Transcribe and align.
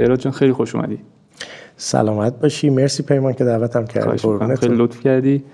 بهراد 0.00 0.18
جان 0.18 0.32
خیلی 0.32 0.52
خوش 0.52 0.74
اومدی. 0.74 0.98
سلامت 1.76 2.40
باشی. 2.40 2.70
مرسی 2.70 3.02
پیمان 3.02 3.32
که 3.32 3.44
دعوتم 3.44 3.84
کردی. 3.84 4.18
خیلی 4.56 4.74
لطف 4.74 5.00
کردی. 5.00 5.44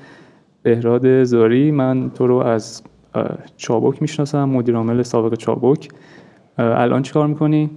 بهراد 0.62 1.24
زاری 1.24 1.71
من 1.71 2.11
تو 2.11 2.26
رو 2.26 2.37
از 2.37 2.82
چابک 3.56 4.03
می‌شناسم 4.03 4.45
مدیر 4.45 4.77
عامل 4.77 5.03
سابق 5.03 5.35
چابک. 5.35 5.88
الان 6.59 7.03
چی 7.03 7.13
کار 7.13 7.27
می‌کنی؟ 7.27 7.71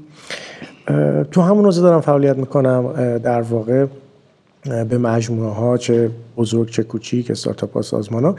تو 1.32 1.42
همون 1.42 1.66
حوزه 1.66 1.82
دارم 1.82 2.02
فعالیت 2.02 2.38
می‌کنم. 2.38 2.94
در 3.18 3.42
واقع 3.42 3.86
به 4.90 4.98
مجموعه 4.98 5.54
ها 5.54 5.78
چه 5.78 6.10
بزرگ 6.38 6.70
چه 6.70 6.84
کوچیک 6.84 7.32
استارتاپ 7.32 7.74
ها 7.74 7.82
سازمان 7.82 8.24
ها 8.24 8.36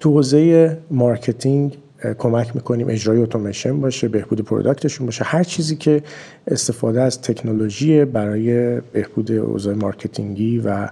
تو 0.00 0.10
حوزه 0.10 0.78
marketing 0.90 1.78
کمک 2.18 2.56
می‌کنیم 2.56 2.88
اجرای 2.88 3.18
اتوماسیون 3.22 3.80
باشه 3.80 4.08
بهبود 4.08 4.40
product 4.40 4.82
شون 4.82 5.06
باشه. 5.06 5.24
هر 5.24 5.42
چیزی 5.42 5.76
که 5.76 6.02
استفاده 6.46 7.02
از 7.02 7.22
تکنولوژی 7.22 8.04
برای 8.04 8.80
بهبود 8.80 9.32
اوضاع 9.32 9.74
marketing 9.74 10.50
ی 10.50 10.58
و 10.58 10.88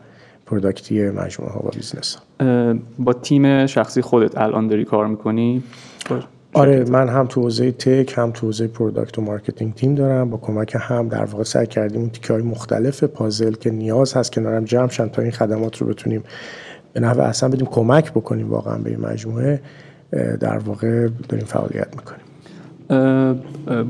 product 0.47 0.96
ی 0.96 1.03
مجموعه 1.11 1.53
ها 1.53 1.61
و 1.67 1.71
business 1.71 2.17
با 2.99 3.13
تیم 3.13 3.67
شخصی 3.67 4.03
خودت 4.03 4.39
الان 4.39 4.69
داری 4.69 4.85
کار 4.85 5.07
می‌کنی؟ 5.07 5.63
آره 6.53 6.85
من 6.85 7.09
هم 7.09 7.27
تو 7.27 7.41
حوزه 7.41 7.73
tech 7.73 8.15
هم 8.17 8.31
تو 8.31 8.47
حوزه 8.47 8.67
product 8.67 9.19
و 9.19 9.23
marketing 9.23 9.75
تیم 9.75 9.95
دارم. 9.95 10.31
با 10.31 10.37
کمک 10.37 10.77
هم 10.81 11.09
در 11.09 11.25
واقع 11.25 11.45
سعی 11.45 11.67
کردیم 11.67 12.01
اون 12.01 12.11
تیکه 12.11 12.33
های 12.33 12.43
مختلف 12.43 13.05
پازل 13.05 13.53
که 13.53 13.71
نیاز 13.71 14.15
هست 14.15 14.33
کنار 14.33 14.54
هم 14.54 14.65
جمع 14.65 14.89
شن 14.89 15.09
تا 15.09 15.23
این 15.23 15.31
خدمات 15.31 15.79
رو 15.79 15.87
بتونیم 15.87 16.25
به 16.93 17.01
نحو 17.01 17.21
احسن 17.21 17.49
بدیم 17.49 17.67
کمک 17.67 18.11
بکنیم 18.11 18.51
واقعا 18.51 18.79
به 18.79 18.91
این 18.91 19.01
مجموعه. 19.01 19.61
در 20.41 20.59
واقع 20.59 21.09
داریم 21.29 21.47
فعالیت 21.47 21.89
می‌کنیم. 21.97 22.25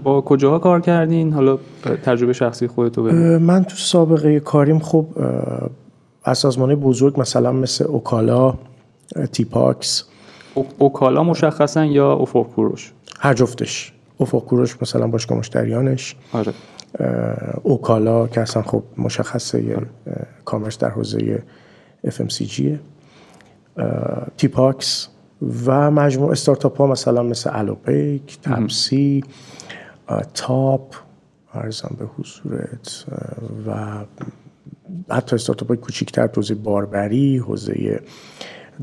با 0.05 0.21
کجاها 0.21 0.59
کار 0.59 0.81
کردین؟ 0.81 1.33
حالا 1.33 1.59
تجربه 2.05 2.33
شخصی 2.33 2.67
خودتو 2.67 3.03
بگو. 3.03 3.39
من 3.39 3.65
تو 3.65 3.77
سابقه 3.77 4.41
کاریم 4.41 4.79
خب 4.79 5.07
از 6.25 6.39
سازمان 6.39 6.75
بزرگ 6.75 7.21
مثلا 7.21 7.53
مثل 7.53 7.85
اوکالا 7.85 8.55
تیپاکس. 9.33 10.05
اوکالا 10.79 11.23
مشخصا 11.23 11.85
یا 11.85 12.13
افق 12.13 12.47
کوروش 12.47 12.93
هر 13.21 13.35
جفتش. 13.35 13.93
افق 14.21 14.45
کوروش 14.45 14.83
مثلا 14.83 15.07
باشگاه 15.07 15.39
مشتریانش. 15.39 16.17
آره. 16.33 16.53
اوکالا 17.63 18.27
که 18.27 18.41
اصلا 18.41 18.63
خب 18.63 18.83
مشخصه 18.99 19.77
آره. 19.77 19.87
commerce 20.45 20.79
در 20.79 20.91
حوزه 20.91 21.43
FMCG 22.07 22.63
تیپاکس. 24.37 25.09
و 25.67 25.91
مجموع 25.91 26.31
استارتاپ 26.31 26.79
ها 26.79 26.87
مثلا 26.87 27.23
مثل 27.23 27.51
الوپیک 27.53 28.39
تپسی 28.43 29.25
تاپ 30.35 30.95
ارزم 31.55 31.97
به 31.99 32.07
حضورت 32.07 33.05
و 33.67 33.95
حتی 35.11 35.37
استارتاپ 35.37 35.69
های 35.69 35.77
کوچیکتر 35.77 36.29
حوزه 36.37 36.55
باربری 36.55 37.39
حوزه 37.39 38.01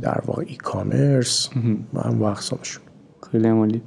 در 0.01 0.21
واقع 0.25 0.43
e-commerce 0.47 1.49
و 1.93 1.99
هم 1.99 2.23
اقسامشون. 2.23 2.83
خیلی 3.31 3.47
عالی 3.47 3.81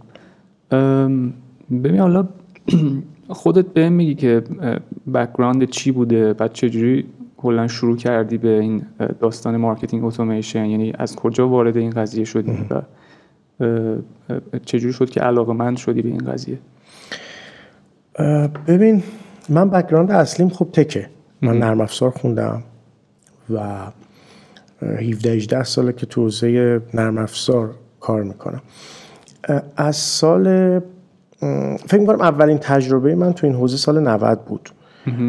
ببین 1.71 1.99
حالا 2.01 2.29
خودت 3.29 3.67
به 3.67 3.89
میگی 3.89 4.15
که 4.15 4.43
background 5.15 5.65
چی 5.65 5.91
بوده؟ 5.93 6.33
بعد 6.33 6.53
چجوری 6.53 7.07
کلا 7.45 7.67
شروع 7.69 7.97
کردی 7.97 8.39
به 8.39 8.49
این 8.49 8.83
داستان 9.21 9.57
marketing 9.57 10.05
اتوماسیون 10.05 10.67
یعنی 10.67 10.93
از 10.99 11.17
کجا 11.17 11.49
وارد 11.49 11.77
این 11.77 11.91
قضیه 11.91 12.25
شدی 12.25 12.67
و 12.71 12.83
چجوری 14.65 14.93
شد 14.93 15.11
که 15.11 15.21
علاقه‌مند 15.21 15.77
شدی 15.77 16.03
به 16.03 16.09
این 16.09 16.25
قضیه؟ 16.25 16.59
ببین 18.67 19.03
من 19.49 19.71
background 19.71 20.11
اصلیم 20.11 20.49
خب 20.49 20.69
tech 20.73 20.97
ه. 20.97 21.09
من 21.43 21.59
نرم 21.59 21.81
افزار 21.81 22.11
خوندم 22.11 22.63
و 23.51 23.61
17 24.83 25.31
18 25.31 25.63
ساله 25.63 25.93
که 25.93 26.07
تو 26.07 26.23
حوزه 26.23 26.81
نرم 26.95 27.19
افزار 27.19 27.75
کار 28.01 28.23
می‌کنم. 28.23 28.63
از 29.77 29.97
سال 29.97 30.45
فکر 31.87 32.01
می‌کنم 32.01 32.21
اولین 32.21 32.59
تجربه 32.59 33.15
من 33.15 33.33
تو 33.33 33.47
این 33.47 33.57
حوزه 33.57 33.77
سال 33.77 34.01
90 34.01 34.45
بود. 34.45 34.71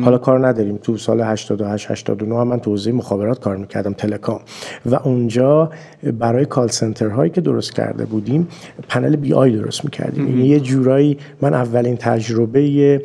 حالا 0.03 0.18
کار 0.18 0.47
نداریم. 0.47 0.78
تو 0.78 0.97
سال 0.97 1.22
88 1.22 1.91
89 1.91 2.36
هم 2.36 2.47
من 2.47 2.59
تو 2.59 2.72
حوزه 2.72 2.91
مخابرات 2.91 3.40
کار 3.40 3.58
می‌کردم 3.58 3.94
telecom. 3.94 4.39
و 4.86 4.96
اونجا 4.96 5.72
برای 6.19 6.46
call 6.45 6.67
center 6.67 7.07
هایی 7.08 7.31
که 7.31 7.41
درست 7.41 7.74
کرده 7.74 8.06
بودیم 8.06 8.47
پنل 8.90 9.16
BI 9.16 9.51
درست 9.52 9.86
می‌کردیم. 9.86 10.28
یعنی 10.28 10.47
یه 10.47 10.59
جورایی 10.59 11.18
من 11.41 11.53
اولین 11.53 11.97
تجربه 11.97 13.02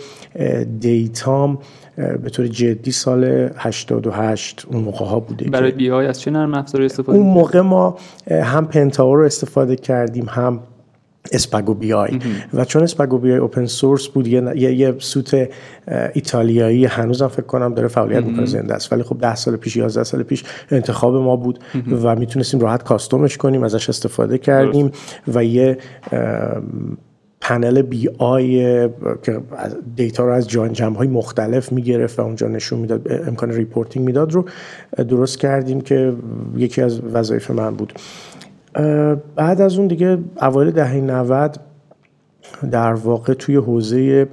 data 0.80 1.42
م 1.42 1.58
به 1.96 2.30
طور 2.30 2.46
جدی 2.46 2.90
سال 2.90 3.50
88 3.56 4.66
اون 4.70 4.82
موقع 4.82 5.04
ها 5.04 5.20
بوده 5.20 5.50
برای 5.50 5.70
BI 5.70 6.06
از 6.06 6.20
چه 6.20 6.30
نرم 6.30 6.54
افزاری 6.54 6.84
استفاده 6.84 7.18
اون 7.18 7.26
موقع 7.26 7.60
ما 7.60 7.96
هم 8.30 8.66
Pentaho 8.66 9.16
رو 9.16 9.24
استفاده 9.24 9.76
کردیم 9.76 10.26
هم 10.28 10.60
SpagoBI 11.32 12.18
و 12.54 12.64
چون 12.64 12.82
SpagoBI 12.82 13.38
open 13.38 13.66
source 13.66 14.08
بود 14.08 14.26
یه, 14.26 14.52
یه, 14.56 14.74
یه 14.74 14.94
suite 14.98 15.48
ایتالیایی 16.14 16.84
هنوزم 16.84 17.28
فکر 17.28 17.46
کنم 17.46 17.74
داره 17.74 17.88
فعالیت 17.88 18.24
می‌کنه 18.24 18.46
زنده 18.46 18.74
است. 18.74 18.92
ولی 18.92 19.02
خب 19.02 19.18
10 19.20 19.34
سال 19.34 19.56
پیش 19.56 19.76
11 19.76 20.04
سال 20.04 20.22
پیش 20.22 20.44
انتخاب 20.70 21.16
ما 21.16 21.36
بود 21.36 21.58
و 22.02 22.16
می‌تونستیم 22.16 22.60
راحت 22.60 22.82
custom 22.82 23.23
ش 23.23 23.36
کنیم 23.36 23.62
ازش 23.62 23.88
استفاده 23.88 24.38
کردیم 24.38 24.90
و 25.34 25.44
یه 25.44 25.78
پنل 27.40 27.82
BI 27.82 28.88
که 29.22 29.40
data 29.96 30.24
رو 30.24 30.32
از 30.32 30.48
جاهای 30.48 31.08
مختلف 31.08 31.72
می‌گرفت 31.72 32.18
و 32.18 32.22
اونجا 32.22 32.48
نشون 32.48 32.78
می‌داد 32.78 33.12
امکان 33.26 33.50
reporting 33.50 34.06
می‌داد 34.06 34.32
رو 34.32 34.44
درست 34.98 35.38
کردیم 35.38 35.80
که 35.80 36.12
یکی 36.56 36.82
از 36.82 37.00
وظایف 37.00 37.50
من 37.50 37.74
بود. 37.74 37.92
بعد 39.36 39.60
از 39.60 39.78
اون 39.78 39.86
دیگه 39.86 40.18
اوایل 40.42 40.70
دهه 40.70 40.94
90 40.94 41.60
در 42.70 42.92
واقع 42.92 43.34
توی 43.34 43.56
حوزه 43.56 44.28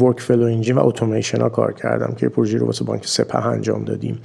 workflow 0.00 0.44
engine 0.44 0.76
و 0.76 0.86
اتوماسیون 0.86 1.42
ها 1.42 1.48
کار 1.48 1.72
کردم 1.72 2.14
که 2.14 2.28
پروژه 2.28 2.58
رو 2.58 2.66
واسه 2.66 2.84
بانک 2.84 3.06
سپه 3.06 3.46
انجام 3.46 3.84
دادیم. 3.84 4.18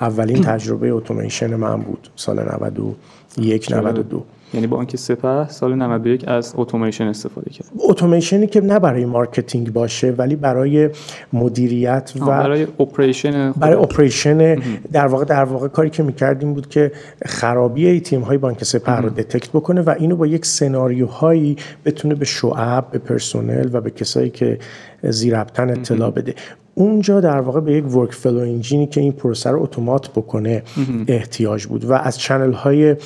اولین 0.00 0.42
تجربه 0.50 0.90
اتوماسیون 0.92 1.54
من 1.54 1.76
بود 1.76 2.08
سال 2.16 2.44
91 2.54 3.72
92 3.72 4.24
یعنی 4.56 4.66
بانک 4.66 4.96
سپه 4.96 5.48
سال 5.48 5.74
91 5.74 6.28
از 6.28 6.54
اتوماسیون 6.56 7.08
استفاده 7.08 7.50
کرد. 7.50 7.66
اتوماسیونی 7.78 8.46
که 8.46 8.60
نه 8.60 8.78
برای 8.78 9.04
marketing 9.04 9.72
باشه 9.72 10.10
ولی 10.10 10.36
برای 10.36 10.90
مدیریت 11.32 12.12
و 12.20 12.26
برای 12.26 12.66
operation 12.80 13.52
برای 13.52 13.74
operation 13.74 14.54
در 14.92 15.06
واقع 15.06 15.24
در 15.24 15.44
واقع 15.44 15.68
کاری 15.68 15.90
که 15.90 16.02
می‌کردیم 16.02 16.54
بود 16.54 16.68
که 16.68 16.92
خرابی 17.26 17.86
ATM 17.86 18.20
های 18.20 18.38
بانک 18.38 18.64
سپه 18.64 18.92
رو 18.92 19.08
detect 19.08 19.48
بکنه 19.48 19.80
و 19.80 19.94
اینو 19.98 20.16
با 20.16 20.26
یک 20.26 20.46
سناریوهایی 20.46 21.56
بتونه 21.84 22.14
به 22.14 22.24
شعب 22.24 22.90
به 22.90 22.98
پرسنل 22.98 23.68
و 23.72 23.80
به 23.80 23.90
کسایی 23.90 24.30
که 24.30 24.58
ذیربطن 25.02 25.70
اطلاع 25.70 26.10
بده. 26.10 26.34
اونجا 26.78 27.20
در 27.20 27.40
واقع 27.40 27.60
به 27.60 27.72
یک 27.72 27.96
workflow 27.96 28.12
engine 28.12 28.38
ی 28.38 28.86
که 28.86 29.00
این 29.00 29.12
پروسه 29.12 29.50
رو 29.50 29.62
اتومات 29.62 30.08
بکنه 30.10 30.62
احتیاج 31.08 31.66
بود 31.66 31.84
و 31.84 31.92
از 31.92 32.18
channel 32.18 32.52
های 32.52 32.96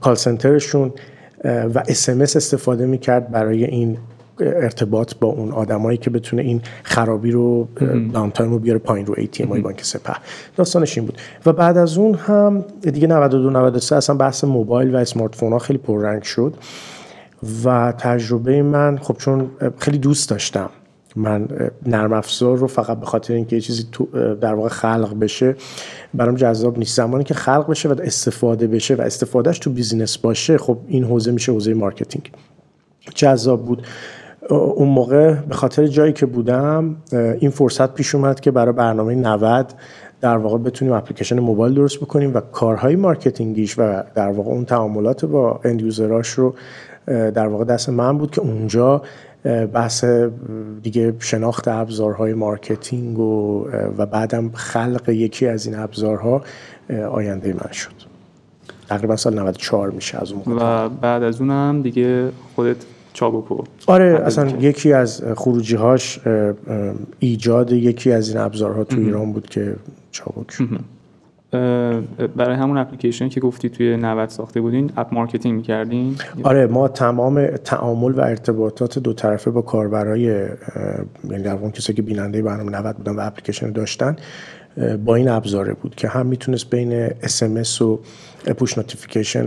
call 0.00 0.14
center 0.14 0.61
شون 0.61 0.92
و 1.44 1.82
SMS 1.88 2.36
استفاده 2.36 2.86
می‌کرد 2.86 3.30
برای 3.30 3.64
این 3.64 3.98
ارتباط 4.40 5.14
با 5.20 5.28
اون 5.28 5.52
آدمایی 5.52 5.98
که 5.98 6.10
بتونه 6.10 6.42
این 6.42 6.62
خرابی 6.82 7.30
رو 7.30 7.68
down 8.12 8.32
رو 8.38 8.58
بیاره 8.58 8.78
پایین 8.78 9.06
رو 9.06 9.14
ATM 9.14 9.48
های 9.48 9.60
بانک 9.60 9.84
سپه. 9.84 10.14
داستانش 10.56 10.98
این 10.98 11.06
بود. 11.06 11.18
و 11.46 11.52
بعد 11.52 11.76
از 11.76 11.98
اون 11.98 12.14
هم 12.14 12.64
دیگه 12.80 13.06
92 13.06 13.50
93 13.50 13.96
اصلا 13.96 14.16
بحث 14.16 14.44
موبایل 14.44 14.94
و 14.94 14.98
smartphone 14.98 15.52
ها 15.52 15.58
خیلی 15.58 15.78
پررنگ 15.78 16.22
شد. 16.22 16.54
و 17.64 17.92
تجربه 17.98 18.62
من 18.62 18.98
خب 18.98 19.16
چون 19.18 19.50
خیلی 19.78 19.98
دوست 19.98 20.30
داشتم. 20.30 20.70
من 21.16 21.48
نرم 21.86 22.12
افزار 22.12 22.56
رو 22.56 22.66
فقط 22.66 23.00
به 23.00 23.06
خاطر 23.06 23.34
اینکه 23.34 23.56
یه 23.56 23.62
چیزی 23.62 23.84
در 24.40 24.54
واقع 24.54 24.68
خلق 24.68 25.18
بشه 25.18 25.56
برام 26.14 26.34
جذاب 26.34 26.78
نیست. 26.78 26.96
زمانی 26.96 27.24
که 27.24 27.34
خلق 27.34 27.70
بشه 27.70 27.88
و 27.88 27.94
استفاده 28.02 28.66
بشه 28.66 28.94
و 28.94 29.00
استفادهش 29.00 29.58
تو 29.58 29.70
business 29.70 30.18
باشه 30.18 30.58
خب 30.58 30.78
این 30.86 31.04
حوزه 31.04 31.32
میشه 31.32 31.52
حوزه 31.52 31.74
marketing. 31.74 32.32
جذاب 33.14 33.66
بود. 33.66 33.86
اون 34.50 34.88
موقع 34.88 35.34
به 35.34 35.54
خاطر 35.54 35.86
جایی 35.86 36.12
که 36.12 36.26
بودم 36.26 36.96
این 37.12 37.50
فرصت 37.50 37.94
پیش 37.94 38.14
اومد 38.14 38.40
که 38.40 38.50
برای 38.50 38.72
برنامه 38.72 39.14
90 39.14 39.74
در 40.20 40.36
واقع 40.36 40.58
بتونیم 40.58 40.94
اپلیکیشن 40.94 41.40
موبایل 41.40 41.74
درست 41.74 42.00
بکنیم 42.00 42.34
و 42.34 42.40
کارهای 42.40 42.96
marketing 42.96 43.58
یش 43.58 43.78
و 43.78 44.02
در 44.14 44.28
واقع 44.28 44.50
اون 44.50 44.64
تعاملات 44.64 45.24
با 45.24 45.60
end 45.64 45.82
رو 46.36 46.54
در 47.06 47.46
واقع 47.46 47.64
دست 47.64 47.88
من 47.88 48.18
بود 48.18 48.30
که 48.30 48.40
اونجا 48.40 49.02
بحث 49.44 50.04
دیگه 50.82 51.14
شناخت 51.18 51.68
ابزارهای 51.68 52.34
marketing 52.34 53.18
و, 53.18 53.66
و 53.98 54.06
بعدم 54.06 54.50
خلق 54.54 55.08
یکی 55.08 55.46
از 55.46 55.66
این 55.66 55.78
ابزارها 55.78 56.42
آینده 57.10 57.52
من 57.52 57.72
شد. 57.72 57.92
تقریبا 58.88 59.16
سال 59.16 59.34
94 59.34 59.90
میشه 59.90 60.18
از 60.22 60.32
اون 60.32 60.56
و 60.58 60.88
بعد 60.88 61.22
از 61.22 61.40
اونم 61.40 61.82
دیگه 61.82 62.28
خودت 62.54 62.76
چابکو 63.12 63.62
آره 63.86 64.22
اصلا 64.26 64.48
یکی 64.48 64.92
از 64.92 65.22
خروجی 65.36 65.76
هاش 65.76 66.20
ایجاد 67.18 67.72
یکی 67.72 68.12
از 68.12 68.28
این 68.28 68.38
ابزارها 68.38 68.84
تو 68.84 69.00
ایران 69.00 69.32
بود 69.32 69.46
که 69.46 69.76
چابک 70.10 70.58
برای 72.36 72.56
همون 72.56 72.78
اپلیکیشن 72.78 73.28
که 73.28 73.40
گفتی 73.40 73.68
توی 73.68 73.96
90 73.96 74.28
ساخته 74.28 74.60
بودین 74.60 74.90
app 74.96 75.14
marketing 75.14 75.56
می‌کردین؟ 75.56 76.16
آره 76.42 76.66
ما 76.66 76.88
تمام 76.88 77.46
تعامل 77.46 78.12
و 78.12 78.20
ارتباطات 78.20 78.98
دو 78.98 79.12
طرفه 79.12 79.50
با 79.50 79.62
کاربرای 79.62 80.22
یعنی 80.22 81.42
در 81.42 81.54
واقع 81.54 81.70
کسایی 81.70 81.96
که 81.96 82.02
بیننده 82.02 82.42
برنامه 82.42 82.70
90 82.70 82.96
بودن 82.96 83.16
و 83.16 83.20
اپلیکیشن 83.20 83.72
داشتن 83.72 84.16
با 85.04 85.14
این 85.14 85.28
ابزاره 85.28 85.72
بود 85.72 85.94
که 85.94 86.08
هم 86.08 86.26
می‌تونست 86.26 86.70
بین 86.70 87.08
SMS 87.08 87.82
و 87.82 88.00
push 88.56 88.78
notification 88.78 89.46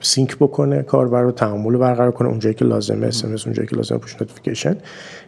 sync 0.00 0.36
بکنه 0.36 0.82
کاربر 0.82 1.22
رو 1.22 1.32
تعامل 1.32 1.76
برقرار 1.76 2.10
کنه 2.10 2.28
اونجایی 2.28 2.54
که 2.54 2.64
لازمه 2.64 3.10
SMS 3.10 3.44
اونجایی 3.44 3.68
که 3.68 3.76
لازمه 3.76 3.98
push 3.98 4.20
notification 4.20 4.76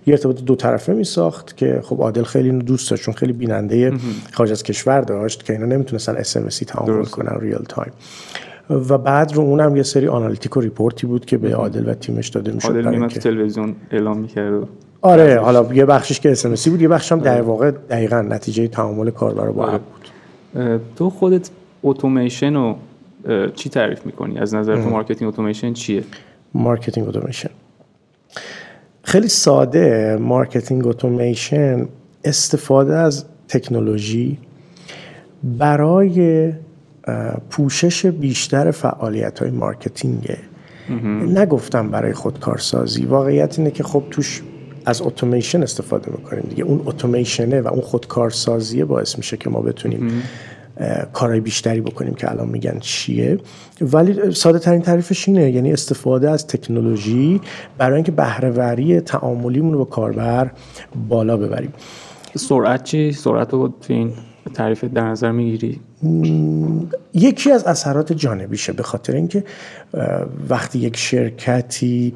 یه 0.07 0.15
ارتباط 0.15 0.41
دو 0.41 0.57
طرفه 0.57 0.93
می 0.93 1.05
ساخت 1.05 1.57
که 1.57 1.81
خب 1.85 2.01
عادل 2.01 2.23
خیلی 2.23 2.51
اینو 2.51 2.63
دوست 2.63 2.91
داشت 2.91 3.03
چون 3.03 3.15
خیلی 3.15 3.33
بیننده 3.33 3.93
خارج 4.33 4.51
از 4.51 4.63
کشور 4.63 5.01
داشت 5.01 5.45
که 5.45 5.53
اینا 5.53 5.67
نمی‌تونستن 5.67 6.23
SMS 6.23 6.65
تعامل 6.65 7.05
کنن 7.05 7.41
real 7.41 7.65
time 7.69 7.93
و 8.71 8.99
بعد 8.99 9.33
رو 9.33 9.43
اونم 9.43 9.77
یه 9.77 9.83
سری 9.83 10.09
analytic 10.09 10.57
و 10.57 10.61
report 10.61 11.00
ی 11.00 11.07
بود 11.07 11.25
که 11.25 11.39
به 11.39 11.55
عادل 11.55 11.89
و 11.89 11.95
تیمش 11.95 12.29
داده 12.29 12.53
می‌شد 12.53 12.87
عادل 12.87 13.09
تلویزیون 13.09 13.77
اعلام 13.91 14.19
می‌کرد 14.19 14.69
آره 15.03 15.41
حالا 15.41 15.75
یه 15.75 15.85
بخشش 15.85 16.21
که 16.21 16.31
SMS 16.31 16.61
ی 16.61 16.71
بود 16.71 16.83
یه 16.83 16.89
بخش 16.89 17.13
هم 17.13 17.21
در 17.21 17.43
واقع 17.43 17.71
دقیقا 17.71 18.21
نتیجه 18.21 18.69
تعامل 18.69 19.11
کاربر 19.11 19.51
با 19.51 19.67
آره. 19.67 19.79
بود. 19.79 20.81
تو 20.97 21.11
خودت 21.11 21.51
اتوماسیون 21.83 22.55
رو 22.55 22.77
چی 23.55 23.71
تعریف 23.71 24.07
می‌کنی؟ 24.07 24.39
از 24.39 24.55
نظر 24.55 24.83
تو 24.83 24.91
marketing 24.91 25.29
اتوماسیون 25.29 25.73
چیه؟ 25.73 26.05
marketing 26.55 27.09
اتوماسیون 27.09 27.53
خیلی 29.17 29.29
ساده 29.29 30.17
marketing 30.21 30.87
اتوماسیون 30.87 31.89
استفاده 32.25 32.95
از 32.95 33.25
تکنولوژی 33.49 34.39
برای 35.45 36.53
پوشش 37.51 38.07
بیشتر 38.07 38.71
فعالیت 38.71 39.39
های 39.39 39.51
marketing 39.51 40.30
ه 40.30 40.39
نگفتم 41.29 41.89
برای 41.89 42.13
خودکارسازی. 42.13 43.05
واقعیت 43.05 43.59
اینه 43.59 43.71
که 43.71 43.83
خب 43.83 44.03
توش 44.11 44.43
از 44.87 45.03
اتوماسیون 45.03 45.63
استفاده 45.63 46.13
می‌کنیم 46.13 46.45
دیگه. 46.49 46.65
اون 46.65 46.83
اتوماسیونه 46.87 47.61
و 47.61 47.69
اون 47.69 47.81
خودکارسازیه 47.81 48.85
باعث 48.85 49.19
میشه 49.19 49.37
که 49.37 49.51
ما 49.51 49.61
بتونیم 49.61 50.23
کارهای 51.13 51.41
بیشتری 51.41 51.81
بکنیم 51.81 52.15
که 52.15 52.31
الان 52.31 52.49
میگن 52.49 52.79
چیه. 52.81 53.39
ولی 53.81 54.35
ساده 54.35 54.59
ترین 54.59 54.83
تعریفش 54.83 55.29
اینه 55.29 55.51
یعنی 55.51 55.73
استفاده 55.73 56.31
از 56.31 56.47
تکنولوژی 56.47 57.41
برای 57.79 57.95
اینکه 57.95 58.13
بهرهوری 58.13 59.01
تعاملیمون 59.01 59.73
رو 59.73 59.79
با 59.79 59.85
کاربر 59.85 60.51
بالا 61.09 61.37
ببریم. 61.37 61.73
سرعت 62.37 62.85
چی؟ 62.85 63.13
سرعت 63.13 63.53
رو 63.53 63.69
تو 63.69 63.95
این 64.47 64.55
تعریف 64.55 64.85
در 64.85 65.05
نظر 65.05 65.33
می‌گیری؟ 65.33 65.81
یکی 67.15 67.53
از 67.53 67.65
اثرات 67.65 68.13
جانبیشه 68.13 68.73
به 68.73 68.83
خاطر 68.83 69.13
اینکه 69.13 69.45
وقتی 70.49 70.79
یک 70.79 70.97
شرکتی 70.97 72.15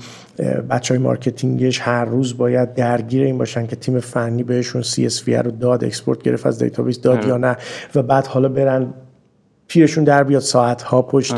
بچه 0.70 0.94
های 0.94 1.02
marketing 1.02 1.66
ش 1.66 1.80
هر 1.80 2.04
روز 2.04 2.36
باید 2.36 2.74
درگیر 2.74 3.22
این 3.22 3.38
باشن 3.38 3.66
که 3.66 3.76
تیم 3.76 4.00
فنی 4.00 4.42
بهشون 4.42 4.82
CSV 4.82 5.28
رو 5.28 5.50
داد 5.50 5.84
export 5.84 6.22
گرفت 6.22 6.46
از 6.46 6.58
database 6.62 7.00
داد 7.00 7.24
یا 7.24 7.36
نه 7.36 7.56
و 7.94 8.02
بعد 8.02 8.26
حالا 8.26 8.48
برن 8.48 8.94
پیرشون 9.68 10.04
در 10.04 10.24
بیاد 10.24 10.42
ساعت 10.42 10.82
ها 10.82 11.02
پشت 11.02 11.34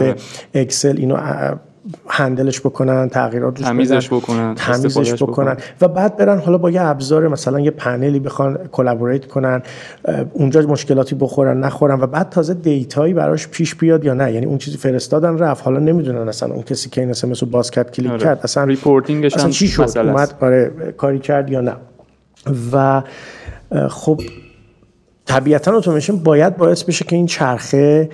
اکسل 0.54 0.96
اینو 0.96 1.16
handle 2.08 2.47
ش 2.47 2.60
بکنن 2.60 3.08
تغییرات 3.08 3.58
روش 3.58 3.66
تمیزش 3.68 4.08
بکنن 4.08 4.54
تمیزش 4.54 5.22
بکنن. 5.22 5.56
و 5.80 5.88
بعد 5.88 6.16
برن 6.16 6.38
حالا 6.38 6.58
با 6.58 6.70
یه 6.70 6.82
ابزار 6.82 7.28
مثلا 7.28 7.60
یه 7.60 7.70
پنلی 7.70 8.20
بخوان 8.20 8.58
collaborate 8.72 9.26
کنن 9.26 9.62
اونجا 10.32 10.60
مشکلاتی 10.60 11.14
بخورن 11.14 11.60
نخورن 11.60 12.00
و 12.00 12.06
بعد 12.06 12.28
تازه 12.28 12.54
data 12.54 12.94
یی 12.94 13.14
براش 13.14 13.48
پیش 13.48 13.74
بیاد 13.74 14.04
یا 14.04 14.14
نه. 14.14 14.32
یعنی 14.32 14.46
اون 14.46 14.58
چیزی 14.58 14.76
فرستادن 14.76 15.38
رفت. 15.38 15.64
حالا 15.64 15.78
نمی‌دونن 15.78 16.28
اصلا 16.28 16.54
اون 16.54 16.62
کسی 16.62 16.90
که 16.90 17.00
این 17.00 17.10
SMS 17.10 17.24
رو 17.24 17.48
باز 17.48 17.70
کرد 17.70 17.90
کلیک 17.90 18.10
آره. 18.10 18.20
کرد 18.20 18.40
اصلا 18.42 18.64
reporting 18.64 19.22
ش 19.22 19.34
اصلا 19.34 19.50
چی 19.50 19.68
شد؟ 19.68 19.98
اومد 19.98 20.34
آره 20.40 20.92
کاری 20.96 21.18
کرد 21.18 21.50
یا 21.50 21.60
نه. 21.60 21.76
و 22.72 23.02
خب 23.88 24.20
طبیعتا 25.24 25.76
اتوماسیون 25.76 26.18
باید 26.18 26.56
باعث 26.56 26.82
بشه 26.82 27.04
که 27.04 27.16
این 27.16 27.26
چرخه 27.26 28.10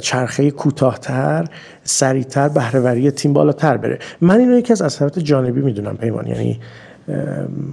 چرخه 0.00 0.50
کوتاهتر 0.50 1.44
سریعتر 1.84 2.48
بهرهوری 2.48 3.10
تیم 3.10 3.32
بالاتر 3.32 3.76
بره. 3.76 3.98
من 4.20 4.40
اینو 4.40 4.58
یکی 4.58 4.72
از 4.72 4.82
اثرات 4.82 5.18
جانبی 5.18 5.60
می‌دونم 5.60 5.96
پیمان 5.96 6.26
یعنی 6.26 6.60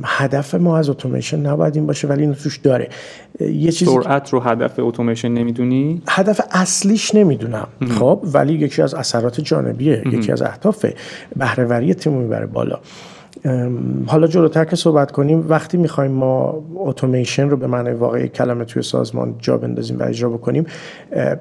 هدف 0.06 0.56
ما 0.56 0.78
از 0.78 0.90
اتوماسیون 0.90 1.46
نباید 1.46 1.75
این 1.75 1.86
باشه 1.86 2.07
ولی 2.07 2.22
اینو 2.22 2.34
توش 2.34 2.57
داره. 2.57 2.90
یه 3.40 3.72
چیزی 3.72 3.92
سرعت 3.92 4.30
رو 4.34 4.40
هدف 4.40 4.80
اتوماسیون 4.80 5.34
نمی‌دونی؟ 5.34 6.02
هدف 6.07 6.42
اصلیش 6.52 7.16
نمی‌دونم. 7.16 7.68
خب 8.00 8.22
ولی 8.34 8.54
یکی 8.54 8.81
از 8.81 8.94
اثرات 8.94 9.42
جانبیه 9.42 10.04
یکی 10.12 10.31
از 10.31 10.42
اهداف 10.42 10.86
بهرهوری 11.36 11.94
تیم 11.94 12.13
می‌بره 12.13 12.46
بالا. 12.46 12.80
حالا 14.08 14.28
جلوتر 14.28 14.66
که 14.66 14.76
صحبت 14.76 15.12
کنیم 15.12 15.46
وقتی 15.50 15.78
می‌خوایم 15.78 16.12
ما 16.12 16.64
اتوماسیون 16.76 17.50
رو 17.50 17.58
به 17.58 17.68
معنی 17.68 17.92
واقعی 17.92 18.28
کلمه 18.28 18.66
توی 18.66 18.82
سازمان 18.82 19.36
جا 19.40 19.58
بندازیم 19.58 20.00
و 20.00 20.04
اجرا 20.04 20.30
بکنیم 20.30 20.66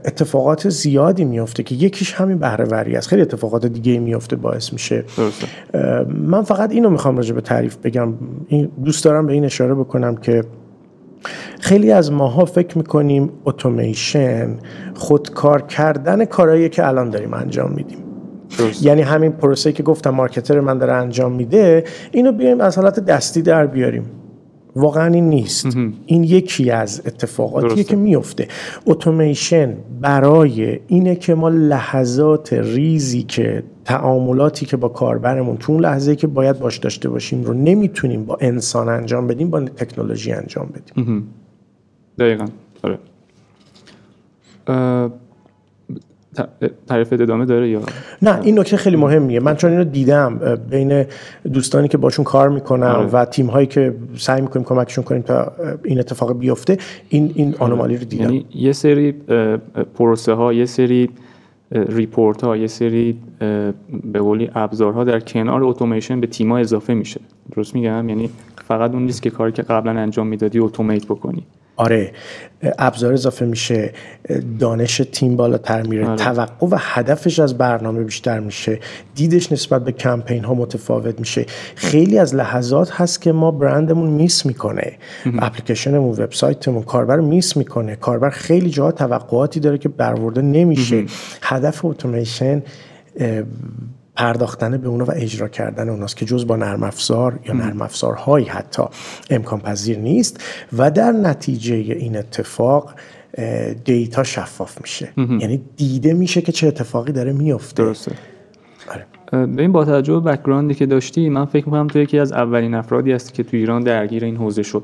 اتفاقات 0.05 0.69
زیادی 0.69 1.25
میفته 1.25 1.63
که 1.63 1.75
یکیش 1.75 2.13
همین 2.13 2.39
بهره 2.39 2.65
وری 2.65 2.97
است. 2.97 3.09
خیلی 3.09 3.23
اتفاقات 3.23 3.67
دیگه 3.67 3.99
میفته 3.99 4.37
باعث 4.37 4.73
میشه. 4.73 5.05
من 6.09 6.43
فقط 6.43 6.73
اینو 6.73 6.91
می‌خوام 6.91 7.17
راجع 7.17 7.35
به 7.35 7.41
تعریف 7.41 7.77
بگم. 7.77 8.15
دوست 8.85 9.05
دارم 9.05 9.27
به 9.27 9.33
این 9.33 9.45
اشاره 9.45 9.75
بکنم 9.75 10.17
که 10.17 10.45
خیلی 11.61 11.93
از 11.93 12.13
ماها 12.13 12.45
فکر 12.45 12.79
می‌کنیم 12.79 13.31
اتوماسیون 13.45 14.59
خودکار 14.95 15.63
کردن 15.63 16.25
کارهایی 16.25 16.69
که 16.69 16.87
الان 16.89 17.11
داریم 17.11 17.35
انجام 17.35 17.73
میدیم. 17.73 17.99
یعنی 18.83 19.03
همین 19.03 19.33
پروسه 19.33 19.73
که 19.73 19.83
گفتم 19.83 20.11
مارکتر 20.11 20.61
من 20.61 20.79
داره 20.79 20.93
انجام 20.93 21.33
میده 21.33 21.85
اینو 22.13 22.33
بیایم 22.33 22.61
از 22.61 22.79
حالت 22.79 23.01
دستی 23.01 23.43
در 23.43 23.67
بیاریم. 23.67 24.05
واقعا 24.77 25.15
این 25.15 25.29
نیست. 25.29 25.67
این 26.07 26.25
یکی 26.25 26.71
از 26.71 27.03
اتفاقاتیه 27.07 27.85
که 27.85 27.97
میفته. 27.97 28.49
اتوماسیون 28.87 29.77
برای 30.01 30.81
اینه 30.87 31.17
که 31.17 31.35
ما 31.35 31.49
لحظات 31.49 32.53
ریزی 32.53 33.23
که 33.23 33.63
تعاملاتی 33.85 34.67
که 34.67 34.77
با 34.77 34.89
کاربرمون 34.89 35.57
تو 35.57 35.73
اون 35.73 35.83
لحظه 35.83 36.17
که 36.17 36.27
باید 36.27 36.59
باش 36.59 36.79
داشته 36.79 37.09
باشیم 37.09 37.45
رو 37.45 37.53
نمی‌تونیم 37.53 38.25
با 38.25 38.39
انسان 38.41 38.89
انجام 38.89 39.27
بدیم 39.27 39.51
با 39.51 39.61
تکنولوژی 39.61 40.33
انجام 40.33 40.67
بدیم. 40.67 41.29
دقیقا. 42.19 42.47
آره. 42.83 42.99
تعریف 46.89 47.13
ادامه 47.13 47.45
داره 47.45 47.71
یا؟ 47.71 47.81
نه 48.23 48.41
این 48.43 48.59
نکته 48.59 48.77
خیلی 48.77 48.97
مهمیه. 48.97 49.41
من 49.41 49.57
چون 49.57 49.71
اینو 49.71 49.85
دیدم 49.85 50.59
بین 50.71 51.05
دوستانی 51.53 51.89
که 51.89 51.99
باشون 51.99 52.25
کار 52.25 52.49
می‌کنم 52.49 52.87
آره. 52.87 53.07
و 53.07 53.25
تیم 53.25 53.47
هایی 53.47 53.67
که 53.67 53.95
سعی 54.17 54.41
می‌کنیم 54.41 54.65
کمکشون 54.65 55.05
کنیم 55.05 55.23
تا 55.23 55.53
این 55.85 55.99
اتفاق 55.99 56.39
بیفته 56.39 56.79
این 57.09 57.33
این 57.35 57.49
آره. 57.49 57.63
آنومالی 57.63 57.97
رو 57.97 58.05
دیدم. 58.05 58.25
یعنی 58.25 58.47
یه 58.55 58.73
سری 58.73 59.15
پروسه 59.95 60.33
ها 60.33 60.53
یه 60.53 60.65
سری 60.65 61.11
ریپورت 61.73 62.45
ها 62.45 62.57
یه 62.57 62.67
سری 62.67 63.19
به 64.05 64.19
قولی 64.19 64.51
ابزارها 64.55 65.05
در 65.05 65.21
کنار 65.21 65.65
اتوماسیون 65.65 66.21
به 66.21 66.27
تیم 66.27 66.53
ها 66.53 66.59
اضافه 66.59 66.95
میشه. 66.95 67.21
درست 67.53 67.75
میگم؟ 67.75 68.09
یعنی 68.09 68.31
فقط 68.69 68.93
اون 68.93 69.03
نیست 69.03 69.23
که 69.23 69.31
کاری 69.31 69.53
که 69.53 69.63
قبلا 69.63 70.01
انجام 70.01 70.27
می‌دادی 70.27 70.59
اتومات 70.59 71.05
بکنی. 71.05 71.47
آره 71.77 72.13
ابزار 72.79 73.13
اضافه 73.13 73.47
میشه 73.47 73.93
دانش 74.59 75.03
تیم 75.13 75.37
بالاتر 75.37 75.83
میره 75.83 76.07
آره. 76.07 76.17
توقع 76.17 76.67
و 76.71 76.77
هدفش 76.81 77.39
از 77.39 77.59
برنامه 77.59 78.03
بیشتر 78.03 78.41
میشه 78.41 78.81
دیدش 79.15 79.53
نسبت 79.53 79.85
به 79.85 79.93
کمپین 79.93 80.45
ها 80.45 80.55
متفاوت 80.55 81.19
میشه. 81.21 81.47
خیلی 81.75 82.19
از 82.19 82.35
لحظات 82.35 82.91
هست 82.93 83.23
که 83.23 83.33
ما 83.33 83.51
برندمون 83.51 84.11
میس 84.11 84.47
می‌کنه. 84.47 84.93
اپلیکیشنمون 85.39 86.11
وبسایتمون 86.11 86.83
کاربر 86.83 87.21
میس 87.21 87.57
می‌کنه. 87.57 87.97
کاربر 87.97 88.31
خیلی 88.31 88.71
جاها 88.71 88.93
توقعاتی 88.93 89.61
داره 89.61 89.79
که 89.79 89.89
برورده 89.89 90.43
نمیشه. 90.43 91.05
هدف 91.43 91.85
اتوماسیون 91.85 92.63
پرداختن 94.17 94.77
به 94.77 94.89
اونا 94.89 95.05
و 95.05 95.11
اجرا 95.15 95.49
کردن 95.49 95.89
اوناست 95.89 96.17
که 96.17 96.25
جز 96.25 96.47
با 96.47 96.57
نرم 96.57 96.83
افزار 96.83 97.41
یا 97.45 97.55
نرم 97.55 97.83
افزارهایی 97.83 98.47
حتی 98.47 98.83
امکان 99.31 99.61
پذیر 99.61 99.99
نیست 99.99 100.43
و 100.79 100.91
در 100.91 101.13
نتیجه 101.13 101.75
این 101.75 102.17
اتفاق 102.17 102.95
data 103.85 104.23
شفاف 104.23 104.81
میشه. 104.81 105.09
یعنی 105.17 105.63
دیده 105.77 106.13
میشه 106.13 106.41
که 106.41 106.53
چه 106.53 106.67
اتفاقی 106.67 107.13
داره 107.13 107.33
میفته. 107.33 107.83
درسته. 107.83 108.13
آره. 108.91 109.07
به 109.47 109.63
این 109.63 109.73
با 109.73 109.85
توجه 109.85 110.21
به 110.21 110.21
بکگراندی 110.21 110.75
که 110.75 110.87
داشتی 110.87 111.29
من 111.29 111.45
فکر 111.45 111.65
می‌کنم 111.65 111.87
تو 111.87 111.99
یکی 111.99 112.19
از 112.19 112.33
اولین 112.33 112.75
افرادی 112.75 113.13
هستی 113.13 113.33
که 113.33 113.43
تو 113.43 113.57
ایران 113.57 113.83
درگیر 113.83 114.25
این 114.25 114.37
حوزه 114.37 114.63
شد. 114.63 114.83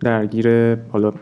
درگیر 0.00 0.74
حالا 0.74 1.12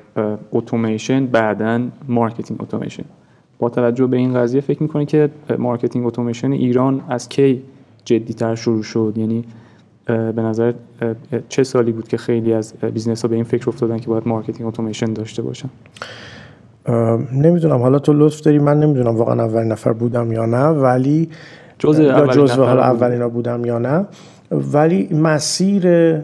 اتوماسیون 0.52 1.26
بعدا 1.26 1.88
marketing 2.08 2.62
اتوماسیون 2.62 3.08
با 3.58 3.68
توجه 3.68 4.06
به 4.06 4.16
این 4.16 4.34
قضیه 4.34 4.60
فکر 4.60 4.82
می‌کنی 4.82 5.06
که 5.06 5.30
marketing 5.58 6.06
اتوماسیون 6.06 6.52
ایران 6.52 7.00
از 7.08 7.28
کی 7.28 7.62
جدیتر 8.04 8.54
شروع 8.54 8.82
شد؟ 8.82 9.12
یعنی 9.16 9.44
به 10.06 10.42
نظر 10.42 10.72
چه 11.48 11.64
سالی 11.64 11.92
بود 11.92 12.08
که 12.08 12.16
خیلی 12.16 12.52
از 12.52 12.74
business 12.74 13.22
ها 13.22 13.28
به 13.28 13.34
این 13.34 13.44
فکر 13.44 13.68
افتادن 13.68 13.98
که 13.98 14.06
باید 14.06 14.28
marketing 14.28 14.68
اتوماسیون 14.68 15.12
داشته 15.12 15.42
باشن؟ 15.42 15.68
نمی‌دونم. 17.32 17.82
حالا 17.82 17.98
تو 17.98 18.12
لطف 18.12 18.40
داری 18.40 18.58
من 18.58 18.80
نمی‌دونم 18.80 19.16
واقعا 19.16 19.44
اولین 19.44 19.72
نفر 19.72 19.92
بودم 19.92 20.32
یا 20.32 20.46
نه 20.46 20.66
ولی 20.66 21.28
جزء 21.78 22.02
یا 22.02 22.26
جزء 22.26 22.64
حالا. 22.64 22.82
اولینا 22.82 23.28
بودم 23.28 23.64
یا 23.64 23.78
نه. 23.78 24.06
ولی 24.50 25.08
مسیر 25.14 26.16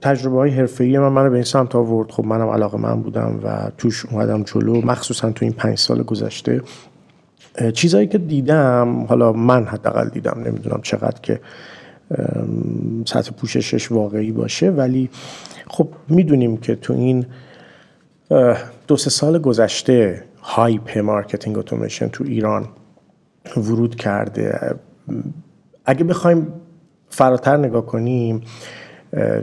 تجربه 0.00 0.36
های 0.36 0.50
حرفه‌ای 0.50 0.98
من 0.98 1.08
منو 1.08 1.30
به 1.30 1.34
این 1.34 1.44
سمت 1.44 1.74
آورد. 1.74 2.10
خب 2.10 2.24
منم 2.24 2.48
علاقه 2.48 2.78
من 2.78 3.02
بودم 3.02 3.40
و 3.44 3.70
توش 3.78 4.06
اومدم 4.06 4.42
جلو. 4.42 4.86
مخصوصا 4.86 5.30
تو 5.30 5.44
این 5.44 5.54
پنج 5.54 5.78
سال 5.78 6.02
گذشته. 6.02 6.62
چیزایی 7.74 8.06
که 8.06 8.18
دیدم 8.18 9.04
حالا 9.08 9.32
من 9.32 9.64
حداقل 9.64 10.08
دیدم 10.08 10.42
نمی‌دونم 10.46 10.80
چقدر 10.82 11.20
که 11.20 11.40
سطح 13.06 13.30
پوششش 13.30 13.92
واقعی 13.92 14.32
باشه. 14.32 14.70
ولی 14.70 15.10
خب 15.68 15.88
می‌دونیم 16.08 16.56
که 16.56 16.74
تو 16.74 16.92
این 16.92 17.26
دو 18.86 18.96
سه 18.96 19.10
سال 19.10 19.38
گذشته 19.38 20.24
hype 20.42 20.98
marketing 20.98 21.58
اتوماسیون 21.58 22.10
تو 22.10 22.24
ایران 22.24 22.68
ورود 23.56 23.94
کرده. 23.94 24.76
اگه 25.84 26.04
بخوایم 26.04 26.46
فراتر 27.10 27.56
نگاه 27.56 27.86
کنیم 27.86 28.42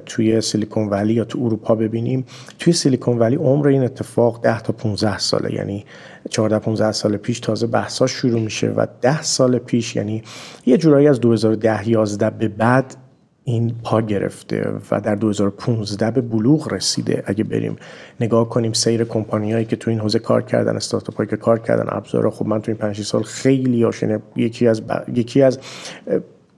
توی 0.05 0.41
Silicon 0.41 0.89
Valley 0.89 1.13
یا 1.13 1.23
تو 1.23 1.39
اروپا 1.43 1.75
ببینیم 1.75 2.25
توی 2.59 2.73
Silicon 2.73 3.19
Valley 3.19 3.35
عمر 3.35 3.67
این 3.67 3.83
اتفاق 3.83 4.41
10 4.43 4.61
تا 4.61 4.73
15 4.73 5.17
ساله 5.17 5.53
یعنی 5.53 5.85
14 6.29 6.59
15 6.59 6.91
سال 6.91 7.17
پیش 7.17 7.39
تازه 7.39 7.67
بحثا 7.67 8.07
شروع 8.07 8.39
میشه 8.39 8.67
و 8.67 8.85
10 9.01 9.21
سال 9.21 9.57
پیش 9.57 9.95
یعنی 9.95 10.23
یه 10.65 10.77
جورایی 10.77 11.07
از 11.07 11.19
2010 11.19 11.89
11 11.89 12.29
به 12.29 12.47
بعد 12.47 12.95
این 13.43 13.75
پا 13.83 14.01
گرفته 14.01 14.71
و 14.91 15.01
در 15.01 15.15
2015 15.15 16.11
به 16.11 16.21
بلوغ 16.21 16.73
رسیده. 16.73 17.23
اگه 17.25 17.43
بریم 17.43 17.75
نگاه 18.19 18.49
کنیم 18.49 18.73
سیر 18.73 19.03
کمپانیایی 19.03 19.65
که 19.65 19.75
تو 19.75 19.89
این 19.89 19.99
حوزه 19.99 20.19
کار 20.19 20.41
کردن 20.41 20.75
استارتاپ 20.75 21.29
که 21.29 21.37
کار 21.37 21.59
کردن 21.59 21.85
ابزارا 21.87 22.29
خب 22.29 22.45
من 22.47 22.61
تو 22.61 22.71
این 22.71 22.77
5 22.77 23.01
سال 23.01 23.23
خیلی 23.23 23.85
آشنه 23.85 24.19
یکی 24.35 24.67
از 24.67 24.81
یکی 25.13 25.41
از 25.41 25.59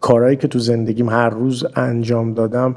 کارهایی 0.02 0.36
که 0.36 0.48
تو 0.48 0.60
زندگیم 0.60 1.10
هر 1.10 1.30
روز 1.30 1.66
انجام 1.76 2.34
دادم 2.34 2.76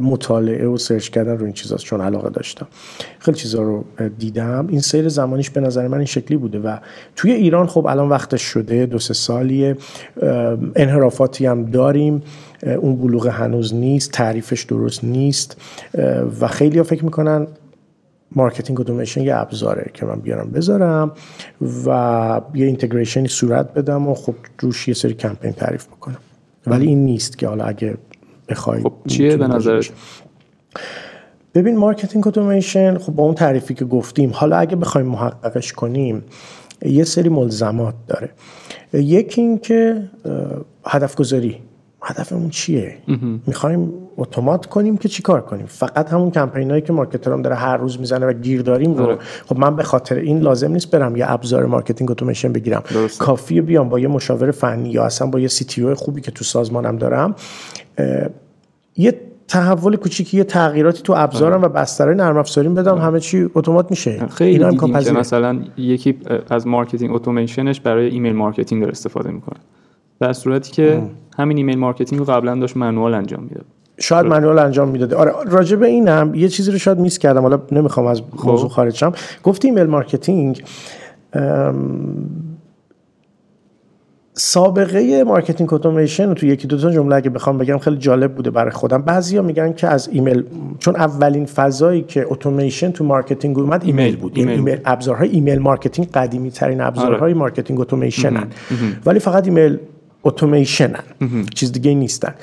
مطالعه 0.00 0.66
و 0.66 0.76
سرچ 0.76 1.08
کردن 1.08 1.38
رو 1.38 1.44
این 1.44 1.52
چیزاست 1.52 1.84
چون 1.84 2.00
علاقه 2.00 2.30
داشتم. 2.30 2.66
خیلی 3.18 3.36
چیزا 3.36 3.62
رو 3.62 3.84
دیدم. 4.18 4.66
این 4.68 4.80
سیر 4.80 5.08
زمانیش 5.08 5.50
به 5.50 5.60
نظر 5.60 5.88
من 5.88 5.98
این 5.98 6.06
شکلی 6.06 6.36
بوده 6.36 6.58
و 6.58 6.76
توی 7.16 7.32
ایران 7.32 7.66
خب 7.66 7.86
الان 7.86 8.08
وقتش 8.08 8.42
شده 8.42 8.86
دو 8.86 8.98
سه 8.98 9.14
سالیه. 9.14 9.76
انحرافاتی 10.76 11.46
هم 11.46 11.64
داریم. 11.64 12.22
اون 12.80 12.96
بلوغ 12.96 13.26
هنوز 13.26 13.74
نیست 13.74 14.10
تعریفش 14.12 14.62
درست 14.62 15.04
نیست. 15.04 15.56
و 16.40 16.48
خیلی 16.48 16.82
فکر 16.82 17.04
می‌کنن 17.04 17.46
marketing 18.32 18.80
automation 18.80 19.26
یه 19.26 19.36
ابزاره 19.36 19.90
که 19.94 20.06
من 20.06 20.20
بیارم 20.20 20.50
بذارم 20.50 21.12
و 21.86 22.40
یه 22.54 22.66
integration 22.66 23.23
ی 23.23 23.28
صورت 23.28 23.74
بدم 23.74 24.08
و 24.08 24.14
خب 24.14 24.34
روش 24.60 24.88
یه 24.88 24.94
سری 24.94 25.14
کمپین 25.14 25.52
تعریف 25.52 25.86
بکنم. 25.86 26.18
ولی 26.66 26.86
این 26.86 27.04
نیست 27.04 27.38
که 27.38 27.48
حالا 27.48 27.64
اگه 27.64 27.96
بخوای 28.48 28.82
خب 28.82 28.92
چیه 29.06 29.36
به 29.36 29.46
نظرت؟ 29.46 29.90
ببین 31.54 31.76
marketing 31.76 32.26
automation 32.26 32.98
خب 32.98 33.12
با 33.12 33.24
اون 33.24 33.34
تعریفی 33.34 33.74
که 33.74 33.84
گفتیم 33.84 34.30
حالا 34.34 34.56
اگه 34.56 34.76
بخوایم 34.76 35.06
محققش 35.06 35.72
کنیم 35.72 36.24
یه 36.82 37.04
سری 37.04 37.28
ملزمات 37.28 37.94
داره. 38.06 38.30
یکی 38.92 39.40
این 39.40 39.58
که 39.58 40.02
هدف 40.86 41.14
گذاری 41.14 41.58
هدفمون 42.02 42.50
چیه؟ 42.50 42.96
می‌خوایم 43.46 43.92
automate 44.16 44.66
کنیم 44.66 44.96
که 44.96 45.08
چیکار 45.08 45.40
کنیم؟ 45.40 45.66
فقط 45.66 46.12
همون 46.12 46.30
کمپین 46.30 46.70
هایی 46.70 46.82
که 46.82 46.92
marketer 46.92 47.36
ام 47.36 47.42
داره 47.42 47.56
هر 47.56 47.76
روز 47.76 48.00
می‌زنه 48.00 48.26
و 48.26 48.32
گیر 48.32 48.62
داریم 48.62 48.94
رو. 48.94 49.16
خب 49.46 49.58
من 49.58 49.76
به 49.76 49.82
خاطر 49.82 50.14
این 50.14 50.40
لازم 50.40 50.72
نیست 50.72 50.90
برم 50.90 51.16
یه 51.16 51.30
ابزار 51.30 51.66
marketing 51.66 52.10
automation 52.10 52.52
بگیرم. 52.52 52.82
کافیه 53.18 53.62
بیام 53.62 53.88
با 53.88 53.98
یه 53.98 54.08
مشاور 54.08 54.50
فنی 54.50 54.90
یا 54.90 55.04
اصلا 55.04 55.26
با 55.26 55.40
یه 55.40 55.48
CTO 55.48 55.94
خوبی 55.94 56.20
که 56.20 56.30
تو 56.30 56.44
سازمانم 56.44 56.96
دارم 56.96 57.34
یه 58.96 59.20
تحول 59.48 59.96
کوچیکی 59.96 60.36
یه 60.36 60.44
تغییراتی 60.44 61.02
تو 61.02 61.14
ابزارم 61.16 61.62
و 61.62 61.68
بسترهای 61.68 62.16
نرم 62.16 62.36
افزاریم 62.36 62.74
بدم 62.74 62.98
همه 62.98 63.20
چی 63.20 63.50
automate 63.54 63.90
میشه. 63.90 64.26
خیلی 64.26 64.76
که 64.76 65.12
مثلا 65.12 65.60
یکی 65.76 66.18
از 66.50 66.66
marketing 66.66 67.14
automation 67.14 67.69
ش 67.69 67.80
برای 67.80 68.08
email 68.08 68.32
marketing 68.32 68.80
داره 68.82 68.92
استفاده 68.92 69.30
می‌کنه. 69.30 69.60
در 70.20 70.32
صورتی 70.32 70.72
که 70.72 71.02
همین 71.38 71.56
email 71.56 71.78
marketing 71.78 72.18
رو 72.18 72.24
قبلا 72.24 72.54
داشت 72.54 72.76
manual 72.76 73.14
انجام 73.14 73.42
می‌داد. 73.42 73.64
شاید 74.00 74.26
manual 74.26 74.58
انجام 74.58 74.88
می‌داده 74.88 75.16
آره 75.16 75.32
راجع 75.46 75.76
به 75.76 75.86
اینم 75.86 76.34
یه 76.34 76.48
چیزی 76.48 76.72
رو 76.72 76.78
شاید 76.78 76.98
miss 76.98 77.18
کردم 77.18 77.42
حالا 77.42 77.60
نمی‌خوام 77.72 78.06
از 78.06 78.22
خب. 78.36 78.48
موضوع 78.48 78.68
خارج 78.68 78.94
شم. 78.94 79.12
گفتی 79.42 79.68
email 79.68 79.86
marketing 79.86 80.62
سابقه 84.38 85.24
marketing 85.24 85.72
automation 85.72 86.34
تو 86.34 86.46
یکی 86.46 86.68
دو 86.68 86.78
تا 86.78 86.90
جمله 86.90 87.16
اگه 87.16 87.30
بخوام 87.30 87.58
بگم 87.58 87.78
خیلی 87.78 87.96
جالب 87.96 88.34
بوده 88.34 88.50
برای 88.50 88.70
خودم. 88.70 89.02
بعضیا 89.02 89.42
میگن 89.42 89.72
که 89.72 89.86
از 89.86 90.08
ایمیل 90.08 90.44
چون 90.78 90.96
اولین 90.96 91.46
فضایی 91.46 92.02
که 92.02 92.26
اتوماسیون 92.28 92.92
تو 92.92 93.04
marketing 93.04 93.58
اومد 93.58 93.84
ایمیل 93.84 94.16
بود. 94.16 94.32
ایمیل, 94.38 94.54
ایمیل 94.54 94.78
ابزارهای 94.84 95.28
email 95.28 95.58
marketing 95.58 96.10
قدیمی 96.10 96.50
ترین 96.50 96.80
ابزارهای 96.80 97.20
آره. 97.20 97.34
marketing 97.34 97.80
automation 97.80 98.38
ولی 99.06 99.18
فقط 99.18 99.44
email 99.44 99.78
automation 100.26 100.90
چیز 101.54 101.72
دیگه 101.72 101.94
نیستن 101.94 102.34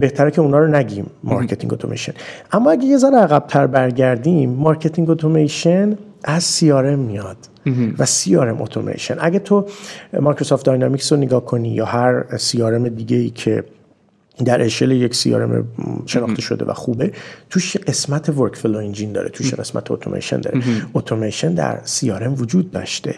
بهتره 0.00 0.30
که 0.30 0.40
اونا 0.40 0.58
رو 0.58 0.66
نگیم 0.66 1.06
marketing 1.24 1.72
automation 1.72 2.16
اما 2.52 2.70
اگه 2.70 2.84
یه 2.84 2.96
ذره 2.96 3.16
عقب‌تر 3.16 3.66
برگردیم 3.66 4.50
marketing 4.50 5.10
automation 5.10 5.98
از 6.24 6.60
CRM 6.60 6.98
میاد 6.98 7.36
و 7.98 8.06
CRM 8.06 8.60
automation 8.60 9.18
اگه 9.22 9.38
تو 9.38 9.66
Microsoft 10.20 10.66
Dynamics 10.66 11.12
رو 11.12 11.18
نگاه 11.18 11.44
کنی 11.44 11.68
یا 11.68 11.84
هر 11.84 12.24
CRM 12.36 12.88
دیگه 12.88 13.16
ای 13.16 13.30
که 13.30 13.64
در 14.44 14.62
اشل 14.62 14.90
یک 14.90 15.14
CRM 15.14 15.64
شناخته 16.06 16.42
شده 16.42 16.64
و 16.64 16.72
خوبه. 16.72 17.12
توش 17.50 17.76
قسمت 17.76 18.28
workflow 18.28 18.78
engine 18.78 19.12
داره 19.12 19.28
توش 19.28 19.54
قسمت 19.54 19.90
اتوماسیون 19.90 20.40
داره. 20.40 20.60
اتوماسیون 20.94 21.54
در 21.54 21.80
CRM 21.84 22.40
وجود 22.40 22.70
داشته. 22.70 23.14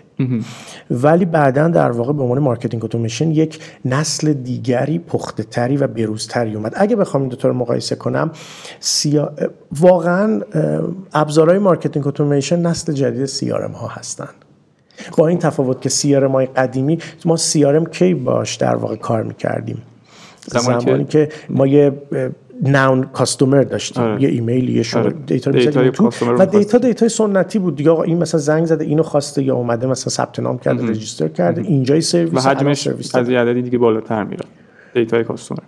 ولی 0.91 1.25
بعدا 1.25 1.69
در 1.69 1.91
واقع 1.91 2.13
به 2.13 2.23
عنوان 2.23 2.39
marketing 2.39 2.85
automation 2.85 3.31
یک 3.31 3.61
نسل 3.85 4.33
دیگری 4.33 4.99
پخته 4.99 5.43
تری 5.43 5.77
و 5.77 5.87
بروزتری 5.87 6.55
اومد. 6.55 6.73
اگه 6.77 6.97
بخوام 6.97 7.23
این 7.23 7.31
دو 7.31 7.37
تا 7.37 7.49
رو 7.49 7.55
مقایسه 7.55 7.97
کنم 7.97 8.31
سیا... 8.81 9.33
واقعا 9.81 10.41
ابزارهای 11.13 11.59
مارکتینگ 11.59 12.07
اتوماسیون 12.07 12.67
نسل 12.67 12.93
جدید 12.93 13.27
CRM 13.27 13.75
ها 13.75 13.89
هستن. 13.89 14.29
با 15.17 15.29
این 15.29 15.39
تفاوت 15.39 15.81
که 15.81 16.19
های 16.29 16.47
قدیمی 16.47 16.99
ما 17.25 17.37
CRM 17.37 17.91
کی 17.91 18.15
باش 18.15 18.55
در 18.55 18.77
واقع 18.77 18.97
کار 18.97 19.23
می‌کردیم؟ 19.23 19.83
زمانی, 20.47 20.81
زمانی 20.81 21.05
که 21.05 21.29
ما 21.51 21.67
یه 21.67 21.93
ناون 22.63 23.03
کاستومر 23.03 23.63
داشتیم. 23.63 24.03
آره. 24.03 24.23
یه 24.23 24.29
ایمیل 24.29 24.69
یه 24.69 24.83
شما 24.83 25.03
آره. 25.03 25.13
دیتا 25.27 25.51
رو 25.51 25.91
تو 25.91 26.11
و 26.39 26.47
دیتا 26.47 26.79
دیتا 26.79 27.09
سنتی 27.09 27.59
بود. 27.59 27.77
دیگه 27.77 27.91
آقا 27.91 28.03
این 28.03 28.19
مثلا 28.19 28.41
زنگ 28.41 28.67
زده 28.67 28.85
اینو 28.85 29.03
خواسته 29.03 29.43
یا 29.43 29.55
اومده 29.55 29.87
مثلا 29.87 30.11
ثبت 30.11 30.41
نام 30.41 30.59
کرده 30.59 30.87
رجیستر 30.87 31.29
کرده. 31.29 31.63
اینجای 31.63 32.01
سرویس 32.01 32.47
و 32.47 32.49
حجمش 32.49 32.89
از 33.15 33.29
یه 33.29 33.39
عددی 33.39 33.63
دیگه 33.63 33.79
بالاتر 33.79 34.25
میره. 34.25 34.45
دیتای 34.95 35.25
کاستومر 35.25 35.61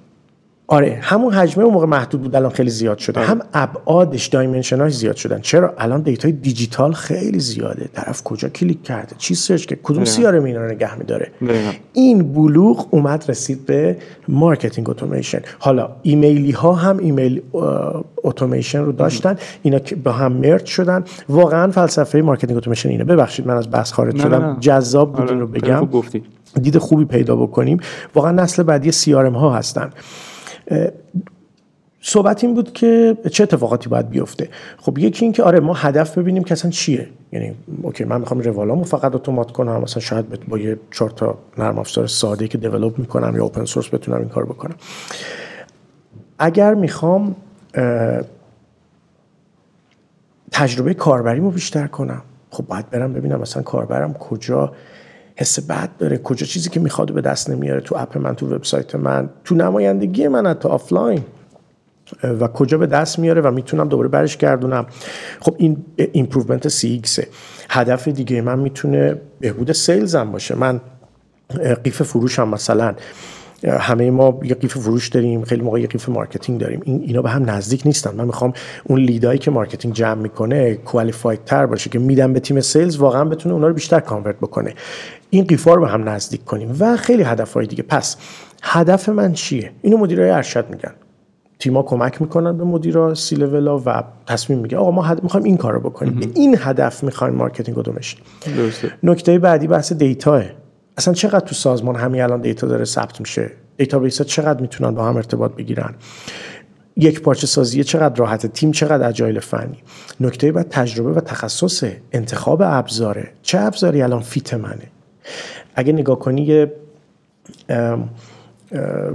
آره 0.68 0.99
همون 1.02 1.35
حجمه 1.35 1.64
اون 1.64 1.75
موقع 1.75 1.87
محدود 1.87 2.23
بود 2.23 2.35
الان 2.37 2.50
خیلی 2.50 2.70
زیاد 2.70 2.99
شده. 2.99 3.20
آره. 3.20 3.28
هم 3.28 3.40
ابعادش 3.54 4.26
dimension 4.26 4.76
هاش 4.76 4.93
زیاد 4.92 5.16
شدن. 5.16 5.40
چرا؟ 5.40 5.75
الان 5.78 6.00
data 6.00 6.33
ی 6.33 6.40
digital 6.40 6.93
خیلی 6.92 7.40
زیاده. 7.40 7.88
طرف 7.94 8.23
کجا 8.23 8.49
کلیک 8.49 8.82
کرده؟ 8.82 9.16
چی 9.18 9.35
search 9.35 9.64
کرده؟ 9.64 9.80
کدوم 9.82 10.04
CRM 10.05 10.45
اینا 10.44 10.61
رو 10.61 10.70
نگه 10.73 10.99
میداره؟ 10.99 11.30
این 11.92 12.32
بلوغ 12.32 12.87
اومد 12.90 13.25
رسید 13.28 13.66
به 13.66 13.96
marketing 14.28 14.90
automation 14.90 15.43
حالا 15.58 15.88
ایمیلی 16.02 16.50
ها 16.50 16.73
هم 16.73 16.99
email 16.99 17.43
automation 18.25 18.85
رو 18.85 18.92
داشتن. 18.92 19.37
اینا 19.62 19.78
که 19.78 19.96
با 19.96 20.12
هم 20.12 20.32
merge 20.33 20.66
شدن. 20.66 21.04
واقعا 21.28 21.70
فلسفه 21.70 22.23
marketing 22.23 22.57
automation 22.57 22.93
اینه. 22.92 23.04
ببخشید 23.04 23.46
من 23.46 23.56
از 23.56 23.70
بحث 23.70 23.92
خارج 23.92 24.20
شدم. 24.20 24.56
جذاب 24.61 25.12
بود 25.12 25.30
آره. 25.30 25.38
رو 25.38 25.46
بگم. 25.46 25.88
دید 26.62 26.78
خوبی 26.78 27.04
پیدا 27.04 27.37
بکنیم. 27.37 27.80
واقعا 28.14 28.32
نسل 28.32 28.62
بعدی 28.62 28.92
سی 28.92 29.12
ها 29.12 29.50
هستن. 29.54 29.90
صحبت 32.00 32.44
این 32.44 32.54
بود 32.54 32.73
که 32.73 33.16
چه 33.32 33.42
اتفاقاتی 33.42 33.88
باید 33.88 34.08
بیفته. 34.08 34.49
خب 34.76 34.99
یکی 34.99 35.25
این 35.25 35.32
که 35.32 35.42
آره 35.42 35.61
ما 35.61 35.75
هدف 35.75 36.18
ببینیم 36.18 36.44
که 36.44 36.52
اصلا 36.52 36.70
چیه. 36.70 37.08
یعنی 37.32 37.54
اوکی 37.82 38.04
من 38.04 38.20
می‌خوام 38.20 38.40
روالامو 38.40 38.85
فقط 38.85 39.14
اتومات 39.14 39.50
کنم 39.50 39.80
مثلا 39.80 40.00
شاید 40.00 40.46
با 40.49 40.58
یه 40.58 40.78
چهار 40.90 41.11
تا 41.11 41.38
نرم 41.58 41.78
افزار 41.78 42.06
ساده 42.06 42.49
که 42.49 42.58
دیولپ 42.58 42.99
می‌کنم 42.99 43.37
یا 43.37 43.42
اوپن 43.42 43.64
سورس 43.64 43.94
بتونم 43.94 44.18
این 44.18 44.28
کار 44.28 44.44
بکنم. 44.44 44.75
اگر 46.38 46.75
می‌خوام 46.75 47.37
تجربه 50.52 50.94
کاربریمو 50.94 51.50
بیشتر 51.50 51.87
کنم 51.87 52.23
خب 52.50 52.66
باید 52.66 52.90
برم 52.90 53.12
ببینم 53.12 53.40
مثلا 53.40 53.62
کاربرم 53.62 54.12
کجا 54.12 54.73
حس 55.37 55.61
بد 55.61 55.90
داره. 55.99 56.19
کجا 56.19 56.47
چیزی 56.47 56.71
که 56.71 56.81
می‌خواد 56.81 57.12
به 57.12 57.21
دست 57.21 57.50
نمیاره 57.50 57.81
تو 57.81 57.97
app 57.99 58.19
من 58.19 58.35
تو 58.35 58.55
وبسایت 58.55 58.95
من. 58.95 59.31
تو 59.45 59.55
نمایندگی 59.55 60.28
من 60.28 60.47
حتی 60.47 60.69
آفلاین. 60.69 61.23
و 62.23 62.49
کجا 62.49 62.78
به 62.78 62.87
دست 62.87 63.19
میاره 63.19 63.40
و 63.40 63.50
می‌تونم 63.50 63.88
دوباره 63.88 64.09
برش 64.09 64.37
گردونم. 64.37 64.87
خب 65.40 65.55
این 65.59 65.85
improvement 65.97 66.69
سی 66.69 67.02
هدف 67.71 68.09
دیگه 68.09 68.40
من 68.40 68.59
می‌تونه 68.59 69.16
بهبود 69.40 69.73
sales 69.73 70.14
هم 70.14 70.33
باشه. 70.33 70.55
من 70.55 70.81
قیف 71.85 72.02
فروش 72.02 72.38
هم 72.38 72.49
مثلا. 72.49 72.95
همه 73.65 74.11
ما 74.11 74.41
یه 74.43 74.55
قیف 74.55 74.79
فروش 74.79 75.09
داریم 75.09 75.45
خیلی 75.45 75.63
موقع 75.63 75.81
یه 75.81 75.87
قیف 75.87 76.09
marketing 76.09 76.61
داریم. 76.61 76.81
این 76.85 77.03
اینا 77.07 77.23
به 77.23 77.31
هم 77.31 77.51
نزدیک 77.51 77.83
نیستن. 77.87 78.15
من 78.15 78.25
می‌خوام 78.25 78.53
اون 78.85 79.01
lead 79.00 79.22
هایی 79.22 79.38
که 79.39 79.51
marketing 79.50 79.95
جمع 79.95 80.23
می‌کنه 80.23 80.75
qualified 80.75 81.45
تر 81.45 81.67
باشه 81.67 81.91
که 81.91 81.99
میدم 81.99 82.33
به 82.33 82.41
تیم 82.41 82.61
sales 82.61 82.97
واقعا 82.97 83.25
بتونه 83.25 83.55
اونا 83.55 83.69
رو 83.69 83.75
بیشتر 83.75 84.01
convert 84.00 84.37
بکنه. 84.37 84.75
این 85.31 85.45
قیفا 85.45 85.75
رو 85.75 85.81
به 85.81 85.89
هم 85.89 86.09
نزدیک 86.09 86.45
کنیم. 86.45 86.77
و 86.81 86.97
خیلی 86.97 87.23
هدفهای 87.23 87.67
دیگه. 87.67 87.83
پس 87.83 88.17
هدف 88.63 89.09
من 89.09 89.33
چیه؟ 89.33 89.71
اینو 89.83 89.97
مدیرای 89.97 90.31
ارشد 90.31 90.71
میگن. 90.71 90.93
تیما 91.59 91.83
کمک 91.83 92.23
می‌کنن 92.23 92.59
به 92.59 92.65
مدیرا 92.65 93.15
سی 93.15 93.37
لولا 93.37 93.79
و 93.79 94.03
تصمیم 94.27 94.59
میگه 94.59 94.77
آقا 94.77 94.91
ما 94.91 95.17
می‌خوایم 95.23 95.45
این 95.45 95.57
کارو 95.57 95.81
بکنیم. 95.81 96.15
به 96.15 96.29
این 96.35 96.57
هدف 96.61 97.05
می‌خوایم 97.05 97.35
marketing 97.35 97.78
automation 97.78 98.23
نکته 99.03 99.39
بعدی 99.39 99.67
بحث 99.67 99.93
data 99.93 100.21
ئه 100.21 100.43
اصلا 100.97 101.15
چقدر 101.15 101.47
تو 101.47 101.55
سازمان 101.55 101.97
همین 101.97 102.23
الان 102.23 102.41
data 102.40 102.66
داره 102.67 102.85
ثبت 102.85 103.21
میشه؟ 103.21 103.50
database 103.76 104.19
ها 104.19 104.25
چقدر 104.25 104.61
می‌تونن 104.61 104.91
با 104.91 105.05
هم 105.05 105.17
ارتباط 105.17 105.53
بگیرن؟ 105.53 105.95
یک 106.97 107.21
پارچه 107.21 107.47
سازی 107.47 107.85
چقدر 107.85 108.17
راحته 108.17 108.49
تیم 108.49 108.73
چقدر 108.73 109.09
agile 109.09 109.40
فنی؟ 109.41 109.79
نکته 110.21 110.53
بعد 110.53 110.69
تجربه 110.69 111.11
و 111.11 111.21
تخصص 111.21 111.85
انتخاب 112.12 112.62
ابزاره. 112.65 113.29
چه 113.43 113.61
ابزاری 113.61 114.03
الان 114.03 114.23
fit 114.23 114.55
منه؟ 114.55 114.91
اگه 115.75 115.93
نگاه 115.93 116.19
کنی 116.19 116.43
یه 116.43 116.73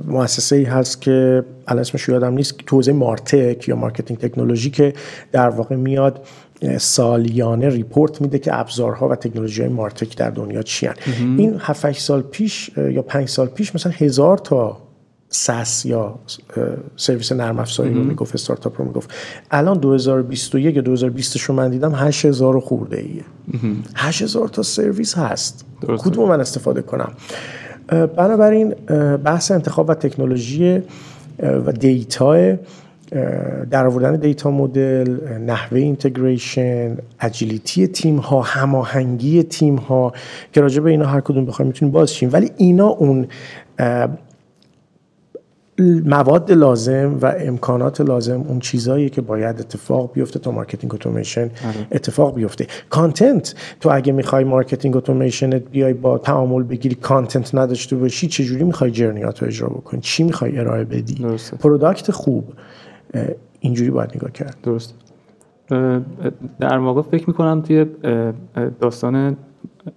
مؤسسه 0.08 0.56
ای 0.56 0.64
هست 0.64 1.02
که 1.02 1.46
الان 1.68 1.82
اسمش 1.82 2.10
یادم 2.10 2.34
نیست 2.34 2.58
توزیع 2.58 2.94
martech 2.94 3.68
یا 3.68 3.76
marketing 3.75 4.20
technology 4.20 4.70
که 4.70 4.94
در 5.32 5.50
واقع 5.50 5.76
میاد 5.76 6.26
سالیانه 6.77 7.70
report 7.70 8.22
میده 8.22 8.39
که 8.39 8.60
ابزارها 8.60 9.10
و 9.10 9.15
تکنولوژی 9.15 9.62
های 9.62 9.72
martech 9.72 10.18
در 10.18 10.30
دنیا 10.30 10.62
چی 10.62 10.86
هن. 10.86 10.96
این 11.38 11.56
7 11.60 11.91
سال 11.91 12.22
پیش 12.22 12.72
یا 12.77 13.01
5 13.01 13.30
سال 13.30 13.48
پیش 13.48 13.75
مثلا 13.75 13.91
هزار 13.91 14.38
تا 14.38 14.77
SaaS 15.30 15.86
یا 15.86 16.20
سرویس 16.96 17.32
نرم 17.32 17.60
افزاری 17.60 17.94
رو 17.94 18.03
می‌گفت 18.03 18.36
استارتاپ 18.36 18.82
رو 18.82 18.88
می‌گفت. 18.88 19.10
الان 19.51 19.77
2021 19.77 20.75
یا 20.75 20.82
2020 20.82 21.39
رو 21.39 21.56
من 21.56 21.70
دیدم 21.70 21.96
8000 21.96 22.60
خورده 22.60 22.98
ایه 22.98 23.24
8000 23.96 24.48
تا 24.48 24.63
سرویس 24.63 25.18
هست. 25.18 25.65
کدوم 25.98 26.30
من 26.30 26.39
استفاده 26.39 26.82
کنم؟ 26.82 27.12
بنابراین 27.88 28.70
بحث 29.24 29.51
انتخاب 29.51 29.89
و 29.89 29.94
تکنولوژی 29.94 30.82
و 31.39 31.72
data 31.72 32.56
در 33.72 33.88
آوردن 33.88 34.15
data 34.16 34.51
model 34.51 35.38
نحوه 35.38 35.80
integration 35.80 36.98
agility 37.20 37.88
تیم 37.88 38.18
ها 38.18 38.41
هماهنگی 38.41 39.44
تیم 39.44 39.75
ها 39.75 40.13
که 40.53 40.62
راجع 40.62 40.82
به 40.82 40.89
اینا 40.89 41.06
هر 41.06 41.22
کدوم 41.22 41.46
بخوایم 41.46 41.68
می‌تونیم 41.68 41.91
باز 41.91 42.13
شیم. 42.13 42.30
ولی 42.34 42.51
اینا 42.58 42.88
اون 42.88 43.27
مواد 46.06 46.51
لازم 46.51 47.18
و 47.22 47.36
امکانات 47.39 48.01
لازم 48.01 48.41
اون 48.48 48.60
چیزهایی 48.60 49.10
که 49.10 49.22
باید 49.22 49.60
اتفاق 49.60 50.13
بیفته 50.13 50.39
تا 50.39 50.51
marketing 50.51 50.94
automation 50.94 51.46
آره. 51.46 51.88
اتفاق 51.91 52.36
بیفته. 52.36 52.68
content 52.90 53.56
تو 53.80 53.89
اگه 53.94 54.13
می‌خوای 54.13 54.44
marketing 54.44 54.98
automation 54.98 55.60
بیای 55.60 55.94
با 55.94 56.18
تعامل 56.18 56.63
بگیری 56.63 56.96
content 56.96 57.56
نداشته 57.56 57.96
باشی 57.96 58.27
چجوری 58.27 58.63
می‌خوای 58.63 58.91
journey 58.92 59.30
هات 59.30 59.42
رو 59.41 59.48
اجرا 59.48 59.70
بکنی؟ 59.70 60.01
چی 60.01 60.24
می‌خوای 60.24 60.60
ارائه 60.60 60.84
بدی؟ 60.84 61.25
product 61.60 62.12
خوب. 62.12 62.53
اینجوری 63.60 63.91
باید 63.91 64.12
نگاه 64.15 64.32
کرد. 64.32 64.58
درست 64.63 64.96
در 66.60 66.77
واقع 66.77 67.01
فکر 67.01 67.27
می‌کنم 67.27 67.62
توی 67.62 67.86
داستان 68.79 69.38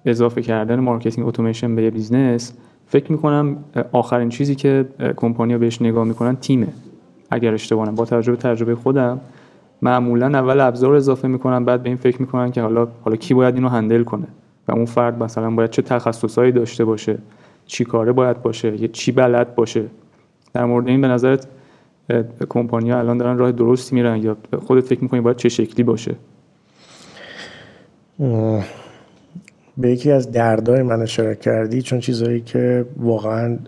اضافه 0.04 0.42
کردن 0.42 0.80
marketing 0.80 1.28
automation 1.28 1.76
به 1.76 1.82
یه 1.82 1.90
business 1.90 2.52
فکر 2.86 3.12
می‌کنم 3.12 3.56
آخرین 3.92 4.28
چیزی 4.28 4.54
که 4.54 4.88
کمپانیا 5.16 5.58
بهش 5.58 5.82
نگاه 5.82 6.04
می‌کنن 6.04 6.36
تیمه. 6.36 6.68
اگر 7.30 7.54
اشتباه 7.54 7.90
با 7.90 8.04
تجربه 8.04 8.36
تجربه 8.36 8.74
خودم 8.74 9.20
معمولا 9.82 10.26
اول 10.26 10.60
ابزار 10.60 10.94
اضافه 10.94 11.28
می‌کنن 11.28 11.64
بعد 11.64 11.82
به 11.82 11.88
این 11.88 11.96
فکر 11.96 12.20
می‌کنن 12.20 12.50
که 12.50 12.62
حالا 12.62 12.88
حالا 13.02 13.16
کی 13.16 13.34
باید 13.34 13.54
اینو 13.54 13.68
handle 13.68 14.02
کنه؟ 14.02 14.26
و 14.68 14.72
اون 14.72 14.84
فرد 14.84 15.22
مثلا 15.22 15.50
باید 15.50 15.70
چه 15.70 15.82
تخصصایی 15.82 16.52
داشته 16.52 16.84
باشه؟ 16.84 17.18
چی 17.66 17.84
کاره 17.84 18.12
باید 18.12 18.42
باشه؟ 18.42 18.80
یه 18.80 18.88
چی 18.88 19.12
بلد 19.12 19.54
باشه؟ 19.54 19.84
در 20.52 20.64
مورد 20.64 20.88
این 20.88 21.00
به 21.00 21.08
نظرت 21.08 21.46
کمپانیا 22.48 22.98
الان 22.98 23.18
دارن 23.18 23.38
راه 23.38 23.52
درستی 23.52 23.94
میرن 23.94 24.22
یا 24.22 24.36
خودت 24.66 24.84
فکر 24.84 25.02
می‌کنی 25.02 25.20
باید 25.20 25.36
چه 25.36 25.48
شکلی 25.48 25.82
باشه؟ 25.82 26.14
به 29.76 29.90
یکی 29.90 30.10
از 30.10 30.32
دردای 30.32 30.82
من 30.82 31.02
اشاره 31.02 31.34
کردی 31.34 31.82
چون 31.82 32.00
چیزهایی 32.00 32.40
که 32.40 32.86
واقعا 32.96 33.58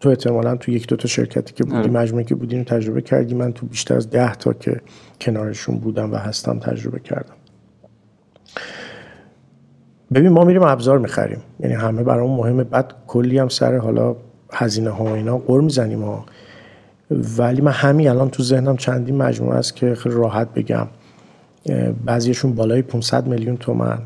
تو 0.00 0.08
احتمالا 0.08 0.56
تو 0.56 0.70
یک 0.70 0.86
دو 0.86 0.96
تا 0.96 1.08
شرکتی 1.08 1.54
که 1.54 1.64
بودی 1.64 1.76
آره. 1.76 1.90
مجموعی 1.90 2.24
که 2.24 2.34
بودیم 2.34 2.62
تجربه 2.62 3.02
کردی. 3.02 3.34
من 3.34 3.52
تو 3.52 3.66
بیشتر 3.66 3.94
از 3.94 4.10
ده 4.10 4.34
تا 4.34 4.52
که 4.52 4.80
کنارشون 5.20 5.76
بودم 5.76 6.12
و 6.12 6.16
هستم 6.16 6.58
تجربه 6.58 7.00
کردم. 7.00 7.34
ببین 10.14 10.28
ما 10.28 10.44
میریم 10.44 10.62
ابزار 10.62 10.98
می‌خریم. 10.98 11.40
یعنی 11.60 11.74
همه 11.74 12.02
برامون 12.02 12.36
مهمه. 12.36 12.64
بعد 12.64 12.94
کلی 13.06 13.38
هم 13.38 13.48
سر 13.48 13.76
حالا 13.76 14.16
هزینه 14.52 14.90
ها 14.90 15.04
و 15.04 15.08
اینا 15.08 15.38
قر 15.38 15.60
می‌زنیم 15.60 16.02
ها. 16.02 16.26
ولی 17.10 17.60
من 17.60 17.72
همین 17.72 18.08
الان 18.08 18.30
تو 18.30 18.42
ذهنم 18.42 18.76
چندین 18.76 19.16
مجموعه 19.16 19.56
است 19.56 19.76
که 19.76 19.94
خیلی 19.94 20.14
راحت 20.14 20.54
بگم. 20.54 20.86
بعضیشون 22.04 22.54
بالای 22.54 22.82
500 22.82 23.26
میلیون 23.26 23.56
تومن 23.56 23.98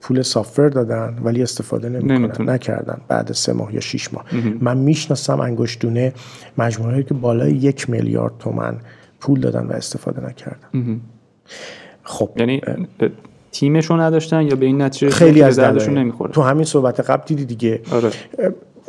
پول 0.00 0.22
سافر 0.22 0.68
دادن 0.68 1.16
ولی 1.24 1.42
استفاده 1.42 1.88
نمی‌کنن 1.88 2.50
نکردن 2.50 3.00
بعد 3.08 3.32
سه 3.32 3.52
ماه 3.52 3.74
یا 3.74 3.80
شیش 3.80 4.14
ماه. 4.14 4.24
من 4.60 4.76
می‌شناسم 4.76 5.40
انگشتونه 5.40 6.12
مجموعه 6.58 7.02
که 7.02 7.14
بالای 7.14 7.52
یک 7.52 7.90
میلیارد 7.90 8.32
تومن 8.38 8.76
پول 9.20 9.40
دادن 9.40 9.66
و 9.66 9.72
استفاده 9.72 10.26
نکردن. 10.26 11.00
خب 12.02 12.30
یعنی 12.36 12.60
تیمشون 13.52 14.00
نداشتن 14.00 14.42
یا 14.42 14.56
به 14.56 14.66
این 14.66 14.82
نتیجه 14.82 15.10
خیلی 15.10 15.42
از 15.42 15.58
دردشون 15.58 15.98
نمی‌خوره؟ 15.98 16.32
تو 16.32 16.42
همین 16.42 16.64
صحبت 16.64 17.00
قبل 17.00 17.22
دیدی 17.26 17.44
دیگه. 17.44 17.80
آره. 17.92 18.10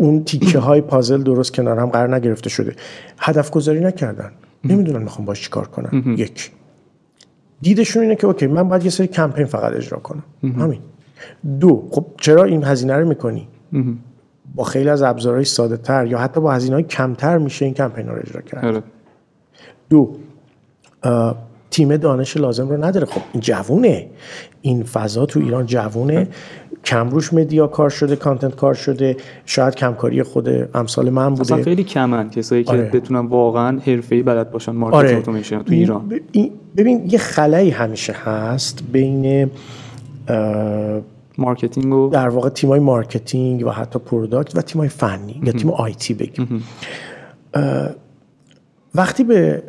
اون 0.02 0.24
تیکه 0.24 0.60
های 0.60 0.82
پازل 0.82 1.24
درست 1.24 1.54
کنار 1.54 1.80
هم 1.80 1.90
قرار 1.90 2.16
نگرفته 2.16 2.50
شده. 2.50 2.76
هدف 3.18 3.52
گذاری 3.52 3.80
نکردن. 3.80 4.32
نمی‌دونن 4.64 5.04
می‌خوام 5.04 5.26
باش 5.26 5.42
چیکار 5.42 5.68
کنم 5.68 6.16
یک. 6.18 6.52
دیدشون 7.62 8.04
اینه 8.04 8.16
که 8.16 8.28
اوکی 8.28 8.48
من 8.48 8.70
باید 8.70 8.84
یه 8.84 8.90
سری 8.90 9.08
کمپین 9.08 9.46
فقط 9.46 9.74
اجرا 9.74 10.00
کنم. 10.00 10.24
همین. 10.44 10.80
دو. 11.60 11.88
خب 11.92 12.06
چرا 12.18 12.44
این 12.44 12.64
هزینه 12.64 12.98
رو 12.98 13.08
می‌کنی؟ 13.08 13.48
با 14.56 14.64
خیلی 14.64 14.90
از 14.90 15.02
ابزارهای 15.02 15.46
ساده 15.46 15.78
تر 15.78 16.08
یا 16.08 16.18
حتی 16.18 16.42
با 16.42 16.52
هزینه 16.52 16.76
های 16.76 16.84
کمتر 16.84 17.38
میشه 17.38 17.66
این 17.66 17.74
کمپین 17.74 18.08
رو 18.08 18.20
اجرا 18.20 18.42
کرد. 18.42 18.66
آره. 18.66 18.84
دو. 19.90 20.16
تیم 21.72 21.98
دانش 21.98 22.38
لازم 22.38 22.70
رو 22.70 22.84
نداره. 22.84 23.06
خب 23.06 23.22
این 23.34 23.42
جوونه. 23.42 24.10
این 24.62 24.84
فضا 24.84 25.26
تو 25.26 25.40
ایران 25.40 25.66
جوونه. 25.66 26.28
کم 26.86 27.10
روش 27.10 27.34
media 27.34 27.68
کار 27.67 27.89
شده 27.89 28.15
content 28.16 28.56
کار 28.56 28.74
شده. 28.74 29.17
شاید 29.46 29.76
کمکاری 29.76 30.24
خود 30.24 30.50
امثال 30.76 31.10
من 31.10 31.30
بوده. 31.30 31.41
اصلا 31.41 31.63
خیلی 31.63 31.84
کمن 31.84 32.30
کسایی 32.30 32.63
که 32.63 32.72
آره. 32.72 32.89
بتونن 32.89 33.26
واقعا 33.26 33.80
حرفه‌ای 33.80 34.24
بلد 34.24 34.52
باشن 34.52 34.72
market 34.72 34.98
آره. 34.98 35.17
اتوماسیون 35.17 35.63
تو 35.63 35.74
ایران. 35.74 36.20
ببین 36.78 37.10
یه 37.10 37.17
خلایی 37.20 37.70
همیشه 37.70 38.13
هست 38.13 38.84
بین 38.91 39.50
marketing 41.38 41.94
و 41.94 42.10
در 42.10 42.30
واقع 42.30 42.50
تیمای 42.50 42.80
marketing 42.80 43.66
و 43.65 43.70
حتی 43.70 44.00
product 44.00 44.58
و 44.58 44.62
تیمای 44.62 44.89
فنی 44.89 45.41
یا 45.44 45.52
تیم 45.52 45.72
IT 45.72 46.14
بگیم. 46.13 46.63
وقتی 48.96 49.24
به 49.24 49.63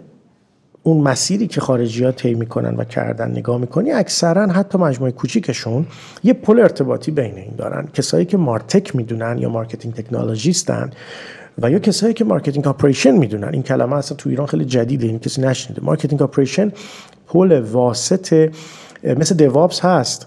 اون 0.82 0.96
مسیری 0.96 1.46
که 1.46 1.60
خارجی 1.60 2.04
ها 2.04 2.12
طی 2.12 2.34
می‌کنن 2.34 2.76
و 2.76 2.84
کردن 2.84 3.30
نگاه 3.30 3.58
می‌کنی 3.58 3.92
اکثرا 3.92 4.46
حتی 4.46 4.78
مجموعه 4.78 5.12
کوچیکشون 5.12 5.86
یه 6.24 6.32
پل 6.32 6.58
ارتباطی 6.60 7.10
بین 7.10 7.36
این 7.36 7.54
دارن. 7.58 7.88
کسایی 7.94 8.24
که 8.24 8.36
martech 8.36 8.96
می‌دونن 8.96 9.38
یا 9.38 9.48
marketing 9.48 9.94
technologist 9.94 10.83
ن 10.83 10.90
و 11.58 11.70
یا 11.70 11.78
کسایی 11.78 12.14
که 12.14 12.24
marketing 12.24 12.66
operation 12.66 13.10
می‌دونن. 13.10 13.48
این 13.52 13.62
کلمه 13.62 13.96
اصلا 13.96 14.16
تو 14.16 14.30
ایران 14.30 14.46
خیلی 14.46 14.64
جدیده 14.64 15.06
این 15.06 15.18
کسی 15.18 15.42
نشنیده. 15.42 15.82
marketing 15.84 16.22
operation 16.22 16.72
پل 17.26 17.60
واسط 17.60 18.50
مثل 19.04 19.34
DevOps 19.34 19.80
هست 19.80 20.26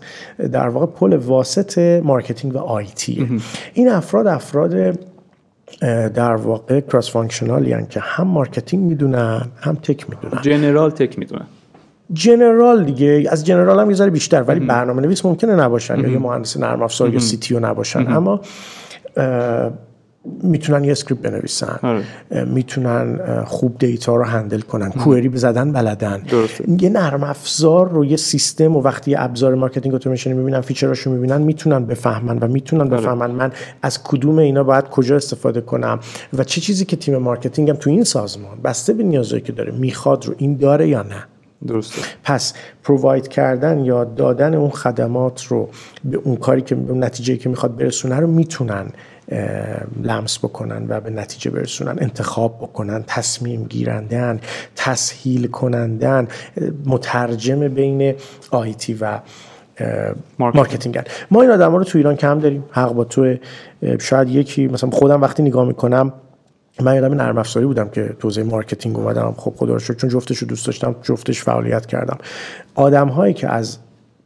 در 0.52 0.68
واقع 0.68 0.86
پل 0.86 1.13
واسط 1.13 2.02
marketing 2.04 2.56
و 2.56 2.58
IT 2.58 3.41
این 3.74 3.89
افراد 3.89 4.28
افراد 4.28 5.00
در 6.15 6.36
واقع 6.36 6.80
cross-functional 6.80 7.12
ی 7.12 7.86
که 7.89 7.99
هم 7.99 8.28
marketing 8.28 8.84
می‌دونن 8.84 9.41
هم 9.62 9.75
tech 9.76 10.10
می‌دونن. 10.10 10.41
general 10.41 10.89
tech 10.89 11.20
می‌دونن. 11.19 11.45
general 12.13 12.84
دیگه 12.84 13.28
از 13.30 13.45
general 13.46 13.80
هم 13.80 13.89
یه 13.91 14.10
بیشتر 14.10 14.41
ولی 14.41 14.60
برنامه 14.60 15.01
نویس 15.01 15.25
ممکنه 15.25 15.56
نباشن 15.56 15.99
یا 15.99 16.08
یه 16.10 16.19
مهندس 16.19 16.58
نرم 16.58 16.82
افزار 16.82 17.13
یا 17.13 17.19
CTO 17.20 17.60
نباشن. 17.60 18.08
اما 18.08 18.41
می‌تونن 20.44 20.84
یه 20.84 20.92
script 20.91 21.22
بنویسن. 21.22 21.80
آره. 21.84 22.04
می‌تونن 22.46 23.20
خوب 23.46 23.78
data 23.78 24.15
رو 24.16 24.24
handle 24.24 24.62
کنن. 24.62 24.92
query 24.91 25.30
بزنن 25.30 25.72
بلدن. 25.72 26.18
درسته. 26.18 26.64
یه 26.82 26.90
نرم 26.90 27.24
افزار 27.24 27.90
رو 27.90 28.06
یه 28.06 28.18
سیستم 28.18 28.76
و 28.76 28.82
وقتی 28.82 29.12
یه 29.12 29.22
ابزار 29.22 29.56
marketing 29.56 29.96
automation 29.96 30.36
می‌بینن 30.36 30.62
feature 30.62 30.97
اشو 30.97 31.12
می‌بینن 31.12 31.42
می‌تونن 31.42 31.86
بفهمن 31.86 32.38
و 32.38 32.48
می‌تونن 32.48 32.90
بفهمن 32.90 33.32
من 33.32 33.52
از 33.82 34.04
کدوم 34.04 34.38
اینا 34.38 34.64
باید 34.64 34.90
کجا 34.90 35.16
استفاده 35.16 35.62
کنم 35.62 36.00
و 36.38 36.44
چه 36.44 36.62
چیزی 36.62 36.86
که 36.86 36.96
تیم 36.96 37.18
marketing 37.18 37.70
هم 37.70 37.76
تو 37.76 37.90
این 37.90 38.04
سازمان 38.04 38.58
بسته 38.64 38.94
به 38.94 39.04
نیازایی 39.04 39.42
که 39.42 39.52
داره 39.52 39.72
می‌خواد 39.72 40.26
رو 40.26 40.36
این 40.38 40.58
داره 40.58 40.88
یا 40.88 41.02
نه. 41.02 41.24
درسته. 41.68 42.02
پس 42.24 42.54
provide 42.84 43.28
کردن 43.28 43.86
یا 43.86 44.04
دادن 44.04 44.54
اون 44.54 44.70
خدمات 44.70 45.44
رو 45.44 45.70
به 46.04 46.18
اون 46.18 46.36
کاری 46.36 46.62
که 46.62 46.76
به 46.76 46.94
نتیجه 46.94 47.38
که 47.38 47.50
می‌خواد 47.50 47.76
برسونه 47.76 48.16
رو 48.16 48.28
می‌تونن 48.28 48.86
لمس 50.04 50.38
بکنن 50.38 50.86
و 50.90 51.02
به 51.02 51.10
نتیجه 51.10 51.52
برسونن 51.52 51.96
انتخاب 52.02 52.58
بکنن 52.58 53.04
تصمیم 53.08 53.64
گیرندن 53.64 54.40
تسهیل 54.76 55.48
کنندن 55.48 56.28
مترجم 56.86 57.68
بین 57.68 58.16
IT 58.52 58.98
و 59.02 59.20
marketing. 60.39 61.00
ما 61.32 61.42
این 61.42 61.52
آدم 61.52 61.76
رو 61.76 61.84
تو 61.84 61.98
ایران 61.98 62.16
کم 62.16 62.40
داریم. 62.40 62.64
حق 62.72 62.94
با 62.94 63.04
تو 63.04 63.36
شاید 64.00 64.30
یکی 64.30 64.68
مثلا 64.68 64.90
خودم 64.90 65.22
وقتی 65.22 65.44
نگاه 65.44 65.68
می‌کنم 65.68 66.14
من 66.82 66.96
آدم 66.96 67.13
نرم 67.14 67.38
افزاری 67.38 67.66
بودم 67.66 67.90
که 67.90 68.16
توی 68.20 68.44
marketing 68.44 68.98
اومدم. 69.00 69.34
خب 69.38 69.54
خدا 69.58 69.74
رو 69.74 69.80
چون 69.80 70.10
جفتش 70.10 70.38
رو 70.38 70.48
دوست 70.48 70.66
داشتم 70.66 70.96
جفتش 71.02 71.44
فعالیت 71.44 71.86
کردم. 71.86 72.18
آدم 72.76 73.08
هایی 73.08 73.34
که 73.34 73.48
از 73.50 73.78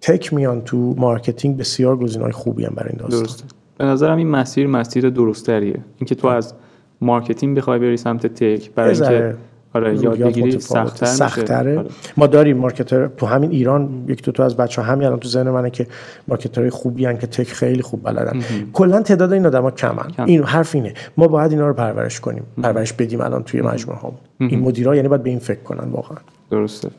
tech 0.01 0.33
میان 0.33 0.61
تو 0.61 0.77
marketing 0.97 1.57
بسیار 1.57 1.97
گزینه‌های 1.97 2.31
خوبی 2.31 2.65
هم 2.65 2.73
برای 2.75 2.89
این 2.89 2.99
داستان. 2.99 3.19
درسته. 3.19 3.43
به 3.79 3.85
نظرم 3.85 4.17
این 4.17 4.27
مسیر 4.27 4.67
مسیر 4.67 5.09
درستریه 5.09 5.79
اینکه 5.97 6.15
تو 6.15 6.27
از 6.27 6.53
marketing 7.01 7.57
بخوای 7.57 7.79
بری 7.79 7.97
سمت 7.97 8.27
tech 8.27 8.71
برای 8.71 8.93
اینکه 8.93 9.35
آره 9.73 9.97
یاد 9.97 10.19
بگیری 10.19 10.59
سخت‌تر 10.59 11.05
سخت‌تره. 11.05 11.77
آره. 11.77 11.87
ما 12.17 12.27
داریم 12.27 12.57
marketer 12.57 13.07
تو 13.07 13.25
همین 13.25 13.51
ایران 13.51 14.05
یک 14.07 14.21
تو 14.21 14.31
تو 14.31 14.43
از 14.43 14.57
بچه 14.57 14.81
همین 14.81 15.05
الان 15.05 15.19
تو 15.19 15.29
ذهن 15.29 15.49
منه 15.49 15.69
که 15.69 15.87
marketer 16.27 16.61
های 16.61 16.69
خوبی 16.69 17.05
هن 17.05 17.17
که 17.17 17.27
tech 17.27 17.47
خیلی 17.47 17.81
خوب 17.81 18.03
بلدن. 18.03 18.41
کلا 18.73 19.01
تعداد 19.01 19.33
این 19.33 19.45
آدما 19.45 19.71
کمن. 19.71 20.07
کم. 20.17 20.25
این 20.25 20.43
حرف 20.43 20.75
اینه. 20.75 20.93
ما 21.17 21.27
باید 21.27 21.51
اینا 21.51 21.67
رو 21.67 21.73
پرورش 21.73 22.19
کنیم. 22.19 22.43
پرورش 22.63 22.93
بدیم 22.93 23.21
الان 23.21 23.43
توی 23.43 23.61
مجموعه 23.61 23.99
ها 23.99 24.13
این 24.39 24.59
مدیرا 24.59 24.95
یعنی 24.95 25.07
باید 25.07 25.23
به 25.23 25.29
این 25.29 25.39
فکر 25.39 25.59
کنن 25.59 25.89
واقعا. 25.91 26.17
درسته. 26.51 26.89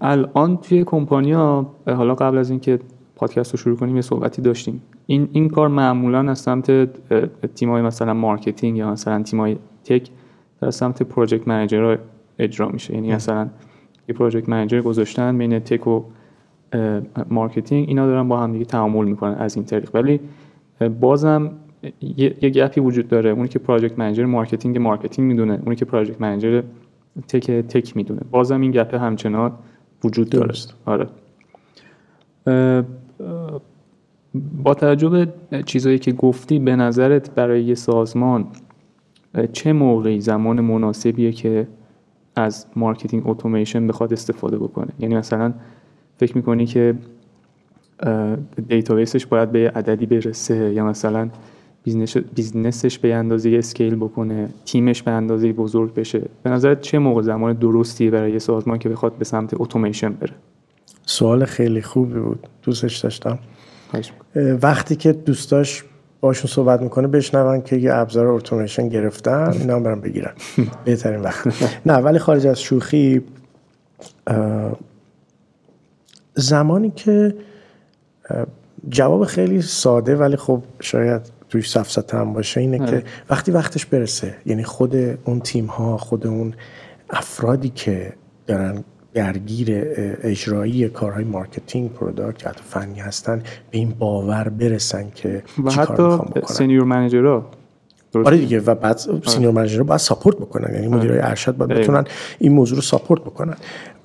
الان 0.00 0.56
توی 0.56 0.84
کمپانیا 0.84 1.66
حالا 1.86 2.14
قبل 2.14 2.38
از 2.38 2.50
اینکه 2.50 2.78
پادکست 3.16 3.52
رو 3.52 3.58
شروع 3.58 3.76
کنیم 3.76 3.96
یه 3.96 4.02
صحبتی 4.02 4.42
داشتیم. 4.42 4.82
این 5.06 5.28
این 5.32 5.48
کار 5.48 5.68
معمولا 5.68 6.30
از 6.30 6.38
سمت 6.38 6.70
تیمای 7.54 7.82
مثلا 7.82 8.14
marketing 8.14 8.76
یا 8.76 8.90
مثلا 8.90 9.22
تیمای 9.22 9.56
tech 9.84 10.08
در 10.60 10.70
سمت 10.70 11.02
project 11.02 11.48
manager 11.48 11.98
اجرا 12.38 12.68
میشه. 12.68 12.94
یعنی 12.94 13.14
مثلا 13.14 13.48
یه 14.08 14.14
project 14.14 14.48
manager 14.48 14.80
گذاشتن 14.80 15.38
بین 15.38 15.58
tech 15.58 15.86
و 15.86 16.02
marketing 17.30 17.88
اینا 17.88 18.06
دارن 18.06 18.28
با 18.28 18.40
هم 18.40 18.52
دیگه 18.52 18.64
تعامل 18.64 19.04
می‌کنن 19.04 19.34
از 19.34 19.56
این 19.56 19.64
طریق. 19.64 19.90
ولی 19.94 20.20
بازم 21.00 21.50
یه, 22.00 22.36
یه 22.42 22.50
gap 22.50 22.73
ی 22.73 22.80
وجود 22.80 23.08
داره. 23.08 23.30
اونی 23.30 23.48
که 23.48 23.58
project 23.58 23.98
manager 23.98 24.24
marketing 24.24 24.78
marketing 24.78 25.28
می‌دونه 25.28 25.60
اونی 25.64 25.76
که 25.76 25.84
project 25.84 26.20
manager 26.20 26.62
tech 27.28 27.50
tech 27.50 27.96
می‌دونه. 27.96 28.20
بازم 28.30 28.60
این 28.60 28.70
gap 28.70 28.94
همچنان 28.94 29.52
وجود 30.04 30.28
داره. 30.28 30.54
آره. 30.84 31.06
با 34.62 34.74
توجه 34.74 35.08
به 35.08 35.28
چیزایی 35.62 35.98
که 35.98 36.12
گفتی 36.12 36.58
به 36.58 36.76
نظرت 36.76 37.30
برای 37.30 37.64
یه 37.64 37.74
سازمان 37.74 38.46
چه 39.52 39.72
موقعی 39.72 40.20
زمان 40.20 40.60
مناسبیه 40.60 41.32
که 41.32 41.66
از 42.36 42.66
marketing 42.76 43.22
automation 43.26 43.86
بخواد 43.86 44.12
استفاده 44.12 44.58
بکنه؟ 44.58 44.88
یعنی 44.98 45.16
مثلا 45.16 45.54
فکر 46.16 46.36
می‌کنی 46.36 46.66
که 46.66 46.94
database 48.68 49.14
ش 49.14 49.26
باید 49.26 49.52
به 49.52 49.70
عددی 49.70 50.06
برسه 50.06 50.72
یا 50.72 50.84
مثلا 50.86 51.30
business 51.82 52.16
business 52.16 52.82
ش 52.82 52.98
به 52.98 53.14
اندازه 53.14 53.50
scale 53.50 53.96
بکنه 53.96 54.48
تیمش 54.64 55.02
به 55.02 55.10
اندازه 55.10 55.52
بزرگ 55.52 55.94
بشه؟ 55.94 56.22
به 56.42 56.50
نظرت 56.50 56.80
چه 56.80 56.98
موقع 56.98 57.22
زمان 57.22 57.52
درستیه 57.52 58.10
برای 58.10 58.32
یه 58.32 58.38
سازمان 58.38 58.78
که 58.78 58.88
بخواد 58.88 59.12
به 59.12 59.24
سمت 59.24 59.60
اتوماسیون 59.60 60.12
بره؟ 60.12 60.32
سوال 61.06 61.44
خیلی 61.44 61.82
خوبی 61.82 62.20
بود. 62.20 62.48
دوستش 62.62 62.96
داشتم. 62.96 63.38
وقتی 64.62 64.96
که 64.96 65.12
دوستاش 65.12 65.84
باشون 66.20 66.50
صحبت 66.50 66.80
می‌کنه 66.80 67.06
بشنون 67.06 67.62
که 67.62 67.76
یه 67.76 67.94
ابزار 67.94 68.26
اتوماسیون 68.26 68.88
گرفتن 68.88 69.52
اینا 69.52 69.74
هم 69.74 69.82
برم 69.82 70.00
بگیرن. 70.00 70.32
بهترین 70.84 71.20
وقت. 71.20 71.48
نه 71.86 71.94
ولی 71.94 72.18
خارج 72.18 72.46
از 72.46 72.60
شوخی 72.60 73.22
زمانی 76.34 76.90
که 76.90 77.34
جواب 78.88 79.24
خیلی 79.24 79.62
ساده 79.62 80.16
ولی 80.16 80.36
خب 80.36 80.62
شاید 80.80 81.22
توش 81.48 81.70
سفسطه 81.70 82.18
هم 82.18 82.32
باشه 82.32 82.60
اینه 82.60 82.86
که 82.86 83.04
وقتی 83.30 83.52
وقتش 83.52 83.86
برسه 83.86 84.34
یعنی 84.46 84.64
خود 84.64 84.96
اون 85.24 85.40
تیم 85.40 85.66
ها 85.66 85.96
خود 85.96 86.26
اون 86.26 86.54
افرادی 87.10 87.68
که 87.68 88.12
دارن 88.46 88.84
درگیر 89.16 89.68
اجرایی 90.22 90.88
کارهای 90.88 91.24
marketing 91.24 91.92
product 91.92 92.46
حتی 92.46 92.62
فنی 92.70 93.00
هستن 93.00 93.42
به 93.70 93.78
این 93.78 93.94
باور 93.98 94.48
برسن 94.48 95.10
که 95.14 95.42
و 95.64 95.70
چی 95.70 95.76
کار 95.76 95.86
حتی 95.86 96.02
بکنن. 96.02 96.42
senior 96.46 96.84
manager 96.84 97.42
ها 97.42 97.50
آره 98.24 98.36
دیگه 98.36 98.60
و 98.60 98.74
بعد 98.74 98.96
senior 99.26 99.52
manager 99.52 99.82
باید 99.82 100.00
ساپورت 100.00 100.36
بکنن. 100.36 100.74
یعنی 100.74 100.88
مدیرای 100.88 101.18
ارشد 101.18 101.56
باید. 101.56 101.70
بتونن 101.70 102.04
این 102.38 102.52
موضوع 102.52 102.76
رو 102.76 102.82
support 102.82 103.20
بکنن. 103.20 103.56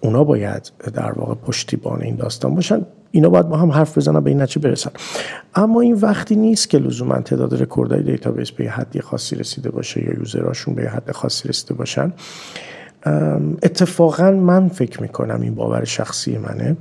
اونا 0.01 0.23
باید 0.23 0.71
در 0.93 1.11
واقع 1.11 1.35
پشتیبان 1.35 2.01
این 2.01 2.15
داستان 2.15 2.55
باشن. 2.55 2.85
اینا 3.11 3.29
باید 3.29 3.49
با 3.49 3.57
هم 3.57 3.71
حرف 3.71 3.97
بزنن 3.97 4.19
به 4.19 4.29
این 4.29 4.41
نتیجه 4.41 4.67
برسن. 4.67 4.91
اما 5.55 5.81
این 5.81 5.93
وقتی 5.93 6.35
نیست 6.35 6.69
که 6.69 6.77
لزوما 6.77 7.19
تعداد 7.19 7.61
رکوردهای 7.61 8.03
database 8.03 8.51
به 8.51 8.69
حدی 8.69 9.01
خاصی 9.01 9.35
رسیده 9.35 9.71
باشه 9.71 10.03
یا 10.03 10.13
user 10.19 10.47
اشون 10.47 10.75
به 10.75 10.89
حد 10.89 11.11
خاصی 11.11 11.49
رسیده 11.49 11.73
باشن. 11.73 12.13
اتفاقا 13.63 14.31
من 14.31 14.67
فکر 14.67 15.01
می‌کنم 15.01 15.41
این 15.41 15.55
باور 15.55 15.83
شخصی 15.83 16.37
منه 16.37 16.77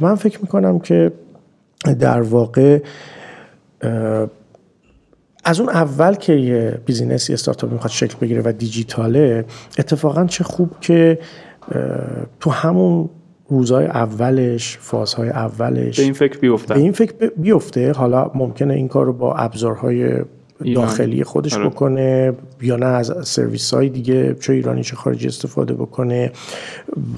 من 0.00 0.14
فکر 0.14 0.38
می‌کنم 0.40 0.78
که 0.78 1.12
در 2.00 2.20
واقع 2.20 2.78
از 5.44 5.60
اون 5.60 5.68
اول 5.68 6.14
که 6.14 6.32
یه 6.32 6.80
بیزینسی 6.86 7.32
استارتاپ 7.32 7.72
می‌خواد 7.72 7.90
شکل 7.90 8.16
بگیره 8.20 8.42
و 8.44 8.52
دیجیتاله 8.52 9.44
اتفاقا 9.78 10.24
چه 10.24 10.44
خوب 10.44 10.70
که 10.80 11.18
تو 12.40 12.50
همون 12.50 13.08
روزهای 13.48 13.86
اولش 13.86 14.78
فازهای 14.80 15.28
اولش 15.28 15.96
به 15.96 16.02
این 16.02 16.12
فکر 16.12 16.38
به 16.38 16.40
بیفتن 16.40 16.74
این 16.74 16.92
فکر 16.92 17.12
بیفته 17.36 17.92
حالا 17.92 18.30
ممکنه 18.34 18.74
این 18.74 18.88
کار 18.88 19.06
رو 19.06 19.12
با 19.12 19.34
ابزارهای. 19.34 20.14
داخلی 20.74 21.24
خودش 21.24 21.54
آره. 21.54 21.68
بکنه 21.68 22.32
یا 22.62 22.76
نه 22.76 22.86
از 22.86 23.12
سرویس 23.24 23.74
های 23.74 23.88
دیگه 23.88 24.34
چه 24.34 24.52
ایرانی 24.52 24.82
چه 24.82 24.96
خارجی 24.96 25.28
استفاده 25.28 25.74
بکنه. 25.74 26.32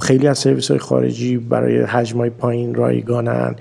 خیلی 0.01 0.29
از 0.29 0.39
سرویس 0.39 0.71
های 0.71 0.79
خارجی 0.81 1.37
برای 1.37 1.83
حجم 1.83 2.19
های 2.19 2.31
پایین 2.31 2.75
رایگانن. 2.75 3.57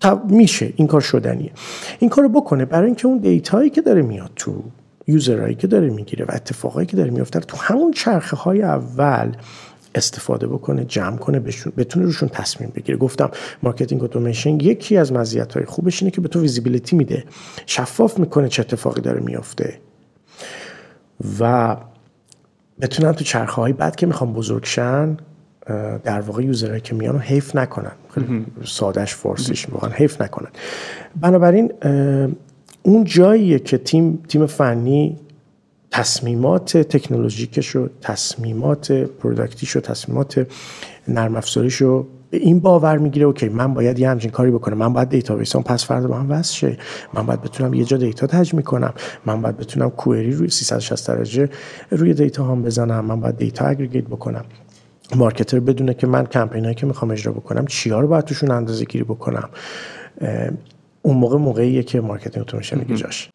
تا- 0.00 0.22
میشه 0.28 0.72
این 0.76 0.86
کار 0.86 1.00
شدنیه. 1.00 1.50
این 1.98 2.10
کار 2.10 2.24
رو 2.24 2.30
بکنه 2.30 2.64
برای 2.64 2.86
اینکه 2.86 3.06
اون 3.06 3.18
data 3.18 3.53
یی 3.53 3.70
که 3.70 3.80
داره 3.80 4.02
میاد 4.02 4.30
تو 4.36 4.62
user 5.08 5.34
هایی 5.34 5.54
که 5.54 5.66
داره 5.66 5.90
می‌گیره 5.90 6.24
و 6.24 6.30
اتفاقایی 6.34 6.86
که 6.86 6.96
داره 6.96 7.10
میفته 7.10 7.40
تو 7.40 7.56
همون 7.56 7.92
چرخه 7.92 8.36
های 8.36 8.62
اول 8.62 9.32
استفاده 9.94 10.46
بکنه 10.46 10.84
جمع 10.84 11.16
کنه 11.16 11.40
بهشون- 11.40 11.72
بتونه 11.76 12.04
روشون 12.04 12.28
تصمیم 12.28 12.72
بگیره. 12.74 12.98
گفتم 12.98 13.30
marketing 13.62 14.04
automation 14.04 14.60
یکی 14.60 14.96
از 14.96 15.12
مزیت 15.12 15.52
های 15.52 15.64
خوبش 15.64 16.02
اینه 16.02 16.10
که 16.10 16.20
به 16.20 16.28
تو 16.28 16.40
visibility 16.40 16.96
میده. 16.96 17.24
شفاف 17.66 18.18
می‌کنه 18.18 18.48
چه 18.48 18.62
اتفاقی 18.62 19.00
داره 19.00 19.20
میفته 19.20 19.78
و 21.40 21.76
بتونن 22.80 23.12
تو 23.12 23.24
چرخه 23.24 23.54
های 23.54 23.72
بعد 23.72 23.96
که 23.96 24.06
می‌خوام 24.06 24.32
بزرگشن 24.32 25.16
در 26.04 26.20
واقع 26.20 26.42
user 26.42 26.64
هایی 26.64 26.80
که 26.80 26.94
میان 26.94 27.14
رو 27.14 27.20
حیف 27.20 27.56
نکنن. 27.56 27.92
خیلی 28.14 28.46
سادهش 28.64 29.14
فارسیش 29.14 29.66
واقعا 29.68 29.90
حیف 29.90 30.20
نکنن. 30.20 30.48
بنابراین 31.20 31.72
اون 32.82 33.04
جاییه 33.04 33.58
که 33.58 33.78
تیم 33.78 34.22
تیم 34.28 34.46
فنی 34.46 35.16
تصمیمات 35.90 36.76
تکنولوژیکش 36.76 37.68
رو 37.68 37.88
تصمیمات 38.00 38.92
product 38.92 39.47
یش 39.47 39.70
رو 39.70 39.80
تصمیمات 39.80 40.46
نرم 41.08 41.36
افزاریش 41.36 41.74
رو 41.74 42.06
با 42.30 42.38
این 42.38 42.60
باور 42.60 42.98
می‌گیره 42.98 43.26
OK 43.26 43.48
من 43.48 43.74
باید 43.74 43.98
یه 43.98 44.10
همچین 44.10 44.30
کاری 44.30 44.50
بکنم. 44.50 44.76
من 44.76 44.92
باید 44.92 45.08
database 45.08 45.56
هام 45.56 45.62
پس 45.62 45.84
فردا 45.84 46.08
با 46.08 46.16
هم 46.16 46.30
وصل 46.30 46.54
شه. 46.54 46.78
من 47.14 47.26
باید 47.26 47.42
بتونم 47.42 47.74
یه 47.74 47.84
جا 47.84 47.96
data 47.96 48.26
تجمیع 48.26 48.62
کنم 48.62 48.94
من 49.26 49.42
باید 49.42 49.56
بتونم 49.56 49.90
query 49.90 50.32
روی 50.32 50.48
360 50.48 51.08
درجه 51.08 51.48
روی 51.90 52.14
data 52.14 52.44
هام 52.44 52.62
بزنم. 52.62 53.04
من 53.04 53.20
باید 53.20 53.36
data 53.36 53.64
aggregate 53.64 54.04
بکنم. 54.04 54.44
marketer 55.16 55.60
بدونه 55.60 55.94
که 55.94 56.06
من 56.06 56.26
کمپین 56.26 56.64
هایی 56.64 56.74
که 56.74 56.86
می‌خوام 56.86 57.10
اجرا 57.10 57.32
بکنم 57.32 57.66
چیا 57.66 58.00
رو 58.00 58.08
باید 58.08 58.24
توشون 58.24 58.50
اندازه 58.50 58.84
گیری 58.84 59.04
بکنم 59.04 59.48
اون 61.02 61.16
موقع 61.16 61.36
موقعیه 61.36 61.82
که 61.82 62.00
marketing 62.00 62.42
اتوماسیون 62.42 62.80
دیگه 62.80 62.96
جاش. 62.96 63.30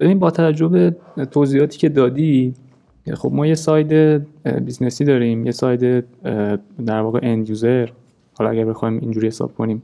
ببین 0.00 0.18
با 0.18 0.30
توجه 0.30 0.68
به 0.68 0.96
توضیحاتی 1.30 1.78
که 1.78 1.88
دادی 1.88 2.54
خب 3.14 3.30
ما 3.32 3.46
یه 3.46 3.54
side 3.54 3.92
business 4.64 5.00
ی 5.00 5.04
داریم 5.04 5.46
یه 5.46 5.52
side 5.52 6.04
در 6.86 7.00
واقع 7.00 7.20
end 7.22 7.48
user 7.48 7.88
حالا 8.34 8.50
اگر 8.50 8.64
بخوایم 8.64 8.98
اینجوری 9.00 9.26
حساب 9.26 9.54
کنیم 9.54 9.82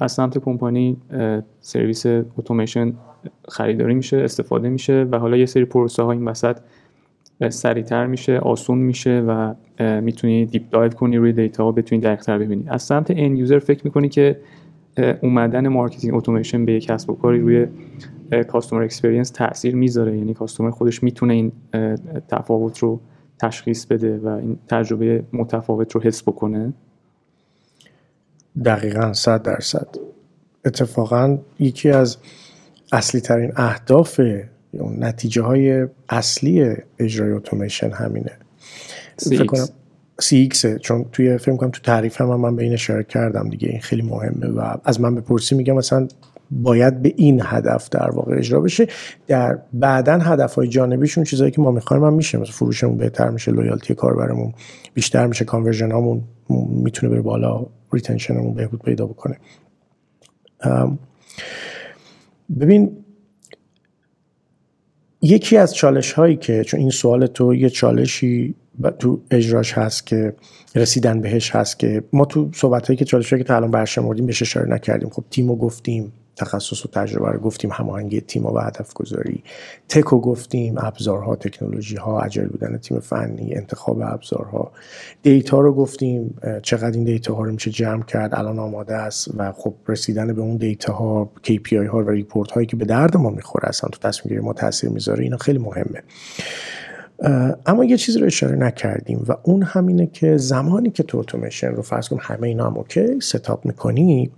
از 0.00 0.12
سمت 0.12 0.38
کمپانی 0.38 0.96
سرویس 1.60 2.06
اتوماسیون 2.06 2.94
خریداری 3.48 3.94
میشه 3.94 4.16
استفاده 4.16 4.68
میشه 4.68 5.06
و 5.10 5.18
حالا 5.18 5.36
یه 5.36 5.46
سری 5.46 5.64
پروسه 5.64 6.02
ها 6.02 6.12
این 6.12 6.28
وسط 6.28 6.56
سریعتر 7.48 8.06
میشه 8.06 8.38
آسون 8.38 8.78
میشه 8.78 9.20
و 9.20 9.54
می‌تونی 10.00 10.46
deep 10.46 10.62
dive 10.70 10.88
کنی 10.90 11.16
روی 11.16 11.32
data 11.32 11.64
ها 11.64 11.72
بتونی 11.72 12.00
دقیقتر 12.00 12.38
ببینی. 12.38 12.64
از 12.68 12.82
سمت 12.82 13.10
end 13.10 13.38
user 13.38 13.58
فکر 13.58 13.80
می‌کنی 13.84 14.08
که 14.08 14.36
اومدن 15.22 15.68
marketing 15.68 16.14
اتوماسیون 16.14 16.64
به 16.64 16.72
یک 16.72 16.86
کسب 16.86 17.10
و 17.10 17.14
کاری 17.14 17.40
روی 17.40 17.66
customer 18.48 18.82
experience 18.82 19.30
تاثیر 19.30 19.74
می‌ذاره. 19.74 20.18
یعنی 20.18 20.34
customer 20.34 20.70
خودش 20.70 21.02
می‌تونه 21.02 21.34
این 21.34 21.52
تفاوت 22.28 22.78
رو 22.78 23.00
تشخیص 23.38 23.84
بده 23.84 24.18
و 24.18 24.28
این 24.28 24.58
تجربه 24.68 25.24
متفاوت 25.32 25.92
رو 25.92 26.00
حس 26.02 26.22
بکنه. 26.22 26.72
دقیقا 28.64 29.12
صد 29.12 29.42
درصد. 29.42 29.88
اتفاقا 30.64 31.38
یکی 31.58 31.90
از 31.90 32.16
اصلی 32.92 33.20
ترین 33.20 33.52
اهداف 33.56 34.18
یا 34.72 34.90
نتیجه 34.98 35.42
های 35.42 35.86
اصلی 36.08 36.76
اجرای 36.98 37.32
اتوماسیون 37.32 37.92
همینه. 37.92 38.32
فکر 39.18 39.44
کنم 39.44 39.66
CX 40.20 40.78
چون 40.80 41.04
توی 41.12 41.38
فکر 41.38 41.56
کنم 41.56 41.70
تو 41.70 41.80
تعریف 41.82 42.20
هم, 42.20 42.40
من 42.40 42.56
به 42.56 42.62
این 42.62 42.72
اشاره 42.72 43.04
کردم 43.04 43.48
دیگه 43.48 43.68
این 43.68 43.80
خیلی 43.80 44.02
مهمه 44.02 44.46
و 44.46 44.76
از 44.84 45.00
من 45.00 45.14
بپرسی 45.14 45.54
میگم 45.54 45.74
مثلا 45.74 46.08
باید 46.50 47.02
به 47.02 47.14
این 47.16 47.40
هدف 47.44 47.88
در 47.88 48.10
واقع 48.10 48.36
اجرا 48.38 48.60
بشه. 48.60 48.86
در 49.26 49.58
بعدا 49.72 50.18
هدف 50.18 50.54
های 50.54 50.68
جانبیشون 50.68 51.24
چیزایی 51.24 51.50
که 51.50 51.60
ما 51.60 51.70
می‌خوایم 51.70 52.04
هم 52.04 52.14
میشه 52.14 52.38
مثلا 52.38 52.52
فروشمون 52.52 52.96
بهتر 52.96 53.30
میشه 53.30 53.52
loyalty 53.52 53.94
کاربرمون 53.94 54.52
بیشتر 54.94 55.26
میشه 55.26 55.44
conversion 55.44 55.92
هامون 55.92 56.22
می‌تونه 56.68 57.12
بره 57.12 57.22
بالا 57.22 57.66
retention 57.92 58.38
مون 58.38 58.54
بهبود 58.54 58.82
پیدا 58.82 59.06
بکنه. 59.06 59.36
ببین 62.60 62.96
یکی 65.22 65.56
از 65.56 65.74
چالش 65.74 66.12
هایی 66.12 66.36
که 66.36 66.64
چون 66.64 66.80
این 66.80 66.90
سوال 66.90 67.26
تو 67.26 67.54
یه 67.54 67.70
چالشی 67.70 68.54
تو 68.98 69.20
اجراش 69.30 69.72
هست 69.72 70.06
که 70.06 70.34
رسیدن 70.74 71.20
بهش 71.20 71.50
هست 71.56 71.78
که 71.78 72.02
ما 72.12 72.24
تو 72.24 72.50
صحبت 72.54 72.86
هایی 72.86 72.96
که 72.96 73.04
چالش 73.04 73.30
که 73.30 73.44
تا 73.44 73.56
الان 73.56 73.70
برشمردیم 73.70 74.26
بهش 74.26 74.42
اشاره 74.42 74.68
نکردیم. 74.68 75.08
خب 75.08 75.24
تیمو 75.30 75.56
گفتیم 75.56 76.12
تخصص 76.36 76.86
و 76.86 76.88
تجربه 76.88 77.32
رو 77.32 77.40
گفتیم 77.40 77.70
هماهنگی 77.72 78.20
تیم 78.20 78.46
و 78.46 78.58
هدف 78.58 78.94
گذاری 78.94 79.44
tech 79.88 80.14
و 80.14 80.20
گفتیم 80.20 80.74
ابزارها 80.78 81.36
تکنولوژی 81.36 81.96
ها 81.96 82.20
agile 82.20 82.46
بودن 82.46 82.78
تیم 82.78 83.00
فنی 83.00 83.54
انتخاب 83.54 84.00
ابزارها. 84.00 84.72
data 85.22 85.60
رو 85.60 85.74
گفتیم 85.74 86.38
چقدر 86.62 86.90
این 86.90 87.04
data 87.04 87.34
ها 87.34 87.42
رو 87.42 87.52
میشه 87.52 87.70
جمع 87.70 88.02
کرد 88.02 88.34
الان 88.34 88.58
آماده 88.58 88.94
است 88.94 89.30
و 89.36 89.52
خب 89.52 89.74
رسیدن 89.88 90.32
به 90.32 90.40
اون 90.40 90.56
data 90.56 90.92
ها 90.92 91.30
KPI 91.46 91.72
ها 91.72 91.98
و 91.98 92.10
report 92.10 92.50
هایی 92.50 92.66
که 92.66 92.76
به 92.76 92.84
درد 92.84 93.16
ما 93.16 93.30
می‌خوره 93.30 93.68
اصلا 93.68 93.90
تو 93.90 94.08
تصمیم 94.08 94.28
گیری 94.28 94.40
ما 94.40 94.52
تاثیر 94.52 94.90
می‌ذاره 94.90 95.24
اینا 95.24 95.36
خیلی 95.36 95.58
مهمه. 95.58 96.02
اما 97.66 97.84
یه 97.84 97.96
چیزی 97.96 98.18
رو 98.18 98.26
اشاره 98.26 98.56
نکردیم 98.56 99.24
و 99.28 99.36
اون 99.42 99.62
همینه 99.62 100.06
که 100.06 100.36
زمانی 100.36 100.90
که 100.90 101.02
تو 101.02 101.18
اتوماسیون 101.18 101.74
رو 101.74 101.82
فرض 101.82 102.08
کن 102.08 102.18
همه 102.20 102.48
اینا 102.48 102.66
هم 102.66 102.76
OK 102.76 103.20
setup 103.20 103.66
می‌کنی 103.66 104.30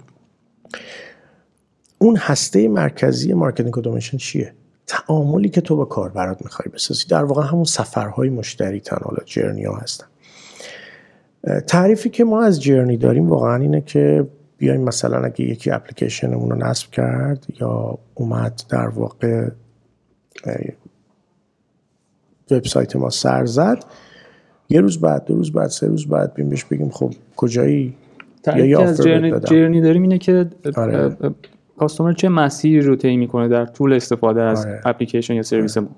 اون 1.98 2.16
هسته 2.16 2.68
مرکزی 2.68 3.32
marketing 3.32 3.78
اتوماسیون 3.78 4.18
چیه؟ 4.18 4.52
تعاملی 4.86 5.48
که 5.48 5.60
تو 5.60 5.76
با 5.76 5.84
کاربرات 5.84 6.42
می‌خوای 6.42 6.72
بسازی. 6.74 7.04
در 7.08 7.24
واقع 7.24 7.46
همون 7.46 7.64
سفرهای 7.64 8.28
مشتری 8.28 8.80
تن 8.80 8.98
حالا 9.02 9.22
journey 9.26 9.64
ها 9.64 9.76
هستن. 9.76 10.06
تعریفی 11.66 12.10
که 12.10 12.24
ما 12.24 12.42
از 12.42 12.62
journey 12.62 12.96
داریم 12.96 13.28
واقعا 13.28 13.56
اینه 13.56 13.80
که 13.80 14.26
بیایم 14.58 14.80
مثلا 14.80 15.24
اگه 15.24 15.40
یکی 15.40 15.70
اپلیکیشنمون 15.70 16.50
رو 16.50 16.56
نصب 16.56 16.90
کرد 16.90 17.46
یا 17.60 17.98
اومد 18.14 18.62
در 18.68 18.88
واقع 18.88 19.48
وبسایت 22.52 22.96
ما 22.96 23.10
سر 23.10 23.44
زد. 23.44 23.84
یه 24.68 24.80
روز 24.80 25.00
بعد 25.00 25.24
دو 25.24 25.34
روز 25.34 25.52
بعد 25.52 25.68
سه 25.68 25.86
روز 25.86 26.06
بعد 26.06 26.34
بیایم 26.34 26.48
بهش 26.48 26.64
بگیم 26.64 26.90
خب 26.90 27.12
کجایی؟ 27.36 27.94
یا 28.56 28.80
از 28.80 29.02
journey, 29.02 29.40
journey 29.40 29.80
داریم 29.80 30.02
اینه 30.02 30.18
که 30.18 30.46
آره. 30.76 31.16
customer 31.78 32.12
چه 32.12 32.28
مسیری 32.28 32.80
رو 32.80 32.96
طی 32.96 33.16
می‌کنه 33.16 33.48
در 33.48 33.64
طول 33.64 33.92
استفاده 33.92 34.42
از 34.42 34.66
آره. 34.66 34.80
اپلیکیشن 34.84 35.34
یا 35.34 35.42
سرویس 35.42 35.78
ما؟ 35.78 35.88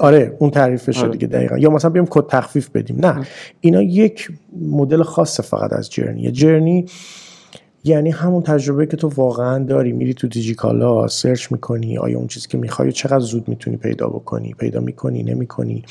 آره 0.00 0.36
اون 0.38 0.50
تعریفش 0.50 0.98
آره. 0.98 1.10
دیگه 1.10 1.26
دقیقا. 1.26 1.58
یا 1.58 1.70
مثلا 1.70 1.90
بیام 1.90 2.06
کد 2.10 2.26
تخفیف 2.26 2.70
بدیم. 2.70 3.06
نه. 3.06 3.26
اینا 3.60 3.82
یک 3.82 4.28
مدل 4.60 5.02
خاص 5.02 5.40
فقط 5.40 5.72
از 5.72 5.90
journey 5.90 6.30
journey 6.30 6.86
یعنی 7.88 8.10
همون 8.10 8.42
تجربه 8.42 8.86
که 8.86 8.96
تو 8.96 9.08
واقعا 9.08 9.64
داری 9.64 9.92
میری 9.92 10.14
تو 10.14 10.28
دیجیکالا 10.28 11.08
search 11.08 11.52
می‌کنی 11.52 11.98
آیا 11.98 12.18
اون 12.18 12.26
چیزی 12.26 12.48
که 12.48 12.58
می‌خوای 12.58 12.92
چقدر 12.92 13.18
زود 13.18 13.48
می‌تونی 13.48 13.76
پیدا 13.76 14.08
بکنی 14.08 14.54
پیدا 14.58 14.80
می‌کنی 14.80 15.22
نمی‌کنی. 15.22 15.84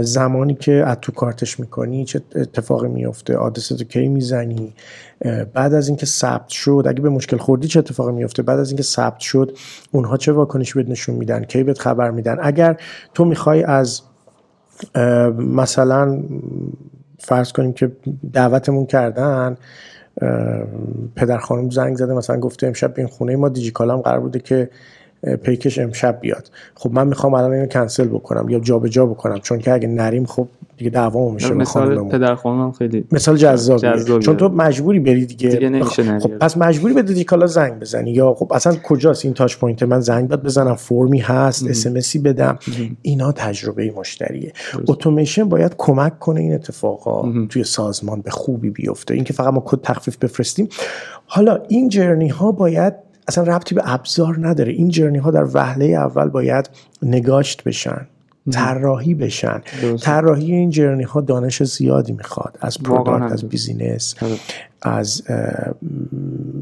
زمانی 0.00 0.54
که 0.54 0.72
add 0.72 0.96
to 1.02 1.12
cart 1.12 1.44
ش 1.44 1.60
می‌کنی 1.60 2.04
چه 2.04 2.20
اتفاقی 2.36 2.88
میفته 2.88 3.36
آدرس 3.36 3.68
تو 3.68 3.84
کی 3.84 4.08
می‌زنی. 4.08 4.74
بعد 5.54 5.74
از 5.74 5.88
اینکه 5.88 6.06
ثبت 6.06 6.48
شد 6.48 6.84
اگه 6.88 7.00
به 7.00 7.08
مشکل 7.08 7.36
خوردی 7.36 7.68
چه 7.68 7.78
اتفاقی 7.78 8.12
میفته 8.12 8.42
بعد 8.42 8.58
از 8.58 8.68
اینکه 8.70 8.82
ثبت 8.82 9.20
شد 9.20 9.56
اونها 9.92 10.16
چه 10.16 10.32
واکنشی 10.32 10.74
بهت 10.74 10.88
نشون 10.88 11.14
میدن؟ 11.14 11.44
کی 11.44 11.62
بهت 11.62 11.78
خبر 11.78 12.10
میدن؟ 12.10 12.36
اگر 12.42 12.76
تو 13.14 13.24
می‌خوای 13.24 13.62
از 13.62 14.02
مثلا 15.38 16.22
فرض 17.18 17.52
کنیم 17.52 17.72
که 17.72 17.92
دعوتمون 18.32 18.86
کردن 18.86 19.56
پدر 21.16 21.38
خانم 21.38 21.70
زنگ 21.70 21.96
زده 21.96 22.14
مثلا 22.14 22.40
گفته 22.40 22.66
امشب 22.66 22.94
این 22.96 23.06
خونه 23.06 23.36
ما 23.36 23.48
دیجیکالم 23.48 24.00
قرار 24.00 24.20
بوده 24.20 24.38
که 24.38 24.70
پیکش 25.42 25.78
امشب 25.78 26.18
بیاد. 26.20 26.50
خب 26.74 26.92
من 26.92 27.08
می‌خوام 27.08 27.34
الان 27.34 27.52
اینو 27.52 27.66
کنسل 27.66 28.08
بکنم 28.08 28.48
یا 28.48 28.60
جابجا 28.60 28.88
جا 28.88 29.06
بکنم 29.06 29.38
چون 29.38 29.58
که 29.58 29.72
اگه 29.72 29.88
نریم 29.88 30.24
خب 30.24 30.48
دیگه 30.76 30.90
دعوا 30.90 31.30
میشه 31.30 31.54
مثال 31.54 32.08
پدر 32.08 32.34
خانم 32.34 32.72
خیلی 32.72 33.04
مثال 33.12 33.36
جذابیه. 33.36 34.18
چون 34.18 34.36
تو 34.36 34.48
مجبوری 34.48 35.00
بری 35.00 35.26
دیگه, 35.26 35.48
دیگه 35.48 35.68
نمیشه 35.68 36.18
خب 36.18 36.28
پس 36.28 36.56
مجبوری 36.56 36.94
به 36.94 37.02
دیجیکالا 37.02 37.46
زنگ 37.46 37.78
بزنی 37.78 38.10
یا 38.10 38.34
خب 38.34 38.52
اصلا 38.52 38.76
کجاست 38.82 39.24
این 39.24 39.34
touch 39.34 39.56
point؟ 39.56 39.82
من 39.82 40.00
زنگ 40.00 40.28
باید 40.28 40.42
بزنم 40.42 40.74
فرمی 40.74 41.18
هست 41.18 41.66
SMS 41.66 42.22
بدم. 42.22 42.58
اینا 43.02 43.32
تجربه 43.32 43.92
مشتریه. 43.96 44.52
اتوماسیون 44.88 45.48
باید 45.48 45.74
کمک 45.78 46.18
کنه 46.18 46.40
این 46.40 46.54
اتفاقا 46.54 47.32
توی 47.48 47.64
سازمان 47.64 48.20
به 48.20 48.30
خوبی 48.30 48.70
بیفته. 48.70 49.14
اینکه 49.14 49.32
فقط 49.32 49.54
ما 49.54 49.62
کد 49.66 49.80
تخفیف 49.82 50.16
بفرستیم. 50.16 50.68
حالا 51.26 51.58
این 51.68 51.88
journey 51.88 52.28
ها 52.28 52.52
باید 52.52 52.94
اصلا 53.28 53.44
ربطی 53.44 53.74
به 53.74 53.82
ابزار 53.84 54.48
نداره. 54.48 54.72
این 54.72 54.88
journey 54.88 55.18
ها 55.18 55.30
در 55.30 55.46
وهله 55.52 55.84
اول 55.84 56.28
باید 56.28 56.70
نگاشت 57.02 57.64
بشن 57.64 58.06
طراحی 58.50 59.14
بشن. 59.14 59.62
طراحی 60.00 60.52
این 60.52 60.70
journey 60.70 61.02
ها 61.02 61.20
دانش 61.20 61.62
زیادی 61.62 62.12
می‌خواد. 62.12 62.58
از 62.60 62.78
product 62.78 63.32
از 63.32 63.44
business. 63.44 64.14
از 64.82 65.22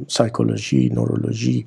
psychology 0.09 0.90
neurology. 0.94 1.66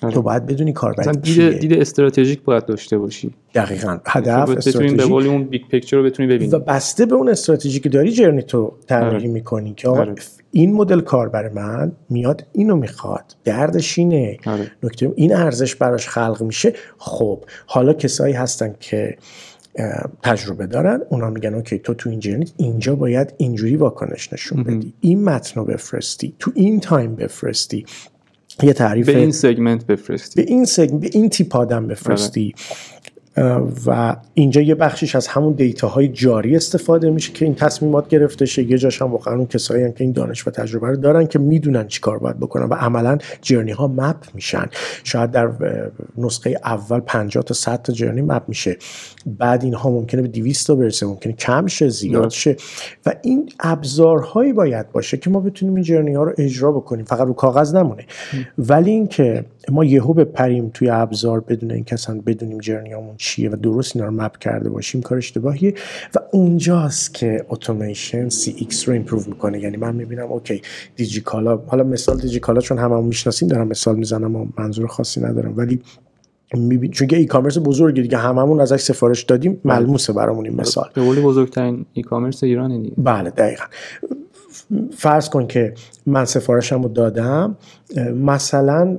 تو 0.00 0.22
باید 0.22 0.46
بدونی 0.46 0.72
کاربر 0.72 1.12
دید, 1.12 1.58
دید 1.58 1.72
استراتژیک 1.72 2.42
باید 2.42 2.66
داشته 2.66 2.98
باشی. 2.98 3.34
دقیقا. 3.54 3.98
هدف 4.06 4.50
استراتژی 4.50 4.94
به 4.94 5.04
قول 5.04 5.26
اون 5.26 5.44
big 5.44 5.62
picture 5.68 5.96
رو 5.96 6.02
بتونی 6.02 6.28
ببینی. 6.28 6.50
و 6.50 6.58
بسته 6.58 7.06
به 7.06 7.14
اون 7.14 7.28
استراتژی 7.28 7.80
که 7.80 7.88
داری 7.88 8.12
journey 8.12 8.42
تو 8.42 8.72
طراحی 8.86 9.16
آره. 9.16 9.28
می‌کنی 9.28 9.74
که 9.74 9.88
آره. 9.88 10.14
این 10.50 10.72
مدل 10.72 11.00
کاربر 11.00 11.48
من 11.48 11.92
میاد 12.10 12.46
اینو 12.52 12.76
می‌خواد. 12.76 13.36
دردش 13.44 13.98
اینه. 13.98 14.38
آره. 14.46 14.70
نکته 14.82 15.12
این 15.16 15.34
ارزش 15.34 15.74
براش 15.74 16.08
خلق 16.08 16.42
میشه. 16.42 16.72
خب 16.98 17.44
حالا 17.66 17.92
کسایی 17.92 18.34
هستن 18.34 18.74
که 18.80 19.16
تجربه 20.22 20.66
دارن 20.66 21.02
اونا 21.08 21.30
میگن 21.30 21.54
OK 21.54 21.78
تو 21.78 21.94
تو 21.94 22.10
این 22.10 22.20
journey 22.20 22.46
اینجا 22.56 22.94
باید 22.94 23.34
اینجوری 23.36 23.76
واکنش 23.76 24.32
نشون 24.32 24.62
بدی. 24.62 24.94
این 25.00 25.24
متن 25.24 25.60
رو 25.60 25.66
بفرستی. 25.66 26.34
تو 26.38 26.50
این 26.54 26.80
time 26.80 27.14
بفرستی. 27.14 27.86
یه 28.62 28.72
تعریف 28.72 29.06
به 29.06 29.18
این 29.18 29.32
segment 29.32 29.86
بفرستی. 29.86 30.42
به 30.42 30.50
این 30.50 30.64
segment 30.64 31.00
به 31.00 31.10
این 31.12 31.28
تیپ 31.28 31.56
آدم 31.56 31.86
بفرستی. 31.86 32.54
و 33.86 34.16
اینجا 34.34 34.60
یه 34.60 34.74
بخشیش 34.74 35.16
از 35.16 35.26
همون 35.26 35.52
data 35.52 35.89
های 35.89 36.08
جاری 36.08 36.56
استفاده 36.56 37.10
میشه 37.10 37.32
که 37.32 37.44
این 37.44 37.54
تصمیمات 37.54 38.08
گرفته 38.08 38.46
شه. 38.46 38.62
یه 38.62 38.78
جاش 38.78 39.02
هم 39.02 39.12
واقعا 39.12 39.34
اون 39.34 39.46
کسایی 39.46 39.84
هم 39.84 39.92
که 39.92 40.04
این 40.04 40.12
دانش 40.12 40.46
و 40.46 40.50
تجربه 40.50 40.88
رو 40.88 40.96
دارن 40.96 41.26
که 41.26 41.38
می‌دونن 41.38 41.86
چی 41.86 42.00
کار 42.00 42.18
باید 42.18 42.40
بکنن 42.40 42.64
و 42.64 42.74
عملا 42.74 43.18
journey 43.42 43.72
ها 43.72 43.88
map 43.88 44.16
میشن. 44.34 44.66
شاید 45.04 45.30
در 45.30 45.50
نسخه 46.18 46.60
اول 46.64 47.00
50 47.00 47.44
تا 47.44 47.54
100 47.54 47.82
تا 47.82 47.92
journey 47.92 48.22
map 48.22 48.42
میشه. 48.48 48.76
بعد 49.26 49.64
اینها 49.64 49.90
ممکنه 49.90 50.22
به 50.22 50.28
200 50.28 50.66
تا 50.66 50.74
برسه 50.74 51.06
ممکنه 51.06 51.32
کم 51.32 51.66
شه 51.66 51.88
زیاد 51.88 52.30
شه. 52.30 52.56
و 53.06 53.12
این 53.22 53.50
ابزارهایی 53.60 54.52
باید 54.52 54.92
باشه 54.92 55.16
که 55.16 55.30
ما 55.30 55.40
بتونیم 55.40 55.74
این 55.74 55.84
journey 55.84 56.14
ها 56.14 56.22
رو 56.22 56.32
اجرا 56.38 56.72
بکنیم. 56.72 57.04
فقط 57.04 57.26
رو 57.26 57.32
کاغذ 57.32 57.74
نمونه. 57.74 58.06
ولی 58.58 58.90
اینکه 58.90 59.44
ما 59.68 59.84
یهو 59.84 60.12
بپریم 60.12 60.70
توی 60.74 60.90
ابزار 60.90 61.40
بدون 61.40 61.70
اینکه 61.70 61.94
اصلا 61.94 62.20
بدونیم 62.26 62.58
journey 62.58 62.94
هامون 62.94 63.14
چیه 63.24 63.50
و 63.50 63.56
درست 63.56 63.96
اینا 63.96 64.08
رو 64.08 64.14
map 64.14 64.38
کرده 64.38 64.68
باشیم 64.70 65.02
کار 65.02 65.18
اشتباهیه. 65.18 65.74
و 66.14 66.18
اونجاست 66.32 67.14
که 67.14 67.46
اتوماسیون 67.48 68.28
CX 68.28 68.88
رو 68.88 68.94
improve 68.94 69.22
می‌کنه. 69.26 69.60
یعنی 69.60 69.76
من 69.76 69.96
می‌بینم 69.96 70.32
OK 70.32 70.62
دیجیکالا 70.96 71.56
حالا 71.56 71.84
مثال 71.84 72.20
دیجیکالا 72.20 72.60
چون 72.60 72.78
هممون 72.78 73.04
می‌شناسیم 73.04 73.48
دارم 73.48 73.68
مثال 73.68 73.96
می‌زنم 73.96 74.36
و 74.36 74.46
منظور 74.58 74.86
خاصی 74.86 75.20
ندارم. 75.20 75.56
ولی 75.56 75.80
ببین 76.54 76.90
چون 76.90 77.08
که 77.08 77.16
e-commerce 77.16 77.58
بزرگی 77.58 78.02
دیگه 78.02 78.18
هممون 78.18 78.60
ازش 78.60 78.80
سفارش 78.80 79.22
دادیم 79.22 79.60
بله. 79.64 79.78
ملموسه 79.78 80.12
برامون 80.12 80.46
این 80.46 80.60
مثال. 80.60 80.90
به 80.94 81.02
قولی 81.02 81.20
بزرگترین 81.20 81.86
e-commerce 81.92 82.44
ایران 82.44 82.82
دیگه. 82.82 82.94
بله 82.98 83.30
دقیقا. 83.30 83.64
فرض 84.96 85.28
کن 85.28 85.46
که 85.46 85.74
من 86.06 86.24
سفارشم 86.24 86.82
رو 86.82 86.88
دادم 86.88 87.56
مثلا 88.24 88.98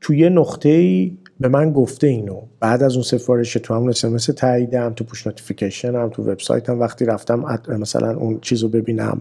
توی 0.00 0.30
نقطه 0.30 0.68
ای 0.68 1.16
به 1.42 1.48
من 1.48 1.72
گفته 1.72 2.06
اینو. 2.06 2.40
بعد 2.60 2.82
از 2.82 2.94
اون 2.94 3.02
سفارش 3.02 3.52
تو 3.52 3.74
همون 3.74 3.88
SMS 3.88 4.26
تاییدم 4.26 4.92
تو 4.92 5.04
push 5.04 5.26
notification 5.26 5.94
هم 5.94 6.08
تو 6.08 6.22
وبسایتم 6.22 6.80
وقتی 6.80 7.04
رفتم 7.04 7.58
مثلا 7.68 8.16
اون 8.16 8.38
چیزو 8.40 8.68
ببینم 8.68 9.20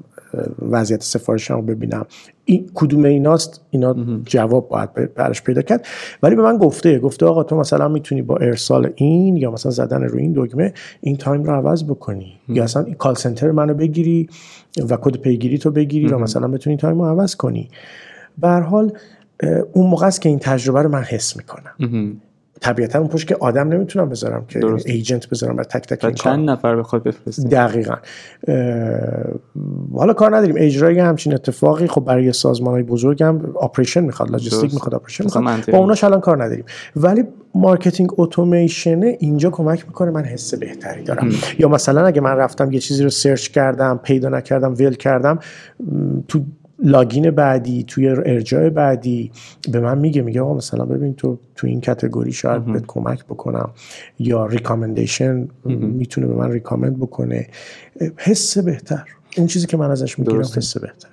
وضعیت 0.61 1.03
سفارشم 1.03 1.55
رو 1.55 1.61
ببینم. 1.61 2.05
این 2.45 2.69
کدوم 2.73 3.03
ایناست؟ 3.03 3.61
اینا 3.69 3.95
جواب 4.25 4.69
باید 4.69 5.13
برش 5.13 5.43
پیدا 5.43 5.61
کرد. 5.61 5.85
ولی 6.23 6.35
به 6.35 6.41
من 6.41 6.57
گفته 6.57 6.99
گفته 6.99 7.25
آقا 7.25 7.43
تو 7.43 7.55
مثلا 7.55 7.87
می‌تونی 7.87 8.21
با 8.21 8.37
ارسال 8.37 8.91
این 8.95 9.37
یا 9.37 9.51
مثلا 9.51 9.71
زدن 9.71 10.03
روی 10.03 10.21
این 10.21 10.33
دکمه 10.35 10.73
این 11.01 11.17
time 11.17 11.43
رو 11.43 11.53
عوض 11.53 11.83
بکنی. 11.83 12.33
یا 12.47 12.63
اصلا 12.63 12.83
این 12.83 12.95
call 12.95 13.15
center 13.15 13.51
منو 13.51 13.73
بگیری 13.73 14.29
و 14.89 14.97
کد 14.97 15.17
پیگیری 15.17 15.57
تو 15.57 15.71
بگیری 15.71 16.07
و 16.07 16.17
مثلا 16.17 16.47
بتونی 16.47 16.77
time 16.77 17.01
رو 17.01 17.05
عوض 17.05 17.35
کنی. 17.35 17.69
به 18.37 18.49
حال 18.49 18.93
اون 19.73 19.87
موقع 19.87 20.07
است 20.07 20.21
که 20.21 20.29
این 20.29 20.39
تجربه 20.39 20.81
رو 20.81 20.89
من 20.89 21.03
حس 21.03 21.37
می‌کنم. 21.37 22.17
طبیعتا 22.61 22.99
اون 22.99 23.07
پشت 23.07 23.27
که 23.27 23.35
آدم 23.35 23.67
نمی‌تونم 23.67 24.09
بذارم 24.09 24.45
که 24.47 24.59
درست. 24.59 24.87
agent 24.87 25.29
بذارم 25.29 25.57
و 25.57 25.63
تک 25.63 25.87
تک 25.87 26.05
این 26.05 26.13
چند 26.13 26.49
نفر 26.49 26.75
بخواد 26.75 27.03
بفرسته. 27.03 27.49
دقیقا. 27.49 27.95
حالا 29.93 30.13
کار 30.13 30.37
نداریم. 30.37 30.55
اجرای 30.57 30.99
همچین 30.99 31.33
اتفاقی 31.33 31.87
خب 31.87 32.05
برای 32.05 32.33
سازمان 32.33 32.73
های 32.73 32.83
بزرگ 32.83 33.23
هم 33.23 33.53
operation 33.55 34.03
می‌خواد 34.03 34.31
لاجستیک 34.31 34.73
می‌خواد. 34.73 34.95
operation 34.95 35.23
می‌خواد 35.23 35.71
با 35.71 35.77
اوناش 35.77 36.03
الان 36.03 36.19
کار 36.19 36.43
نداریم. 36.43 36.65
ولی 36.95 37.23
marketing 37.55 38.09
اتوماسیون 38.17 39.03
اینجا 39.03 39.49
کمک 39.49 39.85
می‌کنه 39.87 40.11
من 40.11 40.23
حس 40.23 40.53
بهتری 40.53 41.03
دارم. 41.03 41.29
یا 41.59 41.67
مثلا 41.67 42.05
اگه 42.05 42.21
من 42.21 42.35
رفتم 42.35 42.71
یه 42.71 42.79
چیزی 42.79 43.03
رو 43.03 43.09
search 43.09 43.47
کردم 43.47 43.99
پیدا 44.03 44.29
نکردم 44.29 44.73
ول 44.73 44.93
کردم 44.93 45.39
تو 46.27 46.39
login 46.83 47.31
بعدی 47.31 47.83
توی 47.83 48.07
ارجاع 48.07 48.69
بعدی 48.69 49.31
به 49.71 49.79
من 49.79 49.97
میگه 49.97 50.21
میگه 50.21 50.41
آقا 50.41 50.53
مثلا 50.53 50.85
ببین 50.85 51.13
تو 51.13 51.37
تو 51.55 51.67
این 51.67 51.81
category 51.81 52.31
شاید 52.31 52.65
بهت 52.65 52.85
کمک 52.87 53.25
بکنم 53.25 53.69
یا 54.19 54.45
recommendation 54.45 55.47
می‌تونه 55.65 56.27
به 56.27 56.33
من 56.33 56.51
recommend 56.51 56.97
بکنه. 56.97 57.47
حس 58.17 58.57
بهتر. 58.57 59.03
اون 59.37 59.47
چیزی 59.47 59.67
که 59.67 59.77
من 59.77 59.91
ازش 59.91 60.19
می‌گیرم 60.19 60.39
حس 60.41 60.77
بهتر 60.77 61.09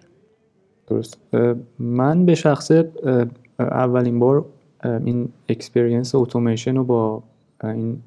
درست. 0.87 1.18
من 1.78 2.26
به 2.26 2.35
شخصه 2.35 2.88
اولین 3.59 4.18
بار 4.18 4.44
این 4.85 5.28
experience 5.49 6.14
اتوماسیون 6.14 6.76
رو 6.76 6.85
با 6.85 7.22
این 7.64 7.98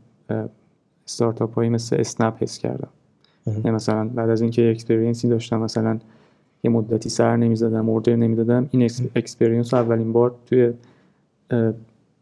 استارتاپ 1.06 1.54
هایی 1.54 1.70
مثل 1.70 1.96
اسنپ 2.00 2.44
حس 2.44 2.58
کردم. 2.58 2.90
یعنی 3.48 3.72
مثلا 3.72 4.08
بعد 4.08 4.30
از 4.30 4.42
اینکه 4.42 4.72
experience 4.72 5.25
ی 5.25 5.30
داشتم 5.30 5.60
مثلا 5.60 6.00
یه 6.64 6.72
مدتی 6.72 7.10
سر 7.10 7.36
نمی‌زدم 7.36 7.90
order 7.90 8.16
نمی‌دادم. 8.16 8.68
این 8.72 8.90
experience 9.16 9.74
اولین 9.74 10.14
بار 10.14 10.36
توی 10.46 10.74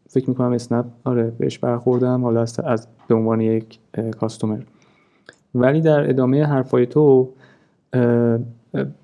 فکر 0.08 0.28
می‌کنم 0.28 0.52
اسنپ 0.52 0.86
آره 1.04 1.32
بهش 1.38 1.58
برخوردم. 1.58 2.24
حالا 2.24 2.40
از 2.64 2.88
به 3.08 3.14
عنوان 3.14 3.40
یک 3.40 3.78
customer 4.20 4.60
ولی 5.54 5.80
در 5.80 6.10
ادامه 6.10 6.44
حرفای 6.44 6.86
تو 6.86 7.28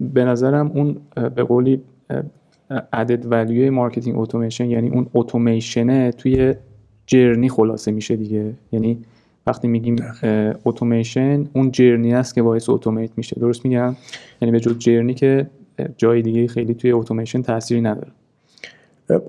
به 0.01 0.25
نظرم 0.25 0.70
اون 0.75 0.96
به 1.35 1.42
قولی 1.42 1.83
عدد 2.92 3.33
value 3.33 3.64
ی 3.64 3.71
marketing 3.71 4.19
اتوماسیون 4.18 4.70
یعنی 4.70 4.88
اون 4.88 5.07
اتوماسیونه 5.14 6.11
توی 6.11 6.55
journey 7.07 7.49
خلاصه 7.49 7.90
میشه 7.90 8.16
دیگه. 8.16 8.53
یعنی 8.72 8.99
وقتی 9.47 9.69
میگیم 9.69 9.97
اتوماسیون 10.65 11.49
اون 11.53 11.71
journey 11.71 12.15
است 12.15 12.35
که 12.35 12.43
باعث 12.43 12.69
automate 12.69 13.11
میشه. 13.17 13.37
درست 13.41 13.65
میگم؟ 13.65 13.97
یعنی 14.43 14.53
به 14.53 14.61
جز 14.61 14.79
journey 14.79 15.15
که 15.15 15.47
جای 15.97 16.23
دیگه 16.23 16.47
خیلی 16.47 16.75
توی 16.75 16.93
اتوماسیون 16.93 17.43
تأثیری 17.43 17.81
نداره. 17.81 18.09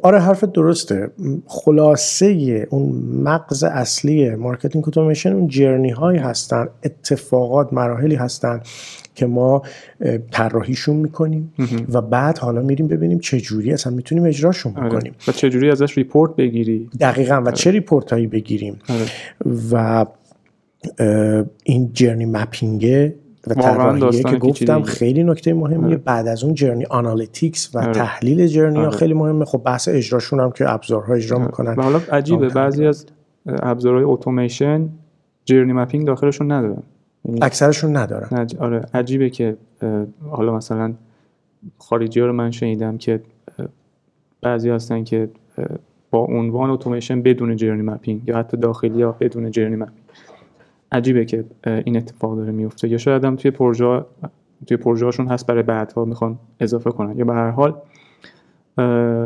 آره 0.01 0.19
حرف 0.19 0.43
درسته. 0.43 1.11
خلاصه 1.45 2.67
اون 2.69 2.91
مغز 3.23 3.63
اصلی 3.63 4.35
marketing 4.35 4.87
اتوماسیون 4.87 5.35
اون 5.35 5.47
journey 5.47 5.89
هایی 5.89 6.19
هستن 6.19 6.67
اتفاقات 6.83 7.73
مراحلی 7.73 8.15
هستن 8.15 8.61
که 9.17 9.25
ما 9.25 9.61
طراحیشون 10.31 10.95
می‌کنیم 10.95 11.53
و 11.93 12.01
بعد 12.01 12.37
حالا 12.37 12.61
میریم 12.61 12.87
ببینیم 12.87 13.19
چه 13.19 13.39
جوری 13.39 13.73
اصلا 13.73 13.93
می‌تونیم 13.93 14.23
اجراشون 14.23 14.77
آره. 14.77 14.89
بکنیم. 14.89 15.13
و 15.27 15.31
چه 15.31 15.49
جوری 15.49 15.71
ازش 15.71 15.97
report 15.97 16.35
بگیری. 16.35 16.89
دقیقا. 16.99 17.35
و 17.35 17.47
آره. 17.47 17.51
چه 17.51 17.71
report 17.71 18.13
هایی 18.13 18.27
بگیریم. 18.27 18.79
آره. 18.89 19.05
و 19.71 20.05
این 21.63 21.89
journey 21.93 22.25
mapping 22.25 23.04
ه 23.04 23.15
و 23.47 23.53
طراحیه 23.53 24.23
که 24.23 24.37
گفتم 24.37 24.81
خیلی 24.81 25.23
نکته 25.23 25.53
مهمیه. 25.53 25.97
بعد 25.97 26.27
از 26.27 26.43
اون 26.43 26.53
journey 26.53 26.85
analytics 26.85 27.75
و 27.75 27.85
تحلیل 27.91 28.47
journey 28.47 28.79
ها 28.79 28.89
خیلی 28.89 29.13
مهمه. 29.13 29.45
خب 29.45 29.61
بحث 29.65 29.87
اجراشون 29.87 30.39
هم 30.39 30.51
که 30.51 30.73
ابزارها 30.73 31.13
اجرا 31.13 31.39
می‌کنن. 31.39 31.75
و 31.75 31.81
حالا 31.81 32.01
عجیبه 32.11 32.49
بعضی 32.49 32.85
از 32.85 33.05
ابزارهای 33.47 34.03
اتوماسیون 34.03 34.89
جرنی 35.45 35.73
مپینگ 35.73 36.07
داخلشون 36.07 36.51
ندارن. 36.51 36.83
اکثرشون 37.41 37.97
ندارن. 37.97 38.47
آره 38.59 38.85
عجیبه 38.93 39.29
که 39.29 39.57
حالا 40.29 40.55
مثلا 40.55 40.93
خارجی 41.77 42.19
ها 42.19 42.25
رو 42.25 42.33
من 42.33 42.51
شنیدم 42.51 42.97
که 42.97 43.21
بعضی 44.41 44.69
هستن 44.69 45.03
که 45.03 45.29
با 46.11 46.19
عنوان 46.19 46.69
اتوماسیون 46.69 47.21
بدون 47.21 47.55
جرنی 47.55 47.81
مپینگ 47.81 48.27
یا 48.27 48.37
حتی 48.37 48.57
داخلی 48.57 49.01
ها 49.01 49.11
بدون 49.19 49.51
جرنی 49.51 49.75
مپینگ. 49.75 49.97
عجیبه 50.91 51.25
که 51.25 51.45
این 51.63 51.97
اتفاق 51.97 52.35
داره 52.35 52.51
میفته. 52.51 52.87
یا 52.87 52.97
شاید 52.97 53.25
هم 53.25 53.35
توی 53.35 53.51
پروژه 53.51 54.05
توی 54.67 54.77
پروژه 54.77 55.05
هاشون 55.05 55.27
هست 55.27 55.47
برای 55.47 55.63
بعدها 55.63 56.05
می‌خوان 56.05 56.39
اضافه 56.59 56.91
کنن. 56.91 57.17
یا 57.17 57.25
به 57.25 57.33
هر 57.33 57.49
حال 57.49 57.75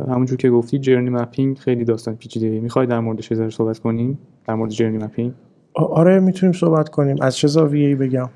همونجور 0.08 0.38
که 0.38 0.50
گفتی 0.50 0.80
جرنی 0.80 1.10
مپینگ 1.10 1.58
خیلی 1.58 1.86
داستان 1.86 2.16
پیچیده 2.16 2.60
می‌خوای 2.60 2.86
در 2.86 3.00
موردش 3.00 3.34
صحبت 3.34 3.80
کنیم 3.80 4.20
در 4.48 4.54
مورد 4.54 4.72
جرنی 4.72 4.98
مپینگ؟ 4.98 5.34
آره 5.74 6.20
می‌تونیم 6.20 6.54
صحبت 6.54 6.90
کنیم. 6.90 7.16
از 7.22 7.38
چه 7.38 7.48
زاویه‌ای 7.48 7.96
بگم؟ 7.96 8.30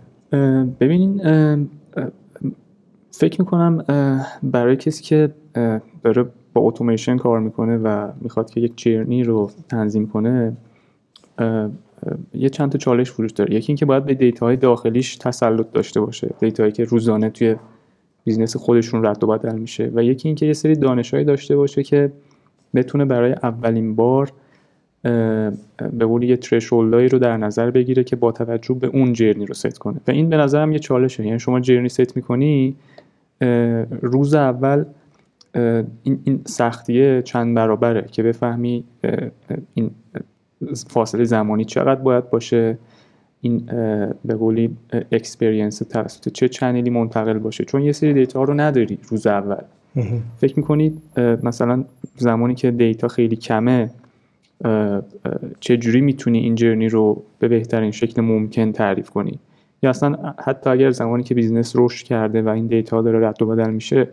ببینین 0.80 1.22
فکر 3.12 3.42
می‌کنم 3.42 3.86
برای 4.44 4.76
کسی 4.76 5.04
که 5.04 5.34
داره 6.04 6.26
با 6.54 6.62
اتوماسیون 6.62 7.18
کار 7.18 7.40
می‌کنه 7.40 7.78
و 7.78 8.12
می‌خواد 8.22 8.50
که 8.50 8.62
یک 8.62 8.74
جرنی 8.76 9.24
رو 9.24 9.52
تنظیم 9.70 10.08
کنه 10.08 10.58
یه 12.34 12.50
چند 12.50 12.72
تا 12.72 12.78
چالش 12.78 13.20
وجود 13.20 13.34
داره. 13.34 13.56
یکی 13.56 13.72
اینکه 13.72 13.86
باید 13.86 14.06
به 14.06 14.14
دیتاهای 14.14 14.56
داخلیش 14.56 15.16
تسلط 15.16 15.72
داشته 15.72 16.02
باشه. 16.02 16.34
دیتاهایی 16.40 16.72
که 16.72 16.84
روزانه 16.84 17.30
توی 17.30 17.56
business 18.24 18.56
خودشون 18.56 19.06
رد 19.06 19.24
و 19.24 19.28
بدل 19.28 19.60
میشه. 19.60 19.92
و 19.96 20.04
یکی 20.04 20.28
اینکه 20.28 20.46
یه 20.46 20.54
سری 20.54 20.76
دانشهایی 20.76 21.26
داشته 21.26 21.56
باشه 21.56 21.84
که 21.84 22.12
بتونه 22.76 23.06
برای 23.06 23.32
اولین 23.32 23.96
بار 23.96 24.32
به 25.92 26.06
قول 26.06 26.24
یه 26.24 26.38
threshold 26.38 26.97
ایی 26.97 27.10
رو 27.10 27.20
در 27.20 27.38
نظر 27.38 27.72
بگیره 27.72 28.04
که 28.04 28.16
با 28.16 28.32
توجه 28.32 28.74
به 28.74 28.88
اون 28.88 29.14
journey 29.14 29.46
رو 29.46 29.54
ست 29.54 29.78
کنه. 29.78 30.02
و 30.08 30.12
این 30.12 30.30
به 30.30 30.38
نظرم 30.38 30.72
یه 30.72 30.80
چالشه. 30.80 31.26
یعنی 31.26 31.40
شما 31.40 31.60
journey 31.60 31.90
set 31.90 32.16
می‌کنی 32.16 32.76
روز 34.02 34.34
اول 34.34 34.86
این, 36.04 36.20
این 36.24 36.42
سختیه 36.46 37.22
چند 37.22 37.56
برابره 37.56 38.06
که 38.12 38.24
بفهمی 38.24 38.84
این 39.74 39.92
فاصله 40.88 41.24
زمانی 41.24 41.66
چقدر 41.66 42.02
باید 42.02 42.30
باشه 42.30 42.78
این 43.42 43.66
به 44.26 44.36
قولی 44.36 44.78
experience 45.12 45.78
توسط 45.78 46.30
چه 46.30 46.48
channel 46.48 46.85
ی 46.85 46.90
منتقل 46.90 47.38
باشه. 47.38 47.66
چون 47.66 47.82
یه 47.82 47.92
سری 47.92 48.14
data 48.14 48.44
رو 48.44 48.54
نداری 48.54 48.98
روز 49.10 49.28
اول. 49.28 49.62
فکر 50.38 50.54
می‌کنید 50.58 51.02
مثلا 51.44 51.84
زمانی 52.18 52.56
که 52.56 52.72
data 52.72 53.08
خیلی 53.08 53.36
کمه 53.36 53.90
چجوری 55.60 56.02
می‌تونی 56.02 56.40
این 56.40 56.56
journey 56.56 56.90
رو 56.90 57.24
به 57.40 57.48
بهترین 57.48 57.92
شکل 57.92 58.22
ممکن 58.22 58.72
تعریف 58.72 59.10
کنی؟ 59.10 59.40
یا 59.84 59.90
اصلا 59.90 60.34
حتی 60.44 60.70
اگر 60.70 60.92
زمانی 60.92 61.24
که 61.24 61.36
business 61.36 61.74
رشد 61.76 62.06
کرده 62.06 62.42
و 62.42 62.50
این 62.50 62.68
data 62.68 63.02
داره 63.02 63.28
رد 63.28 63.42
و 63.42 63.46
بدل 63.46 63.70
میشه 63.70 64.08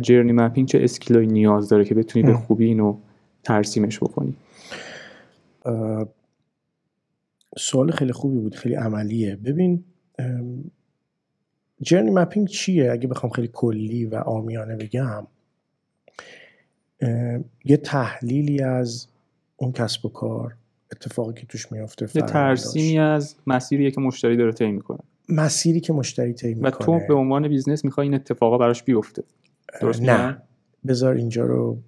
journey 0.00 0.32
mapping 0.32 0.68
چه 0.68 0.80
skill 0.82 1.13
ایی 1.13 1.26
نیاز 1.26 1.68
داره 1.68 1.84
که 1.84 1.94
بتونی 1.94 2.26
به 2.26 2.34
خوبی 2.34 2.64
اینو 2.64 2.96
ترسیمش 3.44 3.98
بکنی؟ 3.98 4.34
سوال 7.58 7.90
خیلی 7.90 8.12
خوبی 8.12 8.38
بود 8.38 8.54
خیلی 8.54 8.74
عملیه. 8.74 9.36
ببین 9.36 9.84
journey 11.82 12.10
mapping 12.10 12.48
چیه؟ 12.48 12.92
اگه 12.92 13.08
بخوام 13.08 13.32
خیلی 13.32 13.50
کلی 13.52 14.04
و 14.04 14.14
عامیانه 14.14 14.76
بگم 14.76 15.26
یه 17.64 17.76
تحلیلی 17.76 18.62
از 18.62 19.06
اون 19.60 19.72
کسب 19.72 20.06
و 20.06 20.08
کار 20.08 20.54
اتفاقی 20.92 21.40
که 21.40 21.46
توش 21.46 21.72
میافته 21.72 22.08
یه 22.14 22.22
ترسیمی 22.22 22.98
از 22.98 23.36
مسیری 23.46 23.90
که 23.90 24.00
مشتری 24.00 24.36
داره 24.36 24.52
طی 24.52 24.70
می‌کنه. 24.70 24.98
مسیری 25.28 25.80
که 25.80 25.92
مشتری 25.92 26.32
طی 26.32 26.54
می‌کنه 26.54 26.70
و 26.70 26.70
تو 26.70 27.00
به 27.08 27.14
عنوان 27.14 27.48
business 27.48 27.84
می‌خوای 27.84 28.06
این 28.06 28.14
اتفاقا 28.14 28.58
براش 28.58 28.82
بیفته. 28.82 29.22
درست 29.80 30.02
نه. 30.02 30.42
بذار 30.86 31.14
اینجا 31.14 31.46
رو 31.46 31.78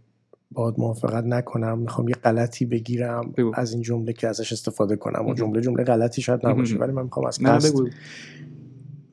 باید 0.51 0.75
موافقت 0.79 1.25
نکنم. 1.25 1.79
می‌خوام 1.79 2.09
یه 2.09 2.15
غلطی 2.15 2.67
بگیرم 2.67 3.35
از 3.55 3.73
این 3.73 3.83
جمله 3.83 4.13
که 4.13 4.29
ازش 4.29 4.53
استفاده 4.53 4.97
کنم. 4.97 5.27
و 5.27 5.35
جمله 5.35 5.61
جمله 5.61 5.85
غلطی 5.85 6.23
شاید 6.23 6.47
نباشه 6.47 6.77
ولی 6.77 6.93
من 6.93 7.03
می‌خوام 7.03 7.27
از 7.27 7.39
قصد 7.39 7.79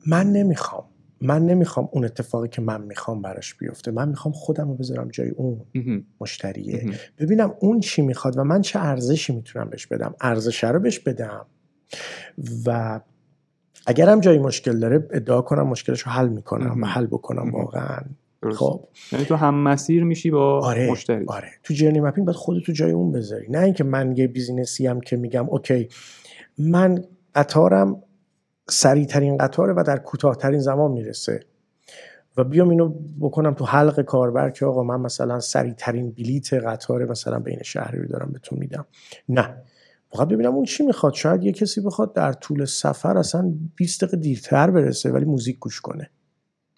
من 0.06 0.32
نمی‌خوام. 0.32 0.84
من 1.20 1.46
نمی‌خوام 1.46 1.88
اون 1.92 2.04
اتفاقی 2.04 2.48
که 2.48 2.62
من 2.62 2.82
می‌خوام 2.82 3.22
براش 3.22 3.54
بیفته. 3.54 3.90
من 3.90 4.08
می‌خوام 4.08 4.34
خودم 4.34 4.68
رو 4.68 4.74
بذارم 4.74 5.08
جای 5.08 5.28
اون 5.28 5.60
مشتریه. 6.20 6.92
ببینم 7.18 7.54
اون 7.60 7.80
چی 7.80 8.02
می‌خواد 8.02 8.38
و 8.38 8.44
من 8.44 8.62
چه 8.62 8.78
ارزشی 8.78 9.32
می‌تونم 9.32 9.70
بهش 9.70 9.86
بدم. 9.86 10.14
ارزش 10.20 10.64
رو 10.64 10.78
بهش 10.78 10.98
بدم. 10.98 11.46
و 12.66 13.00
اگرم 13.86 14.20
جایی 14.20 14.38
مشکل 14.38 14.78
داره 14.78 15.08
ادعا 15.10 15.42
کنم 15.42 15.66
مشکلش 15.66 16.00
رو 16.00 16.12
حل 16.12 16.28
می‌کنم 16.28 16.82
و 16.82 16.86
حل 16.86 17.06
بکنم 17.06 17.50
واقعا. 17.50 18.00
خب. 18.54 18.84
یعنی 19.12 19.24
تو 19.24 19.34
هم 19.34 19.54
مسیر 19.54 20.04
میشی 20.04 20.30
با 20.30 20.60
آره، 20.60 20.90
مشتری. 20.90 21.24
آره. 21.28 21.48
تو 21.62 21.74
journey 21.74 22.00
mapping 22.00 22.26
باید 22.26 22.36
خودتو 22.36 22.72
جای 22.72 22.92
اون 22.92 23.12
بذاری. 23.12 23.46
نه 23.50 23.58
اینکه 23.58 23.84
من 23.84 24.16
یه 24.16 24.26
business 24.26 24.79
ی 24.79 24.86
هم 24.86 25.00
که 25.00 25.16
میگم 25.16 25.48
okay 25.48 25.88
من 26.58 27.04
قطارم 27.34 28.02
سریعترین 28.70 29.36
قطاره 29.36 29.72
و 29.72 29.84
در 29.86 29.98
کوتاهترین 29.98 30.60
زمان 30.60 30.90
می‌رسه. 30.90 31.40
و 32.36 32.44
بیام 32.44 32.70
اینو 32.70 32.94
بکنم 33.20 33.54
تو 33.54 33.64
حلق 33.64 34.00
کاربر 34.00 34.50
که 34.50 34.66
آقا 34.66 34.82
من 34.82 35.00
مثلا 35.00 35.40
سریعترین 35.40 36.10
بلیت 36.10 36.54
قطار 36.54 37.04
مثلا 37.04 37.38
بین 37.38 37.62
شهری 37.62 37.98
رو 37.98 38.06
دارم 38.06 38.30
بهتون 38.32 38.58
میدم. 38.58 38.86
نه. 39.28 39.54
فقط 40.12 40.28
ببینم 40.28 40.54
اون 40.54 40.64
چی 40.64 40.86
می‌خواد. 40.86 41.14
شاید 41.14 41.44
یه 41.44 41.52
کسی 41.52 41.80
بخواد 41.80 42.12
در 42.12 42.32
طول 42.32 42.64
سفر 42.64 43.18
اصلا 43.18 43.52
20 43.76 44.04
دقیقه 44.04 44.16
دیرتر 44.16 44.70
برسه 44.70 45.10
ولی 45.10 45.24
موزیک 45.24 45.58
گوش 45.58 45.80
کنه. 45.80 46.10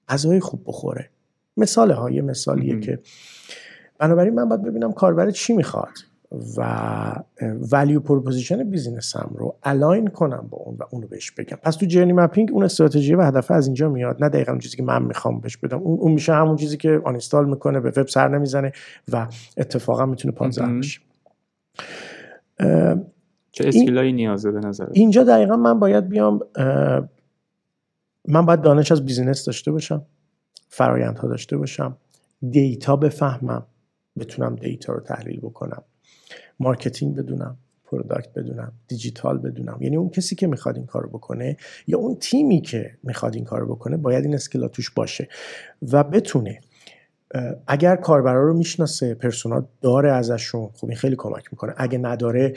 غذای 0.09 0.41
خوب 0.41 0.63
بخوره. 0.67 1.11
مثاله 1.57 1.95
های 1.95 2.21
مثالیه 2.21 2.81
که 2.81 3.01
بنابراین 3.99 4.35
من 4.35 4.49
باید 4.49 4.63
ببینم 4.63 4.93
کاربر 4.93 5.31
چی 5.31 5.53
می‌خواد. 5.53 5.93
و 6.57 7.15
value 7.73 8.01
proposition 8.01 8.71
business 8.71 9.24
م 9.24 9.31
رو 9.35 9.57
align 9.63 10.09
کنم 10.09 10.47
با 10.51 10.59
اون 10.59 10.77
و 10.77 10.85
اونو 10.91 11.07
بهش 11.07 11.31
بگم. 11.31 11.59
پس 11.63 11.77
تو 11.77 11.87
journey 11.87 12.13
mapping 12.13 12.51
اون 12.53 12.65
استراتژی 12.65 13.15
و 13.15 13.23
هدف 13.23 13.51
از 13.51 13.67
اینجا 13.67 13.89
میاد. 13.89 14.25
نه 14.25 14.29
دقیقا 14.29 14.53
اون 14.53 14.61
چیزی 14.61 14.77
که 14.77 14.83
من 14.83 15.03
می‌خوام 15.03 15.41
بهش 15.41 15.57
بدم. 15.57 15.79
اون, 15.79 15.99
اون 15.99 16.13
میشه 16.13 16.33
همون 16.33 16.57
چیزی 16.57 16.77
که 16.77 17.01
uninstall 17.05 17.49
می‌کنه 17.49 17.81
به 17.81 17.93
وب 17.97 18.07
سر 18.07 18.29
نمی‌زنه 18.29 18.73
و 19.13 19.27
اتفاقا 19.57 20.07
می‌تونه 20.07 20.35
پادزهر 20.35 20.79
بشه. 20.79 21.01
چه 23.53 23.69
skill 23.69 24.00
ایی 24.00 24.13
نیازه 24.13 24.51
به 24.51 24.61
نظر 24.61 24.87
اینجا 24.93 25.25
دقیقا 25.25 25.57
من 25.57 25.79
باید 25.79 26.09
بیام 26.09 26.41
من 28.29 28.47
باید 28.47 28.61
دانش 28.61 28.93
از 28.93 29.05
بیزینس 29.05 29.45
داشته 29.45 29.73
باشم 29.73 30.03
فرایندها 30.69 31.29
داشته 31.29 31.57
باشم 31.57 31.97
data 32.51 32.97
بفهمم 32.97 33.67
بتونم 34.19 34.57
data 34.57 34.93
رو 34.93 35.01
تحلیل 35.01 35.41
بکنم. 35.41 35.83
marketing 36.61 37.17
بدونم 37.17 37.57
product 37.85 38.33
بدونم 38.35 38.73
دیجیتال 38.89 39.39
بدونم. 39.39 39.79
یعنی 39.81 39.97
اون 39.97 40.09
کسی 40.09 40.37
که 40.37 40.47
می‌خواد 40.47 40.77
این 40.77 40.87
کارو 40.87 41.09
بکنه 41.09 41.57
یا 41.87 41.99
اون 41.99 42.15
تیمی 42.15 42.61
که 42.61 42.99
می‌خواد 43.03 43.35
این 43.35 43.45
کارو 43.45 43.75
بکنه 43.75 43.97
باید 43.97 44.25
این 44.25 44.35
skill 44.35 44.63
ا 44.63 44.69
توش 44.69 44.91
باشه 44.91 45.29
و 45.83 46.05
بتونه 46.05 46.61
اگر 47.67 47.97
کاربرا 47.97 48.43
رو 48.43 48.55
می‌شناسه 48.55 49.15
persona 49.15 49.69
داره 49.81 50.13
ازشون 50.13 50.69
خب 50.75 50.87
این 50.87 50.97
خیلی 50.97 51.17
کمک 51.17 51.45
می‌کنه. 51.53 51.75
اگه 51.77 51.99
نداره 51.99 52.55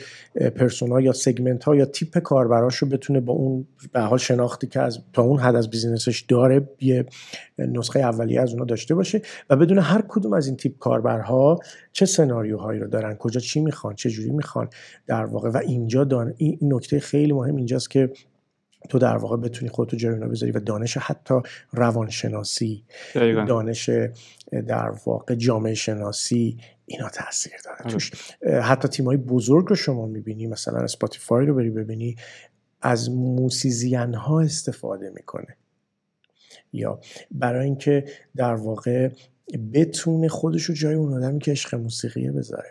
persona 0.56 1.00
یا 1.00 1.12
segment 1.12 1.64
ها 1.64 1.76
یا 1.76 1.84
تیپ 1.84 2.18
کاربراش 2.18 2.76
رو 2.76 2.88
بتونه 2.88 3.20
با 3.20 3.32
اون 3.32 3.66
به 3.92 4.00
حال 4.00 4.18
شناختی 4.18 4.66
که 4.66 4.80
از 4.80 4.98
تا 5.12 5.22
اون 5.22 5.38
حد 5.38 5.54
از 5.54 5.70
business 5.70 6.10
ش 6.10 6.20
داره 6.20 6.68
یه 6.80 7.06
نسخه 7.58 8.00
اولیه 8.00 8.40
از 8.40 8.52
اونا 8.52 8.64
داشته 8.64 8.94
باشه 8.94 9.22
و 9.50 9.56
بدونه 9.56 9.78
هر 9.78 10.04
کدوم 10.08 10.32
از 10.32 10.46
این 10.46 10.56
تیپ 10.56 10.78
کاربرها 10.78 11.58
چه 11.92 12.06
سناریوهایی 12.06 12.80
رو 12.80 12.88
دارن 12.88 13.14
کجا 13.14 13.40
چی 13.40 13.60
می‌خوان 13.60 13.94
چه 13.94 14.10
جوری 14.10 14.30
می‌خوان 14.30 14.68
در 15.06 15.24
واقع. 15.24 15.50
و 15.50 15.56
اینجا 15.56 16.04
دان... 16.04 16.34
این 16.36 16.58
نکته 16.62 17.00
خیلی 17.00 17.32
مهم 17.32 17.56
اینجاست 17.56 17.90
که 17.90 18.10
تو 18.88 18.98
در 18.98 19.16
واقع 19.16 19.36
بتونی 19.36 19.70
خودتو 19.70 19.96
جای 19.96 20.12
اونا 20.12 20.26
بذاری 20.26 20.52
و 20.52 20.60
دانش 20.60 20.96
حتی 20.96 21.34
روانشناسی 21.72 22.84
دانش 23.48 23.90
در 24.52 24.92
واقع 25.06 25.34
جامعه 25.34 25.74
شناسی 25.74 26.58
اینا 26.86 27.08
تاثیر 27.08 27.52
داره. 27.64 27.78
آره. 27.80 27.90
توش 27.90 28.10
حتی 28.62 28.88
تیمای 28.88 29.16
بزرگ 29.16 29.66
رو 29.68 29.76
شما 29.76 30.06
می‌بینی 30.06 30.46
مثلا 30.46 30.78
اسپاتیفای 30.78 31.46
رو 31.46 31.54
بری 31.54 31.70
ببینی 31.70 32.16
از 32.82 33.10
موسیزین 33.10 34.14
ها 34.14 34.40
استفاده 34.40 35.10
می‌کنه. 35.10 35.56
یا 36.72 37.00
برای 37.30 37.64
اینکه 37.64 38.04
در 38.36 38.54
واقع 38.54 39.08
بتونه 39.72 40.28
خودش 40.28 40.62
رو 40.62 40.74
جای 40.74 40.94
اون 40.94 41.14
آدمی 41.14 41.38
که 41.38 41.50
عشق 41.50 41.74
موسیقیه 41.74 42.32
بذاره. 42.32 42.68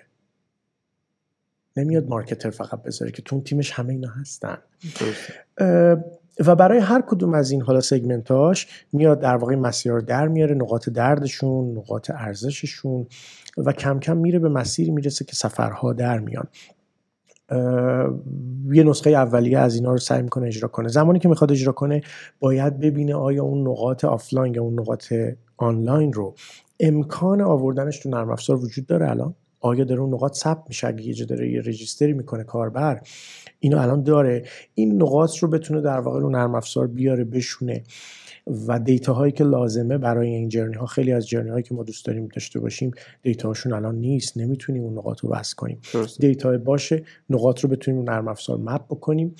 نمیاد 1.77 2.07
marketer 2.07 2.49
فقط 2.49 2.83
بذاره 2.83 3.11
که 3.11 3.21
تو 3.21 3.41
تیمش 3.41 3.71
همه 3.71 3.93
اینا 3.93 4.09
هستن. 4.09 4.57
و 6.45 6.55
برای 6.55 6.79
هر 6.79 7.01
کدوم 7.01 7.33
از 7.33 7.51
این 7.51 7.61
حالا 7.61 7.81
segment 7.81 8.62
اش 8.62 8.85
میاد 8.93 9.19
در 9.19 9.35
واقع 9.35 9.55
مسیر 9.55 9.99
در 9.99 10.27
میاره 10.27 10.55
نقاط 10.55 10.89
دردشون 10.89 11.77
نقاط 11.77 12.11
ارزششون 12.11 13.07
و 13.57 13.71
کم 13.71 13.99
کم 13.99 14.17
میره 14.17 14.39
به 14.39 14.49
مسیری 14.49 14.91
می‌رسه 14.91 15.25
که 15.25 15.35
سفرها 15.35 15.93
در 15.93 16.19
میان. 16.19 16.47
یه 18.71 18.83
نسخه 18.83 19.09
اولیه 19.09 19.59
از 19.59 19.75
اینا 19.75 19.91
رو 19.91 19.97
سعی 19.97 20.21
می‌کنه 20.21 20.47
اجرا 20.47 20.67
کنه. 20.67 20.87
زمانی 20.87 21.19
که 21.19 21.29
می‌خواد 21.29 21.51
اجرا 21.51 21.73
کنه 21.73 22.01
باید 22.39 22.79
ببینه 22.79 23.15
آیا 23.15 23.43
اون 23.43 23.67
نقاط 23.67 24.05
آفلاین 24.05 24.53
یا 24.53 24.61
اون 24.61 24.79
نقاط 24.79 25.13
آنلاین 25.57 26.13
رو 26.13 26.35
امکان 26.79 27.41
آوردنش 27.41 27.99
تو 27.99 28.09
نرم 28.09 28.29
افزار 28.29 28.57
وجود 28.57 28.85
داره 28.85 29.09
الان؟ 29.09 29.35
آیا 29.65 29.83
داره 29.83 30.01
اون 30.01 30.13
نقاط 30.13 30.35
ثبت 30.35 30.63
میشه؟ 30.67 30.87
اگه 30.87 31.03
یه 31.03 31.13
جا 31.13 31.25
داره 31.25 31.51
یه 31.51 31.61
registry 31.61 32.13
می‌کنه 32.13 32.43
کاربر 32.43 33.01
اینو 33.59 33.77
الان 33.77 34.03
داره. 34.03 34.43
این 34.73 35.01
نقاط 35.01 35.37
رو 35.37 35.47
بتونه 35.47 35.81
در 35.81 35.99
واقع 35.99 36.19
رو 36.19 36.29
نرم 36.29 36.55
افزار 36.55 36.87
بیاره 36.87 37.23
بشونه. 37.23 37.83
و 38.67 38.79
data 38.79 39.13
هایی 39.13 39.31
که 39.31 39.43
لازمه 39.43 39.97
برای 39.97 40.27
این 40.27 40.49
journey 40.49 40.73
ها 40.73 40.85
خیلی 40.85 41.11
از 41.11 41.27
journey 41.27 41.49
هایی 41.49 41.63
که 41.63 41.75
ما 41.75 41.83
دوست 41.83 42.05
داریم 42.05 42.27
داشته 42.27 42.59
باشیم 42.59 42.91
data 43.21 43.47
هاشون 43.47 43.73
الان 43.73 43.95
نیست. 43.95 44.37
نمی‌تونیم 44.37 44.83
اون 44.83 44.97
نقاط 44.97 45.19
رو 45.19 45.29
وصل 45.29 45.55
کنیم. 45.55 45.79
data 46.19 46.57
باشه 46.57 47.03
نقاط 47.29 47.59
رو 47.59 47.69
بتونیم 47.69 48.09
نرم 48.09 48.27
افزار 48.27 48.57
map 48.57 48.85
بکنیم 48.85 49.35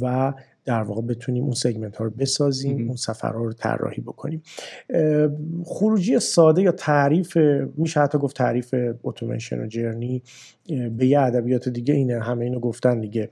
و 0.00 0.32
در 0.64 0.82
واقع 0.82 1.02
بتونیم 1.02 1.44
اون 1.44 1.54
segment 1.54 1.96
ها 1.96 2.04
رو 2.04 2.10
بسازیم 2.10 2.86
اون 2.86 2.96
سفرها 2.96 3.44
رو 3.44 3.52
طراحی 3.52 4.02
بکنیم. 4.02 4.42
خروجی 5.64 6.18
ساده 6.18 6.62
یا 6.62 6.72
تعریف 6.72 7.36
میشه 7.76 8.00
حتی 8.00 8.18
گفت 8.18 8.36
تعریف 8.36 8.74
اتوماسیون 9.02 9.60
و 9.60 9.66
جرنی 9.66 10.22
به 10.96 11.06
یه 11.06 11.20
ادبیات 11.20 11.68
دیگه 11.68 11.94
اینه 11.94 12.20
همه 12.20 12.44
اینو 12.44 12.60
گفتن 12.60 13.00
دیگه. 13.00 13.28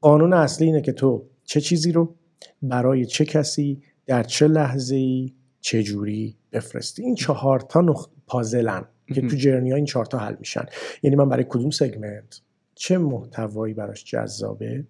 قانون 0.00 0.32
اصلی 0.32 0.66
اینه 0.66 0.80
که 0.80 0.92
تو 0.92 1.26
چه 1.44 1.60
چیزی 1.60 1.92
رو 1.92 2.14
برای 2.62 3.06
چه 3.06 3.24
کسی 3.24 3.82
در 4.06 4.22
چه 4.22 4.48
لحظه 4.48 4.96
ای 4.96 5.32
چه 5.60 5.82
جوری 5.82 6.36
بفرستی. 6.52 7.02
این 7.02 7.14
چهار 7.14 7.60
تا 7.60 7.80
نخ... 7.80 8.08
پازلن 8.26 8.84
که 9.14 9.20
تو 9.20 9.36
جرنی 9.36 9.70
ها 9.70 9.76
این 9.76 9.84
چهار 9.84 10.06
تا 10.06 10.18
حل 10.18 10.34
میشن. 10.38 10.66
یعنی 11.02 11.16
من 11.16 11.28
برای 11.28 11.46
کدوم 11.48 11.70
سگمنت 11.70 12.40
چه 12.74 12.98
محتوایی 12.98 13.74
براش 13.74 14.04
جذابه 14.04 14.84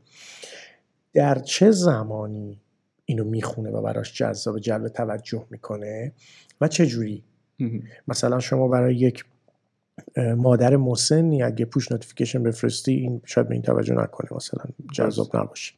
در 1.13 1.39
چه 1.39 1.71
زمانی 1.71 2.61
اینو 3.05 3.25
می‌خونه 3.25 3.71
و 3.71 3.83
براش 3.83 4.15
جذاب 4.15 4.59
جلب 4.59 4.89
توجه 4.89 5.47
می‌کنه 5.51 6.13
و 6.61 6.69
چه 6.69 6.87
جوری؟ 6.87 7.25
مثلا 8.09 8.41
شما 8.41 8.69
برای 8.69 8.97
یک 8.97 9.25
مادر 10.37 10.77
مسنی 10.77 11.43
اگه 11.43 11.65
push 11.65 11.93
notification 11.93 12.43
بفرستی 12.43 12.93
این 12.93 13.21
شاید 13.25 13.49
به 13.49 13.55
این 13.55 13.63
توجه 13.63 13.95
نکنه 13.95 14.31
مثلا 14.37 14.65
جذاب 14.93 15.37
نباشه. 15.37 15.75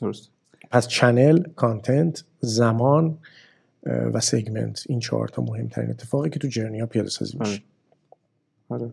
درست 0.00 0.30
پس 0.70 0.88
channel 0.88 1.42
content 1.42 2.24
زمان 2.40 3.18
و 3.86 4.20
segment 4.20 4.84
این 4.88 5.00
چهار 5.00 5.28
تا 5.28 5.42
مهمترین 5.42 5.90
اتفاقی 5.90 6.30
که 6.30 6.38
تو 6.38 6.48
journey 6.48 6.80
ها 6.80 6.86
پیاده 6.86 7.08
سازی 7.08 7.38
میشه. 7.38 7.62
آره. 8.70 8.82
آره. 8.82 8.92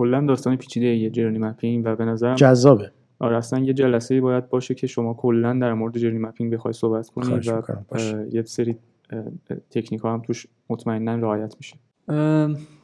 کلا 0.00 0.26
داستان 0.26 0.56
پیچیده 0.56 0.86
یه 0.86 1.10
journey 1.10 1.38
mapping 1.38 1.82
و 1.86 1.96
به 1.96 2.04
نظرم 2.04 2.34
جذابه. 2.34 2.90
آره 3.18 3.36
اصلا 3.36 3.58
یه 3.58 3.72
جلسه 3.72 4.20
باید 4.20 4.48
باشه 4.48 4.74
که 4.74 4.86
شما 4.86 5.14
کلا 5.14 5.52
در 5.52 5.74
مورد 5.74 5.98
journey 5.98 6.18
mapping 6.18 6.52
بخوای 6.52 6.74
صحبت 6.74 7.08
کنی 7.08 7.40
و 7.48 7.62
یه 8.32 8.42
سری 8.42 8.76
تکنیک 9.70 10.00
ها 10.00 10.12
هم 10.12 10.20
توش 10.20 10.46
مطمئنا 10.70 11.14
رعایت 11.14 11.54
میشه. 11.56 11.76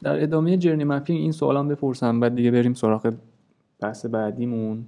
در 0.03 0.23
ادامه 0.23 0.57
journey 0.57 0.85
mapping 0.85 1.21
این 1.21 1.33
سوالم 1.33 1.69
بپرسم 1.69 2.21
بعد 2.21 2.35
دیگه 2.35 2.51
بریم 2.51 2.75
سراغ 2.75 3.13
بحث 3.81 4.07
بعدیمون. 4.07 4.85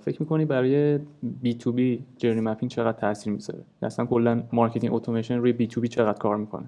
فکر 0.00 0.16
می‌کنی 0.20 0.44
برای 0.44 0.98
B2B 1.22 1.54
journey 1.54 2.40
mapping 2.40 2.70
چقدر 2.70 2.98
تاثیر 2.98 3.32
می‌ذاره؟ 3.32 3.60
اصلا 3.82 4.06
کلا 4.06 4.42
marketing 4.52 4.94
automation 4.94 5.40
روی 5.40 5.52
B2B 5.52 5.88
چقدر 5.88 6.18
کار 6.18 6.36
می‌کنه؟ 6.36 6.66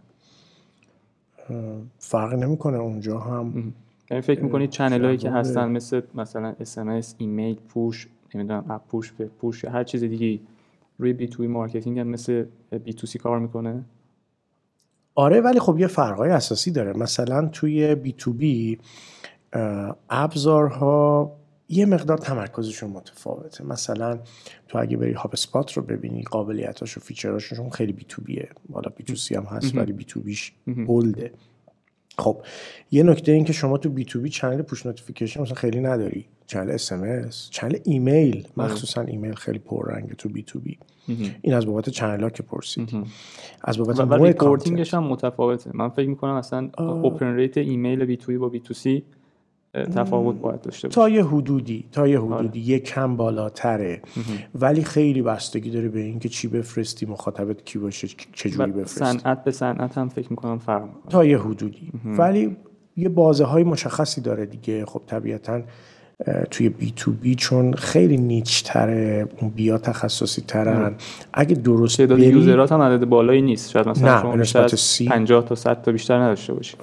فرق 1.99 2.35
نمی‌کنه 2.35 2.79
اونجا 2.79 3.19
هم 3.19 3.73
یعنی 4.11 4.21
فکر 4.21 4.45
می‌کنید 4.45 4.71
channel 4.71 5.05
هایی 5.05 5.17
که 5.17 5.31
هستن 5.31 5.71
مثل 5.71 6.01
مثلا 6.15 6.55
SMS 6.59 7.15
ایمیل 7.19 7.57
push 7.69 8.09
نمی‌دونم 8.35 8.65
app 8.71 8.87
push 8.89 9.13
web 9.13 9.25
push 9.25 9.65
هر 9.65 9.85
چیز 9.85 10.05
دیگه 10.05 10.41
روی 10.99 11.13
B2B 11.13 11.29
marketing 11.29 11.99
هم 11.99 12.09
مثل 12.09 12.45
B2C 12.85 13.19
کار 13.19 13.39
می‌کنه. 13.39 13.85
آره 15.15 15.41
ولی 15.41 15.61
خب 15.61 15.79
یه 15.79 15.87
فرقای 15.87 16.31
اساسی 16.31 16.71
داره. 16.71 16.93
مثلا 16.93 17.49
توی 17.49 17.95
B2B 17.95 18.79
ابزارها 20.11 21.33
یه 21.69 21.87
مقدار 21.87 22.19
تمرکزشون 22.19 22.91
متفاوته. 22.91 23.65
مثلا 23.65 24.19
تو 24.69 24.79
اگه 24.79 24.97
بری 24.97 25.13
HubSpot 25.13 25.73
رو 25.73 25.83
ببینی 25.83 26.23
قابلیتاش 26.23 26.97
و 26.97 27.01
feature 27.01 27.45
اشون 27.45 27.71
خیلی 27.71 27.93
B2B 27.93 28.05
ه. 28.09 28.49
حالا 28.73 28.91
B2C 28.97 29.35
هم 29.35 29.45
هست 29.45 29.77
ولی 29.77 29.93
B2B 29.93 30.05
ش 30.05 30.53
bold 30.87 31.24
ه 31.24 31.33
خب 32.19 32.43
یه 32.91 33.03
نکته 33.03 33.33
این 33.33 33.45
که 33.45 33.53
شما 33.53 33.79
تو 33.79 33.91
B2B 33.91 34.05
channel 34.05 34.63
push 34.63 34.87
notification 34.87 35.41
مثلا 35.41 35.55
خیلی 35.55 35.81
نداری؟ 35.81 36.27
channel 36.47 36.71
اس 36.71 36.93
ام 36.93 37.03
اس 37.03 37.49
channel 37.51 37.79
ایمیل؟ 37.85 38.47
مخصوصا 38.57 39.01
ایمیل 39.03 39.35
خیلی 39.35 39.59
پررنگه 39.59 40.15
تو 40.15 40.29
B2B 40.29 40.79
این 41.43 41.55
از 41.55 41.67
بابت 41.67 41.89
channel 41.89 42.23
ها 42.23 42.31
که 42.31 42.43
پرسید 42.43 42.91
از 43.65 43.79
بابت 43.79 44.01
و 44.01 44.25
reporting 44.25 44.82
ش 44.82 44.95
هم 44.95 45.05
متفاوته. 45.05 45.71
من 45.75 45.89
فکر 45.89 46.09
می‌کنم 46.09 46.35
اصلا 46.35 46.71
اوپن 46.79 47.35
ریت 47.35 47.57
ایمیل 47.57 48.05
بی 48.05 48.17
تو 48.17 48.33
بی 48.33 48.39
با 48.39 48.49
بی 48.49 48.61
تو 48.61 48.75
سی 48.75 49.05
تفاوت 49.75 50.37
باید 50.37 50.61
داشته 50.61 50.89
باشه. 50.89 50.95
تا 50.95 51.09
یه 51.09 51.25
حدودی 51.25 51.85
تا 51.93 52.09
یه 52.09 52.21
حدودی. 52.21 52.35
آره. 52.35 52.59
یه 52.59 52.79
کم 52.79 53.17
بالاتره. 53.17 54.03
ولی 54.55 54.83
خیلی 54.83 55.23
بستگی 55.23 55.71
داره 55.71 55.89
به 55.89 56.01
اینکه 56.01 56.29
چی 56.29 56.49
بفرستی 56.49 57.07
مخاطبت 57.07 57.65
کی 57.65 57.79
باشه 57.79 58.09
چه 58.33 58.51
جوری 58.51 58.73
بفرستی. 58.73 59.05
صنعت 59.05 59.45
به 59.45 59.51
صنعت 59.51 59.99
هم 59.99 60.09
فکر 60.09 60.31
می‌کنم 60.31 60.59
فرق 60.59 60.89
تا 61.11 61.25
یه 61.25 61.39
حدودی. 61.39 61.93
ولی 62.05 62.57
یه 62.97 63.09
بازه 63.09 63.45
های 63.45 63.65
مشخصی 63.65 64.21
داره 64.21 64.47
دیگه. 64.47 64.85
خب 64.85 65.03
طبیعتا 65.07 65.63
توی 66.51 66.69
بی 66.69 66.93
تو 66.97 67.11
بی 67.11 67.35
چون 67.35 67.73
خیلی 67.73 68.17
نیچ 68.17 68.63
تره 68.65 69.29
اون 69.41 69.51
بیا 69.51 69.79
تخصصی 69.79 70.43
ترن 70.49 70.95
اگه 71.33 71.55
درست 71.55 71.97
تعداد 71.97 72.19
یوزرات 72.19 72.73
هم 72.73 72.81
عدد 72.81 73.05
بالایی 73.05 73.43
نیست. 73.43 73.71
شاید 73.71 73.89
مثلا 73.89 74.23
نه 74.23 74.37
نسبت 74.37 74.75
سی 74.75 75.09
50 75.09 75.45
تا 75.45 75.55
100 75.55 75.83
تا 75.83 75.93
بیشتر 75.93 76.19
نداشته 76.19 76.53
باشی. 76.53 76.77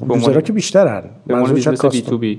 خب 0.00 0.10
یوزرها 0.10 0.40
که 0.40 0.52
بیشترن. 0.52 1.02
منظور 1.26 1.88
بی 1.90 2.02
تو 2.02 2.18
بی. 2.18 2.38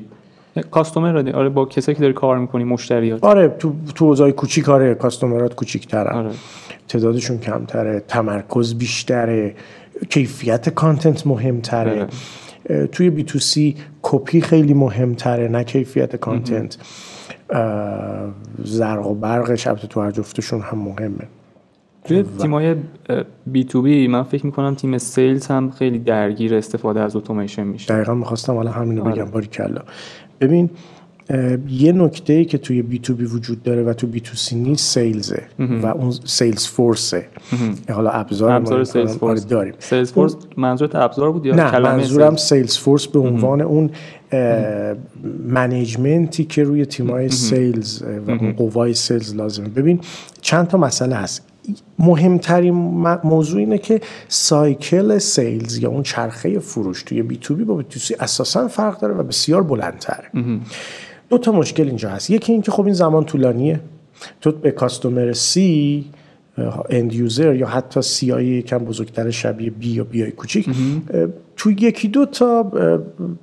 کاستومر 0.72 1.12
را 1.12 1.40
آره 1.40 1.50
با 1.50 1.66
کسایی 1.66 1.96
که 1.96 2.02
داری 2.02 2.14
کار 2.14 2.38
می‌کنی 2.38 2.64
مشتریات 2.64 3.24
آره 3.24 3.48
تو 3.48 3.74
تو 3.96 4.06
اوضاع 4.06 4.32
کوچیک 4.32 4.70
آره 4.70 4.96
کاستومرات 4.96 5.56
کوچیک‌ترن. 5.56 6.18
آره. 6.18 6.32
تعدادشون 6.88 7.38
کمتره 7.38 8.04
تمرکز 8.08 8.74
بیشتره 8.76 9.56
کیفیت 10.10 10.70
content 10.70 11.28
مهمتره. 11.28 11.92
آره. 11.92 12.08
توی 12.92 13.10
B2C 13.10 13.40
copy 13.40 14.42
خیلی 14.42 14.74
مهمتره 14.74 15.48
نه 15.48 15.64
کیفیت 15.64 16.16
content. 16.16 16.78
زرق 18.64 19.08
و 19.08 19.16
برقش 19.16 19.68
البته 19.68 19.88
تو 19.88 20.02
هر 20.02 20.12
جفتشون 20.12 20.62
هم 20.62 20.78
مهمه. 20.78 21.28
توی 22.06 22.24
تیمای 22.42 22.76
B2B 23.48 24.08
من 24.08 24.24
فکر 24.24 24.46
می‌کنم 24.46 24.76
تیم 24.76 24.98
sales 24.98 25.48
هم 25.48 25.72
خیلی 25.72 26.00
درگیر 26.00 26.56
استفاده 26.56 27.00
از 27.00 27.16
اتوماسیون 27.16 27.68
میشه. 27.68 27.94
دقیقا 27.94 28.14
می‌خواستم 28.14 28.56
حالا 28.56 28.72
همینو 28.72 29.04
بگم 29.04 29.22
آره. 29.22 29.32
باری 29.32 29.48
کلا 29.48 29.82
ببین 30.42 30.70
یه 31.70 31.92
نکته 31.92 32.34
ای 32.34 32.46
که 32.46 32.58
توی 32.58 32.82
B2B 32.82 33.26
وجود 33.26 33.64
داره 33.64 33.84
و 33.84 33.94
تو 33.94 34.08
B2C 34.08 34.56
نیست 34.56 34.94
sales 34.94 35.36
ه 35.36 35.44
و 35.60 35.86
اون 35.86 36.12
sales 36.26 36.68
force 36.68 37.09
ه. 37.09 37.26
حالا 37.90 38.10
ابزار 38.10 38.52
ابزار 38.52 38.84
Salesforce. 38.84 39.48
داریم. 39.48 39.74
Salesforce 39.80 40.36
منظورت 40.58 40.96
ابزار 40.96 41.32
بود 41.32 41.46
یا 41.46 41.56
نه 41.56 41.80
منظورم 41.80 42.36
sales؟ 42.36 42.78
force 42.78 43.08
به 43.08 43.20
عنوان 43.20 43.62
اون 43.62 43.90
management 45.48 46.35
ی 46.35 46.44
که 46.44 46.64
روی 46.64 46.86
تیمای 46.86 47.30
sales 47.30 48.04
و 48.28 48.32
اون 48.32 48.52
قوای 48.52 48.94
sales 48.94 49.36
لازمه. 49.36 49.70
ببین 49.70 50.00
چند 50.42 50.68
تا 50.68 50.78
مسئله 50.78 51.16
هست. 51.16 51.48
مهمترین 52.00 52.74
موضوع 53.24 53.60
اینه 53.60 53.78
که 53.78 54.02
cycle 54.28 55.18
sales 55.18 55.78
یا 55.78 55.90
اون 55.90 56.04
چرخه 56.04 56.60
فروش 56.60 57.04
توی 57.04 57.22
B2B 57.22 57.64
با 57.64 57.76
B2C 57.76 58.16
اساسا 58.20 58.68
فرق 58.68 59.00
داره 59.00 59.14
و 59.14 59.24
بسیار 59.24 59.64
بلندتره. 59.64 60.30
دو 61.32 61.38
تا 61.38 61.52
مشکل 61.52 61.88
اینجا 61.88 62.10
هست. 62.10 62.30
یکی 62.30 62.52
اینکه 62.52 62.72
خب 62.72 62.86
این 62.86 62.94
زمان 62.94 63.24
طولانیه. 63.24 63.80
تو 64.42 64.52
به 64.52 64.72
customer 64.72 65.34
C 65.34 66.06
end 66.90 67.14
user 67.14 67.56
یا 67.56 67.68
حتی 67.68 68.02
C 68.02 68.32
های 68.32 68.46
یکم 68.46 68.78
بزرگتر 68.78 69.30
شبیه 69.30 69.70
B 69.70 69.90
یا 69.90 70.04
B 70.04 70.22
های 70.22 70.32
کوچیک 70.32 70.70
تو 71.58 71.72
یکی 71.72 72.08
دو 72.08 72.26
تا 72.26 72.72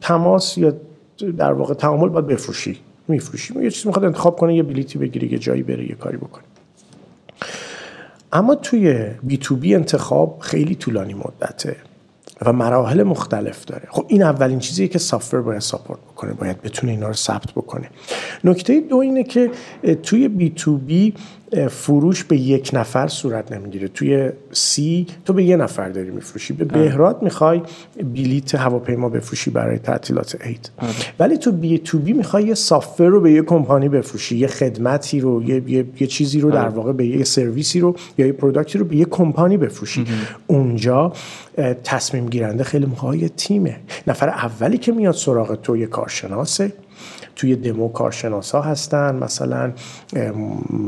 تماس 0.01 0.59
یا 0.59 0.73
در 1.39 1.53
واقع 1.53 1.75
تعامل 1.75 2.09
باید 2.09 2.27
بفروشی. 2.27 2.79
میفروشی. 3.09 3.55
یه 3.63 3.71
چیزی 3.71 3.89
می‌خواد 3.89 4.05
انتخاب 4.05 4.37
کنه 4.37 4.57
یه 4.57 4.63
بلیتی 4.63 4.99
بگیره 4.99 5.33
یه 5.33 5.39
جایی 5.39 5.63
بره 5.63 5.89
یه 5.89 5.95
کاری 5.95 6.17
بکنه. 6.17 6.45
اما 8.33 8.55
توی 8.55 9.07
B2B 9.23 9.75
انتخاب 9.75 10.39
خیلی 10.41 10.75
طولانی 10.75 11.15
مدته. 11.15 11.77
و 12.43 12.53
مراحل 12.53 13.03
مختلف 13.03 13.65
داره. 13.65 13.89
خب 13.91 14.05
این 14.09 14.23
اولین 14.23 14.59
چیزیه 14.59 14.89
که 14.89 14.99
software 14.99 15.41
باید 15.41 15.61
support 15.61 16.01
بکنه 16.01 16.33
باید 16.33 16.63
بتونه 16.63 16.93
اینا 16.93 17.07
رو 17.07 17.13
ثبت 17.13 17.53
بکنه. 17.53 17.91
نکته 18.45 18.81
دو 18.81 18.97
اینه 18.97 19.25
که 19.25 19.51
توی 20.03 20.29
B2B 20.29 21.15
فروش 21.71 22.25
به 22.25 22.37
یک 22.37 22.71
نفر 22.73 23.09
صورت 23.09 23.53
نمی‌گیره. 23.53 23.89
توی 23.89 24.31
C 24.53 25.07
تو 25.25 25.33
به 25.33 25.45
یه 25.45 25.57
نفر 25.57 25.89
داری 25.89 26.11
میفروشی. 26.11 26.53
به 26.53 26.65
بهراد 26.65 27.23
می‌خوای 27.23 27.63
بلیت 28.15 28.55
هواپیما 28.55 29.09
بفروشی 29.09 29.51
برای 29.51 29.79
تعطیلات 29.79 30.43
عید. 30.43 30.71
آره. 30.79 30.93
ولی 31.19 31.39
تو 31.39 31.53
B2B 31.53 32.13
می‌خوای 32.13 32.45
یه 32.45 32.55
software 32.55 33.07
رو 33.07 33.21
به 33.21 33.33
یه 33.33 33.43
کمپانی 33.43 33.89
بفروشی 33.89 34.37
یه 34.37 34.47
خدمتی 34.47 35.21
رو 35.21 35.43
یه, 35.43 35.63
یه،, 35.67 35.85
یه 36.01 36.07
چیزی 36.07 36.41
رو 36.41 36.51
در 36.51 36.65
آره. 36.65 36.75
واقع 36.75 36.93
به 36.93 37.07
یه 37.07 37.25
سرویسی 37.25 37.81
رو 37.81 37.97
یا 38.19 38.27
یه 38.27 38.33
product 38.33 38.73
ی 38.73 38.79
رو 38.79 38.85
به 38.85 38.97
یه 38.97 39.05
کمپانی 39.05 39.57
بفروشی. 39.57 40.05
اونجا 40.47 41.13
تصمیم 41.85 42.29
گیرنده 42.29 42.65
خیلی 42.65 42.87
موقع 42.87 43.29
تیمه. 43.29 43.77
نفر 44.07 44.29
اولی 44.29 44.79
که 44.79 44.93
میاد 44.93 45.15
سراغ 45.15 45.55
تو 45.63 45.77
یه 45.77 45.87
کارشناسه. 45.87 46.73
توی 47.37 47.57
دمو 47.57 47.89
کارشناس 47.89 48.51
ها 48.51 48.61
هستن 48.61 49.15
مثلا 49.15 49.73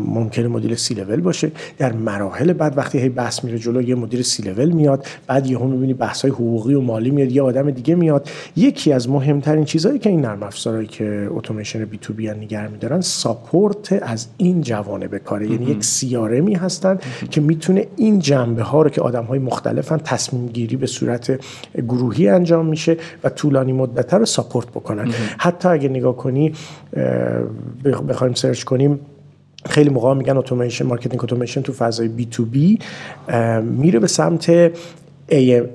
ممکنه 0.07 0.49
مدیر 0.49 0.75
سی 0.75 0.95
لول 0.95 1.21
باشه. 1.21 1.53
در 1.79 1.93
مراحل 1.93 2.53
بعد 2.53 2.79
وقتی 2.79 2.99
هی 2.99 3.09
بحث 3.09 3.45
میره 3.45 3.59
جلو 3.59 3.83
یه 3.83 3.95
مدیر 3.95 4.23
سی 4.23 4.43
لول 4.43 4.71
میاد 4.71 5.07
بعد 5.27 5.47
یهو 5.47 5.67
می‌بینی 5.67 5.95
بحث 5.95 6.23
های 6.23 6.31
حقوقی 6.31 6.75
و 6.75 6.81
مالی 6.81 7.11
میاد 7.11 7.33
یه 7.33 7.43
آدم 7.43 7.71
دیگه 7.71 7.95
میاد. 7.95 8.29
یکی 8.57 8.93
از 8.93 9.09
مهمترین 9.09 9.65
چیزهایی 9.65 9.99
که 9.99 10.11
این 10.11 10.21
نرم 10.21 10.43
افزارهایی 10.43 10.87
که 10.87 11.29
اتوماسیون 11.31 11.85
بی 11.85 11.99
تو 11.99 12.13
بی 12.13 12.31
نگه 12.31 12.69
میدارن 12.69 13.01
ساپورت 13.01 14.03
از 14.03 14.27
این 14.37 14.61
جوانه 14.61 15.09
به 15.09 15.19
کاره. 15.19 15.51
یعنی 15.51 15.65
یک 15.65 15.85
سیارمی 15.85 16.55
هستن 16.55 16.99
که 17.31 17.41
می‌تونه 17.41 17.87
این 17.97 18.19
جنبه 18.19 18.63
ها 18.63 18.83
رو 18.83 18.91
که 18.91 19.01
آدم 19.01 19.25
های 19.25 19.39
مختلفن 19.39 19.97
تصمیم 19.97 20.47
گیری 20.47 20.77
به 20.77 20.87
صورت 20.87 21.41
گروهی 21.89 22.29
انجام 22.29 22.67
میشه 22.67 22.97
و 23.25 23.29
طولانی 23.29 23.73
مدت 23.73 24.15
رو 24.15 24.25
support 24.25 24.69
بکنن. 24.69 25.13
حتی 25.39 25.69
اگه 25.69 25.89
نگاه 26.01 26.17
کنی 26.17 26.53
بخوایم 28.09 28.35
search 28.35 28.65
کنیم 28.65 29.01
خیلی 29.67 29.91
موقع 29.91 30.15
میگن 30.15 30.37
automation 30.37 30.89
marketing 30.89 31.25
automation 31.25 31.63
تو 31.63 31.73
فضای 31.73 32.09
B2B 32.09 32.79
میره 33.63 33.99
به 33.99 34.07
سمت 34.07 34.69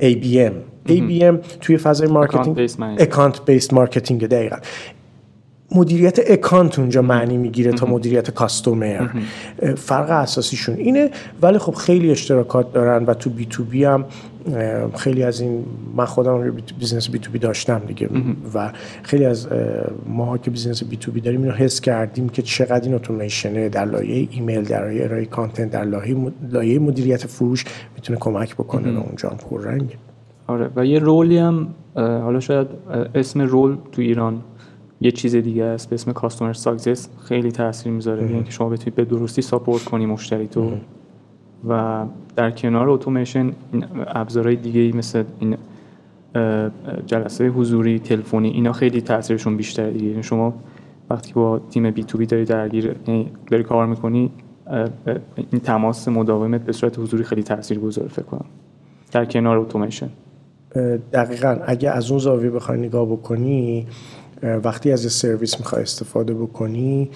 ABM 0.02 0.54
ABM 0.88 1.36
توی 1.62 1.78
فضای 1.78 2.08
marketing 2.08 2.70
account-based 3.00 3.74
marketing 3.74 4.28
دقیقا. 4.28 4.58
مدیریت 5.72 6.20
account 6.28 6.80
اونجا 6.80 7.02
معنی 7.02 7.38
می‌گیره 7.38 7.72
تا 7.72 7.86
مدیریت 7.86 8.32
customer 8.32 9.08
فرق 9.78 10.10
اساسیشون 10.10 10.76
اینه 10.76 11.10
ولی 11.42 11.58
خب 11.58 11.74
خیلی 11.74 12.12
اشتراکات 12.12 12.74
دارن 12.74 13.06
و 13.06 13.14
تو 13.14 13.30
B2B 13.30 13.84
هم 13.84 14.06
خیلی 14.96 15.24
از 15.24 15.42
این 15.42 15.66
من 15.96 16.06
خودم 16.06 16.52
business 16.80 17.10
B2B 17.10 17.40
داشتم 17.40 17.80
دیگه. 17.88 18.10
و 18.54 18.72
خیلی 19.04 19.26
از 19.26 19.48
ماها 20.08 20.38
که 20.38 20.52
business 20.52 20.84
B2B 20.84 21.22
داریم 21.22 21.42
اینو 21.42 21.54
حس 21.54 21.82
کردیم 21.82 22.30
که 22.30 22.42
چقدر 22.42 22.86
این 22.86 22.94
اتوماسیون 22.94 23.68
در 23.68 23.86
لایه 23.86 24.28
ایمیل 24.32 24.64
در 24.64 24.86
لایه 24.86 25.04
ارائه 25.04 25.26
content 25.26 25.72
در 25.72 25.84
لایه 25.84 26.18
لایه 26.52 26.80
مدیریت 26.80 27.28
فروش 27.28 27.66
می‌تونه 27.96 28.20
کمک 28.20 28.56
بکنه 28.56 28.92
به 28.92 29.00
اونجا. 29.00 29.30
پررنگ 29.30 29.98
آره. 30.48 30.70
و 30.76 30.86
یه 30.86 31.00
role 31.00 31.30
ی 31.30 31.38
هم 31.38 31.68
حالا 31.96 32.40
شاید 32.40 32.68
اسم 33.16 33.42
role 33.42 33.78
تو 33.92 34.02
ایران 34.02 34.42
یه 35.02 35.12
چیز 35.12 35.36
دیگه 35.36 35.64
است 35.64 35.90
به 35.90 35.94
اسم 35.94 36.12
customer 36.12 36.54
success 36.54 37.10
خیلی 37.24 37.52
تاثیر 37.52 37.92
می‌ذاره. 37.92 38.32
یعنی 38.32 38.44
که 38.44 38.52
شما 38.52 38.70
بتونید 38.70 38.96
به 38.96 39.06
درستی 39.06 39.42
support 39.42 39.84
کنی 39.84 40.06
مشتری 40.06 40.48
تو. 40.48 40.72
و 41.70 42.06
در 42.36 42.52
کنار 42.52 42.90
اتوماسیون 42.90 43.54
ابزارهای 44.08 44.56
دیگه 44.56 44.82
ای 44.82 44.92
مثل 44.92 45.24
این 45.40 45.58
جلسه 47.06 47.48
حضوری 47.48 48.00
تلفنی 48.00 48.50
اینا 48.50 48.74
خیلی 48.74 49.02
تاثیرشون 49.02 49.58
بیشتره 49.58 49.92
دیگه. 49.92 50.06
یعنی 50.06 50.24
شما 50.24 50.54
وقتی 51.10 51.34
با 51.34 51.60
تیم 51.60 51.92
بی 51.92 52.04
تو 52.04 52.18
بی 52.18 52.26
داری 52.26 52.46
درگیر 52.46 52.96
یعنی 53.08 53.32
داری 53.52 53.64
کار 53.64 53.86
می‌کنی 53.86 54.32
این 55.52 55.62
تماس 55.64 56.08
مداومت 56.08 56.62
به 56.62 56.72
صورت 56.72 57.00
حضوری 57.00 57.24
خیلی 57.24 57.44
تاثیر 57.44 57.80
گذاره 57.80 58.08
فکر 58.08 58.26
کنم. 58.26 58.46
در 59.12 59.26
کنار 59.26 59.58
اتوماسیون 59.58 60.10
دقیقا. 61.14 61.58
اگه 61.66 61.90
از 61.90 62.12
اون 62.12 62.20
زاویه 62.20 62.50
بخوای 62.50 62.80
نگاه 62.80 63.06
بکنی 63.06 63.88
وقتی 64.44 64.92
از 64.92 65.02
سرویس 65.02 65.60
می‌خوای 65.60 65.82
استفاده 65.82 66.34
بکنی 66.34 67.10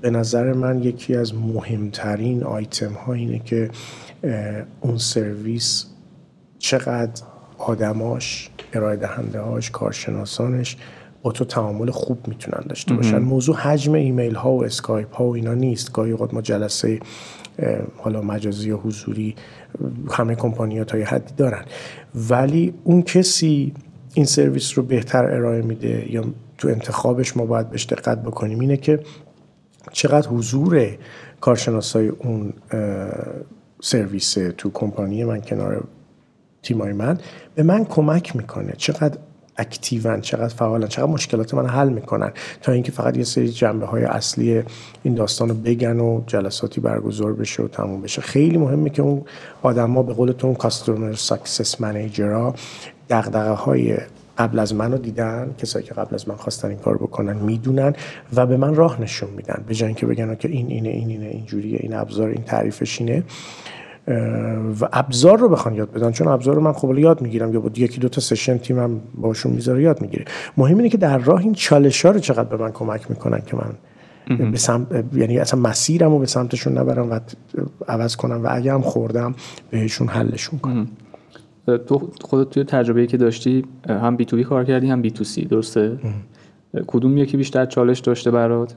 به 0.00 0.10
نظر 0.10 0.52
من 0.52 0.82
یکی 0.82 1.16
از 1.16 1.34
مهمترین 1.34 2.44
آیتم 2.44 2.92
ها 2.92 3.12
اینه 3.12 3.38
که 3.38 3.70
اون 4.80 4.98
سرویس 4.98 5.86
چقدر 6.58 7.22
آدماش 7.58 8.50
ارائه 8.72 8.96
دهنده 8.96 9.40
هاش 9.40 9.70
کارشناسانش 9.70 10.76
با 11.22 11.32
تو 11.32 11.44
تعامل 11.44 11.90
خوب 11.90 12.28
می‌تونن 12.28 12.64
داشته 12.68 12.94
باشن. 12.94 13.18
موضوع 13.18 13.56
حجم 13.56 13.92
ایمیل 13.92 14.34
ها 14.34 14.52
و 14.52 14.64
اسکایپ 14.64 15.14
ها 15.14 15.24
و 15.24 15.34
اینا 15.34 15.54
نیست. 15.54 15.92
گاهی 15.92 16.10
اوقات 16.10 16.34
ما 16.34 16.42
جلسه 16.42 17.00
حالا 17.96 18.22
مجازی 18.22 18.70
و 18.70 18.76
حضوری 18.76 19.34
همه 20.10 20.34
کمپانی 20.34 20.78
ها 20.78 20.84
تا 20.84 20.98
یه 20.98 21.04
حدی 21.04 21.34
دارن. 21.36 21.64
ولی 22.14 22.74
اون 22.84 23.02
کسی 23.02 23.72
این 24.14 24.26
سرویس 24.26 24.78
رو 24.78 24.84
بهتر 24.84 25.24
ارائه 25.24 25.62
میده 25.62 26.12
یا 26.12 26.24
تو 26.58 26.68
انتخابش 26.68 27.36
ما 27.36 27.46
باید 27.46 27.70
بهش 27.70 27.86
دقت 27.86 28.22
بکنیم 28.22 28.60
اینه 28.60 28.76
که 28.76 29.00
چقدر 29.92 30.28
حضور 30.28 30.96
کارشناسای 31.40 32.08
اون 32.08 32.52
سرویس 33.82 34.36
تو 34.58 34.70
کمپانی 34.74 35.24
من 35.24 35.40
کنار 35.40 35.84
تیمای 36.62 36.92
من 36.92 37.18
به 37.54 37.62
من 37.62 37.84
کمک 37.84 38.36
می‌کنه. 38.36 38.72
چقدر 38.76 39.18
active 39.58 40.11
ان 40.11 40.20
چقدر 40.20 40.54
فعالن 40.54 40.86
چقدر 40.88 41.10
مشکلات 41.10 41.54
من 41.54 41.66
حل 41.66 41.88
می‌کنن 41.88 42.32
تا 42.62 42.72
اینکه 42.72 42.92
فقط 42.92 43.16
یه 43.16 43.24
سری 43.24 43.48
جنبه 43.48 43.86
های 43.86 44.04
اصلی 44.04 44.62
این 45.02 45.14
داستان 45.14 45.48
رو 45.48 45.54
بگن 45.54 46.00
و 46.00 46.22
جلساتی 46.26 46.80
برگزار 46.80 47.32
بشه 47.32 47.62
و 47.62 47.68
تموم 47.68 48.02
بشه. 48.02 48.22
خیلی 48.22 48.58
مهمه 48.58 48.90
که 48.90 49.02
اون 49.02 49.24
آدما 49.62 50.02
به 50.02 50.12
قولتون 50.14 50.54
customer 50.54 51.12
success 51.12 51.80
manager 51.80 52.45
ها 52.45 52.54
دغدغه 53.10 53.50
های 53.50 53.96
قبل 54.38 54.58
از 54.58 54.74
منو 54.74 54.98
دیدن 54.98 55.54
کسایی 55.58 55.86
که 55.86 55.94
قبل 55.94 56.14
از 56.14 56.28
من 56.28 56.36
خواستن 56.36 56.68
این 56.68 56.78
کار 56.78 56.96
بکنن 56.96 57.36
می‌دونن 57.36 57.94
و 58.34 58.46
به 58.46 58.56
من 58.56 58.74
راه 58.74 59.02
نشون 59.02 59.30
میدن 59.36 59.64
به 59.68 59.74
جای 59.74 59.86
اینکه 59.86 60.06
بگن 60.06 60.34
که 60.34 60.48
این 60.48 60.66
اینه 60.70 60.88
این 60.88 61.08
اینه 61.08 61.26
اینجوریه 61.26 61.78
این 61.82 61.94
ابزار 61.94 62.28
این 62.28 62.42
تعریفش 62.42 63.00
اینه. 63.00 63.22
و 64.80 64.88
ابزار 64.92 65.38
رو 65.38 65.48
بخوان 65.48 65.74
یاد 65.74 65.92
بدن 65.92 66.10
چون 66.10 66.28
ابزار 66.28 66.54
رو 66.54 66.60
من 66.60 66.72
خب 66.72 66.98
یاد 66.98 67.20
می‌گیرم 67.20 67.52
یا 67.52 67.60
بود 67.60 67.78
یکی 67.78 68.00
دو 68.00 68.08
تا 68.08 68.20
سشن 68.20 68.58
تیمم 68.58 69.00
باشون 69.14 69.52
می‌ذاره 69.52 69.82
یاد 69.82 70.00
می‌گیره. 70.00 70.24
مهم 70.56 70.76
اینه 70.76 70.88
که 70.88 70.96
در 70.96 71.18
راه 71.18 71.40
این 71.40 71.54
چالش 71.54 72.06
ها 72.06 72.12
رو 72.12 72.20
چقدر 72.20 72.56
به 72.56 72.56
من 72.56 72.72
کمک 72.72 73.10
می‌کنن 73.10 73.40
که 73.46 73.56
من 73.56 73.72
به 74.50 74.58
سمت 74.58 75.04
یعنی 75.14 75.38
اصلا 75.38 75.60
مسیرم 75.60 76.10
رو 76.10 76.18
به 76.18 76.26
سمتشون 76.26 76.78
نبرم 76.78 77.10
و 77.10 77.20
عوض 77.88 78.16
کنم 78.16 78.44
و 78.44 78.48
اگه 78.50 78.72
هم 78.72 78.80
خوردم 78.80 79.34
بهشون 79.70 80.08
حلشون 80.08 80.58
کنم. 80.58 80.88
تو 81.66 82.10
خودت 82.20 82.50
توی 82.50 82.64
تجربه 82.64 83.06
که 83.06 83.16
داشتی 83.16 83.64
هم 83.88 84.16
بی 84.16 84.24
تو 84.24 84.36
بی 84.36 84.44
کار 84.44 84.64
کردی 84.64 84.90
هم 84.90 85.02
بی 85.02 85.10
تو 85.10 85.24
سی 85.24 85.44
درسته 85.44 85.98
کدوم 86.86 87.18
یکی 87.18 87.36
بیشتر 87.36 87.66
چالش 87.66 87.98
داشته 87.98 88.30
برات؟ 88.30 88.74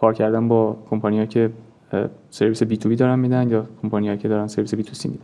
کار 0.00 0.14
کردن 0.14 0.48
با 0.48 0.76
کمپانی‌ها 0.90 1.26
که 1.26 1.50
سرویس 2.30 2.62
B2B 2.62 2.96
دارن 2.96 3.18
میدن 3.18 3.50
یا 3.50 3.66
کمپانیایی 3.82 4.18
که 4.18 4.28
دارن 4.28 4.46
سرویس 4.46 4.74
B2C 4.74 5.08
میدن؟ 5.08 5.22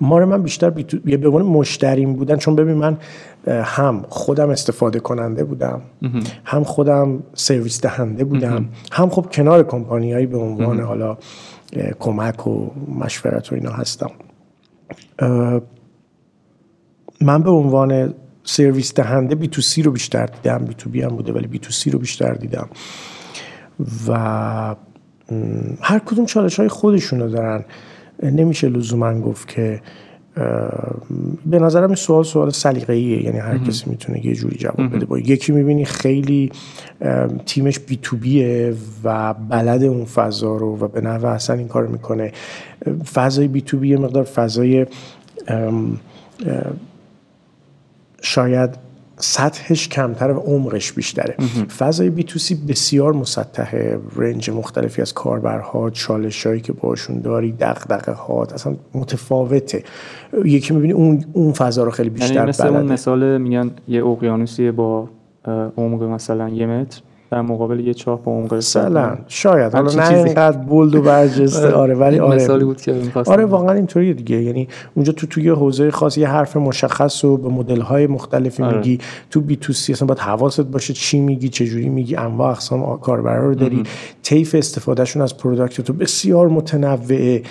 ما 0.00 0.18
رو 0.18 0.26
من 0.26 0.42
بیشتر 0.42 0.70
B2B 0.70 0.98
به 1.04 1.28
عنوان 1.28 1.42
مشتریم 1.42 2.12
بودن. 2.12 2.36
چون 2.36 2.56
ببین 2.56 2.74
من 2.76 2.96
هم 3.46 4.04
خودم 4.08 4.50
استفاده 4.50 5.00
کننده 5.00 5.44
بودم. 5.44 5.80
هم 6.44 6.64
خودم 6.64 7.22
سرویس 7.34 7.80
دهنده 7.80 8.24
بودم. 8.24 8.68
هم 8.92 9.08
خب 9.08 9.26
کنار 9.32 9.62
کمپانیایی 9.62 10.26
به 10.26 10.38
عنوان 10.38 10.80
حالا 10.80 11.18
کمک 11.98 12.46
و 12.46 12.70
مشورت 12.88 13.52
و 13.52 13.54
اینا 13.54 13.70
هستم. 13.70 14.10
من 17.20 17.42
به 17.42 17.50
عنوان 17.50 18.14
سرویس 18.44 18.94
دهنده 18.94 19.34
بی 19.34 19.48
تو 19.48 19.62
سی 19.62 19.82
رو 19.82 19.90
بیشتر 19.90 20.26
دیدم 20.26 20.58
بی 20.58 20.74
تو 20.74 20.90
بی 20.90 21.02
هم 21.02 21.08
بوده 21.08 21.32
ولی 21.32 21.46
بی 21.46 21.58
تو 21.58 21.70
سی 21.70 21.90
رو 21.90 21.98
بیشتر 21.98 22.34
دیدم. 22.34 22.68
و 24.08 24.76
هر 25.80 25.98
کدوم 25.98 26.26
چالش 26.26 26.60
های 26.60 26.68
خودشونو 26.68 27.28
دارن. 27.28 27.64
نمیشه 28.22 28.68
لزوما 28.68 29.20
گفت 29.20 29.48
که 29.48 29.80
به 31.46 31.58
نظرم 31.58 31.86
این 31.86 31.94
سوال 31.94 32.24
سوال 32.24 32.50
سلیقه‌ایه. 32.50 33.24
یعنی 33.24 33.38
هر 33.38 33.58
کسی 33.58 33.90
می‌تونه 33.90 34.26
یه 34.26 34.34
جوری 34.34 34.56
جواب 34.56 34.96
بده. 34.96 35.06
با 35.06 35.18
یکی 35.18 35.52
می‌بینی 35.52 35.84
خیلی 35.84 36.52
تیمش 37.46 37.78
بی 37.78 37.98
تو 38.02 38.16
بیه 38.16 38.74
و 39.04 39.34
بلد 39.34 39.82
اون 39.82 40.04
فضا 40.04 40.56
رو 40.56 40.78
و 40.78 40.88
به 40.88 41.00
نحو 41.00 41.26
اصلا 41.26 41.56
این 41.56 41.68
کار 41.68 41.86
می‌کنه. 41.86 42.32
فضای 43.14 43.48
بی 43.48 43.60
تو 43.60 43.78
بی 43.78 43.96
مقدار 43.96 44.24
فضای 44.24 44.86
شاید 48.24 48.70
سطحش 49.16 49.88
کمتر 49.88 50.30
و 50.30 50.38
عمقش 50.38 50.92
بیشتره. 50.92 51.36
فضای 51.78 52.10
بی 52.10 52.24
تو 52.24 52.38
سی 52.38 52.54
بسیار 52.54 53.12
مسطح 53.12 53.96
رنج 54.16 54.50
مختلفی 54.50 55.02
از 55.02 55.14
کاربرها 55.14 55.90
چالش 55.90 56.46
هایی 56.46 56.60
که 56.60 56.72
باشون 56.72 57.20
داری 57.20 57.52
دغدغه 57.52 58.12
ها 58.12 58.44
اصلا 58.44 58.76
متفاوته. 58.94 59.84
یکی 60.44 60.74
می‌بینی 60.74 60.92
اون 60.92 61.24
اون 61.32 61.52
فضا 61.52 61.84
رو 61.84 61.90
خیلی 61.90 62.08
یعنی 62.08 62.20
بیشتر 62.20 62.46
مثل 62.46 62.64
بلده. 62.64 62.78
اون 62.78 62.92
مثال 62.92 63.38
میگن 63.38 63.70
یه 63.88 64.06
اقیانوسی 64.06 64.70
با 64.70 65.08
عمق 65.76 66.02
مثلا 66.02 66.48
یه 66.48 66.66
متر. 66.66 67.00
در 67.34 67.40
مقابل 67.40 67.80
یه 67.80 67.94
چاه 67.94 68.22
با 68.22 68.32
عمق 68.32 68.54
مثلا 68.54 69.18
شاید. 69.28 69.74
حالا 69.74 69.92
نه. 69.92 70.08
اینقدر 70.08 70.56
bold 70.58 70.94
و 70.94 71.02
برجسته. 71.02 71.72
آره. 71.72 71.94
ولی 71.94 72.18
آره. 72.18 72.36
مثالی 72.36 72.64
بود 72.64 72.80
که 72.80 72.92
می‌خواستم 72.92 73.32
آره 73.32 73.44
واقعا 73.44 73.72
اینطوریه 73.72 74.12
دیگه. 74.12 74.42
یعنی 74.42 74.68
اونجا 74.94 75.12
تو 75.12 75.26
توی 75.26 75.48
حوزه 75.48 75.90
خاص 75.90 76.18
یه 76.18 76.28
حرف 76.28 76.56
مشخص 76.56 77.24
و 77.24 77.36
به 77.36 77.48
مدل 77.48 77.80
های 77.80 78.06
مختلفی 78.06 78.62
آره. 78.62 78.76
میگی. 78.76 78.98
تو 79.30 79.40
B2C 79.40 79.92
اصلا 79.92 80.06
باید 80.06 80.18
حواست 80.18 80.60
باشه 80.60 80.92
چی 80.92 81.20
میگی 81.20 81.48
چه 81.48 81.66
جوری 81.66 81.88
میگی 81.88 82.16
انواع 82.16 82.50
اقسام 82.50 82.98
کاربرا 82.98 83.46
رو 83.46 83.54
داری. 83.54 83.82
طیف 84.22 84.54
استفادهشون 84.54 85.22
از 85.22 85.36
product 85.36 85.80
تو 85.80 85.92
بسیار 85.92 86.48
متنوعه. 86.48 87.42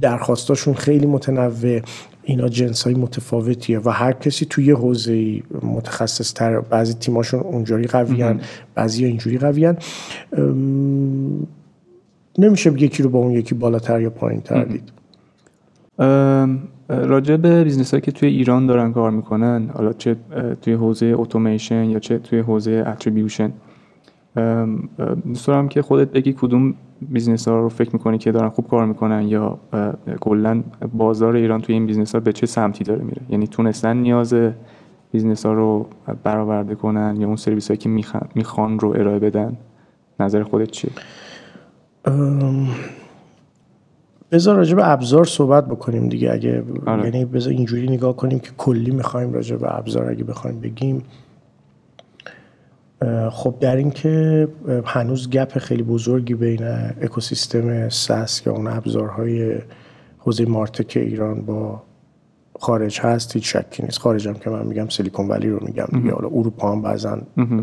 درخواستاشون 0.00 0.74
خیلی 0.74 1.06
متنوع 1.06 1.80
اینا 2.30 2.48
جنس 2.48 2.82
های 2.82 2.94
متفاوتیه 2.94 3.78
و 3.78 3.90
هر 3.90 4.12
کسی 4.12 4.46
توی 4.46 4.64
یه 4.64 4.74
حوزه 4.74 5.42
متخصص 5.62 6.32
تر 6.32 6.60
بعضی 6.60 6.94
تیماشون 6.94 7.40
اونجوری 7.40 7.86
قویان 7.86 8.40
بعضی 8.74 9.04
اینجوری 9.04 9.38
قویان 9.38 9.76
نمیشه 12.38 12.82
یکی 12.82 13.02
رو 13.02 13.10
با 13.10 13.18
اون 13.18 13.32
یکی 13.32 13.54
بالاتر 13.54 14.00
یا 14.00 14.10
پایین 14.10 14.40
تر 14.40 14.64
دید. 14.64 14.92
راجع 16.88 17.36
به 17.36 17.64
business 17.64 17.90
هایی 17.90 18.00
که 18.00 18.12
توی 18.12 18.28
ایران 18.28 18.66
دارن 18.66 18.92
کار 18.92 19.10
می‌کنن 19.10 19.70
حالا 19.74 19.92
چه 19.92 20.16
توی 20.62 20.72
حوزه 20.72 21.14
اتوماسیون 21.16 21.90
یا 21.90 21.98
چه 21.98 22.18
توی 22.18 22.38
حوزه 22.38 22.84
attribution 22.86 23.52
دوست 25.26 25.46
دارم 25.46 25.68
که 25.68 25.82
خودت 25.82 26.08
بگی 26.12 26.32
کدوم 26.32 26.74
business 27.08 27.48
ها 27.48 27.60
رو 27.60 27.68
فکر 27.68 27.90
می‌کنی 27.92 28.18
که 28.18 28.32
دارن 28.32 28.48
خوب 28.48 28.68
کار 28.68 28.86
می‌کنن 28.86 29.28
یا 29.28 29.58
کلا 30.20 30.62
بازار 30.92 31.34
ایران 31.36 31.60
توی 31.60 31.74
این 31.74 31.86
business 31.86 32.14
ها 32.14 32.20
به 32.20 32.32
چه 32.32 32.46
سمتی 32.46 32.84
داره 32.84 33.04
میره؟ 33.04 33.22
یعنی 33.28 33.46
تونستن 33.46 33.96
نیاز 33.96 34.34
business 35.12 35.46
ها 35.46 35.52
رو 35.52 35.86
برآورده 36.22 36.74
کنن 36.74 37.16
یا 37.20 37.26
اون 37.26 37.36
سرویس 37.36 37.68
هایی 37.68 37.78
که 37.78 37.88
می‌خوان 38.34 38.78
رو 38.78 38.88
ارائه 38.88 39.18
بدن؟ 39.18 39.56
نظر 40.20 40.42
خودت 40.42 40.70
چیه؟ 40.70 40.90
بذار 44.32 44.56
راجع 44.56 44.76
به 44.76 44.90
ابزار 44.90 45.24
صحبت 45.24 45.66
بکنیم 45.66 46.08
دیگه. 46.08 46.32
اگه 46.32 46.64
آره. 46.86 47.04
یعنی 47.04 47.24
بذار 47.24 47.52
اینجوری 47.52 47.88
نگاه 47.88 48.16
کنیم 48.16 48.38
که 48.38 48.50
کلی 48.56 48.90
می‌خوایم 48.90 49.32
راجع 49.32 49.56
به 49.56 49.78
ابزار 49.78 50.10
اگه 50.10 50.24
بخوایم 50.24 50.60
بگیم. 50.60 51.02
خب 53.30 53.54
در 53.60 53.76
این 53.76 53.90
که 53.90 54.48
هنوز 54.84 55.30
گپ 55.30 55.58
خیلی 55.58 55.82
بزرگی 55.82 56.34
بین 56.34 56.64
اکوسیستم 57.02 57.88
ساس 57.88 58.42
که 58.42 58.50
اون 58.50 58.66
ابزارهای 58.66 59.58
حوزه 60.18 60.44
مارتک 60.44 60.96
ایران 60.96 61.40
با 61.40 61.82
خارج 62.58 63.00
هست 63.00 63.34
هیچ 63.34 63.56
شکی 63.56 63.82
نیست. 63.82 63.98
خارج 63.98 64.28
هم 64.28 64.34
که 64.34 64.50
من 64.50 64.66
میگم 64.66 64.88
سیلیکون 64.88 65.28
ولی 65.28 65.48
رو 65.48 65.58
میگم 65.66 65.86
دیگه. 65.92 66.12
حالا 66.12 66.28
اروپا 66.28 66.72
هم 66.72 66.82
بعضا 66.82 67.18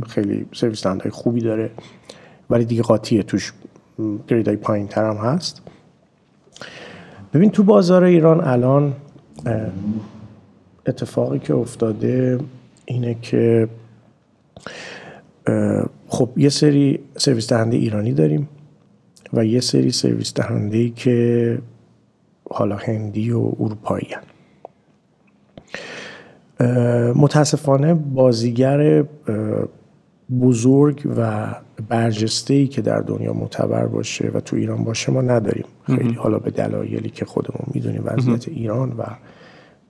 خیلی 0.07 0.45
سرویس 0.53 0.83
دهنده‌های 0.83 1.11
خوبی 1.11 1.41
داره. 1.41 1.71
ولی 2.49 2.65
دیگه 2.65 2.81
قاطیه 2.81 3.23
توش. 3.23 3.53
گریدای 4.27 4.55
پایین 4.55 4.87
تر 4.87 5.05
هم 5.05 5.15
هست. 5.17 5.61
ببین 7.33 7.51
تو 7.51 7.63
بازار 7.63 8.03
ایران 8.03 8.41
الان 8.41 8.93
اتفاقی 10.85 11.39
که 11.39 11.53
افتاده 11.55 12.39
اینه 12.85 13.15
که 13.21 13.67
خب 16.07 16.29
یه 16.37 16.49
سری 16.49 16.99
سرویس 17.17 17.49
دهنده 17.49 17.77
ایرانی 17.77 18.13
داریم 18.13 18.49
و 19.33 19.45
یه 19.45 19.59
سری 19.59 19.91
سرویس 19.91 20.33
دهنده 20.33 20.89
که 20.89 21.59
حالا 22.49 22.75
هندی 22.75 23.31
و 23.31 23.39
اروپایی 23.39 24.07
هن. 24.11 24.23
متاسفانه 27.15 27.93
بازیگر 27.93 29.05
بزرگ 30.41 31.11
و 31.17 31.47
برجسته 31.89 32.53
ای 32.53 32.67
که 32.67 32.81
در 32.81 32.99
دنیا 32.99 33.33
معتبر 33.33 33.85
باشه 33.85 34.31
و 34.33 34.39
تو 34.39 34.55
ایران 34.55 34.83
باشه 34.83 35.11
ما 35.11 35.21
نداریم. 35.21 35.65
خیلی 35.85 36.13
حالا 36.13 36.39
به 36.39 36.51
دلایلی 36.51 37.09
که 37.09 37.25
خودمون 37.25 37.65
می‌دونیم 37.73 38.01
وضعیت 38.05 38.47
ایران 38.47 38.91
و 38.91 39.03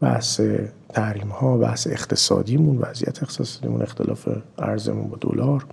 بحث 0.01 0.41
تحریم 0.89 1.27
ها 1.27 1.57
بحث 1.57 1.87
اقتصادیمون 1.87 2.77
وضعیت 2.77 3.23
اقتصادیمون 3.23 3.81
اختلاف 3.81 4.29
ارزمون 4.59 5.07
با 5.07 5.17
دلار. 5.21 5.65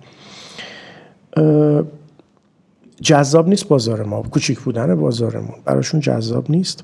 جذاب 3.01 3.47
نیست 3.47 3.67
بازار 3.67 4.03
ما 4.03 4.21
کوچیک 4.21 4.59
بودن 4.59 4.95
بازارمون 4.95 5.55
براشون 5.65 5.99
جذاب 5.99 6.51
نیست. 6.51 6.83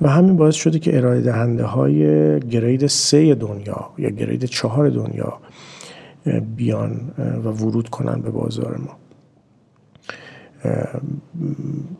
و 0.00 0.08
همین 0.08 0.36
باعث 0.36 0.54
شده 0.54 0.78
که 0.78 0.96
ارائه 0.96 1.20
دهنده 1.20 1.64
های 1.64 2.00
گرید 2.40 2.86
سه 2.86 3.34
دنیا 3.34 3.90
یا 3.98 4.10
گرید 4.10 4.44
چهار 4.44 4.88
دنیا 4.88 5.38
بیان 6.56 7.12
و 7.16 7.48
ورود 7.48 7.88
کنن 7.88 8.20
به 8.20 8.30
بازار 8.30 8.76
ما. 8.76 8.99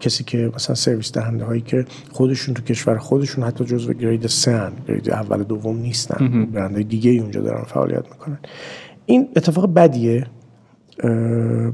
کسی 0.00 0.24
که 0.24 0.52
مثلا 0.54 0.74
سرویس 0.74 1.12
دهنده 1.12 1.44
هایی 1.44 1.60
که 1.60 1.84
خودشون 2.12 2.54
تو 2.54 2.62
کشور 2.62 2.98
خودشون 2.98 3.44
حتی 3.44 3.64
جزو 3.64 3.92
گرید 3.92 4.26
سن 4.26 4.72
گرید 4.88 5.10
اول 5.10 5.42
دوم 5.42 5.76
نیستن. 5.76 6.44
برندهای 6.44 6.84
دیگه 6.84 7.10
اونجا 7.10 7.40
دارن 7.40 7.62
فعالیت 7.62 8.04
می‌کنن. 8.10 8.38
این 9.06 9.28
اتفاق 9.36 9.74
بدیه. 9.74 10.26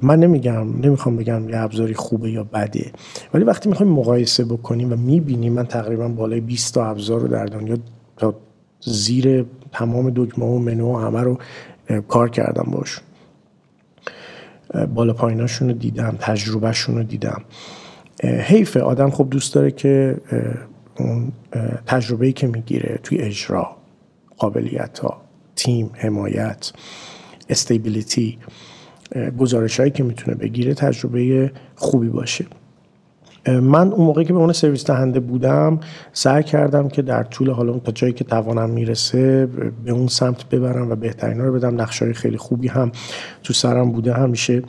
من 0.03 0.20
نمیگم 0.20 0.80
نمی‌خوام 0.80 1.16
بگم 1.16 1.49
یه 1.49 1.59
ابزاری 1.59 1.95
خوبه 1.95 2.30
یا 2.30 2.45
بده. 2.45 2.93
ولی 3.34 3.45
وقتی 3.45 3.68
می‌خوایم 3.68 3.93
مقایسه 3.93 4.45
بکنیم 4.45 4.93
و 4.93 4.97
می‌بینیم 4.97 5.53
من 5.53 5.66
تقریبا 5.66 6.09
بالای 6.09 6.41
20 6.41 6.74
تا 6.74 6.87
ابزار 6.87 7.20
رو 7.20 7.28
در 7.28 7.47
دنیا 7.47 7.76
تا 8.16 8.34
زیر 8.80 9.45
تمام 9.72 10.12
دکمه 10.16 10.45
و 10.45 10.59
منو 10.59 10.99
همه 10.99 11.20
رو 11.20 11.39
کار 12.09 12.30
کردم 12.30 12.70
باش 12.70 13.01
بالا 14.94 15.12
پاییناشون 15.12 15.68
رو 15.68 15.74
دیدم 15.74 16.16
تجربهشون 16.20 16.96
رو 16.96 17.02
دیدم. 17.02 17.42
حیفه 18.24 18.80
آدم 18.80 19.10
خب 19.10 19.26
دوست 19.30 19.54
داره 19.54 19.70
که 19.70 20.16
اون 20.98 21.32
تجربه‌ای 21.86 22.32
که 22.32 22.46
می‌گیره 22.46 23.00
توی 23.02 23.18
اجرا 23.18 23.76
قابلیت 24.38 24.98
ها 24.98 25.20
تیم 25.56 25.90
حمایت 25.94 26.72
استیبیلیتی 27.48 28.38
گزارش 29.38 29.80
هایی 29.80 29.92
که 29.92 30.02
می‌تونه 30.02 30.36
بگیره 30.36 30.74
تجربه 30.74 31.52
خوبی 31.74 32.08
باشه. 32.08 32.46
من 33.49 33.92
اون 33.92 34.07
موقعی 34.07 34.24
که 34.24 34.32
به 34.32 34.38
اون 34.38 34.53
سرویس 34.53 34.84
دهنده 34.84 35.20
بودم 35.20 35.80
سعی 36.12 36.42
کردم 36.42 36.88
که 36.88 37.03
در 37.03 37.22
طول 37.22 37.51
حالا 37.51 37.78
تا 37.78 37.92
جایی 37.92 38.12
که 38.12 38.24
توانم 38.24 38.70
می‌رسه 38.70 39.47
به 39.84 39.92
اون 39.92 40.07
سمت 40.07 40.49
ببرم 40.49 40.90
و 40.90 40.94
بهترین 40.94 41.40
رو 41.40 41.53
بدم. 41.53 41.80
نقشه 41.80 42.12
خیلی 42.12 42.36
خوبی 42.36 42.68
هم 42.68 42.92
تو 43.42 43.53
سرم 43.53 43.92
بوده. 43.92 44.12
همیشه 44.12 44.62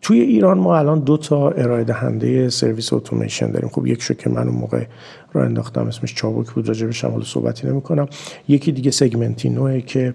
توی 0.00 0.20
ایران 0.20 0.58
ما 0.58 0.78
الان 0.78 1.00
دو 1.00 1.16
تا 1.16 1.50
ارائه 1.50 1.84
دهنده 1.84 2.48
سرویس 2.48 2.92
اتوماسیون 2.92 3.50
داریم. 3.50 3.68
خب 3.68 3.86
یکشو 3.86 4.14
که 4.14 4.30
من 4.30 4.48
اون 4.48 4.56
موقع 4.56 4.84
را 5.32 5.44
انداختم 5.44 5.86
اسمش 5.86 6.14
چابک 6.14 6.50
بود. 6.50 6.68
راجبش 6.68 7.04
هم 7.04 7.10
حالا 7.10 7.24
صحبتی 7.24 7.66
نمی 7.66 7.80
کنم 7.80 8.06
یکی 8.48 8.72
دیگه 8.72 8.90
سگمنتینوه 8.90 9.80
که 9.80 10.14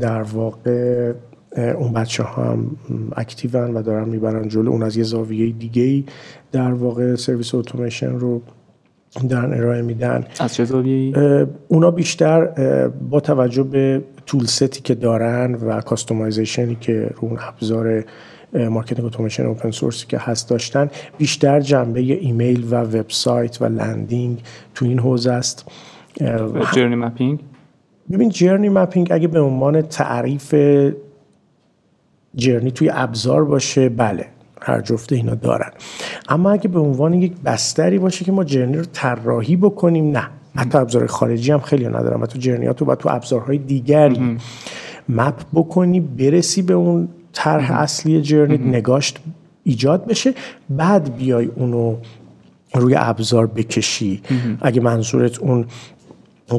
در 0.00 0.22
واقع 0.22 1.12
اون 1.56 1.92
بچه 1.92 2.22
ها 2.22 2.52
هم 2.52 2.76
اکتیون 3.16 3.74
و 3.74 3.82
دارن 3.82 4.08
می‌برن 4.08 4.48
جلو. 4.48 4.70
اون 4.70 4.82
از 4.82 4.96
یه 4.96 5.04
زاویه 5.04 5.52
دیگه 5.52 5.82
ای 5.82 6.04
در 6.52 6.72
واقع 6.72 7.14
سرویس 7.14 7.54
اتوماسیون 7.54 8.20
رو 8.20 8.42
دارن 9.28 9.54
ارائه 9.54 9.82
میدن. 9.82 10.24
از 10.40 10.54
چه 10.54 10.64
زاویه 10.64 11.46
اونا 11.68 11.90
بیشتر 11.90 12.46
با 13.10 13.20
توجه 13.20 13.62
به 13.62 14.02
tool 14.26 14.44
set 14.44 14.71
ی 14.71 14.80
که 14.80 14.94
دارن 14.94 15.54
و 15.54 15.80
customization 15.80 16.69
ی 16.69 16.76
که 16.80 17.10
رو 17.14 17.28
اون 17.28 17.38
ابزار 17.48 18.04
marketing 18.52 19.06
اتوماسیون 19.06 19.48
open 19.48 19.70
source 19.70 20.01
ی 20.01 20.06
که 20.06 20.18
هست 20.18 20.50
داشتن 20.50 20.90
بیشتر 21.18 21.60
جنبه 21.60 22.00
ایمیل 22.00 22.66
و 22.70 22.74
وبسایت 22.74 23.62
و 23.62 23.64
landing 23.64 24.42
تو 24.74 24.84
این 24.84 24.98
حوزه 24.98 25.32
است. 25.32 25.68
journey 26.74 26.94
mapping؟ 26.94 27.40
ببین 28.12 28.28
journey 28.28 28.68
mapping 28.68 29.08
اگه 29.10 29.28
به 29.28 29.40
عنوان 29.40 29.82
تعریف 29.82 30.54
journey 32.36 32.70
توی 32.70 32.90
ابزار 32.92 33.44
باشه 33.44 33.88
بله 33.88 34.26
هر 34.62 34.80
جفته 34.80 35.16
اینا 35.16 35.34
دارن. 35.34 35.70
اما 36.28 36.50
اگه 36.50 36.68
به 36.68 36.80
عنوان 36.80 37.14
یک 37.14 37.32
بستری 37.44 37.98
باشه 37.98 38.24
که 38.24 38.32
ما 38.32 38.44
جرنی 38.44 38.76
رو 38.76 38.84
طراحی 38.92 39.56
بکنیم 39.56 40.10
نه. 40.10 40.28
حتی 40.56 40.78
ابزار 40.78 41.06
خارجی 41.06 41.52
هم 41.52 41.60
خیلی 41.60 41.86
ندارم 41.86 42.22
و 42.22 42.26
تو 42.26 42.38
جرنیات 42.38 42.76
تو 42.76 42.94
تو 42.94 43.08
ابزارهای 43.08 43.58
دیگری 43.58 44.38
مپ 45.08 45.34
بکنی 45.54 46.00
برسی 46.00 46.62
به 46.62 46.74
اون 46.74 47.08
طرح 47.32 47.80
اصلی 47.80 48.22
جرنی 48.22 48.58
نگاشت 48.58 49.18
ایجاد 49.64 50.06
بشه. 50.06 50.34
بعد 50.70 51.16
بیای 51.16 51.46
اونو 51.46 51.96
روی 52.74 52.94
ابزار 52.98 53.46
بکشی. 53.46 54.22
اگه 54.62 54.80
منظورت 54.80 55.38
اون 55.38 55.66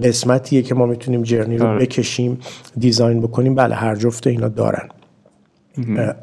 قسمتیه 0.04 0.62
که 0.62 0.76
ما 0.76 0.86
می‌تونیم 0.86 1.24
جرنی 1.24 1.58
رو 1.58 1.68
آره. 1.68 1.80
بکشیم 1.80 2.40
دیزاین 2.78 3.22
بکنیم 3.22 3.56
بله 3.56 3.76
هر 3.76 3.96
جفته 3.96 4.30
اینا 4.30 4.48
دارن. 4.48 4.90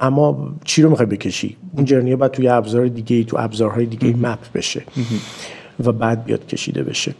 اما 0.00 0.52
چی 0.64 0.82
رو 0.82 0.90
می‌خوای 0.90 1.06
بکشی؟ 1.06 1.56
اون 1.72 1.84
journey 1.84 2.12
ه 2.12 2.16
باید 2.16 2.32
توی 2.32 2.48
ابزار 2.48 2.88
دیگه 2.88 3.24
تو 3.24 3.36
ابزارهای 3.40 3.86
دیگه 3.86 4.16
map 4.16 4.52
بشه 4.54 4.82
و 5.84 5.92
بعد 5.92 6.24
بیاد 6.24 6.46
کشیده 6.46 6.82
بشه. 6.82 7.14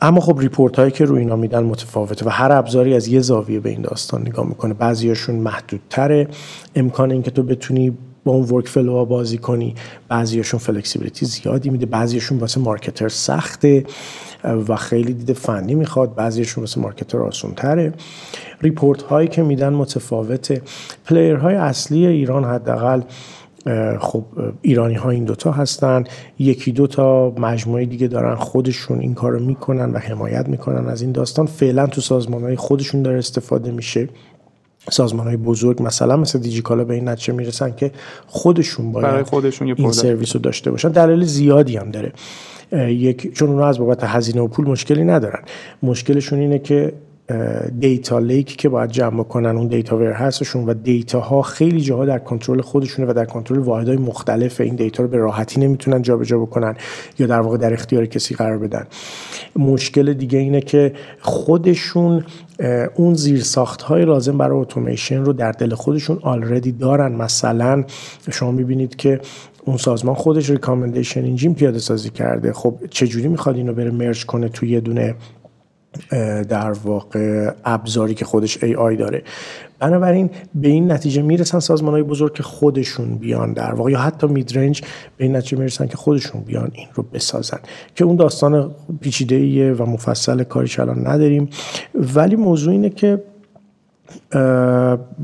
اما 0.00 0.20
خب 0.20 0.38
report 0.38 0.78
هایی 0.78 0.90
که 0.90 1.04
روی 1.04 1.20
اینا 1.20 1.36
میدن 1.36 1.62
متفاوته 1.62 2.26
و 2.26 2.28
هر 2.28 2.52
ابزاری 2.52 2.94
از 2.94 3.08
یه 3.08 3.20
زاویه 3.20 3.60
به 3.60 3.70
این 3.70 3.82
داستان 3.82 4.20
نگاه 4.20 4.46
می‌کنه. 4.46 4.74
بعضیاشون 4.74 5.34
محدودتره. 5.34 6.28
امکان 6.74 7.10
اینکه 7.10 7.30
تو 7.30 7.42
بتونی 7.42 7.96
با 8.24 8.32
اون 8.32 8.48
workflow 8.48 9.04
بازی 9.04 9.38
کنی 9.38 9.74
بعضیاشون 10.08 10.60
flexibility 10.60 11.26
زیادی 11.26 11.70
میده. 11.70 11.86
بعضیاشون 11.86 12.38
واسه 12.38 12.60
marketer 12.60 13.08
سخته 13.08 13.84
و 14.44 14.76
خیلی 14.76 15.12
دید 15.12 15.32
فنی 15.32 15.74
می‌خواد. 15.74 16.14
بعضیشون 16.14 16.64
واسه 16.64 16.80
marketer 16.80 17.18
آسون 17.18 17.54
تره 17.54 17.92
report 18.62 19.02
هایی 19.02 19.28
که 19.28 19.42
میدن 19.42 19.72
متفاوته. 19.72 20.62
player 21.04 21.36
های 21.36 21.54
اصلی 21.54 22.06
ایران 22.06 22.44
حداقل 22.44 23.00
خب 24.00 24.24
ایرانی 24.62 24.94
ها 24.94 25.10
این 25.10 25.24
دوتا 25.24 25.52
هستن. 25.52 26.04
یکی 26.38 26.72
دو 26.72 26.86
تا 26.86 27.30
مجموعه 27.30 27.84
دیگه 27.84 28.06
دارن 28.06 28.34
خودشون 28.34 29.00
این 29.00 29.14
کارو 29.14 29.40
می‌کنن 29.40 29.90
و 29.90 29.98
حمایت 29.98 30.48
می‌کنن 30.48 30.88
از 30.88 31.02
این 31.02 31.12
داستان. 31.12 31.46
فعلا 31.46 31.86
تو 31.86 32.00
سازمان 32.00 32.42
های 32.42 32.56
خودشون 32.56 33.02
داره 33.02 33.18
استفاده 33.18 33.70
میشه. 33.70 34.08
سازمان 34.90 35.26
های 35.26 35.36
بزرگ 35.36 35.82
مثلا 35.82 36.16
مثل 36.16 36.38
دیجیکالا 36.38 36.84
به 36.84 36.94
این 36.94 37.08
نتیجه 37.08 37.32
می‌رسن 37.32 37.74
که 37.74 37.90
خودشون 38.26 38.92
باید 38.92 39.26
خودشون 39.26 39.74
این 39.76 39.92
سرویس 39.92 40.36
رو 40.36 40.42
داشته 40.42 40.70
باشن. 40.70 40.88
دلیل 40.88 41.24
زیادی 41.24 41.76
هم 41.76 41.90
داره. 41.90 42.12
یک 42.72 43.34
چون 43.34 43.48
اونا 43.48 43.66
از 43.66 43.78
بابت 43.78 44.04
هزینه 44.04 44.40
و 44.40 44.48
پول 44.48 44.68
مشکلی 44.68 45.04
ندارن. 45.04 45.42
مشکلشون 45.82 46.38
اینه 46.38 46.58
که 46.58 46.92
data 47.80 48.18
lake 48.18 48.56
که 48.56 48.68
باید 48.68 48.90
جمع 48.90 49.22
کنن 49.22 49.56
اون 49.56 49.66
data 49.66 49.96
warehouse 49.96 50.12
شون 50.12 50.64
و 50.64 50.74
data 50.74 51.20
ها 51.20 51.42
خیلی 51.42 51.80
جاها 51.80 52.04
در 52.04 52.18
کنترل 52.18 52.60
خودشونه 52.60 53.10
و 53.10 53.14
در 53.14 53.24
کنترل 53.24 53.58
واحدهای 53.58 53.96
مختلف 53.96 54.60
این 54.60 54.74
data 54.74 55.02
رو 55.02 55.08
به 55.08 55.16
راحتی 55.16 55.60
نمی‌تونن 55.60 56.02
جابجا 56.02 56.38
بکنن 56.38 56.74
یا 57.18 57.26
در 57.26 57.40
واقع 57.40 57.56
در 57.56 57.72
اختیار 57.72 58.06
کسی 58.06 58.34
قرار 58.34 58.58
بدن. 58.58 58.86
مشکل 59.56 60.12
دیگه 60.12 60.38
اینه 60.38 60.60
که 60.60 60.92
خودشون 61.20 62.24
اون 62.94 63.14
زیر 63.14 63.42
ساخت 63.42 63.82
های 63.82 64.04
لازم 64.04 64.38
برای 64.38 64.60
اتوماسیون 64.60 65.24
رو 65.24 65.32
در 65.32 65.52
دل 65.52 65.74
خودشون 65.74 66.18
already 66.22 66.72
دارن. 66.72 67.12
مثلا 67.12 67.84
شما 68.30 68.50
می‌بینید 68.50 68.96
که 68.96 69.20
اون 69.64 69.76
سازمان 69.76 70.14
خودش 70.14 70.50
recommendation 70.50 71.24
engine 71.24 71.54
پیاده 71.54 71.78
سازی 71.78 72.10
کرده. 72.10 72.52
خب 72.52 72.74
چجوری 72.90 73.28
می‌خواد 73.28 73.56
اینو 73.56 73.72
بره 73.72 73.90
merge 73.90 74.26
کنه 74.26 74.48
توی 74.48 74.70
یه 74.70 74.80
دونه 74.80 75.14
در 76.48 76.72
واقع 76.72 77.50
ابزاری 77.64 78.14
که 78.14 78.24
خودش 78.24 78.64
ای 78.64 78.74
آی 78.74 78.96
داره. 78.96 79.22
بنابراین 79.78 80.30
به 80.54 80.68
این 80.68 80.92
نتیجه 80.92 81.22
می‌رسن 81.22 81.58
سازمان 81.58 81.92
های 81.92 82.02
بزرگ 82.02 82.34
که 82.34 82.42
خودشون 82.42 83.18
بیان 83.18 83.52
در 83.52 83.74
واقع 83.74 83.90
یا 83.90 83.98
حتی 83.98 84.26
میدرنج 84.26 84.82
به 85.16 85.24
این 85.24 85.36
نتیجه 85.36 85.58
می‌رسن 85.58 85.86
که 85.86 85.96
خودشون 85.96 86.40
بیان 86.40 86.70
این 86.74 86.86
رو 86.94 87.02
بسازن. 87.02 87.58
که 87.94 88.04
اون 88.04 88.16
داستان 88.16 88.70
پیچیده 89.00 89.74
و 89.74 89.86
مفصل 89.86 90.42
کاریش 90.42 90.80
الان 90.80 91.06
نداریم. 91.06 91.48
ولی 91.94 92.36
موضوع 92.36 92.72
اینه 92.72 92.90
که 92.90 93.22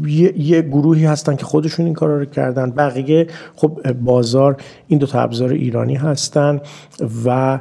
یه،, 0.07 0.39
یه 0.39 0.62
گروهی 0.62 1.05
هستن 1.05 1.37
که 1.37 1.45
خودشون 1.45 1.87
این 1.87 1.95
کارا 1.95 2.18
رو 2.18 2.24
کردن. 2.24 2.70
بقیه 2.70 3.26
خب 3.57 3.93
بازار 3.93 4.57
این 4.89 4.99
دو 4.99 5.07
تا 5.07 5.20
ابزار 5.20 5.51
ایرانی 5.51 5.95
هستن 5.95 6.61
و 7.24 7.59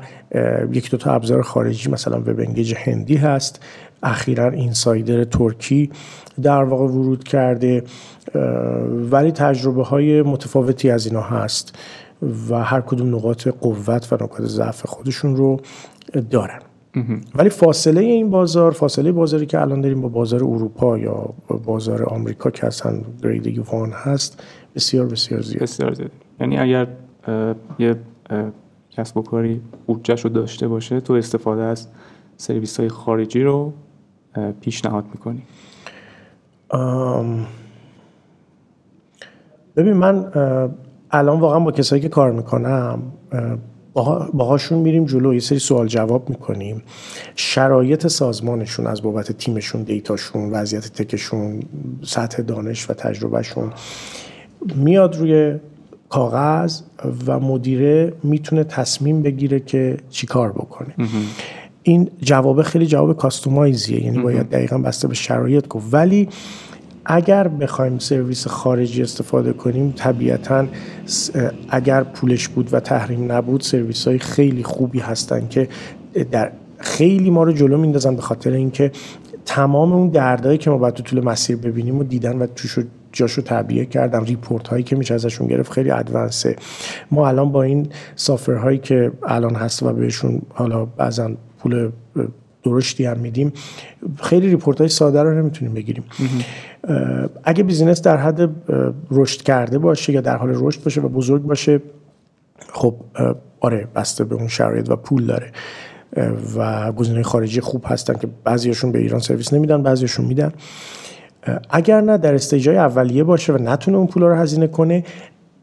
یک 0.71 0.91
دو 0.91 0.97
تا 0.97 1.13
ابزار 1.13 1.41
خارجی 1.41 1.89
مثلا 1.89 2.19
وب 2.19 2.39
هندی 2.85 3.15
هست. 3.15 3.63
اخیرا 4.03 4.49
اینسایدر 4.49 5.23
ترکی 5.23 5.91
در 6.41 6.63
واقع 6.63 6.83
ورود 6.85 7.23
کرده. 7.23 7.83
ولی 9.11 9.31
تجربه 9.31 9.83
های 9.83 10.21
متفاوتی 10.21 10.89
از 10.89 11.05
اینا 11.05 11.21
هست 11.21 11.75
و 12.49 12.63
هر 12.63 12.81
کدوم 12.81 13.15
نقاط 13.15 13.47
قوت 13.47 14.13
و 14.13 14.15
نقاط 14.15 14.41
ضعف 14.41 14.85
خودشون 14.85 15.35
رو 15.35 15.59
دارن. 16.29 16.59
ولی 17.35 17.49
فاصله 17.49 18.01
این 18.01 18.29
بازار 18.29 18.71
فاصله 18.71 19.11
بازاری 19.11 19.45
که 19.45 19.61
الان 19.61 19.81
داریم 19.81 20.01
با 20.01 20.09
بازار 20.09 20.43
اروپا 20.43 20.97
یا 20.97 21.33
بازار 21.65 22.03
آمریکا 22.03 22.49
که 22.51 22.67
اصلا 22.67 23.01
گرید 23.23 23.59
وان 23.59 23.91
هست 23.91 24.43
بسیار 24.75 25.05
بسیار 25.05 25.41
زیاد. 25.41 25.63
بسیار 25.63 25.93
زیاد. 25.93 26.11
یعنی 26.39 26.57
اگر 26.57 26.87
یه 27.79 27.95
کسب 28.89 29.17
و 29.17 29.21
کاری 29.21 29.61
بودجهش 29.87 30.21
رو 30.21 30.29
داشته 30.29 30.67
باشه 30.67 30.99
تو 31.01 31.13
استفاده 31.13 31.61
از 31.61 31.87
سرویس 32.37 32.79
های 32.79 32.89
خارجی 32.89 33.43
رو 33.43 33.73
پیشنهاد 34.61 35.05
می‌کنی. 35.13 35.43
ببین 39.75 39.93
من 39.93 40.31
الان 41.11 41.39
واقعا 41.39 41.59
با 41.59 41.71
کسایی 41.71 42.01
که 42.01 42.09
کار 42.09 42.31
می‌کنم 42.31 43.01
باهاشون 44.33 44.79
میریم 44.79 45.05
جلو 45.05 45.33
یه 45.33 45.39
سری 45.39 45.59
سوال 45.59 45.87
جواب 45.87 46.29
می‌کنیم. 46.29 46.83
شرایط 47.35 48.07
سازمانشون 48.07 48.87
از 48.87 49.01
بابت 49.01 49.31
تیمشون 49.31 49.83
دیتاشون 49.83 50.51
وضعیت 50.51 50.87
تکشون 50.87 51.63
سطح 52.03 52.41
دانش 52.41 52.89
و 52.89 52.93
تجربهشون 52.93 53.73
میاد 54.75 55.17
روی 55.17 55.55
کاغذ 56.09 56.81
و 57.27 57.39
مدیره 57.39 58.13
می‌تونه 58.23 58.63
تصمیم 58.63 59.21
بگیره 59.21 59.59
که 59.59 59.97
چیکار 60.09 60.51
بکنه. 60.51 60.93
این 61.83 62.09
جواب 62.21 62.61
خیلی 62.61 62.85
جواب 62.85 63.17
کاستومایزیه 63.17 64.05
یعنی 64.05 64.19
باید 64.19 64.49
دقیقا 64.49 64.77
بسته 64.77 65.07
به 65.07 65.13
شرایط 65.13 65.67
گفت. 65.67 65.87
ولی 65.91 66.29
اگر 67.05 67.47
بخوایم 67.47 67.99
سرویس 67.99 68.47
خارجی 68.47 69.01
استفاده 69.01 69.53
کنیم 69.53 69.93
طبیعتا 69.97 70.67
اگر 71.69 72.03
پولش 72.03 72.47
بود 72.47 72.73
و 72.73 72.79
تحریم 72.79 73.31
نبود 73.31 73.61
سرویس 73.61 74.07
های 74.07 74.19
خیلی 74.19 74.63
خوبی 74.63 74.99
هستن 74.99 75.47
که 75.47 75.67
در 76.31 76.51
خیلی 76.77 77.29
ما 77.29 77.43
رو 77.43 77.51
جلو 77.51 77.77
میندازن 77.77 78.15
به 78.15 78.21
خاطر 78.21 78.51
اینکه 78.51 78.91
تمام 79.45 79.93
اون 79.93 80.09
دردایی 80.09 80.57
که 80.57 80.69
ما 80.69 80.77
باید 80.77 80.93
تو 80.93 81.03
طول 81.03 81.23
مسیر 81.23 81.57
ببینیم 81.57 81.99
و 81.99 82.03
دیدن 82.03 82.37
و 82.37 82.47
توش 82.55 82.79
جاشو 83.11 83.41
تعبیه 83.41 83.85
کردم 83.85 84.23
report 84.23 84.67
هایی 84.67 84.83
که 84.83 84.95
میشه 84.95 85.13
ازشون 85.13 85.47
گرفت 85.47 85.71
خیلی 85.71 85.91
advance 85.91 86.41
ه. 86.41 86.55
ما 87.11 87.27
الان 87.27 87.51
با 87.51 87.63
این 87.63 87.87
software 88.15 88.53
هایی 88.53 88.77
که 88.77 89.11
الان 89.23 89.55
هست 89.55 89.83
و 89.83 89.93
بهشون 89.93 90.41
حالا 90.53 90.85
بعضا 90.85 91.31
پول 91.59 91.91
درشتی 92.63 93.05
هم 93.05 93.17
میدیم. 93.17 93.53
خیلی 94.23 94.49
report 94.49 94.79
های 94.79 94.89
ساده 94.89 95.23
رو 95.23 95.41
نمی‌تونیم 95.41 95.73
بگیریم. 95.73 96.03
اگه 97.43 97.63
business 97.63 98.01
در 98.01 98.17
حد 98.17 98.49
رشد 99.11 99.41
کرده 99.41 99.77
باشه 99.77 100.13
یا 100.13 100.21
در 100.21 100.37
حال 100.37 100.51
رشد 100.55 100.83
باشه 100.83 101.01
و 101.01 101.09
بزرگ 101.09 101.43
باشه 101.43 101.81
خب 102.73 102.95
آره 103.59 103.87
بسته 103.95 104.23
به 104.23 104.35
اون 104.35 104.47
شرایط 104.47 104.89
و 104.89 104.95
پول 104.95 105.25
داره. 105.25 105.51
و 106.55 106.91
گزینه 106.91 107.23
خارجی 107.23 107.61
خوب 107.61 107.85
هستن 107.87 108.13
که 108.13 108.27
بعضیاشون 108.43 108.91
به 108.91 108.99
ایران 108.99 109.19
سرویس 109.19 109.53
نمیدن 109.53 109.83
بعضیاشون 109.83 110.25
میدن. 110.25 110.51
اگر 111.69 112.01
نه 112.01 112.17
در 112.17 112.33
stage 112.33 112.70
ای 112.70 112.77
اولیه 112.77 113.23
باشه 113.23 113.53
و 113.53 113.57
نتونه 113.57 113.97
اون 113.97 114.07
پول 114.07 114.23
رو 114.23 114.35
هزینه 114.35 114.67
کنه 114.67 115.03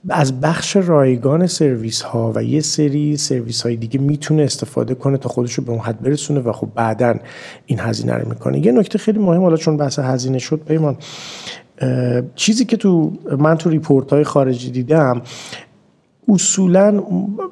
از 0.08 0.40
بخش 0.40 0.76
رایگان 0.76 1.46
سرویس 1.46 2.02
ها 2.02 2.32
و 2.34 2.44
یه 2.44 2.60
سری 2.60 3.16
سرویس 3.16 3.62
های 3.62 3.76
دیگه 3.76 4.00
می‌تونه 4.00 4.42
استفاده 4.42 4.94
کنه 4.94 5.16
تا 5.16 5.28
خودش 5.28 5.54
رو 5.54 5.64
به 5.64 5.70
اون 5.70 5.80
حد 5.80 6.00
برسونه 6.00 6.40
و 6.40 6.52
خب 6.52 6.68
بعدا 6.74 7.14
این 7.66 7.80
هزینه 7.80 8.14
رو 8.14 8.28
می‌کنه. 8.28 8.66
یه 8.66 8.72
نکته 8.72 8.98
خیلی 8.98 9.18
مهم 9.18 9.40
حالا 9.40 9.56
چون 9.56 9.76
بحث 9.76 9.98
هزینه 9.98 10.38
شد 10.38 10.60
پیمان 10.66 10.96
چیزی 12.34 12.64
که 12.64 12.76
تو 12.76 13.12
من 13.38 13.56
تو 13.56 13.70
report 13.70 14.10
های 14.10 14.24
خارجی 14.24 14.70
دیدم 14.70 15.22
اصولا 16.28 17.02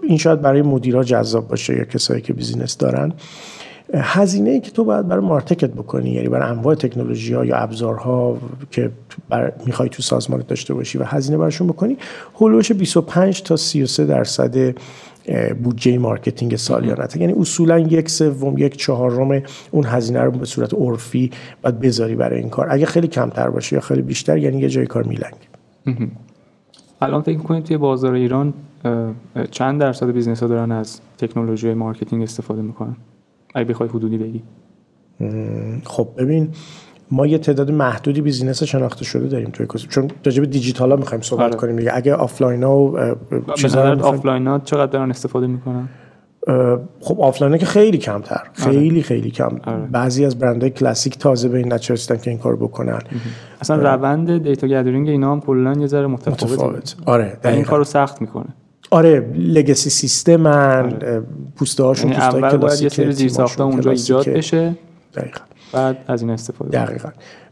این 0.03 0.19
شاید 0.19 0.41
برای 0.41 0.63
مدیرا 0.63 1.05
جذاب 1.05 1.49
باشه 1.49 1.77
یا 1.77 1.85
کسایی 1.85 2.23
که 2.23 2.33
business 2.33 2.77
دارن 2.77 3.13
هزینه 3.95 4.51
ای 4.51 4.61
که 4.61 4.71
تو 4.71 4.85
باید 4.85 5.09
برای 5.09 5.25
martech 5.25 5.71
بکنی 5.71 6.11
یعنی 6.11 6.29
برای 6.29 6.51
انواع 6.51 6.75
تکنولوژی 6.75 7.35
ها 7.35 7.45
یا 7.45 7.57
ابزارها 7.57 8.39
که 8.71 8.91
بر 9.29 9.53
می‌خوای 9.67 9.89
تو 9.89 10.03
سازمانت 10.03 10.47
داشته 10.47 10.75
باشی 10.75 10.99
و 10.99 11.05
هزینه 11.05 11.39
براشون 11.39 11.67
بکنی 11.67 11.97
حول 12.35 12.49
و 12.49 12.54
حوش 12.54 12.73
25 12.73 13.43
تا 13.43 13.57
33 13.57 14.05
درصد 14.05 14.75
بودجه 15.63 15.99
marketing 15.99 16.57
سالیانته 16.57 17.21
یعنی 17.21 17.33
اصولا 17.33 17.79
یک 17.79 18.11
سوم 18.11 18.59
یک 18.59 18.77
چهارم 18.77 19.43
اون 19.71 19.85
هزینه 19.85 20.21
رو 20.21 20.31
به 20.31 20.47
صورت 20.47 20.75
عرفی 20.75 21.31
باید 21.63 21.81
بذاری 21.81 22.15
برای 22.15 22.41
این 22.41 22.51
کار. 22.51 22.67
اگه 22.71 22.87
خیلی 22.87 23.09
کمتر 23.09 23.51
باشه 23.51 23.77
یا 23.77 23.81
خیلی 23.81 24.03
بیشتر 24.03 24.39
یعنی 24.39 24.59
یه 24.59 24.69
جای 24.69 24.87
کار 24.87 25.03
میلنگ. 25.03 25.35
الان 27.01 27.23
فکر 27.23 27.39
کنید 27.39 27.65
توی 27.65 27.77
بازار 27.77 28.15
ایران 28.15 28.55
چند 29.51 29.81
درصد 29.81 30.11
business 30.11 30.43
ها 30.43 30.49
دارن 30.49 30.73
از 30.73 31.01
تکنولوژی 31.19 31.75
marketing 31.75 32.23
استفاده 32.23 32.63
می‌کنن؟ 32.63 32.97
اگه 33.57 33.69
بخوای 33.69 33.89
حدودی 33.89 34.19
بگی. 34.19 34.43
خب 35.85 36.09
ببین 36.19 36.49
ما 37.11 37.27
یه 37.27 37.39
تعداد 37.39 37.71
محدودی 37.71 38.21
business 38.21 38.63
شناخته 38.63 39.05
شده 39.05 39.27
داریم 39.27 39.51
توی 39.51 39.67
چون 39.89 40.11
راجع 40.25 40.41
به 40.41 40.47
دیجیتال 40.47 40.91
ها 40.91 40.97
می‌خوایم 40.97 41.23
صحبت 41.23 41.43
آره. 41.43 41.57
کنیم 41.57 41.77
دیگه. 41.77 41.91
اگه 41.95 42.15
آفلاین 42.15 42.63
ها 42.63 42.79
و 42.79 43.15
چیزا 43.55 43.97
آفلاین 44.03 44.47
ها 44.47 44.59
چقدر 44.59 44.93
دارن 44.93 45.11
استفاده 45.11 45.47
می‌کنن؟ 45.47 45.89
خب 47.01 47.21
آفلاین 47.21 47.59
که 47.59 47.67
خیلی 47.67 47.99
کمتر. 47.99 48.43
خیلی 48.53 48.91
آره. 48.91 49.03
خیلی 49.03 49.31
کم. 49.31 49.61
آره. 49.65 49.87
بعضی 49.93 50.25
از 50.25 50.39
برندهای 50.39 50.71
کلاسیک 50.71 51.19
تازه 51.19 51.49
به 51.49 51.59
این 51.59 51.73
نچرستن 51.73 52.17
که 52.17 52.31
این 52.31 52.39
کار 52.39 52.57
بکنن. 52.57 52.99
اصلا 53.61 53.95
روند 53.95 54.43
data 54.43 54.67
gathering 54.67 55.09
اینا 55.09 55.33
هم 55.33 55.41
کلا 55.41 55.73
یه 55.73 55.87
ذره 55.87 56.07
متفاوته. 56.07 56.47
متفاوت. 56.47 56.97
آره 57.07 57.39
این 57.45 57.65
کارو 57.65 57.85
سخت 57.85 58.21
می‌کنه. 58.21 58.55
آره 58.91 59.33
legacy 59.35 59.91
system 59.91 60.78
ان 60.78 60.93
آره. 60.95 61.23
پروسه 61.57 61.83
هاشون 61.83 62.11
یعنی 62.13 62.23
اول 62.23 62.57
باید 62.57 62.83
یه 62.83 62.89
سری 62.89 63.13
زیر 63.13 63.33
اونجا 63.59 63.91
ایجاد 63.91 64.29
بشه. 64.29 64.77
دقیقا. 65.15 65.41
بعد 65.73 66.05
از 66.07 66.23
این 66.23 66.31
استفاده. 66.31 66.85
دقیقا. 66.85 67.09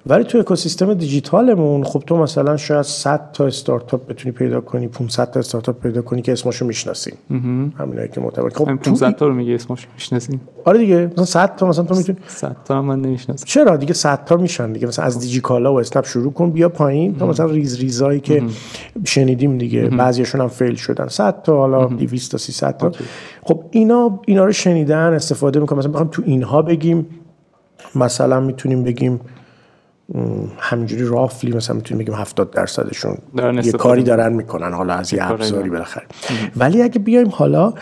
ولی 0.07 0.25
تو 0.25 0.39
اکوسیستم 0.39 0.95
دیجیتالمون 0.95 1.85
خب 1.85 2.03
تو 2.07 2.17
مثلا 2.17 2.57
شاید 2.57 2.83
100 2.83 3.31
تا 3.33 3.47
استارتاپ 3.47 4.07
بتونی 4.07 4.33
پیدا 4.33 4.61
کنی 4.61 4.89
500 4.89 5.31
تا 5.31 5.41
استارتاپ 5.41 5.81
پیدا 5.81 6.03
کنی 6.03 6.23
که 6.23 6.33
اسمشو 6.33 6.67
می‌شناسی. 6.67 7.13
همینایی 7.79 8.09
که 8.09 8.21
معتبر 8.21 8.49
خب 8.49 8.75
500 8.75 9.17
تا 9.17 9.27
رو 9.27 9.35
میگه 9.35 9.55
اسمشو 9.55 9.89
می‌شناسی 9.95 10.41
آره 10.65 10.79
دیگه. 10.79 11.11
مثلا 11.13 11.25
100 11.25 11.57
تا 11.57 11.67
مثلا 11.67 11.85
تو 11.85 11.95
می‌تونی 11.95 12.19
100 12.27 12.57
تا 12.65 12.83
من 12.83 13.01
نمی‌شناسم. 13.01 13.45
چرا؟ 13.47 13.77
دیگه 13.77 13.95
100 13.95 14.25
تا 14.25 14.37
میشن 14.37 14.73
دیگه. 14.73 14.87
مثلا 14.87 15.05
از 15.05 15.21
دیجیکالا 15.21 15.75
و 15.75 15.81
اسنپ 15.81 16.07
شروع 16.07 16.33
کن 16.33 16.51
بیا 16.51 16.69
پایین. 16.69 17.15
تا 17.17 17.27
مثلا 17.27 17.47
ریز 17.47 17.81
ریزایی 17.81 18.21
که 18.21 18.43
شنیدیم 19.05 19.59
دیگه. 19.59 19.89
بعضیاشون 19.89 20.41
هم 20.41 20.49
فیل 20.49 20.75
شدن. 20.75 21.09
100 21.09 21.43
تا 21.43 21.57
حالا 21.57 21.87
200 21.87 22.31
تا 22.31 22.39
300 22.39 22.77
تا. 22.77 22.93
خب 23.43 23.65
اینا 23.71 24.21
اینا 24.27 24.45
رو 24.45 24.53
شنیدن 24.53 25.13
استفاده 25.13 25.61
می‌کنن. 25.61 25.79
مثلا 25.79 25.93
بخوام 25.93 26.09
تو 26.13 26.23
اینها 26.27 26.63
بگیم. 26.63 27.07
مثلا 27.95 28.41
می‌تونیم 28.41 28.83
بگیم 28.83 29.21
همینجوری 30.59 31.05
رافلی 31.05 31.53
مثلا 31.53 31.77
می‌تونیم 31.77 32.05
بگیم 32.05 32.15
70 32.15 32.51
درصدشون 32.51 33.19
یه 33.63 33.73
کاری 33.73 34.03
دارن 34.03 34.33
می‌کنن 34.33 34.73
حالا 34.73 34.95
از 34.95 35.13
یه 35.13 35.31
ابزاری 35.31 35.71
بالاخره. 35.71 36.05
ولی 36.57 36.83
اگه 36.83 36.99
بیایم 36.99 37.29
حالا 37.29 37.75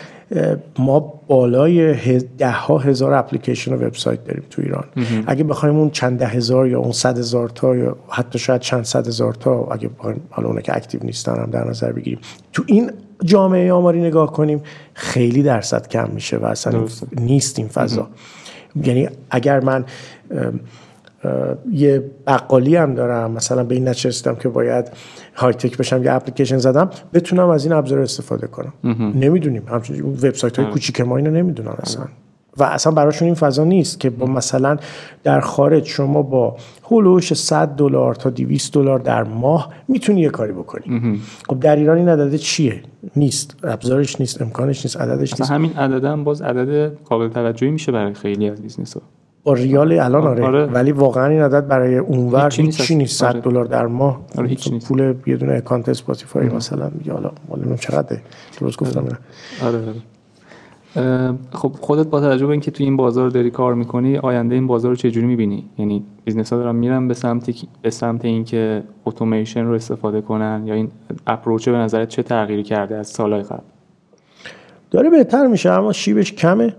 ما 0.79 0.99
بالای 1.27 1.97
ده 2.37 2.51
ها 2.51 2.77
هزار 2.77 3.13
اپلیکیشن 3.13 3.73
و 3.73 3.75
وبسایت 3.75 4.25
داریم 4.25 4.43
تو 4.49 4.61
ایران. 4.61 4.83
اگه 5.27 5.43
بخوایم 5.43 5.77
اون 5.77 5.89
چند 5.89 6.19
ده 6.19 6.27
هزار 6.27 6.67
یا 6.67 6.79
اون 6.79 6.91
صد 6.91 7.17
هزار 7.17 7.49
تا 7.49 7.75
یا 7.75 7.97
حتی 8.09 8.39
شاید 8.39 8.61
چند 8.61 8.83
صد 8.83 9.07
هزار 9.07 9.33
تا 9.33 9.67
اگه 9.71 9.87
بخوایم 9.87 10.21
حالا 10.29 10.47
اونا 10.47 10.61
که 10.61 10.75
اکتیو 10.75 11.03
نیستن 11.03 11.35
هم 11.35 11.49
در 11.51 11.63
نظر 11.69 11.91
بگیریم. 11.91 12.19
تو 12.53 12.63
این 12.65 12.91
جامعه 13.23 13.73
آماری 13.73 14.01
نگاه 14.01 14.31
کنیم 14.31 14.61
خیلی 14.93 15.43
درصد 15.43 15.87
کم 15.87 16.09
میشه 16.13 16.37
و 16.37 16.45
اصلا 16.45 16.85
نیست 17.11 17.59
این 17.59 17.67
فضا. 17.67 18.07
یعنی 18.83 19.09
اگر 19.29 19.59
من 19.59 19.85
یه 21.71 22.03
بقالی 22.27 22.75
هم 22.75 22.95
دارم. 22.95 23.31
مثلا 23.31 23.63
به 23.63 23.75
این 23.75 23.87
نچرستم 23.87 24.35
که 24.35 24.49
باید 24.49 24.91
های 25.35 25.53
تک 25.53 25.77
بشم 25.77 26.03
یه 26.03 26.13
اپلیکیشن 26.13 26.57
زدم. 26.57 26.89
بتونم 27.13 27.49
از 27.49 27.65
این 27.65 27.73
ابزار 27.73 27.99
استفاده 27.99 28.47
کنم. 28.47 28.73
نمی‌دونیم. 29.15 29.63
همچنین 29.67 30.03
وبسایت 30.03 30.59
های 30.59 30.71
کوچیک 30.71 31.01
ما 31.01 31.17
اینو 31.17 31.31
نمی‌دونن 31.31 31.75
اصلا. 31.79 32.05
و 32.57 32.63
اصلا 32.63 32.93
براشون 32.93 33.25
این 33.25 33.35
فضا 33.35 33.63
نیست 33.63 33.99
که 33.99 34.09
با 34.09 34.25
مثلا 34.25 34.77
در 35.23 35.39
خارج 35.39 35.85
شما 35.85 36.21
با 36.21 36.55
هلوش 36.91 37.33
100 37.33 37.67
دلار 37.67 38.15
تا 38.15 38.29
200 38.29 38.73
دلار 38.73 38.99
در 38.99 39.23
ماه 39.23 39.73
می‌تونی 39.87 40.21
یه 40.21 40.29
کاری 40.29 40.53
بکنی. 40.53 41.21
خب 41.47 41.59
در 41.59 41.75
ایران 41.75 41.97
این 41.97 42.09
عدد 42.09 42.35
چیه؟ 42.35 42.81
نیست. 43.15 43.55
ابزارش 43.63 44.19
نیست 44.19 44.41
امکانش 44.41 44.85
نیست 44.85 44.97
عددش 45.01 45.39
نیست. 45.39 45.51
همین 45.51 45.73
عدد 45.73 46.05
هم 46.05 46.23
باز 46.23 46.41
عدد 46.41 46.93
قابل 46.93 47.27
توجهی 47.27 47.71
میشه 47.71 47.91
برای 47.91 48.13
خیلی 48.13 48.49
از 48.49 48.61
business 48.61 48.93
ها 48.93 49.01
با 49.01 49.07
ریال 49.45 49.99
الان 49.99 50.27
آره, 50.27 50.45
آره. 50.45 50.65
ولی 50.65 50.91
واقعا 50.91 51.27
این 51.27 51.41
عدد 51.41 51.67
برای 51.67 51.97
اونور 51.97 52.43
هیچی 52.43 52.63
نیست 52.63 52.91
نیست. 52.91 53.19
100 53.19 53.25
آره. 53.25 53.41
دلار 53.41 53.65
در 53.65 53.85
ماه. 53.85 54.21
آره، 54.37 54.47
هیچ 54.47 54.59
مثلا 54.59 54.73
نیست. 54.73 54.87
پول 54.87 55.15
یه 55.25 55.37
دونه 55.37 55.53
account 55.53 55.89
اسپاتیفای 55.89 56.49
مثلا 56.49 56.91
میگه. 56.97 57.13
حالا 57.13 57.31
حالا 57.49 57.75
چقدره؟ 57.75 58.21
درست 58.59 58.77
گفتم 58.77 58.99
آره. 58.99 59.17
آره. 59.63 59.93
اه، 60.95 61.35
خب 61.51 61.71
خودت 61.81 62.07
با 62.07 62.19
توجه 62.19 62.45
به 62.45 62.51
اینکه 62.51 62.71
توی 62.71 62.85
این 62.85 62.97
بازار 62.97 63.29
داری 63.29 63.51
کار 63.51 63.73
می‌کنی 63.73 64.17
آینده 64.17 64.55
این 64.55 64.67
بازار 64.67 64.91
رو 64.91 64.95
چجوری 64.95 65.27
می‌بینی؟ 65.27 65.69
یعنی 65.77 66.03
business 66.25 66.53
ها 66.53 66.59
دارن 66.59 66.75
میرن 66.75 67.07
به 67.07 67.13
سمت 67.13 67.49
به 67.81 67.89
سمت 67.89 68.25
اینکه 68.25 68.83
اتوماسیون 69.05 69.67
رو 69.67 69.73
استفاده 69.73 70.21
کنن 70.21 70.63
یا 70.65 70.73
این 70.73 70.91
اپروچ 71.27 71.69
به 71.69 71.77
نظرت 71.77 72.07
چه 72.07 72.23
تغییری 72.23 72.63
کرده 72.63 72.95
از 72.95 73.07
سالهای 73.07 73.43
قبل؟ 73.43 73.63
داره 74.91 75.09
بهتر 75.09 75.47
میشه 75.47 75.71
اما 75.71 75.93
شیبش 75.93 76.33
کمه. 76.33 76.73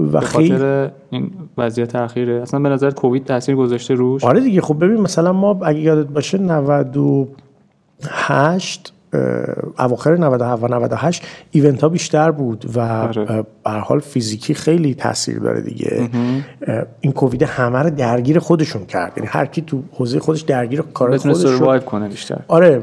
و 0.00 0.20
خیلی 0.20 0.88
این 1.10 1.30
وضعیت 1.58 1.88
تأخیره 1.88 2.42
اصلا 2.42 2.60
به 2.60 2.68
نظرت 2.68 2.94
کووید 2.94 3.24
تاثیر 3.24 3.56
گذاشته 3.56 3.94
روش. 3.94 4.24
آره 4.24 4.40
دیگه 4.40 4.60
خب 4.60 4.84
ببین 4.84 5.00
مثلا 5.00 5.32
ما 5.32 5.60
اگه 5.62 5.80
یادت 5.80 6.08
باشه 6.08 6.38
98 6.38 7.28
اه، 8.02 8.08
اواخر 9.78 10.16
97 10.16 10.62
و 10.62 10.68
98 10.68 11.22
ایونت 11.50 11.80
ها 11.80 11.88
بیشتر 11.88 12.30
بود 12.30 12.64
و 12.74 12.80
آره. 12.80 13.24
به 13.24 13.70
هر 13.70 13.78
حال 13.78 14.00
فیزیکی 14.00 14.54
خیلی 14.54 14.94
تاثیر 14.94 15.38
داره 15.38 15.60
دیگه. 15.60 16.08
این 17.00 17.12
کووید 17.12 17.42
همه 17.42 17.78
رو 17.78 17.90
درگیر 17.90 18.38
خودشون 18.38 18.86
کرد. 18.86 19.12
یعنی 19.16 19.28
هر 19.32 19.46
کی 19.46 19.62
تو 19.62 19.82
حوزه 19.92 20.20
خودش 20.20 20.40
درگیر 20.40 20.82
کار 20.94 21.16
خودش 21.18 21.38
شد 21.38 21.84
کنه 21.84 22.08
بیشتر. 22.08 22.38
آره 22.48 22.82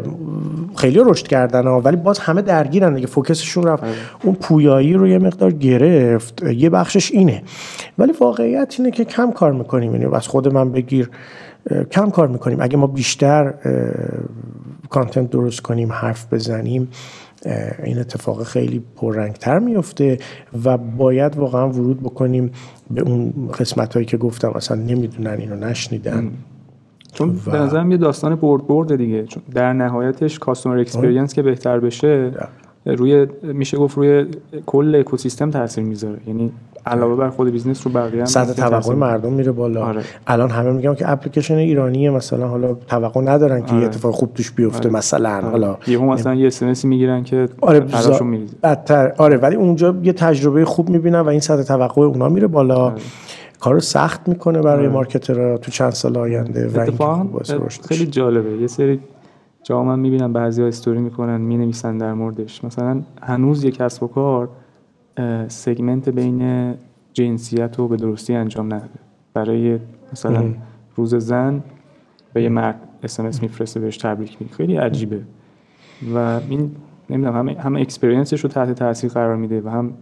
خیلی 0.76 1.00
رشد 1.06 1.28
کردن 1.28 1.68
ها 1.68 1.82
ولی 1.82 1.98
باز 1.98 2.20
همه 2.20 2.42
درگیرن 2.42 2.94
دیگه. 2.94 3.08
فوکسشون 3.08 3.64
رفت. 3.64 3.84
آره. 3.84 3.94
اون 4.24 4.36
پویایی 4.36 4.94
رو 4.94 5.08
یه 5.08 5.20
مقدار 5.20 5.52
گرفت. 5.52 6.44
یه 6.44 6.70
بخشش 6.70 7.12
اینه. 7.12 7.44
ولی 7.98 8.14
واقعیت 8.20 8.76
اینه 8.78 8.92
که 8.92 9.06
کم 9.06 9.32
کار 9.32 9.52
می‌کنیم. 9.52 9.96
یعنی 9.96 10.16
از 10.16 10.28
خود 10.28 10.54
من 10.54 10.72
بگیر 10.72 11.10
کم 11.92 12.10
کار 12.10 12.28
می‌کنیم. 12.28 12.58
اگه 12.62 12.78
ما 12.78 12.88
بیشتر 12.88 13.54
کانتنت 14.90 15.30
درست 15.30 15.62
کنیم 15.62 15.92
حرف 15.92 16.34
بزنیم 16.34 16.88
این 17.84 18.00
اتفاق 18.00 18.44
خیلی 18.44 18.84
پررنگتر 18.96 19.60
میفته 19.60 20.18
و 20.66 20.78
باید 20.78 21.38
واقعا 21.38 21.70
ورود 21.70 22.00
بکنیم 22.00 22.52
به 22.92 23.02
اون 23.02 23.34
قسمت 23.60 23.94
هایی 23.94 24.06
که 24.06 24.18
گفتم 24.18 24.50
اصلا 24.50 24.78
نمی‌دونن 24.78 25.38
اینو 25.40 25.56
نشنیدن. 25.56 26.32
چون 27.14 27.40
به 27.46 27.58
نظرم 27.58 27.92
یه 27.92 27.98
داستان 27.98 28.36
برد 28.36 28.68
برده 28.68 28.98
دیگه 28.98 29.24
چون 29.24 29.44
در 29.54 29.74
نهایتش 29.74 30.40
customer 30.40 30.78
experience 30.78 31.34
که 31.34 31.42
بهتر 31.42 31.80
بشه 31.80 32.32
روی 32.96 33.28
میشه 33.44 33.78
گفت 33.78 33.98
روی 33.98 34.26
کل 34.66 34.96
اکوسیستم 34.96 35.52
تاثیر 35.52 35.84
می‌ذاره 35.84 36.18
یعنی 36.28 36.52
علاوه 36.86 37.16
بر 37.16 37.30
خود 37.30 37.50
business 37.50 37.88
رو 37.88 37.94
بقیه 37.94 38.20
هم 38.20 38.26
سطح 38.26 38.54
توقع. 38.54 38.96
مردم 38.96 39.34
میره 39.34 39.52
بالا 39.52 39.86
آره. 39.86 40.02
الان 40.28 40.50
همه 40.50 40.72
میگن 40.72 40.96
که 40.96 41.12
اپلیکیشن 41.12 41.56
ایرانیه 41.56 42.10
مثلا 42.10 42.48
حالا 42.48 42.74
توقع 42.74 43.22
ندارن 43.22 43.62
که 43.66 43.72
یه 43.72 43.78
آره. 43.78 43.86
اتفاق 43.86 44.14
خوب 44.14 44.34
توش 44.34 44.52
بیفته 44.52 44.90
مثلا 44.90 45.42
حالا 45.42 45.78
یهو 45.88 46.06
مثلا 46.06 46.36
یه 46.36 46.48
اس 46.48 46.86
می‌گیرن 46.86 47.24
که 47.24 47.50
آره 47.62 47.80
بزا- 47.80 48.24
بدتر 48.64 49.14
آره 49.18 49.38
ولی 49.38 49.56
اونجا 49.56 49.96
یه 50.04 50.14
تجربه 50.14 50.66
خوب 50.66 50.90
می‌بینن 50.90 51.20
و 51.20 51.28
این 51.28 51.40
سطح 51.40 51.64
توقع 51.64 52.02
اونا 52.02 52.30
میره 52.30 52.48
بالا 52.48 52.76
آره. 52.76 52.96
کارو 53.60 53.80
سخت 53.80 54.28
می‌کنه 54.30 54.62
برای 54.62 54.88
مارکترها 54.88 55.58
تو 55.58 55.72
چند 55.72 55.92
سال 55.92 56.18
آینده 56.18 56.68
و 56.68 56.86
خیلی. 57.88 58.06
جالبه 58.06 58.58
یه 58.62 58.68
سری 58.68 59.00
جا 59.64 59.84
من 59.84 60.00
می‌بینم 60.00 60.34
بعضی 60.34 60.62
ها 60.62 60.68
استوری 60.68 61.00
می‌کنن 61.00 61.42
می‌نویسن 61.42 61.98
در 61.98 62.14
موردش. 62.14 62.64
مثلا 62.64 63.02
هنوز 63.22 63.64
یک 63.64 63.76
کسب 63.76 64.04
و 64.04 64.08
کار 64.08 64.50
سگمنت 65.48 66.10
بین 66.10 66.74
جنسیت 67.14 67.80
رو 67.80 67.88
به 67.88 67.96
درستی 67.96 68.36
انجام 68.36 68.66
نداده. 68.66 69.00
برای 69.34 69.80
مثلا 70.12 70.54
روز 70.96 71.16
زن 71.16 71.64
به 72.34 72.44
یه 72.44 72.50
مرد 72.50 72.80
اسمس 73.04 73.42
میفرسته 73.42 73.80
بهش 73.80 73.98
تبریک 73.98 74.38
میگه. 74.40 74.54
خیلی 74.54 74.76
عجیبه. 74.76 75.22
و 76.16 76.40
این 76.50 76.72
نمی‌دونم 77.10 77.36
هم 77.36 77.50
هم 77.50 77.76
experience 77.76 78.29
ش 78.29 78.40
رو 78.40 78.50
تحت 78.50 78.72
تاثیر 78.72 79.12
قرار 79.12 79.36
میده 79.36 79.62
و 79.62 79.70
هم 79.70 79.94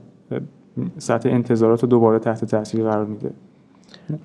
سطح 0.98 1.30
انتظارات 1.30 1.84
رو 1.84 1.90
دوباره 1.90 2.20
تحت 2.20 2.46
تاثیر 2.46 2.84
قرار 2.84 3.06
میده. 3.06 3.32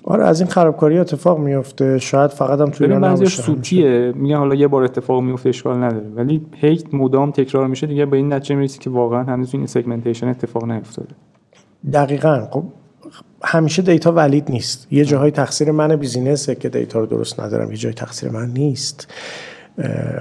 آره 0.03 0.25
از 0.25 0.41
این 0.41 0.49
خرابکاری 0.49 0.97
اتفاق 0.97 1.39
میفته 1.39 1.99
شاید 1.99 2.31
فقط 2.31 2.59
هم 2.59 2.69
تو 2.69 2.83
ایران 2.83 3.03
نباشه 3.03 3.41
سوتیه. 3.41 4.13
میگن 4.15 4.37
حالا 4.37 4.55
یه 4.55 4.67
بار 4.67 4.83
اتفاق 4.83 5.21
میفته 5.21 5.49
اشکال 5.49 5.83
نداره. 5.83 6.07
ولی 6.15 6.45
هی 6.55 6.83
مدام 6.93 7.31
تکرار 7.31 7.67
میشه 7.67 7.87
دیگه 7.87 8.05
به 8.05 8.17
این 8.17 8.33
نتیجه 8.33 8.55
می‌رسی 8.55 8.79
که 8.79 8.89
واقعا 8.89 9.23
هنوز 9.23 9.49
این 9.53 9.65
segmentation 9.65 10.27
اتفاق 10.27 10.65
نیفتاده. 10.65 11.15
دقیقا. 11.93 12.47
خب 12.51 12.63
همیشه 13.43 13.81
data 13.81 14.11
valid 14.11 14.51
نیست. 14.51 14.87
یه 14.91 15.05
جاهای 15.05 15.31
تقصیر 15.31 15.71
من 15.71 15.95
business 15.95 16.48
ه 16.48 16.55
که 16.55 16.69
data 16.69 16.99
رو 16.99 17.05
درست 17.05 17.39
ندارم 17.39 17.71
یه 17.71 17.77
جای 17.77 17.93
تقصیر 17.93 18.29
من 18.29 18.49
نیست. 18.49 19.07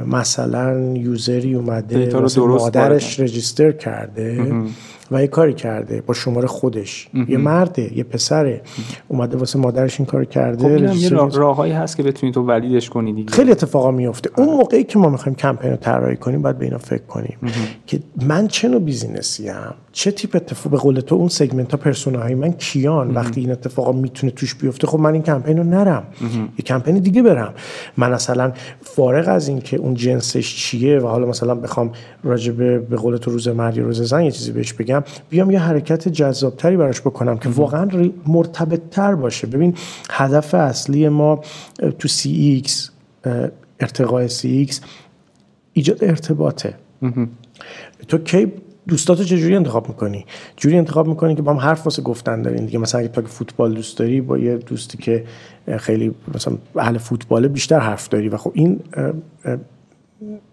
مثلا 0.06 0.80
user 0.94 1.42
ی 1.42 1.54
اومده 1.54 1.98
data 1.98 2.18
رو 2.18 2.28
درست 2.28 2.38
مادرش 2.38 3.20
register 3.20 3.72
کرده. 3.72 4.52
و 5.12 5.20
یه 5.20 5.26
کاری 5.26 5.54
کرده 5.54 6.00
با 6.00 6.14
شماره 6.14 6.48
خودش. 6.48 7.08
یه 7.28 7.38
مرده 7.38 7.98
یه 7.98 8.04
پسره. 8.04 8.60
اومده 9.08 9.36
واسه 9.36 9.58
مادرش 9.58 10.00
این 10.00 10.06
کار 10.06 10.24
کرده 10.24 10.78
خب 10.78 10.96
یه 10.96 11.08
راههایی 11.08 11.72
هست 11.72 11.96
که 11.96 12.02
بتونی 12.02 12.32
تو 12.32 12.42
valid 12.42 12.77
ش 12.77 12.90
کنی 12.90 13.12
دیگه. 13.12 13.32
خیلی 13.32 13.50
اتفاقا 13.50 13.90
میفته. 13.90 14.30
اون 14.36 14.48
موقعی 14.48 14.84
که 14.84 14.98
ما 14.98 15.08
می‌خوایم 15.08 15.36
کمپین 15.36 15.70
رو 15.70 15.76
طراحی 15.76 16.16
کنیم 16.16 16.42
باید 16.42 16.58
به 16.58 16.64
اینا 16.64 16.78
فکر 16.78 17.02
کنیم. 17.02 17.38
که 17.86 18.00
من 18.26 18.48
چه 18.48 18.68
نوع 18.68 18.80
business 18.80 19.41
ی 19.41 19.48
ام؟ 19.48 19.74
چه 19.92 20.10
تیپ 20.10 20.36
اتفاق 20.36 20.72
به 20.72 20.78
قول 20.78 21.00
تو 21.00 21.14
اون 21.14 21.28
segment 21.28 21.70
ها 21.70 21.76
persona 21.76 22.22
های 22.22 22.34
من 22.34 22.52
کیان 22.52 23.10
وقتی 23.10 23.40
این 23.40 23.50
اتفاقا 23.50 23.92
می‌تونه 23.92 24.32
توش 24.32 24.54
بیفته؟ 24.54 24.86
خب 24.86 24.98
من 24.98 25.12
این 25.12 25.22
کمپین 25.22 25.58
رو 25.58 25.64
نرم. 25.64 26.04
یه 26.58 26.64
کمپین 26.66 26.98
دیگه 26.98 27.22
برم. 27.22 27.54
من 27.96 28.12
مثلا 28.12 28.52
فارغ 28.80 29.28
از 29.28 29.48
این 29.48 29.60
که 29.60 29.76
اون 29.76 29.94
جنسش 29.94 30.56
چیه 30.56 30.98
و 30.98 31.06
حالا 31.06 31.26
مثلا 31.26 31.54
بخوام 31.54 31.92
راجع 32.24 32.52
به 32.52 32.78
به 32.78 32.96
قول 32.96 33.16
تو 33.16 33.30
روز 33.30 33.48
مرد 33.48 33.76
یا 33.76 33.84
روز 33.84 34.02
زن 34.02 34.22
یه 34.24 34.30
چیزی 34.30 34.52
بهش 34.52 34.72
بگم 34.72 35.01
بیام 35.30 35.50
یه 35.50 35.58
حرکت 35.58 36.08
جذابتری 36.08 36.76
براش 36.76 37.00
بکنم 37.00 37.38
که 37.38 37.48
واقعا 37.48 37.84
ری- 37.84 38.14
مرتبطتر 38.26 39.14
باشه. 39.14 39.46
ببین 39.46 39.74
هدف 40.10 40.54
اصلی 40.54 41.08
ما 41.08 41.40
تو 41.98 42.08
CX 42.08 42.90
ارتقای 43.80 44.28
CX 44.28 44.80
ایجاد 45.72 46.04
ارتباطه. 46.04 46.74
تو 48.08 48.18
کی 48.18 48.52
دوستاتو 48.88 49.24
چجوری 49.24 49.56
انتخاب 49.56 49.88
می‌کنی؟ 49.88 50.26
جوری 50.56 50.78
انتخاب 50.78 51.06
می‌کنی 51.08 51.34
که 51.34 51.42
با 51.42 51.52
هم 51.52 51.58
حرف 51.58 51.84
واسه 51.84 52.02
گفتن 52.02 52.42
دارین 52.42 52.66
دیگه. 52.66 52.78
مثلا 52.78 53.00
اگه 53.00 53.08
تو 53.08 53.22
فوتبال 53.22 53.74
دوست 53.74 53.98
داری 53.98 54.20
با 54.20 54.38
یه 54.38 54.56
دوستی 54.56 54.98
که 54.98 55.24
خیلی 55.78 56.14
مثلا 56.34 56.56
اهل 56.76 56.98
فوتباله 56.98 57.48
بیشتر 57.48 57.78
حرف 57.78 58.08
داری 58.08 58.28
و 58.28 58.36
خب 58.36 58.50
این 58.54 58.80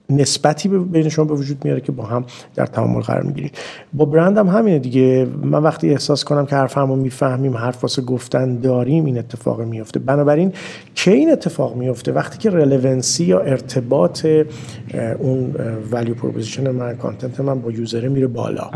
نسبتی 0.10 0.70
بین 0.70 1.10
شما 1.10 1.26
به 1.26 1.34
وجود 1.34 1.66
میاره 1.66 1.82
که 1.82 1.92
با 1.92 2.04
هم 2.04 2.26
در 2.56 2.66
تعامل 2.66 3.02
قرار 3.02 3.24
می‌گیرید. 3.24 3.58
با 3.94 4.06
برند 4.06 4.38
هم 4.38 4.48
همینه 4.48 4.80
دیگه. 4.80 5.28
من 5.44 5.64
وقتی 5.64 5.90
احساس 5.90 6.24
کنم 6.24 6.46
که 6.46 6.56
حرفمو 6.56 6.96
می‌فهمیم 6.96 7.58
حرف 7.58 7.84
واسه 7.84 8.02
گفتن 8.02 8.56
داریم 8.56 9.06
این 9.06 9.18
اتفاق 9.18 9.62
میفته 9.62 10.00
بنابراین 10.00 10.54
کی 10.96 11.12
این 11.12 11.32
اتفاق 11.32 11.76
میفته 11.76 12.12
وقتی 12.12 12.38
که 12.38 12.50
relevancy 12.50 13.26
یا 13.26 13.40
ارتباط 13.40 14.26
اون 15.20 15.56
value 15.92 16.14
proposition 16.14 16.72
من 16.72 16.98
content 16.98 17.40
من 17.40 17.62
با 17.62 17.72
user 17.72 18.02
ه 18.02 18.10
میره 18.10 18.28
بالا. 18.28 18.72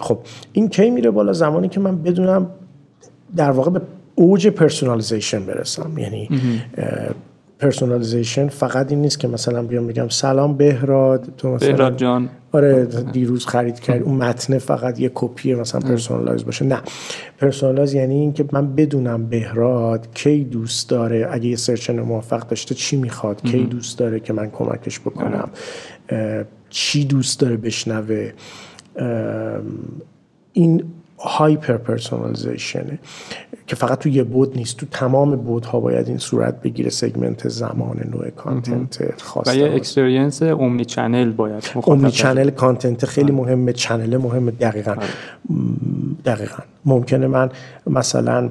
خب 0.00 0.18
این 0.52 0.68
کی 0.68 0.90
میره 0.90 1.10
بالا؟ 1.10 1.32
زمانی 1.32 1.68
که 1.68 1.80
من 1.80 2.02
بدونم 2.02 2.46
در 3.36 3.50
واقع 3.50 3.70
به 3.70 3.80
اوج 4.14 4.48
personalization 4.48 5.46
برسم. 5.46 5.98
یعنی 5.98 6.28
personalization 7.64 8.48
فقط 8.48 8.90
این 8.90 9.00
نیست 9.00 9.20
که 9.20 9.28
مثلا 9.28 9.62
بیام 9.62 9.86
بگم 9.86 10.08
سلام 10.08 10.56
بهراد 10.56 11.28
تو 11.38 11.48
مثلا 11.48 11.68
بهراد 11.68 11.96
جان. 11.96 12.28
آره 12.52 12.84
دیروز 12.84 13.46
خرید 13.46 13.80
کرد 13.80 14.02
اون 14.02 14.16
متن 14.16 14.58
فقط 14.58 15.00
یه 15.00 15.10
کپی 15.14 15.54
مثلا 15.54 15.80
personalize 15.80 16.44
باشه. 16.44 16.64
نه. 16.64 16.78
personalize 17.38 17.94
یعنی 17.94 18.14
اینکه 18.14 18.44
من 18.52 18.74
بدونم 18.74 19.26
بهراد 19.26 20.08
کی 20.14 20.44
دوست 20.44 20.88
داره. 20.88 21.28
اگه 21.30 21.46
یه 21.46 21.56
search 21.56 21.90
موفق 21.90 22.48
داشته 22.48 22.74
چی 22.74 22.96
می‌خواد؟ 22.96 23.42
کی 23.42 23.64
دوست 23.64 23.98
داره 23.98 24.20
که 24.20 24.32
من 24.32 24.50
کمکش 24.50 25.00
بکنم؟ 25.00 25.48
اه، 26.08 26.44
چی 26.70 27.04
دوست 27.04 27.40
داره 27.40 27.56
بشنوه؟ 27.56 28.32
این 30.52 30.84
hyper 31.18 31.76
personalization 31.76 32.90
ه 32.90 32.98
که 33.66 33.76
فقط 33.76 33.98
تو 33.98 34.08
یه 34.08 34.22
بعد 34.24 34.56
نیست 34.56 34.76
تو 34.76 34.86
تمام 34.86 35.36
بعدها 35.36 35.80
باید 35.80 36.08
این 36.08 36.18
صورت 36.18 36.60
بگیره 36.62 36.90
segment 36.90 37.48
زمان 37.48 38.10
نوع 38.12 38.30
content 38.30 39.22
خاص 39.22 39.48
و 39.48 39.54
یه 39.56 39.74
experience 39.74 40.42
omnichannel 40.42 41.32
باید 41.32 41.70
omnichannel 41.74 42.50
content 42.50 43.06
خیلی 43.06 43.32
مهمه 43.32 43.72
channel 43.72 44.16
مهمه 44.16 44.50
دقیقا. 44.50 44.96
دقیقا. 46.24 46.62
ممکنه 46.84 47.26
من 47.26 47.50
مثلا 47.86 48.50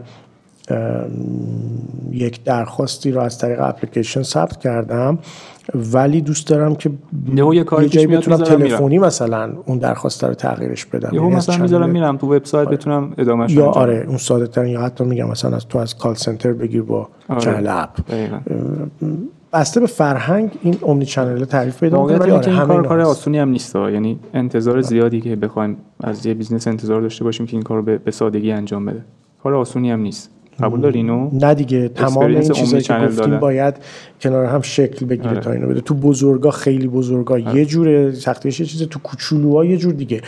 یک 2.11 2.43
درخواستی 2.43 3.11
رو 3.11 3.21
از 3.21 3.37
طریق 3.37 3.61
اپلیکیشن 3.61 4.23
ثبت 4.23 4.59
کردم. 4.59 5.19
ولی 5.93 6.21
دوست 6.21 6.47
دارم 6.47 6.75
که 6.75 6.91
یه 7.35 7.63
کاری 7.63 7.89
جایی 7.89 8.07
بتونم 8.07 8.37
تلفنی 8.37 8.99
مثلا 8.99 9.53
اون 9.65 9.77
درخواست 9.77 10.23
رو 10.23 10.33
تغییرش 10.33 10.85
بدم. 10.85 11.09
یهو 11.13 11.23
یعنی 11.23 11.35
مثلا 11.35 11.57
می‌ذارم 11.57 11.89
میرم 11.89 12.17
تو 12.17 12.35
وبسایت 12.35 12.69
بتونم 12.69 13.13
ادامهش 13.17 13.51
یا 13.51 13.65
انجام 13.65 13.83
آره 13.83 14.05
اون 14.07 14.17
ساده 14.17 14.47
ترین 14.47 14.71
یا 14.71 14.81
حتی 14.81 15.03
میگم 15.03 15.29
مثلا 15.29 15.55
از 15.55 15.67
تو 15.67 15.77
از 15.79 15.97
کال 15.97 16.13
سنتر 16.15 16.53
بگیر 16.53 16.81
با 16.81 17.09
آره. 17.29 17.41
چنل 17.41 17.67
اپ. 17.67 17.99
بسته 19.53 19.79
به 19.79 19.85
فرهنگ 19.85 20.51
این 20.61 20.77
امنی 20.87 21.05
چنل 21.05 21.45
تعریف 21.45 21.79
پیدا 21.79 22.01
می‌کنه 22.01 22.17
ولی 22.17 22.31
آره 22.31 22.47
این 22.47 22.65
کار 22.65 22.87
کار. 22.87 22.99
آسونی 22.99 23.39
هم 23.39 23.49
نیست 23.49 23.75
یعنی 23.75 24.19
انتظار 24.33 24.81
زیادی 24.81 25.21
که 25.21 25.35
بخوایم 25.35 25.77
از 26.03 26.25
یه 26.25 26.33
بیزنس 26.33 26.67
انتظار 26.67 27.01
داشته 27.01 27.23
باشیم 27.23 27.45
که 27.45 27.53
این 27.53 27.61
کار 27.61 27.77
رو 27.77 27.83
به 27.83 27.97
به 27.97 28.11
سادگی 28.11 28.51
انجام 28.51 28.85
بده. 28.85 29.05
کار 29.43 29.53
آسونی 29.53 29.91
هم 29.91 29.99
نیست. 29.99 30.29
قبول 30.59 30.81
داری 30.81 30.99
اینو 30.99 31.29
نه 31.33 31.53
دیگه 31.53 31.87
تمام 31.87 32.25
این 32.25 32.49
چیزایی 32.49 32.83
که 32.83 32.93
گفتیم 32.93 33.15
دادن. 33.15 33.39
باید 33.39 33.75
کنار 34.21 34.45
هم 34.45 34.61
شکل 34.61 35.05
بگیره 35.05 35.29
آره. 35.29 35.39
تا 35.39 35.51
اینو 35.51 35.67
بده 35.67 35.81
تو 35.81 35.93
بزرگا 35.93 36.51
خیلی 36.51 36.87
بزرگا 36.87 37.39
یه 37.39 37.65
جوره 37.65 38.11
سختیش 38.11 38.59
یه 38.59 38.65
چیزه 38.65 38.85
تو 38.85 38.99
کوچولوها 38.99 39.65
یه 39.65 39.77
جور 39.77 39.93
دیگه 39.93 40.21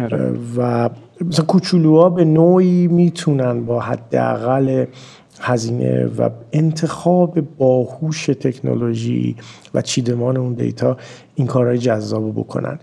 آره. 0.00 0.32
و 0.56 0.90
مثلا 1.20 1.44
کوچولوها 1.44 2.10
به 2.10 2.24
نوعی 2.24 2.88
می‌تونن 2.88 3.64
با 3.64 3.80
حداقل 3.80 4.84
هزینه 5.40 6.06
و 6.18 6.30
انتخاب 6.52 7.40
باهوش 7.58 8.26
تکنولوژی 8.26 9.36
و 9.74 9.82
چیدمان 9.82 10.36
اون 10.36 10.52
دیتا 10.52 10.96
این 11.34 11.46
کارهای 11.46 11.78
جذاب 11.78 12.32
بکنن. 12.32 12.78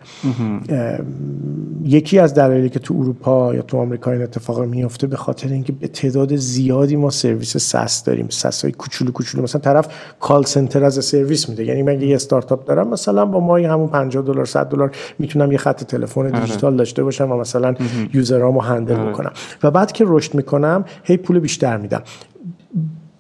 یکی 1.84 2.20
از 2.20 2.34
دلایلی 2.34 2.70
که 2.70 2.80
تو 2.80 2.94
اروپا 3.00 3.56
یا 3.56 3.62
تو 3.62 3.78
آمریکا 3.78 4.12
این 4.12 4.22
اتفاق 4.22 4.62
میفته 4.62 5.08
به 5.08 5.16
خاطر 5.16 5.50
اینکه 5.50 5.72
به 5.72 5.88
تعداد 5.88 6.36
زیادی 6.36 6.96
ما 6.96 7.10
سرویس 7.10 7.58
SaaS 7.58 8.04
داریم 8.04 8.28
SaaS 8.30 8.62
های 8.62 8.72
کوچولو 8.72 9.12
کوچولو. 9.12 9.44
مثلا 9.44 9.62
طرف 9.62 9.88
call 10.20 10.44
center 10.44 10.84
as 10.84 11.06
a 11.06 11.11
service 11.11 11.50
میده. 11.50 11.66
یعنی 11.66 11.84
من 11.84 12.02
یه 12.02 12.16
استارتاپ 12.16 12.66
دارم 12.66 12.88
مثلا 12.88 13.26
با 13.26 13.40
ماهی 13.40 13.66
همون 13.66 13.88
50 13.88 14.24
دلار 14.24 14.46
100 14.46 14.70
دلار 14.70 14.92
می‌تونم 15.20 15.52
یه 15.52 15.58
خط 15.58 15.84
تلفن 15.84 16.42
دیجیتال 16.42 16.78
داشته 16.78 17.04
باشم 17.04 17.32
و 17.32 17.38
مثلا 17.38 17.76
user 18.14 18.45
امو 18.45 18.60
handle 18.60 19.10
بکنم. 19.10 19.32
و 19.64 19.72
بعد 19.72 19.92
که 19.92 20.06
رشد 20.08 20.36
می‌کنم 20.36 20.86
هی 21.04 21.18
پول 21.18 21.40
بیشتر 21.40 21.78
میدم. 21.78 22.02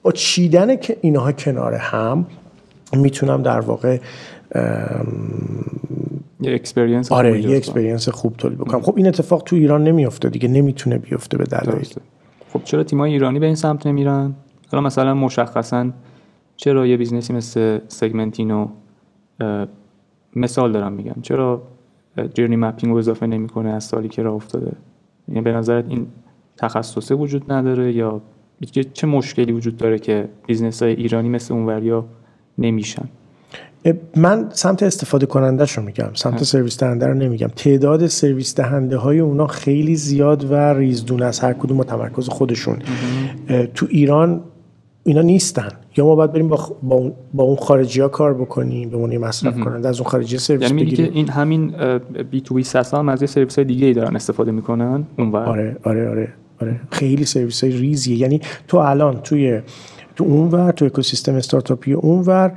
با 0.01 0.11
چیدن 0.11 0.75
که 0.75 0.97
اینها 1.01 1.31
کنار 1.31 1.73
هم 1.73 2.25
می‌تونم 2.93 3.41
در 3.41 3.59
واقع 3.59 3.97
یه 6.41 6.53
experience 6.55 7.11
آره 7.11 7.41
یه 7.41 7.57
experience 7.57 8.09
خوب 8.09 8.33
تولید 8.37 8.57
بکنم 8.57 8.81
خب 8.81 8.93
این 8.97 9.07
اتفاق 9.07 9.43
تو 9.43 9.55
ایران 9.55 9.83
نمیفته 9.83 10.29
دیگه 10.29 10.47
نمی‌تونه 10.47 10.97
بیفته 10.97 11.37
به 11.37 11.43
دلایل 11.43 11.87
خب 12.53 12.63
چرا 12.63 12.83
تیمای 12.83 13.11
ایرانی 13.11 13.39
به 13.39 13.45
این 13.45 13.55
سمت 13.55 13.87
نمیرن؟ 13.87 14.33
حالا 14.71 14.83
مثلا 14.83 15.13
مشخصا 15.13 15.89
چرا 16.57 16.87
یه 16.87 16.97
business 16.97 17.29
ی 17.29 17.33
مثل 17.33 17.79
سگمنتینو 17.87 18.67
مثال 20.35 20.71
دارم 20.71 20.93
میگم. 20.93 21.15
چرا 21.21 21.61
journey 22.33 22.55
mapping 22.55 22.93
رو 22.93 22.97
اضافه 22.97 23.27
نمی‌کنه 23.27 23.69
از 23.69 23.83
سالی 23.83 24.09
که 24.09 24.21
راه 24.21 24.33
افتاده؟ 24.33 24.71
یعنی 25.27 25.41
به 25.41 25.51
نظرت 25.51 25.85
این 25.89 26.07
تخصصه 26.57 27.15
وجود 27.15 27.51
نداره 27.51 27.93
یا 27.93 28.21
چه 28.93 29.07
مشکلی 29.07 29.51
وجود 29.51 29.77
داره 29.77 29.99
که 29.99 30.29
business 30.47 30.83
های 30.83 30.93
ایرانی 30.93 31.29
مثل 31.29 31.53
اونوریا 31.53 32.05
نمیشن؟ 32.57 33.09
من 34.15 34.49
سمت 34.53 34.83
استفاده 34.83 35.25
کنندش 35.25 35.71
رو 35.71 35.83
میگم 35.83 36.09
سمت 36.13 36.43
سرویس 36.43 36.77
دهنده 36.79 37.07
رو 37.07 37.13
نمیگم. 37.13 37.47
تعداد 37.55 38.07
سرویس 38.07 38.55
دهنده 38.55 38.97
های 38.97 39.19
اونا 39.19 39.47
خیلی 39.47 39.95
زیاد 39.95 40.51
و 40.51 40.55
ریزدونه 40.55 41.21
از 41.21 41.39
هر 41.39 41.53
کدوم 41.53 41.77
با 41.77 41.83
تمرکز 41.83 42.29
خودشون. 42.29 42.77
تو 43.75 43.85
ایران 43.89 44.41
اینا 45.03 45.21
نیستن. 45.21 45.69
یا 45.97 46.05
ما 46.05 46.15
باید 46.15 46.31
بریم 46.31 46.47
با, 46.47 46.57
خ- 46.57 46.71
با, 46.83 46.95
اون, 46.95 47.13
با 47.33 47.43
اون 47.43 47.55
خارجی 47.55 48.01
ها 48.01 48.07
کار 48.07 48.33
بکنیم 48.33 48.89
به 48.89 48.97
عنوان 48.97 49.17
مصرف 49.17 49.59
کننده 49.59 49.89
از 49.89 49.99
اون 49.99 50.09
خارجی 50.09 50.37
سرویس 50.37 50.61
یعنی 50.61 50.73
میگی 50.73 50.95
که 50.95 51.01
بگیریم. 51.01 51.17
این 51.17 51.29
همین 51.29 51.73
B2B 52.31 52.41
SaaS 52.41 52.93
هم 52.93 53.09
از 53.09 53.21
یه 53.21 53.27
سرویس 53.27 53.55
های 53.55 53.65
دیگه 53.65 53.87
ای 53.87 53.93
دارن 53.93 54.15
استفاده 54.15 54.51
می‌کنن؟ 54.51 55.03
اونور 55.17 55.45
آره 55.45 55.77
آره 55.83 56.09
آره 56.09 56.33
آره. 56.61 56.79
خیلی 56.91 57.25
سرویس 57.25 57.63
های 57.63 57.73
ریزیه. 57.73 58.17
یعنی 58.17 58.41
تو 58.67 58.77
الان 58.77 59.19
توی 59.23 59.61
تو 60.15 60.23
اونور 60.23 60.71
تو 60.71 60.85
اکوسیستم 60.85 61.35
استارتاپی 61.35 61.93
اونور 61.93 62.51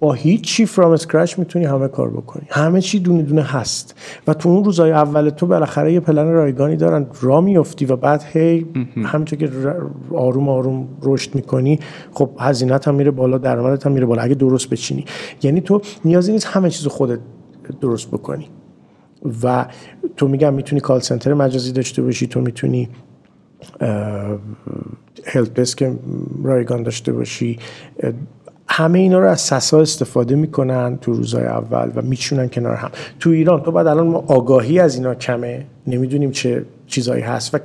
با 0.00 0.12
هیچ 0.12 0.40
چی 0.40 0.66
from 0.66 0.92
scratch 0.92 1.38
می‌تونی 1.38 1.64
همه 1.64 1.88
کار 1.88 2.10
بکنی. 2.10 2.46
همه 2.50 2.80
چی 2.80 3.00
دونه 3.00 3.22
دونه 3.22 3.42
هست. 3.42 3.94
و 4.26 4.34
تو 4.34 4.48
اون 4.48 4.64
روزای 4.64 4.92
اول 4.92 5.30
تو 5.30 5.46
بالاخره 5.46 5.92
یه 5.92 6.00
پلن 6.00 6.32
رایگانی 6.32 6.76
دارن 6.76 7.06
را 7.20 7.40
میفتی 7.40 7.84
و 7.84 7.96
بعد 7.96 8.24
هی 8.32 8.66
همینطور 9.04 9.38
که 9.38 9.50
آروم 10.14 10.48
آروم 10.48 10.88
رشد 11.02 11.34
می‌کنی 11.34 11.78
خب 12.12 12.30
هزینت 12.40 12.88
هم 12.88 12.94
میره 12.94 13.10
بالا 13.10 13.38
درآمدت 13.38 13.86
هم 13.86 13.92
میره 13.92 14.06
بالا. 14.06 14.22
اگه 14.22 14.34
درست 14.34 14.70
بچینی. 14.70 15.04
یعنی 15.42 15.60
تو 15.60 15.80
نیازی 16.04 16.32
نیست 16.32 16.46
همه 16.46 16.70
چیز 16.70 16.86
خودت 16.86 17.18
درست 17.80 18.08
بکنی. 18.08 18.48
و 19.42 19.66
تو 20.16 20.28
میگم 20.28 20.54
می‌تونی 20.54 20.80
کال 20.80 21.00
سنتر 21.00 21.34
مجازی 21.34 21.72
داشته 21.72 22.02
باشی 22.02 22.26
تو 22.26 22.40
می‌تونی 22.40 22.88
هلپ 25.24 25.54
دسک 25.54 25.92
رایگان 26.44 26.82
داشته 26.82 27.12
باشی. 27.12 27.58
همه 28.74 28.98
اینا 28.98 29.18
رو 29.18 29.28
از 29.28 29.40
سسا 29.40 29.80
استفاده 29.80 30.34
می‌کنن 30.34 30.98
تو 31.00 31.12
روزهای 31.12 31.44
اول 31.44 31.92
و 31.96 32.02
میچونن 32.02 32.48
کنار 32.48 32.74
هم. 32.74 32.90
تو 33.20 33.30
ایران 33.30 33.62
تو 33.62 33.72
بعد 33.72 33.86
الان 33.86 34.06
ما 34.06 34.24
آگاهی 34.26 34.78
از 34.78 34.94
اینا 34.94 35.14
کمه. 35.14 35.66
نمی‌دونیم 35.86 36.30
چه 36.30 36.64
چیزایی 36.86 37.22
هست 37.22 37.54
و 37.54 37.58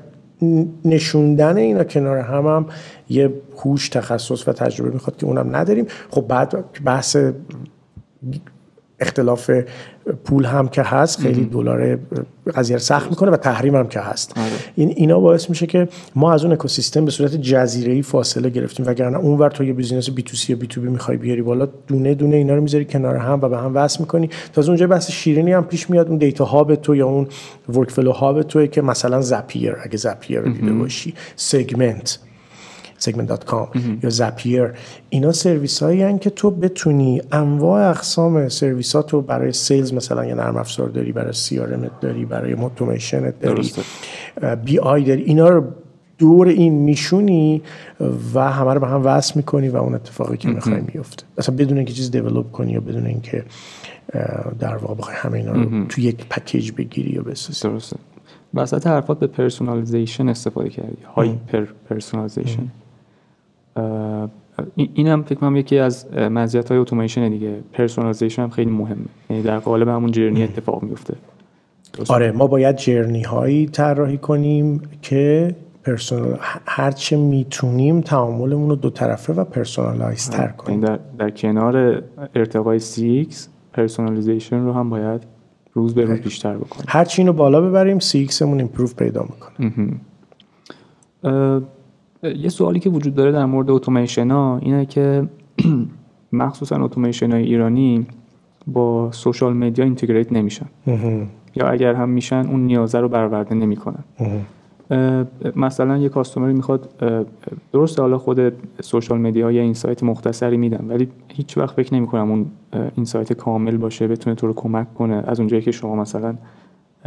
نشوندن 0.86 1.58
اینا 1.58 1.84
کنار 1.84 2.18
هم 2.18 2.46
هم 2.46 2.66
یه 3.10 3.34
هوش 3.58 3.90
تخصص 3.90 4.48
و 4.48 4.54
تجربه 4.54 4.92
می‌خواد 4.92 5.18
که 5.18 5.26
اونم 5.26 5.56
نداریم. 5.56 5.86
خب 6.10 6.22
بعد 6.28 6.66
بحث 6.86 7.18
اختلاف 9.00 9.52
پول 10.26 10.46
هم 10.46 10.68
که 10.68 10.82
هست 10.82 11.20
خیلی 11.20 11.46
دلار 11.46 12.00
قضیه 12.56 12.76
رو 12.76 12.80
سخت 12.80 13.10
می‌کنه 13.10 13.32
و 13.32 13.38
تحریم 13.38 13.76
هم 13.76 13.88
که 13.88 14.00
هست. 14.00 14.34
این 14.76 14.94
اینا 14.96 15.20
باعث 15.20 15.50
میشه 15.50 15.66
که 15.66 15.88
ما 16.16 16.34
از 16.34 16.44
اون 16.44 16.54
اکوسیستم 16.54 17.06
به 17.06 17.12
صورت 17.12 17.36
جزیره 17.36 17.94
ای 17.94 18.02
فاصله 18.02 18.50
گرفتیم. 18.50 18.86
وگرنه 18.88 19.18
اونور 19.18 19.50
تو 19.50 19.64
یه 19.64 19.74
بیزینس 19.74 20.10
بی 20.10 20.24
تو 20.24 20.38
سی 20.38 20.54
یا 20.54 20.60
بی 20.60 20.68
تو 20.68 20.82
بی 20.82 20.88
می‌خوای 20.88 21.18
بیاری 21.18 21.42
بالا 21.42 21.68
دونه 21.88 22.14
دونه 22.14 22.36
اینا 22.36 22.56
رو 22.56 22.62
می‌ذاری 22.62 22.86
کنار 22.86 23.16
هم 23.16 23.40
و 23.42 23.50
به 23.50 23.58
هم 23.58 23.76
وصل 23.76 24.00
می‌کنی. 24.00 24.30
تا 24.54 24.62
از 24.62 24.70
اونجا 24.70 24.88
بحث 24.88 25.12
شیرینی 25.12 25.54
هم 25.54 25.64
پیش 25.64 25.90
میاد 25.90 26.08
اون 26.08 26.18
data 26.18 26.46
hub 26.46 26.76
تو 26.76 26.96
یا 26.96 27.08
اون 27.08 27.28
workflow 27.70 28.12
hub 28.12 28.42
تو 28.42 28.66
که 28.66 28.82
مثلا 28.82 29.22
زپیر 29.22 29.76
اگه 29.84 29.98
زپیر 29.98 30.40
رو 30.40 30.54
دیده 30.54 30.74
باشی. 30.74 31.14
سگمنت 31.36 32.20
segment.com 33.00 33.80
یا 34.04 34.10
زپیر 34.10 34.74
اینا 35.10 35.32
سرویس 35.32 35.84
هایی 35.84 36.20
که 36.20 36.30
تو 36.30 36.52
بتونی 36.52 37.22
انواع 37.32 37.90
اقسام 37.90 38.50
سرویس 38.50 38.96
ها 38.96 39.02
تو 39.02 39.22
برای 39.22 39.52
sales 39.52 39.94
مثلا 39.94 40.26
یه 40.26 40.36
نرم 40.36 40.58
افزار 40.58 40.90
داری 40.90 41.12
برای 41.12 41.34
C 41.34 41.62
داری 42.02 42.26
برای 42.26 42.54
اتوماسیونت 42.54 43.40
داری 43.40 43.56
درسته. 43.56 43.82
BI 44.56 45.04
داری 45.04 45.24
اینا 45.24 45.50
رو 45.50 45.64
دور 46.18 46.48
این 46.48 46.74
میشونی 46.74 47.62
و 48.34 48.52
همه 48.52 48.74
رو 48.74 48.80
به 48.80 48.88
هم 48.88 49.06
وصل 49.06 49.34
می‌کنی 49.36 49.70
و 49.70 49.78
اون 49.78 49.96
اتفاقی 49.96 50.38
که 50.38 50.48
می‌خوای 50.48 50.82
میفته 50.94 51.24
اصلا 51.38 51.56
بدون 51.56 51.78
اینکه 51.78 51.94
چیز 51.94 52.12
develop 52.12 52.52
کنی 52.52 52.72
یا 52.72 52.80
بدون 52.80 53.06
اینکه 53.06 53.44
در 54.60 54.76
واقع 54.76 54.96
بخوای 54.96 55.16
همه 55.16 55.38
اینا 55.38 55.52
رو 55.52 55.86
تو 55.86 56.02
یک 56.02 56.26
پکیج 56.30 56.72
بگیری 56.72 57.12
یا 57.12 57.22
بسازی. 57.22 57.70
درسته. 57.70 57.98
وسط 58.54 58.88
حرفات 58.88 59.20
به 59.20 59.28
personalization 59.28 60.30
استفاده 60.30 60.70
کردی. 60.70 60.98
hyper 61.16 61.66
personalization 61.90 62.68
این 64.76 65.08
هم 65.08 65.24
فکر 65.24 65.36
کنم 65.36 65.56
یکی 65.56 65.78
از 65.78 66.14
مزیت 66.14 66.70
های 66.70 66.80
اتوماسیون 66.80 67.30
دیگه. 67.30 67.60
personalization 67.74 68.44
هم 68.44 68.50
خیلی 68.50 68.72
مهمه. 68.72 69.06
یعنی 69.30 69.44
در 69.44 69.60
قالب 69.60 69.88
همون 69.88 70.12
journey 70.12 70.44
اتفاق 70.44 70.84
میفته 70.84 71.14
آره 72.10 72.32
ما 72.32 72.48
باید 72.48 72.76
journey 72.76 73.22
هایی 73.22 73.66
طراحی 73.66 74.18
کنیم 74.18 74.82
که 75.02 75.56
personal 75.84 76.38
هرچه 76.66 77.18
می‌تونیم 77.18 78.02
تعاملمون 78.02 78.70
رو 78.70 78.76
دو 78.76 78.90
طرفه 78.90 79.34
و 79.34 79.44
personalize 79.44 80.30
تر 80.30 80.48
کنیم. 80.48 80.80
در, 80.80 81.00
در 81.20 81.30
کنار 81.30 82.04
ارتقای 82.36 82.80
CX 82.80 83.36
personalization 83.74 84.60
رو 84.60 84.74
هم 84.74 84.90
باید 84.90 85.22
روز 85.74 85.96
به 85.96 86.06
روز 86.06 86.20
بیشتر 86.20 86.58
بکنیم. 86.58 86.86
هرچی 86.88 87.22
اینو 87.22 87.34
بالا 87.34 87.62
ببریم 87.62 88.00
CX 88.00 88.42
مون 88.42 88.60
improve 88.60 88.96
پیدا 88.96 89.26
می‌کنه. 89.30 89.72
یه 92.24 92.50
سوالی 92.50 92.80
که 92.80 92.90
وجود 92.90 93.16
داره 93.16 93.32
در 93.32 93.46
مورد 93.46 93.70
اتوماسیون 93.70 94.32
ها 94.32 94.60
اینه 94.62 94.86
که 94.86 95.28
مخصوصا 96.34 96.84
اتوماسیون 96.84 97.32
های 97.32 97.44
ایرانی 97.44 98.06
با 98.68 99.12
social 99.12 99.54
media 99.54 99.86
integrate 99.86 100.34
نمیشن. 100.34 100.66
یا 101.56 101.68
اگر 101.68 101.94
هم 101.94 102.10
میشن 102.10 102.48
اون 102.50 102.66
نیازه 102.66 103.00
رو 103.00 103.10
برآورده 103.10 103.56
نمی‌کنن. 103.56 104.04
مثلا 105.56 105.98
یه 105.98 106.10
customer 106.10 106.49
ی 106.49 106.54
می‌خواد 106.54 106.90
درسته 107.74 108.02
حالا 108.02 108.18
خود 108.18 108.54
social 108.82 109.18
media 109.20 109.52
یه 109.52 109.62
insight 109.62 110.04
مختصری 110.04 110.58
میدن 110.58 110.86
ولی 110.90 111.08
هیچ 111.28 111.58
وقت 111.58 111.76
فکر 111.76 111.94
نمی‌کنم 111.94 112.32
اون 112.32 112.46
insight 112.96 113.34
کامل 113.34 113.78
باشه 113.78 114.08
بتونه 114.08 114.36
تو 114.36 114.48
رو 114.48 114.54
کمک 114.54 114.94
کنه. 114.94 115.24
از 115.28 115.40
اونجایی 115.40 115.62
که 115.62 115.72
شما 115.72 115.96
مثلا 115.96 116.36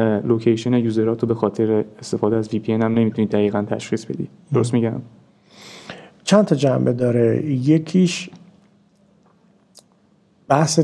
location 0.00 0.74
user 0.74 1.13
ات 1.13 1.22
رو 1.22 1.28
به 1.28 1.34
خاطر 1.34 1.84
استفاده 1.98 2.36
از 2.36 2.48
VPN 2.48 2.70
هم 2.70 2.94
نمی‌تونید 2.94 3.30
دقیقا 3.30 3.62
تشخیص 3.62 4.04
بدی. 4.04 4.28
درست 4.52 4.74
میگم؟ 4.74 5.02
چند 6.24 6.44
تا 6.44 6.54
جنبه 6.54 6.92
داره؟ 6.92 7.46
یکیش 7.46 8.30
بحث 10.48 10.80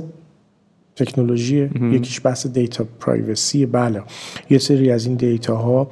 تکنولوژی 0.97 1.71
یکیش 1.93 2.21
بحث 2.25 2.47
data 2.47 2.85
privacy 3.01 3.67
بله. 3.67 4.03
یه 4.51 4.59
سری 4.59 4.91
از 4.91 5.07
این 5.07 5.15
دیتا 5.15 5.57
ها 5.57 5.91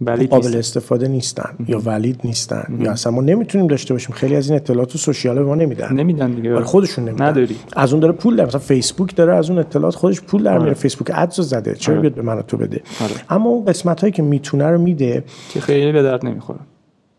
valid 0.00 0.30
قابل 0.30 0.46
نیست. 0.46 0.58
استفاده 0.58 1.08
نیستن 1.08 1.50
یا 1.68 1.78
valid 1.78 2.20
نیستن 2.24 2.78
یا 2.80 2.92
اصلا 2.92 3.12
ما 3.12 3.22
نمی‌تونیم 3.22 3.66
داشته 3.66 3.94
باشیم. 3.94 4.14
خیلی 4.14 4.36
از 4.36 4.48
این 4.50 4.56
اطلاعات 4.56 4.88
تو 4.88 4.98
social 4.98 5.34
به 5.34 5.44
ما 5.44 5.54
نمیدن. 5.54 5.92
نمیدن 5.92 6.30
دیگه. 6.30 6.54
ولی 6.54 6.64
خودشون 6.64 7.04
نمیدن. 7.04 7.24
نداری. 7.24 7.56
از 7.76 7.92
اون 7.92 8.00
داره 8.00 8.12
پول 8.12 8.36
در 8.36 8.46
مثلا 8.46 8.60
فیسبوک 8.60 9.16
داره 9.16 9.36
از 9.36 9.50
اون 9.50 9.58
اطلاعات 9.58 9.94
خودش 9.94 10.20
پول 10.20 10.42
در 10.42 10.50
میاره. 10.50 10.64
آره. 10.64 10.74
فیسبوک 10.74 11.10
ads 11.14 11.40
زده. 11.40 11.74
چرا 11.74 11.94
آره. 11.94 12.02
بیاد 12.02 12.14
به 12.14 12.22
من 12.22 12.42
تو 12.42 12.56
بده؟ 12.56 12.80
آره. 13.00 13.12
اما 13.28 13.50
اون 13.50 13.64
قسمت 13.64 14.00
هایی 14.00 14.12
که 14.12 14.22
می‌تونه 14.22 14.66
رو 14.66 14.78
میده 14.78 15.24
که 15.50 15.60
خیلی 15.60 15.92
به 15.92 16.02
درد 16.02 16.26
نمی‌خورن 16.26 16.60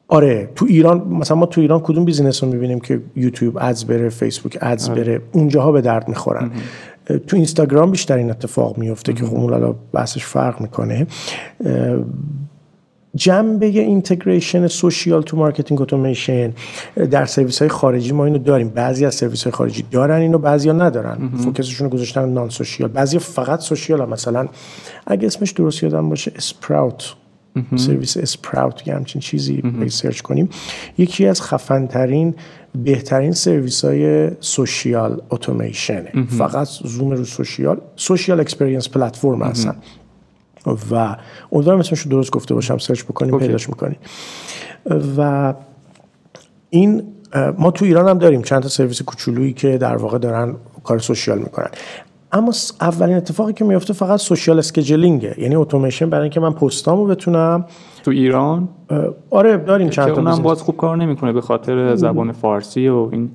آره. 0.08 0.50
تو 0.56 0.66
ایران 0.70 1.08
مثلا 1.08 1.38
ما 1.38 1.46
تو 1.46 1.62
ایران 1.62 1.80
کدوم 1.80 2.06
business 2.06 2.44
رو 2.44 2.50
می‌بینیم 2.50 2.80
که 2.80 3.02
یوتیوب 3.16 3.58
ads 3.62 3.86
بره 3.86 4.10
فیسبوک 4.10 4.58
ads 4.62 4.90
آره. 4.90 5.04
بره؟ 5.04 5.22
اونجاها 5.32 5.72
به 5.72 5.82
درد 5.82 6.10
می‌خورن. 6.10 6.52
تو 7.28 7.36
اینستاگرام 7.36 7.92
بیشتر 7.92 8.18
این 8.18 8.30
اتفاق 8.30 8.78
میفته 8.78 9.14
که 9.14 9.26
خب 9.26 9.36
اون 9.36 9.76
بحثش 9.94 10.26
فرق 10.26 10.62
می‌کنه. 10.62 11.08
جنبه 13.16 13.66
integration 13.66 14.68
social 14.68 15.22
تو 15.22 15.38
marketing 15.38 15.82
اتوماسیون 15.82 16.54
در 17.12 17.26
سرویس 17.26 17.60
های 17.60 17.70
خارجی 17.70 18.12
ما 18.12 18.26
اینو 18.26 18.38
داریم. 18.38 18.70
بعضی 18.70 19.06
از 19.06 19.16
سرویس 19.16 19.44
های 19.44 19.52
خارجی 19.52 19.86
دارن 19.92 20.22
اینو 20.22 20.38
بعضیا 20.38 20.74
ندارن. 20.74 21.30
focus 21.44 21.69
شون 21.69 21.90
رو 21.90 21.94
گذاشتن 21.94 22.30
non-social. 22.30 22.90
بعضی 22.90 23.20
فقط 23.20 23.60
social 23.60 24.02
هم. 24.02 24.10
مثلا 24.10 24.48
اگه 25.08 25.28
اسمش 25.28 25.52
درست 25.52 25.84
یادم 25.84 26.10
باشه 26.10 26.32
Sprout. 26.36 27.14
سرویس 27.76 28.18
Sprout 28.18 28.88
یه 28.88 28.96
همچین 28.96 29.22
چیزی 29.22 29.62
بگی 29.62 29.90
search 29.90 30.22
کنیم. 30.22 30.50
یکی 30.98 31.26
از 31.26 31.42
خفن 31.42 31.88
ترین 31.88 32.36
بهترین 32.76 33.32
سرویس 33.32 33.86
های 33.86 34.32
social 34.40 35.22
اتوماسیونه. 35.30 36.12
فقط 36.38 36.68
زوم 36.68 37.12
رو 37.12 37.26
social. 37.26 37.78
social 37.96 38.40
experience 38.40 38.90
platform 38.90 39.42
هستن. 39.42 39.76
و 40.92 41.16
امیدوارم 41.52 41.80
اسمش 41.80 42.00
رو 42.00 42.12
درست 42.12 42.32
گفته 42.32 42.54
باشم 42.54 42.78
search 42.78 43.04
بکنیم 43.04 43.34
okay. 43.34 43.46
پیداش 43.46 43.70
می‌کنیم. 43.70 43.98
و 45.18 45.54
این 46.70 47.04
ما 47.58 47.72
تو 47.72 47.86
ایران 47.86 48.10
هم 48.10 48.18
داریم 48.18 48.42
چند 48.42 48.62
تا 48.62 48.70
سرویس 48.70 49.02
کوچولویی 49.02 49.54
که 49.54 49.78
در 49.78 49.96
واقع 49.96 50.18
دارن 50.18 50.56
کار 50.84 51.00
social 51.00 51.38
می‌کنن. 51.40 51.70
اما 52.32 52.54
اولین 52.82 53.18
اتفاقی 53.18 53.54
که 53.54 53.66
میفته 53.66 53.94
فقط 53.94 54.20
social 54.20 54.60
scheduling 54.60 55.29
ه 55.29 55.36
یعنی 55.38 55.56
اتوماسیون 55.56 56.10
برای 56.10 56.24
اینکه 56.24 56.40
من 56.40 56.52
پستامو 56.52 57.06
بتونم. 57.06 57.66
تو 58.04 58.12
ایران؟ 58.12 58.70
آره 59.30 59.58
داریم 59.58 59.90
چند 59.90 60.08
تا 60.08 60.14
اونم. 60.14 60.42
باز 60.42 60.62
خوب 60.62 60.78
کار 60.78 60.98
نمی‌کنه 60.98 61.34
به 61.34 61.42
خاطر 61.42 61.96
زبان 61.96 62.32
فارسی 62.32 62.88
و 62.88 63.10
این 63.12 63.32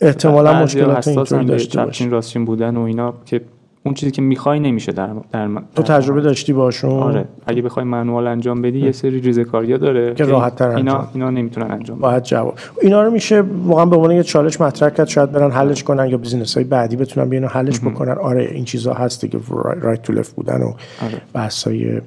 احتمالا 0.00 0.62
مشکلات 0.62 1.08
اینطوری 1.08 1.44
داشته 1.44 1.78
باشه. 1.78 1.90
چپچین 1.90 2.10
راستچین 2.10 2.44
بودن 2.44 2.76
و 2.76 2.80
اینا 2.80 3.14
که 3.26 3.40
اون 3.86 3.94
چیزی 3.94 4.12
که 4.12 4.22
می‌خوای 4.22 4.60
نمیشه 4.60 4.92
در, 4.92 5.10
در, 5.32 5.48
تو 5.76 5.82
تجربه 5.82 6.20
داشتی 6.20 6.52
باشون؟ 6.52 6.90
آره. 6.90 7.24
اگه 7.46 7.62
بخوای 7.62 7.84
منوال 7.84 8.26
انجام 8.26 8.62
بدی 8.62 8.80
یه 8.80 8.92
سری 8.92 9.20
ریزکاریا 9.20 9.76
داره 9.76 10.14
که 10.14 10.24
راحت‌تر 10.24 10.68
اینا 10.68 10.78
انجام. 10.78 11.08
اینا 11.14 11.30
نمی‌تونن 11.30 11.70
انجام 11.70 11.98
بدن. 11.98 12.20
جواب. 12.20 12.58
اینا 12.82 13.02
رو 13.02 13.10
میشه 13.10 13.40
واقعا 13.40 13.86
به 13.86 13.96
عنوان 13.96 14.10
یه 14.10 14.22
چالش 14.22 14.60
مطرح 14.60 14.90
کرد. 14.90 15.08
شاید 15.08 15.32
برن 15.32 15.50
حلش 15.50 15.82
کنن 15.82 16.08
یا 16.08 16.16
بیزینس 16.16 16.54
های 16.54 16.64
بعدی 16.64 16.96
بتونن 16.96 17.28
بیان 17.28 17.44
حلش 17.44 17.80
بکنن. 17.80 18.12
آره 18.18 18.44
این 18.44 18.64
چیزها 18.64 18.94
هست 18.94 19.20
دیگه. 19.20 19.38
right 19.80 20.02
to 20.02 20.12
left 20.12 20.36
بودن 20.36 20.62
و 20.62 20.66
آره. 20.66 21.22
بحث 21.32 21.66
های 21.66 22.00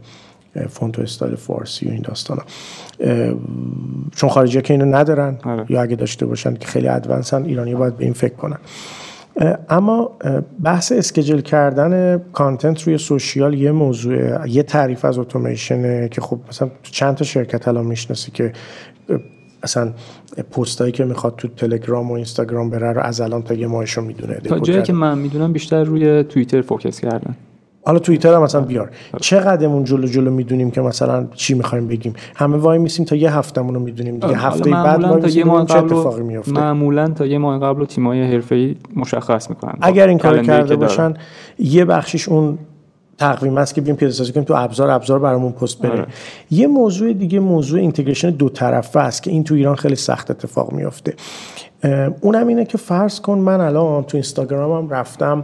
فونت 0.70 1.00
و 1.00 1.02
استایل 1.02 1.36
فارسی 1.36 1.88
و 1.88 1.92
این 1.92 2.02
داستانا. 2.02 2.42
چون 4.16 4.30
خارجی 4.30 4.62
که 4.62 4.74
اینو 4.74 4.86
ندارن 4.86 5.38
آره. 5.44 5.66
یا 5.70 5.82
اگه 5.82 5.96
داشته 5.96 6.26
باشن 6.26 6.54
که 6.54 6.68
خیلی 6.68 6.88
advanced 6.88 7.38
ن 7.38 7.44
ایرانی 7.44 7.76
باید 7.76 7.98
به 7.98 8.04
این 8.04 8.14
فکر 8.14 8.34
کنن. 8.34 8.58
اما 9.70 10.12
بحث 10.64 10.92
schedule 10.92 11.42
کردن 11.42 12.22
content 12.34 12.82
روی 12.82 12.98
social 12.98 13.54
یه 13.54 13.72
موضوع 13.72 14.48
یه 14.48 14.64
تعریف 14.64 15.06
از 15.06 15.20
اتوماسیونه 15.20 16.10
که 16.10 16.22
خب 16.22 16.40
مثلا 16.50 16.68
تو 16.68 16.92
چند 16.92 17.16
تا 17.16 17.26
شرکت 17.26 17.68
الان 17.68 17.86
می‌شناسی 17.86 18.32
که 18.32 18.54
اصلا 19.64 19.94
پستایی 20.52 20.92
که 20.92 21.06
می‌خواد 21.06 21.36
تو 21.36 21.48
تلگرام 21.48 22.12
و 22.12 22.14
اینستاگرام 22.14 22.70
بره 22.70 22.92
رو 22.94 23.02
از 23.02 23.22
الان 23.22 23.44
تا 23.44 23.54
یه 23.54 23.68
ماهشو 23.68 24.02
می‌دونه. 24.02 24.34
تا 24.34 24.60
جایی 24.60 24.82
که 24.82 24.94
من 24.94 25.18
می‌دونم 25.18 25.54
بیشتر 25.54 25.84
روی 25.84 26.24
توییتر 26.24 26.62
focus 26.62 27.00
کردن. 27.00 27.36
حالا 27.88 28.00
توییتر 28.00 28.34
هم 28.34 28.44
مثلا 28.44 28.62
بیار 28.62 28.90
چقدرمون 29.22 29.84
جلو 29.84 30.08
جلو 30.08 30.32
می‌دونیم 30.32 30.72
که 30.72 30.82
مثلا 30.82 31.28
چی 31.36 31.54
می‌خوایم 31.54 31.88
بگیم؟ 31.88 32.14
همه 32.36 32.58
وای 32.58 32.78
میسیم 32.78 33.06
تا 33.06 33.16
یه 33.16 33.38
هفتمون 33.38 33.74
رو 33.74 33.80
می‌دونیم 33.80 34.20
دیگه. 34.20 34.38
هفته 34.38 34.72
حالا 34.72 34.84
بعد 34.84 35.04
وای 35.04 35.22
تا 35.22 35.28
یه 35.28 35.44
ماه 35.44 35.66
قبل 35.66 35.86
اتفاقی 35.86 36.24
میفته 36.24 36.52
معمولا 36.52 37.08
تا 37.08 37.26
یه 37.26 37.38
ماه 37.38 37.60
قبل 37.60 37.86
تیمای 37.86 38.24
حرفه‌ای 38.24 38.76
مشخص 38.96 39.50
می‌کنن. 39.50 39.74
اگر 39.82 40.08
این 40.08 40.18
کار 40.18 40.44
کرده. 40.44 40.76
باشن 40.76 41.14
یه 41.60 41.86
بخشیش 41.86 42.30
اون 42.30 42.58
تقویم 43.18 43.58
است 43.58 43.76
که 43.76 43.82
بیم 43.82 43.96
پیاده 43.96 44.14
سازی 44.14 44.32
کنیم 44.32 44.46
تو 44.46 44.54
ابزار 44.54 44.90
ابزار 44.90 45.20
برامون 45.20 45.52
پست 45.52 45.82
بره 45.82 45.92
آره. 45.92 46.06
یه 46.52 46.68
موضوع 46.68 47.14
دیگه 47.14 47.40
موضوع 47.40 47.80
integration 47.80 48.30
دو 48.30 48.50
طرفه 48.50 49.00
است 49.00 49.24
که 49.24 49.32
این 49.32 49.44
تو 49.44 49.56
ایران 49.56 49.76
خیلی 49.76 49.96
سخت 49.96 50.32
اتفاق 50.32 50.72
میفته 50.72 51.14
اونم 52.22 52.48
اینه 52.48 52.66
که 52.66 52.78
فرض 52.78 53.20
کن 53.20 53.38
من 53.38 53.62
الان 53.62 54.04
تو 54.04 54.18
اینستاگرامم 54.18 54.90
رفتم 54.90 55.44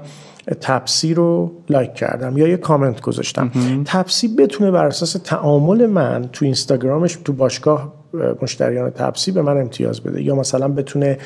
تپسی 0.61 1.13
رو 1.13 1.51
لایک 1.69 1.93
کردم 1.93 2.37
یا 2.37 2.47
یه 2.47 2.57
کامنت 2.57 3.01
گذاشتم. 3.01 3.51
تپسی 3.85 4.27
بتونه 4.27 4.71
بر 4.71 4.85
اساس 4.85 5.11
تعامل 5.23 5.85
من 5.85 6.29
تو 6.33 6.45
اینستاگرامش 6.45 7.17
تو 7.25 7.33
باشگاه 7.33 7.93
اه، 8.13 8.35
مشتریان 8.41 8.89
تپسی 8.89 9.31
به 9.31 9.41
من 9.41 9.57
امتیاز 9.57 10.01
بده. 10.01 10.23
یا 10.23 10.35
مثلا 10.35 10.67
بتونه 10.67 11.17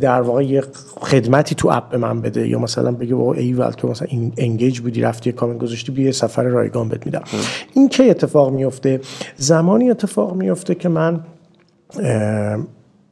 در 0.00 0.20
واقع 0.20 0.44
یه 0.44 0.62
خدمتی 1.00 1.54
تو 1.54 1.68
اپ 1.68 1.90
به 1.90 1.96
من 1.96 2.20
بده. 2.20 2.48
یا 2.48 2.58
مثلا 2.58 2.92
بگه 2.92 3.14
بابا 3.14 3.34
ایول 3.34 3.70
تو 3.70 3.88
مثلا 3.88 4.08
این 4.10 4.32
engage 4.36 4.80
بودی 4.80 5.00
رفتی 5.00 5.30
یه 5.30 5.36
کامنت 5.36 5.58
گذاشتی 5.58 5.92
بیا 5.92 6.12
سفر 6.12 6.42
رایگان 6.42 6.88
بهت 6.88 7.06
میدم. 7.06 7.22
این 7.74 7.88
کی 7.88 8.10
اتفاق 8.10 8.52
میفته؟ 8.52 9.00
زمانی 9.36 9.90
اتفاق 9.90 10.34
میفته 10.34 10.74
که 10.74 10.88
من 10.88 11.20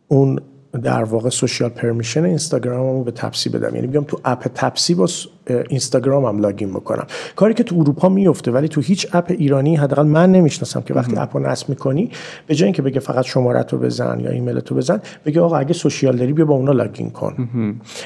اون 0.09 0.41
در 0.83 1.05
واقع 1.05 1.29
social 1.29 1.71
permission 1.71 2.25
اینستاگراممو 2.25 3.05
به 3.05 3.11
تپسی 3.11 3.51
بدم. 3.51 3.75
یعنی 3.75 3.87
بیام 3.87 4.05
تو 4.05 4.19
اپ 4.25 4.47
تپسی 4.55 4.95
با 4.95 5.09
اه، 5.47 5.63
اینستاگرامم 5.69 6.39
login 6.39 6.71
بکنم. 6.71 7.07
کاری 7.37 7.55
که 7.55 7.63
تو 7.63 7.77
اروپا 7.79 8.09
میفته 8.09 8.51
ولی 8.51 8.69
تو 8.69 8.81
هیچ 8.81 9.07
اپ 9.13 9.27
ایرانی 9.29 9.77
حداقل 9.77 10.07
من 10.07 10.33
نمی‌شناسم 10.33 10.81
که 10.81 10.95
وقتی 10.95 11.17
اپو 11.17 11.39
نصب 11.39 11.69
می‌کنی 11.69 12.11
به 12.47 12.55
جای 12.55 12.67
اینکه 12.67 12.83
بگه 12.83 13.01
فقط 13.01 13.25
شماره 13.25 13.65
رو 13.71 13.79
بزن 13.79 14.21
یا 14.21 14.31
ایمیل 14.31 14.61
تو 14.61 14.75
بزن 14.75 15.01
بگه 15.27 15.41
آقا 15.41 15.57
اگه 15.57 15.73
social 15.73 16.17
داری 16.17 16.33
بیا 16.33 16.45
با 16.45 16.55
اونا 16.55 16.73
login 16.73 17.11
کن. 17.11 17.49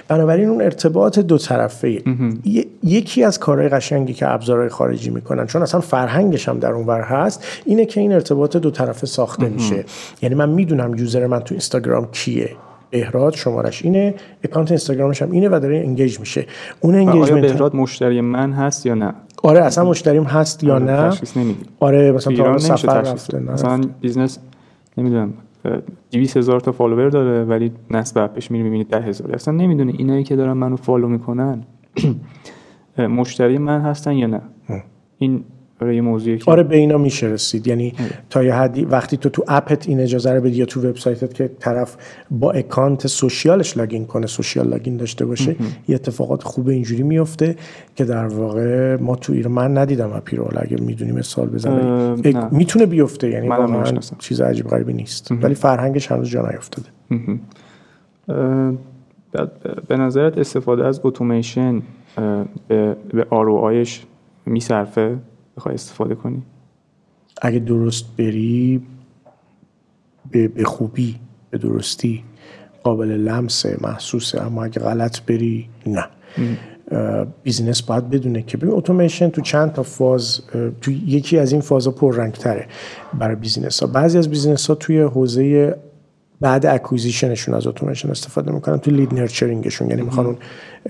بنابراین 0.09 0.49
اون 0.49 0.63
ارتباط 0.63 1.19
دو 1.19 1.39
طرفه. 1.39 2.03
یکی 2.83 3.25
از 3.25 3.39
کارهای 3.39 3.69
قشنگی 3.69 4.13
که 4.15 4.29
ابزارهای 4.29 4.69
خارجی 4.69 5.11
می‌کنن 5.11 5.47
چون 5.47 5.63
اصلا 5.63 5.81
فرهنگش 5.81 6.49
هم 6.49 6.59
در 6.59 6.73
اونور 6.73 7.01
هست 7.01 7.47
اینه 7.65 7.87
که 7.87 8.01
این 8.01 8.13
ارتباط 8.13 8.57
دو 8.57 8.71
طرفه 8.71 9.07
ساخته 9.07 9.49
میشه. 9.49 9.85
یعنی 10.23 10.35
من 10.35 10.49
می‌دونم 10.49 10.95
user 10.95 11.27
من 11.27 11.41
تو 11.41 11.55
اینستاگرام 11.55 12.09
کیه. 12.13 12.51
بهراد 12.91 13.35
شمارش 13.35 13.85
اینه 13.85 14.15
اکانت 14.45 14.71
اینستاگرامش 14.71 15.23
هم 15.23 15.31
اینه 15.31 15.49
و 15.49 15.61
داره 15.63 15.77
engage 15.79 16.21
میشه. 16.21 16.47
اون 16.81 16.95
و 16.95 16.99
آیا 16.99 17.11
engagement 17.11 17.43
بهراد 17.43 17.77
مشتری 17.77 18.21
من 18.21 18.53
هست 18.53 18.87
یا 18.87 18.95
نه؟ 18.95 19.15
آره 19.43 19.65
اصلا 19.65 19.85
مشتریم 19.85 20.23
هست 20.23 20.65
یا 20.65 20.79
نه؟ 20.79 21.09
تشخیص 21.09 21.37
نمیدی 21.37 21.65
آره 21.81 22.11
تو 22.11 22.17
مثلا 22.17 22.51
نمیشه 22.51 22.77
سفر 22.77 23.01
رفته. 23.01 23.39
نه. 23.39 23.53
مثلا 23.53 23.81
business 24.01 24.39
نمی‌دونم 24.99 25.33
200 26.11 26.37
هزار 26.37 26.61
تا 26.61 26.73
follower 26.73 27.09
داره 27.09 27.45
ولی 27.45 27.73
نصب 27.91 28.19
اپش 28.19 28.51
میری 28.51 28.65
می‌بینی 28.65 28.85
10 28.85 29.01
هزار 29.01 29.35
اصلا 29.35 29.55
نمی‌دونه 29.55 29.93
اینایی 29.99 30.25
که 30.25 30.37
دارن 30.37 30.53
منو 30.53 30.77
follow 30.77 31.09
می‌کنن 31.09 31.63
مشتری 32.99 33.59
من 33.59 33.81
هستن 33.81 34.13
یا 34.13 34.27
نه. 34.27 34.41
این 35.19 35.45
آره 35.81 35.95
یه 35.95 36.01
موضوعی 36.01 36.39
که 36.39 36.51
آره 36.51 36.63
به 36.63 36.77
اینا 36.77 36.99
میشه 36.99 37.27
رسید. 37.27 37.67
یعنی 37.67 37.95
تا 38.31 38.45
یه 38.45 38.55
حدی 38.55 38.85
وقتی 38.85 39.17
تو 39.17 39.29
تو 39.29 39.45
اپت 39.49 39.89
این 39.89 40.01
اجازه 40.01 40.33
رو 40.33 40.41
بدی 40.41 40.57
یا 40.57 40.65
تو 40.65 40.89
وبسایتت 40.89 41.35
که 41.35 41.51
طرف 41.59 41.97
با 42.31 42.53
اکانت 42.53 43.07
social 43.07 43.59
ش 43.59 43.77
login 43.77 44.07
کنه 44.07 44.27
social 44.27 44.69
login 44.69 44.97
داشته 44.97 45.27
باشه 45.27 45.57
یه 45.89 45.95
اتفاقات 45.95 46.43
خوب 46.43 46.69
اینجوری 46.69 47.03
میفته 47.03 47.57
که 47.97 48.05
در 48.05 48.27
واقع 48.27 48.97
ما 49.01 49.17
تو 49.17 49.33
ایران 49.33 49.53
من 49.53 49.79
ندیدم 49.79 50.13
اپی 50.13 50.37
رو 50.37 50.49
اگه 50.57 50.77
می‌دونی 50.81 51.13
مثال 51.13 51.49
بزنم 51.49 52.15
نه. 52.25 52.49
می‌تونه 52.51 52.87
بیفته 52.87 53.31
یعنی 53.31 53.49
واقعا. 53.49 53.85
چیز 54.19 54.41
عجیب 54.41 54.69
غریبی 54.69 54.93
نیست. 54.93 55.33
ولی 55.33 55.55
فرهنگش 55.55 56.13
هنوز 56.13 56.29
جا 56.29 56.51
بعد 59.33 59.87
به 59.89 59.97
نظرت 59.97 60.39
استفاده 60.39 60.87
از 60.87 61.01
اتوماسیون 61.05 61.83
به 62.69 62.97
به 63.13 63.27
ROI 63.31 63.71
ش 63.71 63.99
میصرفه؟ 64.47 65.17
بخوای 65.57 65.75
استفاده 65.75 66.15
کنی. 66.15 66.43
اگه 67.43 67.59
درست 67.59 68.05
بری 68.17 68.83
به 70.31 70.65
خوبی 70.65 71.17
به 71.51 71.59
درستی 71.59 72.25
قابل 72.83 73.09
لمسه 73.09 73.77
محسوسه 73.81 74.43
اما 74.43 74.65
اگه 74.65 74.81
غلط 74.81 75.21
بری 75.21 75.69
نه. 75.87 76.07
business 77.43 77.83
باید 77.83 78.11
بدونه 78.11 78.43
که 78.43 78.57
ببین 78.57 78.75
اتوماسیون 78.75 79.31
تو 79.31 79.41
چند 79.41 79.73
تا 79.73 79.83
فاز 79.83 80.41
تو 80.81 80.91
یکی 80.91 81.39
از 81.39 81.53
این 81.53 81.61
فازا 81.61 81.91
پررنگ 81.91 82.33
تره 82.33 82.67
برای 83.19 83.37
بیزینس 83.37 83.81
ها 83.81 83.87
بعضی 83.87 84.19
از 84.19 84.29
بیزینس 84.29 84.67
ها 84.67 84.75
توی 84.75 85.01
حوزه 85.01 85.77
بعد 86.41 86.67
acquisition 86.67 87.31
شون 87.31 87.55
از 87.55 87.67
اتوماسیون 87.67 88.11
استفاده 88.11 88.53
می‌کنن. 88.53 88.79
تو 88.79 88.91
lead 88.91 89.15
nurturing 89.15 89.67
شون 89.67 89.91
یعنی 89.91 90.03
می‌خوان 90.03 90.27
اون 90.27 90.37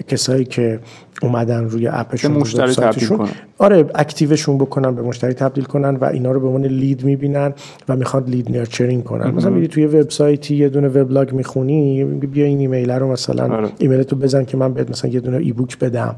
کسایی 0.09 0.44
که 0.44 0.81
اومدن 1.23 1.64
روی 1.64 1.89
اپشون 1.89 2.32
مشتری 2.32 2.74
تبدیل 2.74 3.09
کنن. 3.09 3.28
آره 3.59 3.90
active 3.94 4.33
شون 4.33 4.59
بکنن 4.59 4.94
به 4.94 5.02
مشتری 5.02 5.32
تبدیل 5.32 5.64
کنن 5.64 5.97
و 5.97 6.05
اینا 6.05 6.32
رو 6.32 6.40
به 6.40 6.47
عنوان 6.47 6.64
lead 6.65 7.05
می‌بینن 7.05 7.55
و 7.89 7.97
می‌خوان 7.97 8.24
lead 8.24 8.57
nurturing 8.57 9.05
کنن. 9.05 9.31
مثلا 9.31 9.51
میری 9.51 9.68
توی 9.68 9.86
وبسایتی 9.86 10.56
یه 10.56 10.68
دونه 10.68 10.89
وبلاگ 10.89 11.32
می‌خونی 11.32 12.05
بیا 12.05 12.44
این 12.44 12.59
ایمیل 12.59 12.90
رو 12.90 13.12
مثلا 13.12 13.56
آره. 13.56 13.68
ایمیل 13.78 14.02
تو 14.02 14.16
بزن 14.16 14.44
که 14.44 14.56
من 14.56 14.74
بهت 14.74 14.90
مثلا 14.90 15.10
یه 15.10 15.20
دونه 15.20 15.36
e-book 15.36 15.78
بدم. 15.78 16.16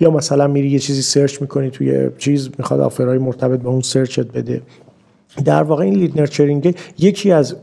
یا 0.00 0.10
مثلا 0.10 0.46
میری 0.46 0.70
یه 0.70 0.78
چیزی 0.78 1.02
search 1.02 1.40
می‌کنی 1.40 1.70
توی 1.70 2.10
چیز 2.18 2.50
می‌خواد 2.58 2.80
offer 2.80 3.07
های 3.07 3.18
مرتبط 3.18 3.60
با 3.60 3.70
اون 3.70 3.80
search 3.80 4.25
ت 4.25 4.32
بده. 4.32 4.62
در 5.44 5.62
واقع 5.62 5.84
این 5.84 5.94
lead 5.94 6.20
nurturing 6.20 6.74
یکی 6.98 7.32
از 7.32 7.56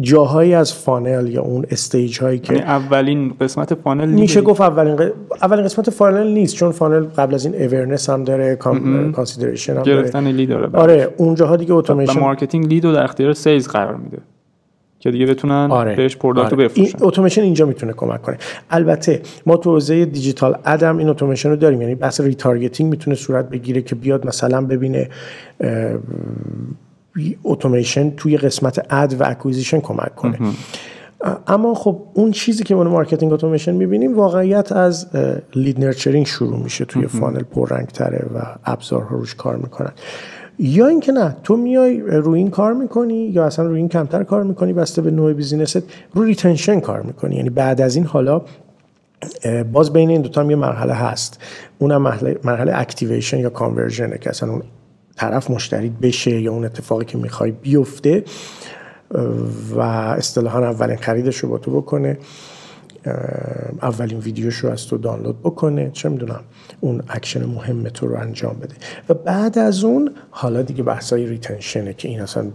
جاهایی 0.00 0.54
از 0.54 0.74
funnel 0.74 1.28
یا 1.28 1.42
اون 1.42 1.64
stage 1.70 2.20
هایی 2.20 2.38
که 2.38 2.52
یعنی 2.52 2.64
اولین 2.64 3.32
قسمت 3.40 3.74
funnel 3.74 4.08
میشه 4.08 4.40
گفت 4.40 4.60
اولین 4.60 5.10
اولین 5.42 5.64
قسمت 5.64 5.90
funnel 5.90 6.26
نیست 6.26 6.56
چون 6.56 6.72
funnel 6.72 7.04
قبل 7.04 7.34
از 7.34 7.46
این 7.46 7.54
awareness 7.62 8.10
هم 8.10 8.24
داره 8.24 8.56
consideration 9.12 9.76
هم 9.76 9.82
گرفتن 9.82 10.26
lead 10.26 10.48
داره 10.48 10.68
آره 10.72 11.14
اونجاها 11.16 11.56
دیگه 11.56 11.74
اتوماسیون 11.74 12.24
marketing 12.24 12.66
lead 12.66 12.84
رو 12.84 12.92
در 12.92 13.04
اختیار 13.04 13.32
sales 13.32 13.68
قرار 13.68 13.96
میده 13.96 14.18
که 14.98 15.10
دیگه 15.10 15.26
بتونن 15.26 15.68
آره. 15.70 15.96
بهش 15.96 16.16
product 16.16 16.52
آره. 16.52 16.64
بفروشن. 16.64 16.96
این 16.98 17.06
اتوماسیون 17.08 17.44
اینجا 17.44 17.66
می‌تونه 17.66 17.92
کمک 17.92 18.22
کنه. 18.22 18.36
البته 18.70 19.20
ما 19.46 19.56
تو 19.56 19.70
حوزه 19.70 20.04
digital 20.04 20.58
ad 20.64 20.87
م 20.87 20.98
این 20.98 21.08
اتوماسیون 21.08 21.54
رو 21.54 21.60
داریم 21.60 21.82
یعنی 21.82 21.94
بحث 21.94 22.20
retargeting 22.20 22.90
می‌تونه 22.90 23.16
صورت 23.16 23.50
بگیره 23.50 23.82
که 23.82 23.94
بیاد 23.94 24.26
مثلا 24.26 24.60
ببینه 24.66 25.08
اتوماسیون 27.44 28.12
توی 28.16 28.36
قسمت 28.36 28.86
ad 28.90 29.20
و 29.20 29.24
acquisition 29.24 29.80
کمک 29.80 30.14
کنه. 30.14 30.38
اما 31.46 31.74
خب 31.74 32.02
اون 32.14 32.30
چیزی 32.30 32.64
که 32.64 32.74
ما 32.74 32.84
marketing 32.84 33.32
اتوماسیون 33.32 33.76
می‌بینیم 33.76 34.16
واقعیت 34.16 34.72
از 34.72 35.06
lead 35.54 35.84
nurturing 35.84 36.26
شروع 36.26 36.58
میشه 36.58 36.84
توی 36.84 37.06
funnel 37.06 37.42
پررنگ 37.42 37.86
تره 37.86 38.26
و 38.34 38.42
ابزارها 38.64 39.16
روش 39.16 39.34
کار 39.34 39.56
می‌کنن. 39.56 39.92
یا 40.58 40.86
اینکه 40.86 41.12
نه 41.12 41.36
تو 41.42 41.56
میای 41.56 42.00
روی 42.00 42.38
این 42.38 42.50
کار 42.50 42.72
می‌کنی 42.72 43.14
یا 43.14 43.44
اصلا 43.44 43.66
روی 43.66 43.78
این 43.78 43.88
کمتر 43.88 44.24
کار 44.24 44.42
می‌کنی 44.42 44.72
بسته 44.72 45.02
به 45.02 45.10
نوع 45.10 45.32
business 45.32 45.76
ت 45.76 45.82
رو 46.14 46.24
retention 46.24 46.80
کار 46.80 47.02
می‌کنی. 47.02 47.36
یعنی 47.36 47.50
بعد 47.50 47.80
از 47.80 47.96
این 47.96 48.04
حالا 48.04 48.42
باز 49.72 49.92
بین 49.92 50.10
این 50.10 50.22
دوتا 50.22 50.40
هم 50.40 50.50
یه 50.50 50.56
مرحله 50.56 50.94
هست. 50.94 51.40
اونم 51.78 52.02
مرحله, 52.02 52.38
مرحله 52.44 52.72
activation 52.74 53.38
یا 53.38 53.50
conversion 53.50 54.12
ه 54.12 54.18
که 54.18 54.30
اصلا 54.30 54.50
اون 54.50 54.62
طرف 55.20 55.50
مشتری 55.50 55.88
بشه 55.88 56.40
یا 56.40 56.52
اون 56.52 56.64
اتفاقی 56.64 57.04
که 57.04 57.18
می‌خوای 57.18 57.50
بیفته 57.50 58.24
و 59.74 59.80
اصطلاحا 59.80 60.58
اولین 60.58 60.96
خریدش 60.96 61.36
رو 61.36 61.48
با 61.48 61.58
تو 61.58 61.80
بکنه 61.80 62.18
اولین 63.82 64.18
ویدیوش 64.18 64.56
رو 64.56 64.70
از 64.70 64.86
تو 64.86 64.98
دانلود 64.98 65.40
بکنه 65.42 65.90
چه 65.90 66.08
می‌دونم 66.08 66.40
اون 66.80 67.02
اکشن 67.08 67.44
مهم 67.44 67.88
تو 67.88 68.06
رو 68.06 68.16
انجام 68.16 68.56
بده. 68.56 68.74
و 69.08 69.14
بعد 69.14 69.58
از 69.58 69.84
اون 69.84 70.14
حالا 70.30 70.62
دیگه 70.62 70.82
بحثای 70.82 71.26
retention 71.26 71.87
ه 71.87 71.94
که 71.94 72.08
این 72.08 72.20
اصلا 72.20 72.50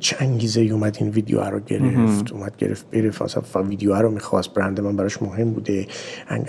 چه 0.00 0.16
انگیزه 0.20 0.60
ای 0.60 0.70
اومد 0.70 0.96
این 1.00 1.10
ویدیو 1.10 1.40
رو 1.40 1.60
گرفت 1.60 2.32
اومد 2.32 2.56
گرفت 2.56 2.90
بره 2.90 3.22
اصلا 3.22 3.62
ویدیو 3.62 3.94
رو 3.94 4.10
می‌خواست 4.10 4.54
برند 4.54 4.80
من 4.80 4.96
براش 4.96 5.22
مهم 5.22 5.50
بوده 5.50 5.86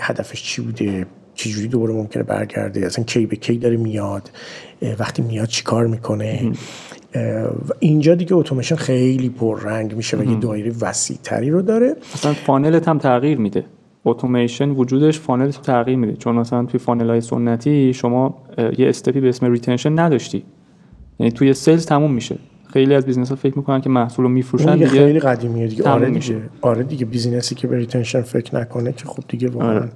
هدفش 0.00 0.42
چی 0.42 0.62
بوده؟ 0.62 1.06
چجوری 1.38 1.68
دوباره 1.68 1.94
ممکنه 1.94 2.22
برگرده؟ 2.22 2.86
اصلا 2.86 3.04
کی 3.04 3.26
به 3.26 3.36
کی 3.36 3.58
داره 3.58 3.76
میاد؟ 3.76 4.30
وقتی 4.98 5.22
میاد 5.22 5.48
چیکار 5.48 5.86
می‌کنه؟ 5.86 6.52
و 7.68 7.72
اینجا 7.78 8.14
دیگه 8.14 8.34
اتوماسیون 8.34 8.78
خیلی 8.78 9.28
پررنگ 9.28 9.94
میشه 9.94 10.16
و 10.16 10.24
یه 10.24 10.36
دایره 10.36 10.72
وسیع 10.80 11.16
تری 11.22 11.50
رو 11.50 11.62
داره. 11.62 11.96
اصلا 12.14 12.32
funnel 12.32 12.80
ت 12.80 12.88
هم 12.88 12.98
تغییر 12.98 13.38
میده. 13.38 13.64
اتوماسیون 14.04 14.70
وجودش 14.70 15.18
funnel 15.18 15.46
رو 15.46 15.52
تغییر 15.52 15.98
میده. 15.98 16.12
چون 16.12 16.36
مثلا 16.36 16.64
توی 16.64 16.80
funnel 16.80 17.10
های 17.10 17.20
سنتی 17.20 17.92
شما 17.94 18.42
یه 18.78 18.88
step 18.88 19.14
ی 19.14 19.20
به 19.20 19.28
اسم 19.28 19.52
retention 19.52 19.98
نداشتی. 19.98 20.44
یعنی 21.18 21.32
توی 21.32 21.54
sales 21.54 21.86
تموم 21.86 22.12
میشه. 22.12 22.38
خیلی 22.72 22.94
از 22.94 23.06
business 23.06 23.28
ها 23.28 23.36
فکر 23.36 23.58
می‌کنن 23.58 23.80
که 23.80 23.90
محصول 23.90 24.24
رو 24.24 24.30
میفروشن 24.30 24.72
دیگه 24.72 24.86
خیلی 24.86 25.20
قدیمیه 25.20 25.66
دیگه. 25.66 25.88
آره 25.88 26.10
دیگه. 26.10 26.42
آره 26.60 26.82
دیگه. 26.82 27.04
business 27.04 27.48
ی 27.48 27.54
که 27.54 27.66
به 27.66 27.76
retention 27.76 28.22
فکر 28.22 28.56
نکنه 28.56 28.92
که 28.92 29.04
خب 29.04 29.22
دیگه 29.28 29.48
واقعا 29.48 29.70
آره. 29.70 29.88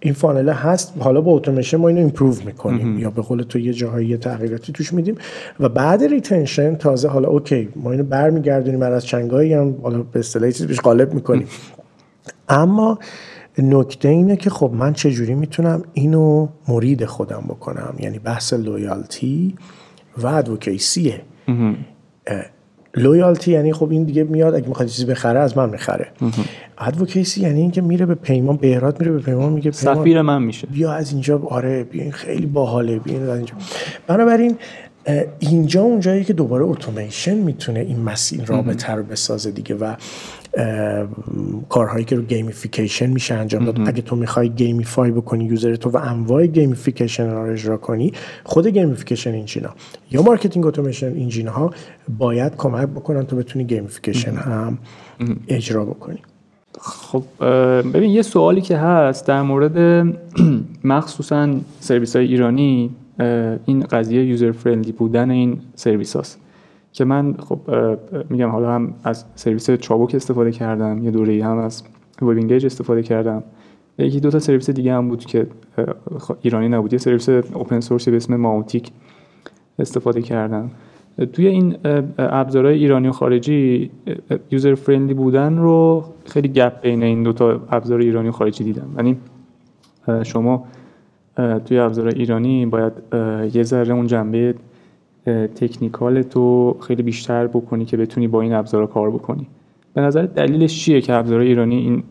این 0.00 0.14
funnel 0.14 0.48
هست. 0.48 0.94
حالا 0.98 1.20
با 1.20 1.32
اتوماسیون 1.32 1.82
ما 1.82 1.88
اینو 1.88 2.00
improve 2.00 2.34
می‌کنیم. 2.46 2.98
یا 2.98 3.10
به 3.10 3.22
قول 3.22 3.42
تو 3.42 3.58
یه 3.58 3.72
جاهایی 3.72 4.16
تغییراتی 4.16 4.72
توش 4.72 4.92
میدیم. 4.92 5.14
و 5.60 5.68
بعد 5.68 6.04
retention 6.04 6.74
تازه 6.74 7.08
حالا 7.08 7.28
okay 7.28 7.68
ما 7.76 7.90
اینو 7.90 8.04
برمیگردونیم. 8.04 8.82
از 8.82 9.06
چنگایی 9.06 9.54
هم 9.54 9.74
حالا 9.82 10.02
به 10.02 10.18
اصطلاح 10.18 10.50
چیز 10.50 10.66
بهش 10.66 10.80
غالب 10.80 11.14
می‌کنیم. 11.14 11.46
اما 12.48 12.98
نکته 13.58 14.08
اینه 14.08 14.36
که 14.36 14.50
خب 14.50 14.70
من 14.74 14.92
چجوری 14.92 15.34
می‌تونم 15.34 15.82
اینو 15.92 16.48
مرید 16.68 17.04
خودم 17.04 17.44
بکنم؟ 17.48 17.94
یعنی 17.98 18.18
بحث 18.18 18.52
loyalty 18.52 19.54
و 20.18 20.26
advocacy 20.26 21.10
ه 21.10 21.20
loyalty 22.96 23.52
یعنی 23.52 23.72
خب 23.72 23.90
این 23.90 24.04
دیگه 24.04 24.24
میاد 24.24 24.54
اگه 24.54 24.68
می‌خواد 24.68 24.88
چیزی 24.88 25.04
بخره 25.04 25.40
از 25.40 25.56
من 25.56 25.70
می‌خره. 25.70 26.08
ادوکیسی 26.78 27.40
یعنی 27.40 27.60
اینکه 27.60 27.80
میره 27.80 28.06
به 28.06 28.14
پیمان 28.14 28.56
بهرات 28.56 29.00
میره 29.00 29.12
به 29.12 29.18
پیمان 29.18 29.52
میگه 29.52 29.70
پیمان 29.70 29.96
سفیر 29.96 30.22
من 30.22 30.42
میشه. 30.42 30.66
بیا 30.66 30.92
از 30.92 31.12
اینجا 31.12 31.38
آره 31.38 31.84
بیا 31.84 32.02
این 32.02 32.12
خیلی 32.12 32.46
باحاله 32.46 32.98
بیا 32.98 33.32
از 33.32 33.38
اینجا. 33.38 33.54
بنابراین 34.06 34.56
اینجا 35.38 35.82
اونجایی 35.82 36.24
که 36.24 36.32
دوباره 36.32 36.64
اتوماسیون 36.64 37.38
می‌تونه 37.38 37.80
این 37.80 38.00
مسیر 38.00 38.44
رابطه 38.44 38.92
رو 38.92 39.02
بسازه 39.02 39.50
دیگه 39.50 39.74
و 39.74 39.94
کارهایی 41.68 42.04
که 42.04 42.16
رو 42.16 42.22
gamification 42.22 43.06
میشه 43.06 43.34
انجام 43.34 43.64
داد. 43.64 43.80
اگه 43.88 44.02
تو 44.02 44.16
می‌خوای 44.16 44.48
gamify 44.48 45.10
بکنی 45.10 45.44
user 45.44 45.76
تو 45.76 45.90
و 45.90 45.96
انواع 45.96 46.46
gamification 46.46 47.30
رو 47.30 47.52
اجرا 47.52 47.76
کنی 47.76 48.12
خود 48.44 48.66
gamification 48.66 49.30
engine 49.30 49.64
ا 49.64 49.70
یا 50.10 50.22
marketing 50.22 50.66
automation 50.66 51.12
engine 51.12 51.48
ها 51.48 51.70
باید 52.18 52.56
کمک 52.56 52.88
بکنن 52.88 53.26
تو 53.26 53.36
بتونی 53.36 53.64
gamification 53.64 54.32
هم 54.32 54.78
اجرا 55.48 55.84
بکنی. 55.84 56.18
خب 56.80 57.22
ببین 57.94 58.10
یه 58.10 58.22
سوالی 58.22 58.60
که 58.60 58.76
هست 58.76 59.26
در 59.26 59.42
مورد 59.42 60.06
مخصوصا 60.84 61.54
سرویس 61.80 62.16
های 62.16 62.26
ایرانی 62.26 62.90
این 63.66 63.80
قضیه 63.80 64.24
user 64.24 64.52
friendly 64.52 64.92
بودن 64.92 65.30
این 65.30 65.60
سرویس 65.74 66.16
هاست. 66.16 66.38
که 66.92 67.04
من 67.04 67.34
خب 67.34 67.60
میگم 68.30 68.48
حالا 68.48 68.72
هم 68.72 68.94
از 69.04 69.24
سرویس 69.34 69.70
چابوک 69.70 70.14
استفاده 70.14 70.52
کردم 70.52 71.04
یه 71.04 71.10
دوره 71.10 71.44
هم 71.44 71.58
از 71.58 71.82
وب 72.22 72.52
استفاده 72.52 73.02
کردم. 73.02 73.42
یکی 73.98 74.20
دو 74.20 74.30
تا 74.30 74.38
سرویس 74.38 74.70
دیگه 74.70 74.94
هم 74.94 75.08
بود 75.08 75.24
که 75.24 75.46
ایرانی 76.42 76.68
نبود. 76.68 76.92
یه 76.92 76.98
سرویس 76.98 77.28
اوپن 77.28 77.80
سورس 77.80 78.08
به 78.08 78.16
اسم 78.16 78.36
ماوتیک 78.36 78.90
استفاده 79.78 80.22
کردم. 80.22 80.70
توی 81.32 81.46
این 81.46 81.76
ابزارهای 82.18 82.78
ایرانی 82.78 83.08
و 83.08 83.12
خارجی 83.12 83.90
یوزر 84.50 84.74
فرندلی 84.74 85.14
بودن 85.14 85.58
رو 85.58 86.04
خیلی 86.26 86.48
گپ 86.48 86.80
بین 86.80 87.02
این 87.02 87.22
دو 87.22 87.32
تا 87.32 87.60
ابزار 87.70 88.00
ایرانی 88.00 88.28
و 88.28 88.32
خارجی 88.32 88.64
دیدم. 88.64 88.88
یعنی 88.96 89.16
شما 90.22 90.64
توی 91.64 91.78
ابزار 91.78 92.08
ایرانی 92.08 92.66
باید 92.66 92.92
یه 93.54 93.62
ذره 93.62 93.94
اون 93.94 94.06
جنبه 94.06 94.54
تکنیکال 95.54 96.22
تو 96.22 96.76
خیلی 96.80 97.02
بیشتر 97.02 97.46
بکنی 97.46 97.84
که 97.84 97.96
بتونی 97.96 98.28
با 98.28 98.40
این 98.40 98.52
ابزارا 98.52 98.86
کار 98.86 99.10
بکنی. 99.10 99.46
به 99.94 100.00
نظر 100.00 100.22
دلیلش 100.22 100.84
چیه 100.84 101.00
که 101.00 101.14
ابزار 101.14 101.40
ایرانی 101.40 101.76
این 101.76 102.02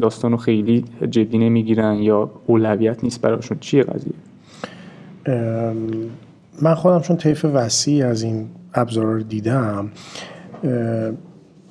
داستان 0.00 0.30
رو 0.30 0.36
خیلی 0.36 0.84
جدی 1.10 1.38
نمی‌گیرن 1.38 1.94
یا 1.94 2.30
اولویت 2.46 3.04
نیست 3.04 3.20
براشون؟ 3.20 3.58
چیه 3.60 3.82
قضیه؟ 3.82 4.12
من 6.62 6.74
خودم 6.74 7.00
چون 7.00 7.16
طیف 7.16 7.44
وسیع 7.44 8.06
از 8.06 8.22
این 8.22 8.46
ابزارا 8.74 9.12
رو 9.12 9.22
دیدم 9.22 9.90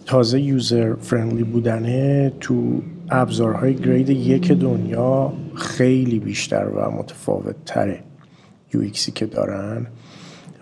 تازه 0.06 0.40
یوزر 0.40 0.94
فرندلی 0.94 1.44
بودنه 1.44 2.34
تو 2.40 2.82
ابزارهای 3.10 3.76
گرید 3.76 4.10
یک 4.10 4.52
دنیا 4.52 5.34
خیلی 5.56 6.20
بیشتر 6.20 6.68
و 6.76 6.92
متفاوت 6.92 7.56
تره 7.66 8.00
یو 8.74 8.90
که 8.90 9.26
دارن. 9.26 9.88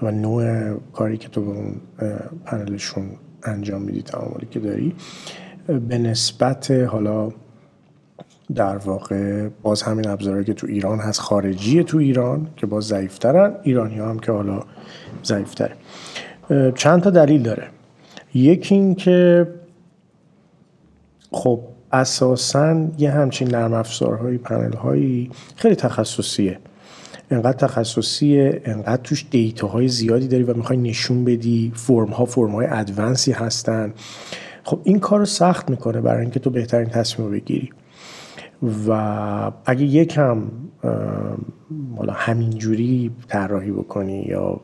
و 0.02 0.12
نوع 0.12 0.74
کاری 0.94 1.18
که 1.18 1.30
تو 1.30 1.42
به 1.42 1.52
اون 1.52 1.82
پنلشون 2.46 3.06
انجام 3.44 3.82
میدی 3.82 4.02
تعاملی 4.02 4.48
که 4.52 4.60
داری 4.60 4.96
به 5.68 5.98
نسبت 5.98 6.72
حالا 6.72 7.32
در 8.56 8.78
واقع 8.78 9.50
باز 9.62 9.82
همین 9.82 10.08
ابزارهایی 10.08 10.46
که 10.46 10.54
تو 10.54 10.68
ایران 10.68 11.00
هست 11.00 11.20
خارجی 11.20 11.84
تو 11.84 11.98
ایران 11.98 12.48
که 12.56 12.66
باز 12.66 12.84
ضعیفترن 12.84 13.56
ایرانی 13.64 13.96
هم 13.96 14.20
که 14.20 14.32
حالا 14.32 14.64
ضعیفتره. 15.24 15.76
چند 16.76 17.02
تا 17.02 17.10
دلیل 17.10 17.44
داره. 17.44 17.68
یکی 18.34 18.76
این 18.76 18.96
که 18.96 19.48
خب 21.32 21.60
اساسا 21.92 22.88
یه 22.98 23.12
همچین 23.12 23.48
نرم 23.48 23.74
افزارهایی 23.74 24.38
پنل 24.38 24.74
هایی 24.74 25.32
خیلی 25.56 25.76
تخصصیه. 25.76 26.60
انقدر 27.32 27.58
تخصصیه 27.68 28.62
انقدر 28.66 29.02
توش 29.04 29.26
دیتاهای 29.32 29.88
زیادی 29.88 30.28
داری 30.28 30.44
و 30.44 30.54
می‌خوای 30.54 30.80
نشون 30.80 31.26
بدی 31.26 31.72
فرم 31.76 32.10
ها 32.10 32.26
فرم 32.26 32.52
های 32.52 32.68
ادوانسی 32.70 33.32
هستن. 33.32 33.94
خب 34.64 34.80
این 34.84 35.00
کار 35.00 35.20
رو 35.20 35.26
سخت 35.26 35.70
می‌کنه 35.70 36.02
برای 36.02 36.22
اینکه 36.22 36.40
تو 36.40 36.50
بهترین 36.50 36.90
تصمیم 36.90 37.28
رو 37.28 37.34
بگیری. 37.34 37.70
و 38.88 38.92
اگه 39.66 39.84
یکم 39.84 40.42
حالا 41.98 42.14
همینجوری 42.14 43.12
طراحی 43.28 43.72
بکنی 43.72 44.26
یا 44.30 44.62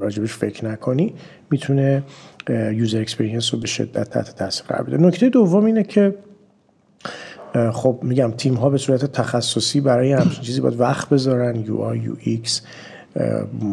راجبش 0.00 0.34
فکر 0.34 0.64
نکنی 0.64 1.14
می‌تونه 1.50 2.02
user 2.48 3.00
experience 3.00 3.54
رو 3.54 3.60
به 3.60 3.66
شدت 3.66 4.10
تحت 4.10 4.36
تاثیر 4.36 4.66
قرار 4.66 4.82
بده. 4.82 4.96
نکته 4.96 5.28
دوم 5.28 5.64
اینه 5.64 5.82
که 5.82 6.14
خب 7.72 7.98
میگم 8.02 8.30
تیم 8.30 8.54
ها 8.54 8.70
به 8.70 8.78
صورت 8.78 9.04
تخصصی 9.04 9.80
برای 9.80 10.12
همچین 10.12 10.42
چیزی 10.42 10.60
باید 10.60 10.80
وقت 10.80 11.08
بذارن. 11.08 11.56
UI 11.56 11.76
UX. 11.76 12.62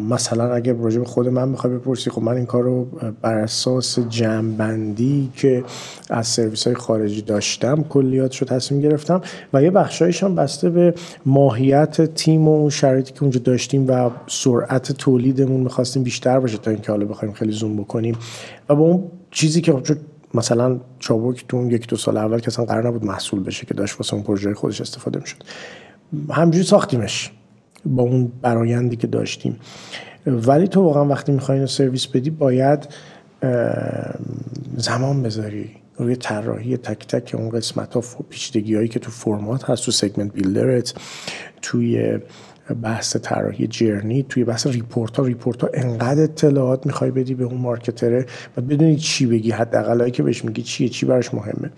مثلا 0.10 0.53
اگه 0.53 0.74
راجع 0.74 0.99
به 0.99 1.06
خود 1.06 1.28
من 1.28 1.49
می‌خوای 1.49 1.74
بپرسی 1.74 2.10
خب 2.10 2.22
من 2.22 2.36
این 2.36 2.45
کار 2.45 2.64
رو 2.64 2.88
بر 3.22 3.38
اساس 3.38 3.99
جمعبندی 3.99 5.30
که 5.36 5.64
از 6.10 6.28
سرویس 6.28 6.68
های 6.68 6.76
خارجی 6.76 7.22
داشتم 7.22 7.84
کلیات 7.84 8.38
رو 8.38 8.48
تصمیم 8.48 8.82
گرفتم 8.82 9.22
و 9.53 9.64
یه 9.64 9.72
بخشایش 9.72 10.24
هم 10.24 10.36
بسته 10.36 10.70
به 10.70 10.94
ماهیت 11.26 12.14
تیم 12.16 12.48
و 12.48 12.70
شرایطی 12.70 13.14
که 13.14 13.22
اونجا 13.22 13.40
داشتیم 13.40 13.90
و 13.90 14.10
سرعت 14.28 14.91
تولیدمون 14.91 15.60
می‌خواستیم 15.60 16.03
بیشتر 16.03 16.40
باشه 16.40 16.58
تا 16.58 16.72
اینکه 16.72 16.91
حالا 16.91 17.06
بخوایم 17.06 17.34
خیلی 17.34 17.52
زوم 17.52 17.78
بکنیم. 17.78 18.18
و 18.70 18.76
با 18.76 18.84
اون 18.84 19.03
چیزی 19.32 19.62
که 19.62 19.72
خب 19.72 19.84
مثلا 20.34 20.80
چابک 20.99 21.45
تو 21.48 21.58
اون 21.58 21.72
یک 21.72 21.88
دو 21.88 21.95
سال 21.98 22.18
اول 22.18 22.40
که 22.40 22.48
اصلا 22.48 22.66
قرار 22.66 22.88
نبود 22.88 23.06
محصول 23.06 23.44
بشه 23.44 23.66
که 23.66 23.74
داشت 23.74 23.99
واسه 23.99 24.14
اون 24.14 24.24
پروژه 24.24 24.53
خودش 24.53 24.82
استفاده 24.82 25.20
می‌شد. 25.20 25.44
همجوری 26.32 26.66
ساختیمش 26.66 27.32
با 27.86 28.03
اون 28.03 28.32
برایندی 28.41 28.95
که 28.95 29.08
داشتیم. 29.08 29.60
ولی 30.26 30.68
تو 30.68 30.82
واقعا 30.82 31.06
وقتی 31.06 31.32
می‌خوای 31.32 31.58
اینو 31.58 31.68
سرویس 31.68 32.08
بدی 32.08 32.30
باید 32.30 32.88
زمان 34.78 35.24
بذاری. 35.24 35.70
روی 35.98 36.16
طراحی 36.16 36.78
تک 36.78 37.08
تک 37.08 37.36
اون 37.36 37.49
قسمت 37.49 37.94
ها 37.94 38.03
پیچیدگی 38.30 38.76
هایی 38.76 38.88
که 38.88 38.99
تو 38.99 39.12
فرم‌هات 39.12 39.70
هست 39.70 39.86
تو 39.86 39.91
segment 39.91 40.34
builder 40.34 40.86
ت 40.86 40.94
توی 41.62 42.20
بحث 42.73 43.18
طراحی 43.18 43.68
journey 43.68 44.26
توی 44.30 44.43
بحث 44.43 44.68
report 44.68 45.18
ها 45.18 45.26
report 45.26 45.62
ها 45.61 45.69
انقدر 45.73 46.23
اطلاعات 46.23 46.85
می‌خوای 46.85 47.11
بدی 47.11 47.34
به 47.34 47.43
اون 47.43 47.57
marketer 47.58 48.18
ه 48.18 48.26
و 48.57 48.61
بدونی 48.61 48.95
چی 48.95 49.26
بگی 49.26 49.52
حداقل 49.52 50.10
که 50.10 50.23
بهش 50.23 50.45
میگی 50.45 50.61
چیه 50.61 50.89
چی 50.89 51.06
براش 51.06 51.34
مهمه. 51.34 51.72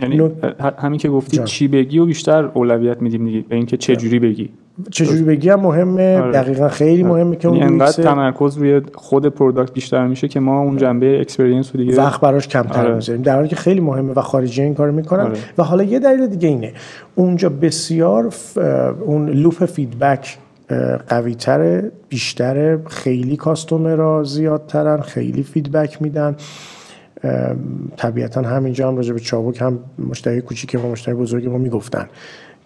یعنی 0.00 0.30
همین 0.78 0.98
که 0.98 1.08
گفتی 1.08 1.38
چی 1.44 1.68
بگی 1.68 1.98
و 1.98 2.06
بیشتر 2.06 2.44
اولویت 2.44 3.02
میدیم 3.02 3.24
دیگه 3.24 3.40
به 3.48 3.56
اینکه 3.56 3.76
چه 3.76 3.96
جوری 3.96 4.18
بگی. 4.18 4.50
چجوری 4.90 5.22
بگی؟ 5.22 5.48
هم 5.48 5.60
مهمه. 5.60 6.18
آره. 6.18 6.32
دقیقا 6.32 6.68
خیلی 6.68 7.04
آره. 7.04 7.12
مهمه 7.12 7.36
که 7.36 7.48
اون 7.48 7.56
یعنی 7.56 7.72
انقدر 7.72 8.02
تمرکز 8.02 8.56
روی 8.56 8.80
خود 8.94 9.26
product 9.26 9.72
بیشتر 9.72 10.06
میشه 10.06 10.28
که 10.28 10.40
ما 10.40 10.60
اون 10.60 10.76
جنبه 10.76 11.20
experience 11.20 11.70
رو 11.74 11.80
دیگه 11.80 11.96
وقت 11.96 12.20
براش 12.20 12.48
کمتر 12.48 12.80
آره. 12.80 12.94
می‌ذاریم. 12.94 13.22
در 13.22 13.34
حالی 13.34 13.48
که 13.48 13.56
خیلی 13.56 13.80
مهمه 13.80 14.12
و 14.12 14.20
خارجی 14.20 14.62
این 14.62 14.74
کارو 14.74 14.92
می‌کنن. 14.92 15.20
آره. 15.20 15.38
و 15.58 15.62
حالا 15.62 15.82
یه 15.82 15.98
دلیل 15.98 16.26
دیگه 16.26 16.48
اینه. 16.48 16.72
اونجا 17.14 17.48
بسیار 17.48 18.34
اون 19.00 19.28
loop 19.28 19.64
feedback 19.64 20.38
قوی 21.08 21.34
تره 21.34 21.92
بیشتره 22.08 22.82
خیلی 22.86 23.36
customer 23.36 24.12
ها 24.12 24.22
زیادترن 24.24 25.00
خیلی 25.00 25.42
feedback 25.42 26.02
میدن. 26.02 26.36
طبیعتا 27.96 28.42
همینجا 28.42 28.88
هم 28.88 28.96
راجع 28.96 29.12
به 29.12 29.20
چابوک 29.20 29.60
هم 29.60 29.78
مشتری 29.98 30.40
کوچیک 30.40 30.76
و 30.84 30.88
مشتری 30.88 31.14
بزرگ 31.14 31.48
ما 31.48 31.58
می‌گفتن. 31.58 32.06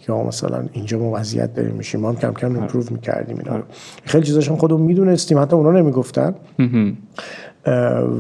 که 0.07 0.13
مثلا 0.13 0.65
اینجا 0.73 0.99
ما 0.99 1.11
وضعیت 1.15 1.55
داریم 1.55 1.75
میشیم. 1.75 2.01
ما 2.01 2.09
هم 2.09 2.17
کم 2.17 2.33
کم 2.33 2.57
امپروو 2.57 2.85
می‌کردیم 2.91 3.39
اینا 3.39 3.63
خیلی 4.05 4.27
چیزاش 4.27 4.49
هم 4.49 4.57
خودمون 4.57 4.83
می‌دونستیم 4.83 5.39
حتی 5.39 5.57
اونا 5.57 5.73
نمی‌گفتن. 5.73 6.35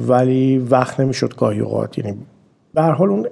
ولی 0.08 0.58
وقت 0.58 1.00
نمی‌شد 1.00 1.34
گاهی 1.36 1.60
اوقات. 1.60 1.98
یعنی 1.98 2.14
به 2.74 2.82
حال 2.82 3.08
اون 3.10 3.26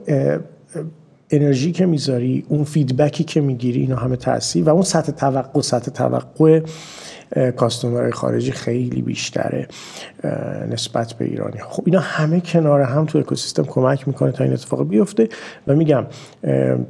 انرژی 1.30 1.72
که 1.72 1.86
می‌ذاری 1.86 2.44
اون 2.48 2.64
فیدبکی 2.64 3.24
که 3.24 3.40
می‌گیری 3.40 3.80
اینا 3.80 3.96
همه 3.96 4.16
تاثیر 4.16 4.64
و 4.64 4.68
اون 4.68 4.82
سطح 4.82 5.12
توقع 5.12 5.60
سطح 5.60 5.90
توقع 5.90 6.60
کاستومرهای 7.56 8.12
خارجی 8.12 8.52
خیلی 8.52 9.02
بیشتره 9.02 9.68
نسبت 10.70 11.12
به 11.12 11.24
ایرانی. 11.24 11.58
خب 11.60 11.82
اینا 11.86 12.00
همه 12.00 12.40
کنار 12.40 12.80
هم 12.80 13.04
تو 13.04 13.18
اکوسیستم 13.18 13.64
کمک 13.64 14.08
می‌کنه 14.08 14.32
تا 14.32 14.44
این 14.44 14.52
اتفاق 14.52 14.88
بیفته 14.88 15.28
و 15.66 15.74
میگم 15.74 16.06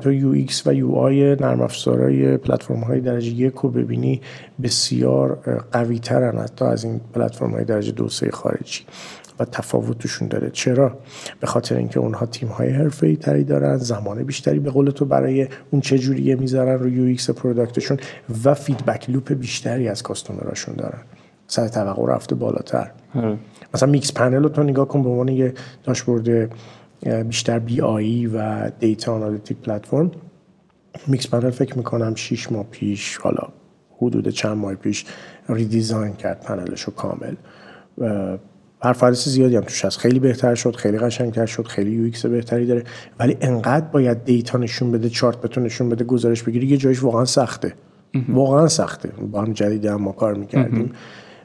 تو 0.00 0.12
UX 0.12 0.66
و 0.66 0.72
UI 0.72 1.36
نرم 1.36 1.60
افزارهای 1.60 2.36
پلتفرم 2.36 2.80
های 2.80 3.00
درجه 3.00 3.30
یک 3.30 3.54
رو 3.54 3.70
ببینی 3.70 4.20
بسیار 4.62 5.34
قوی 5.72 5.98
ترن 5.98 6.38
حتی 6.38 6.64
از 6.64 6.84
این 6.84 7.00
پلتفرم 7.14 7.50
های 7.50 7.64
درجه 7.64 7.92
دو 7.92 8.08
سه 8.08 8.30
خارجی. 8.30 8.80
و 9.42 9.44
تفاوتشون 9.44 10.28
داره. 10.28 10.50
چرا؟ 10.50 10.98
به 11.40 11.46
خاطر 11.46 11.76
اینکه 11.76 12.00
اونها 12.00 12.26
تیم 12.26 12.48
های 12.48 12.70
حرفه‌ای 12.70 13.16
تری 13.16 13.44
دارن 13.44 13.76
زمان 13.76 14.22
بیشتری 14.22 14.58
به 14.58 14.70
قول 14.70 14.90
تو 14.90 15.04
برای 15.04 15.48
اون 15.70 15.80
چه 15.80 15.98
جوریه 15.98 16.36
می‌ذارن 16.36 16.78
رو 16.78 16.88
UX 16.88 17.04
product 17.04 17.30
شون 17.30 17.98
و 18.44 18.54
feedback 18.54 19.10
loop 19.10 19.32
بیشتری 19.32 19.88
از 19.88 20.02
customer 20.02 20.50
اشون 20.50 20.74
دارن. 20.74 21.00
سر 21.46 21.68
توقع 21.68 22.14
رفته 22.14 22.34
بالاتر. 22.34 22.90
آره. 23.14 23.38
مثلا 23.74 23.90
Mixpanel 23.90 24.42
رو 24.42 24.48
تو 24.48 24.62
نگاه 24.62 24.88
کن 24.88 25.02
به 25.02 25.08
عنوان 25.08 25.28
یه 25.28 25.54
داشبورد 25.84 26.54
بیشتر 27.28 27.58
BI 27.58 28.26
و 28.26 28.70
data 28.70 29.14
analytic 29.14 29.56
platform. 29.56 30.10
Mixpanel 31.06 31.50
فکر 31.50 31.78
می‌کنم 31.78 32.14
6 32.14 32.52
ماه 32.52 32.64
پیش 32.70 33.16
حالا 33.16 33.48
حدود 33.98 34.28
چند 34.28 34.56
ماه 34.56 34.74
پیش 34.74 35.04
redesign 35.48 36.12
کرد 36.12 36.40
پنلش 36.40 36.82
رو 36.82 36.92
کامل. 36.92 37.34
performance 38.82 39.28
زیادی 39.28 39.56
هم 39.56 39.62
توش 39.62 39.84
هست. 39.84 39.98
خیلی 39.98 40.18
بهتر 40.18 40.54
شد 40.54 40.76
خیلی 40.76 40.98
قشنگتر 40.98 41.46
شد 41.46 41.66
خیلی 41.66 41.90
UX 41.90 42.26
بهتری 42.26 42.66
داره. 42.66 42.84
ولی 43.18 43.36
انقدر 43.40 43.86
باید 43.86 44.24
data 44.24 44.58
نشون 44.58 44.92
بده 44.92 45.08
چارت 45.08 45.40
بهتون 45.40 45.64
نشون 45.64 45.88
بده 45.88 46.04
گزارش 46.04 46.42
بگیری 46.42 46.66
یه 46.66 46.76
جایش 46.76 47.02
واقعا 47.02 47.24
سخته. 47.24 47.74
واقعا 48.28 48.68
سخته. 48.68 49.08
با 49.08 49.42
هم 49.42 49.52
جدید 49.52 49.86
هم 49.86 50.02
ما 50.02 50.12
کار 50.12 50.34
می‌کردیم 50.34 50.92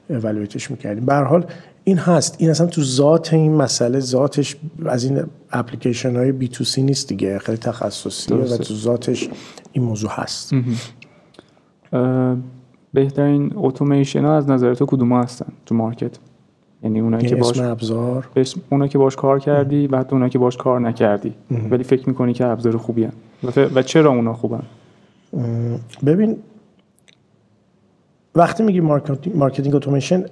اولویتش 0.09 0.71
می‌کردیم. 0.71 1.05
به 1.05 1.15
حال 1.15 1.45
این 1.83 1.97
هست. 1.97 2.35
این 2.37 2.49
اصلا 2.49 2.67
تو 2.67 2.83
ذات 2.83 3.33
این 3.33 3.55
مسئله 3.55 3.99
ذاتش 3.99 4.55
از 4.85 5.03
این 5.03 5.23
اپلیکیشن 5.51 6.15
های 6.15 6.31
بی 6.31 6.47
تو 6.47 6.63
سی 6.63 6.81
نیست 6.81 7.07
دیگه. 7.09 7.39
خیلی 7.39 7.57
تخصصیه 7.57 8.37
و 8.37 8.57
تو 8.57 8.73
ذاتش 8.73 9.29
این 9.71 9.83
موضوع 9.83 10.09
هست. 10.13 10.51
بهترین 12.93 13.51
اتوماسیون 13.55 14.25
ها 14.25 14.37
از 14.37 14.49
نظر 14.49 14.73
تو 14.73 14.85
کدوم 14.85 15.13
هستن 15.13 15.45
تو 15.65 15.75
مارکت؟ 15.75 16.11
یعنی 16.83 16.99
اونایی 16.99 17.27
که 17.27 17.35
باش 17.35 17.59
ابزار؟ 17.59 18.27
اونا 18.69 18.87
که 18.87 18.97
باش 18.97 19.15
کار 19.15 19.39
کردی 19.39 19.87
و 19.87 19.97
حتی 19.97 20.15
اونا 20.15 20.29
که 20.29 20.39
باش 20.39 20.57
کار 20.57 20.79
نکردی. 20.79 21.33
ولی 21.71 21.83
فکر 21.83 22.09
می‌کنی 22.09 22.33
که 22.33 22.45
ابزار 22.45 22.77
خوبی 22.77 23.03
هن. 23.03 23.13
و 23.75 23.81
چرا 23.81 24.09
اونا 24.09 24.33
خوبن؟ 24.33 24.63
ببین 26.05 26.37
وقتی 28.35 28.63
میگی 28.63 28.79
marketing 29.33 29.75
automation 29.75 30.25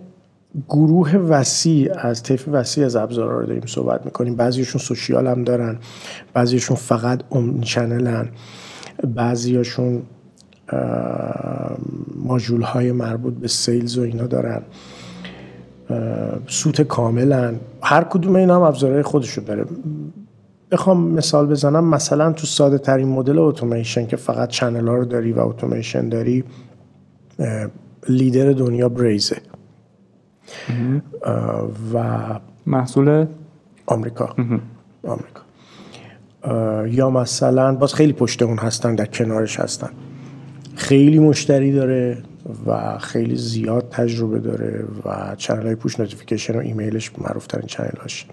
گروه 0.69 1.15
وسیع 1.15 1.91
از 1.97 2.23
طیف 2.23 2.47
وسیع 2.51 2.85
از 2.85 2.95
ابزارها 2.95 3.39
رو 3.39 3.45
داریم 3.45 3.65
صحبت 3.65 4.05
می‌کنیم. 4.05 4.35
بعضیشون 4.35 4.81
social 4.81 5.27
هم 5.27 5.43
دارن 5.43 5.77
بعضیشون 6.33 6.77
فقط 6.77 7.23
اون 7.29 7.61
چنلن 7.61 8.29
بعضیاشون 9.15 10.01
ماژول 12.15 12.61
های 12.61 12.91
مربوط 12.91 13.33
به 13.33 13.47
sales 13.47 13.97
و 13.97 14.01
اینا 14.01 14.27
دارن. 14.27 14.61
suite 16.47 16.81
کاملن. 16.81 17.59
هر 17.83 18.03
کدوم 18.03 18.35
اینا 18.35 18.55
هم 18.55 18.61
ابزارهای 18.61 19.03
خودشو 19.03 19.41
داره. 19.41 19.65
بخوام 20.71 21.07
مثال 21.07 21.47
بزنم 21.47 21.89
مثلا 21.89 22.31
تو 22.31 22.47
ساده 22.47 22.77
ترین 22.77 23.07
مدل 23.07 23.39
اتوماسیون 23.39 24.07
که 24.07 24.15
فقط 24.15 24.49
channel 24.49 24.87
ها 24.87 24.95
رو 24.95 25.05
داری 25.05 25.31
و 25.33 25.39
اتوماسیون 25.39 26.09
داری 26.09 26.43
لیدر 28.09 28.51
دنیا 28.51 28.89
Braze 28.89 29.29
ه 29.29 29.37
و 31.93 32.23
محصول؟ 32.65 33.25
آمریکا. 33.85 34.35
آمریکا. 35.03 35.41
یا 36.87 37.09
مثلا 37.09 37.75
باز 37.75 37.93
خیلی 37.93 38.13
پشت 38.13 38.41
اون 38.41 38.57
هستن 38.57 38.95
در 38.95 39.05
کنارش 39.05 39.59
هستن. 39.59 39.89
خیلی 40.75 41.19
مشتری 41.19 41.71
داره. 41.71 42.23
و 42.65 42.97
خیلی 42.97 43.35
زیاد 43.35 43.89
تجربه 43.89 44.39
داره 44.39 44.85
و 45.05 45.35
channel 45.37 45.65
های 45.65 45.75
push 45.75 45.99
notification 45.99 46.55
و 46.55 46.59
ایمیلش 46.59 47.11
معروف 47.17 47.47
ترین 47.47 47.67
channel 47.67 47.97
هاش 48.01 48.25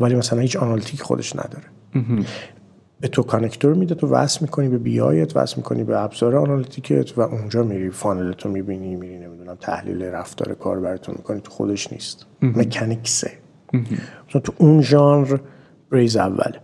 ولی 0.00 0.14
مثلا 0.14 0.40
هیچ 0.40 0.56
analytic 0.56 1.02
خودش 1.02 1.36
نداره. 1.36 1.64
به 3.00 3.08
تو 3.08 3.22
connector 3.22 3.74
میده 3.74 3.94
تو 3.94 4.08
وصل 4.08 4.38
می‌کنی 4.42 4.68
به 4.68 4.78
BI 4.78 5.17
ت 5.17 5.36
وصل 5.36 5.56
می‌کنی 5.56 5.84
به 5.84 6.00
ابزار 6.00 6.36
analytic 6.36 7.09
ت 7.09 7.18
و 7.18 7.20
اونجا 7.20 7.62
میری 7.62 7.90
funnel 7.90 8.33
تو 8.33 8.48
می‌بینی 8.48 8.96
میری 8.96 9.18
نمی‌دونم 9.18 9.54
تحلیل 9.54 10.02
رفتار 10.02 10.54
کاربراتو 10.54 11.14
می‌کنی 11.18 11.40
تو 11.40 11.50
خودش 11.50 11.92
نیست. 11.92 12.26
مکانیکسه 12.42 13.30
تو 14.44 14.52
اون 14.58 14.82
ژانر 14.82 15.38
Braze 15.92 16.16
اوله 16.16 16.60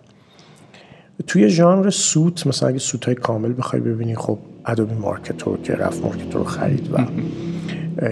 توی 1.27 1.49
ژانر 1.49 1.91
suite 1.91 2.47
مثلا 2.47 2.69
اگه 2.69 2.79
suite 2.79 3.05
های 3.05 3.15
کامل 3.15 3.55
بخوای 3.59 3.83
ببینی 3.83 4.15
خب 4.15 4.39
Adobe 4.67 4.95
Marketo 4.95 5.59
که 5.61 5.73
رفت 5.73 6.03
Marketo 6.03 6.35
رو 6.41 6.45
خرید 6.45 6.91
و 6.93 7.07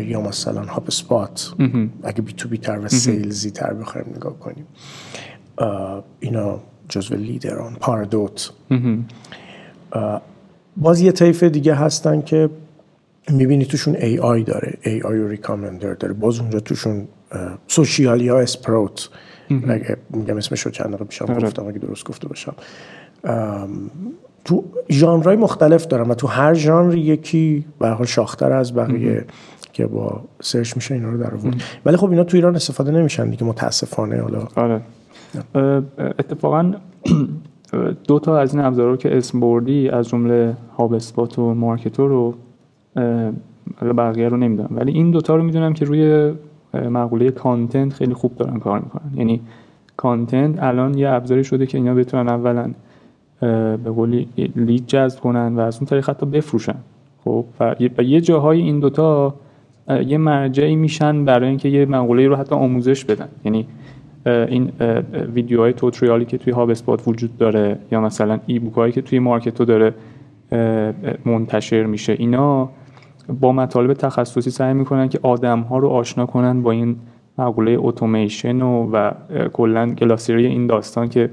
یا 0.00 0.20
مثلا 0.20 0.64
HubSpot. 0.64 1.54
اگه 2.02 2.22
B2B 2.22 2.58
تر 2.58 2.78
و 2.78 2.88
sales 2.88 3.40
ی 3.40 3.50
تر 3.50 3.74
بخوایم 3.74 4.06
نگاه 4.16 4.38
کنیم. 4.38 4.66
اینا 6.20 6.60
جزو 6.88 7.16
لیدران 7.16 7.74
Pardot. 7.80 8.50
باز 10.76 11.00
یه 11.00 11.12
طیف 11.12 11.42
دیگه 11.42 11.74
هستن 11.74 12.22
که 12.22 12.50
می‌بینی 13.30 13.64
توشون 13.64 13.96
AI 13.96 14.44
داره 14.44 14.78
AI 14.82 15.18
و 15.18 15.28
recommender 15.28 15.94
داره. 15.94 16.14
باز 16.14 16.40
اونجا 16.40 16.60
توشون 16.60 17.08
سوشیالی 17.66 18.28
ها 18.28 18.40
اسپروت. 18.40 19.08
میگم 20.10 20.36
اسمش 20.36 20.60
رو 20.60 20.70
چند 20.70 20.86
دقیقه 20.86 21.04
پیشم 21.04 21.24
آره. 21.24 21.46
گفتم 21.46 21.66
اگه 21.66 21.78
درست 21.78 22.04
گفته 22.04 22.28
باشم. 22.28 22.54
تو 24.44 24.64
ژانرهای 24.90 25.36
مختلف 25.36 25.86
دارم 25.86 26.10
و 26.10 26.14
تو 26.14 26.26
هر 26.26 26.54
ژانر 26.54 26.94
یکی 26.94 27.64
به 27.78 27.88
حال 27.88 28.06
شاختر 28.06 28.52
از 28.52 28.74
بقیه 28.74 29.24
که 29.72 29.86
با 29.86 30.20
سرچ 30.40 30.76
میشه 30.76 30.94
اینا 30.94 31.10
رو 31.10 31.18
در 31.18 31.34
آورد. 31.34 31.62
ولی 31.84 31.96
خب 31.96 32.10
اینا 32.10 32.24
تو 32.24 32.36
ایران 32.36 32.56
استفاده 32.56 32.90
نمیشن 32.90 33.30
دیگه 33.30 33.44
متاسفانه. 33.44 34.20
حالا 34.20 34.48
آره. 34.56 34.80
اتفاقا 36.18 36.72
دو 38.08 38.18
تا 38.18 38.38
از 38.38 38.54
این 38.54 38.64
ابزارا 38.64 38.96
که 38.96 39.16
اسم 39.16 39.40
بردی 39.40 39.88
از 39.88 40.08
جمله 40.08 40.56
هاب 40.78 40.92
اسپات 40.92 41.38
و 41.38 41.54
مارکتور 41.54 42.10
رو 42.10 42.34
بقیه 43.92 44.28
رو 44.28 44.36
نمی‌دونم. 44.36 44.70
ولی 44.70 44.92
این 44.92 45.10
دوتا 45.10 45.36
رو 45.36 45.42
می‌دونم 45.42 45.72
که 45.72 45.84
روی 45.84 46.32
مقوله 46.74 47.30
کانتنت 47.30 47.92
خیلی 47.92 48.14
خوب 48.14 48.36
دارن 48.36 48.58
کار 48.58 48.78
می‌کنن. 48.80 49.10
یعنی 49.14 49.40
کانتنت 49.96 50.62
الان 50.62 50.98
یه 50.98 51.10
ابزاری 51.10 51.44
شده 51.44 51.66
که 51.66 51.78
اینا 51.78 51.94
بتونن 51.94 52.28
اولا 52.28 52.70
به 53.40 53.90
قولی 53.90 54.28
لید 54.56 54.86
جذب 54.86 55.20
کنن 55.20 55.56
و 55.56 55.60
از 55.60 55.76
اون 55.76 55.86
طریق 55.86 56.10
حتی 56.10 56.26
بفروشن. 56.26 56.76
خب 57.24 57.44
و 57.98 58.02
یه 58.02 58.20
جاهای 58.20 58.60
این 58.60 58.80
دوتا 58.80 59.34
یه 60.06 60.18
مرجعی 60.18 60.76
میشن 60.76 61.24
برای 61.24 61.48
اینکه 61.48 61.68
یه 61.68 61.86
مقوله 61.86 62.28
رو 62.28 62.36
حتی 62.36 62.54
آموزش 62.54 63.04
بدن. 63.04 63.28
یعنی 63.44 63.66
این 64.26 64.72
ویدیوهای 65.34 65.72
توتریالی 65.72 66.24
که 66.24 66.38
توی 66.38 66.52
هاب 66.52 66.70
اسپات 66.70 67.08
وجود 67.08 67.38
داره 67.38 67.78
یا 67.92 68.00
مثلا 68.00 68.38
ای 68.46 68.58
بوک 68.58 68.74
هایی 68.74 68.92
که 68.92 69.02
توی 69.02 69.18
مارکتو 69.18 69.64
داره 69.64 69.94
منتشر 71.24 71.86
میشه. 71.86 72.12
اینا 72.12 72.68
با 73.40 73.52
مطالب 73.52 73.92
تخصصی 73.92 74.50
سعی 74.50 74.74
می‌کنن 74.74 75.08
که 75.08 75.20
آدم 75.22 75.60
ها 75.60 75.78
رو 75.78 75.88
آشنا 75.88 76.26
کنن 76.26 76.62
با 76.62 76.70
این 76.70 76.96
مقوله 77.38 77.76
اتوماسیون 77.78 78.62
و, 78.62 78.90
و 78.92 79.10
کلا 79.52 79.94
گلاسیری 79.94 80.46
این 80.46 80.66
داستان 80.66 81.08
که 81.08 81.30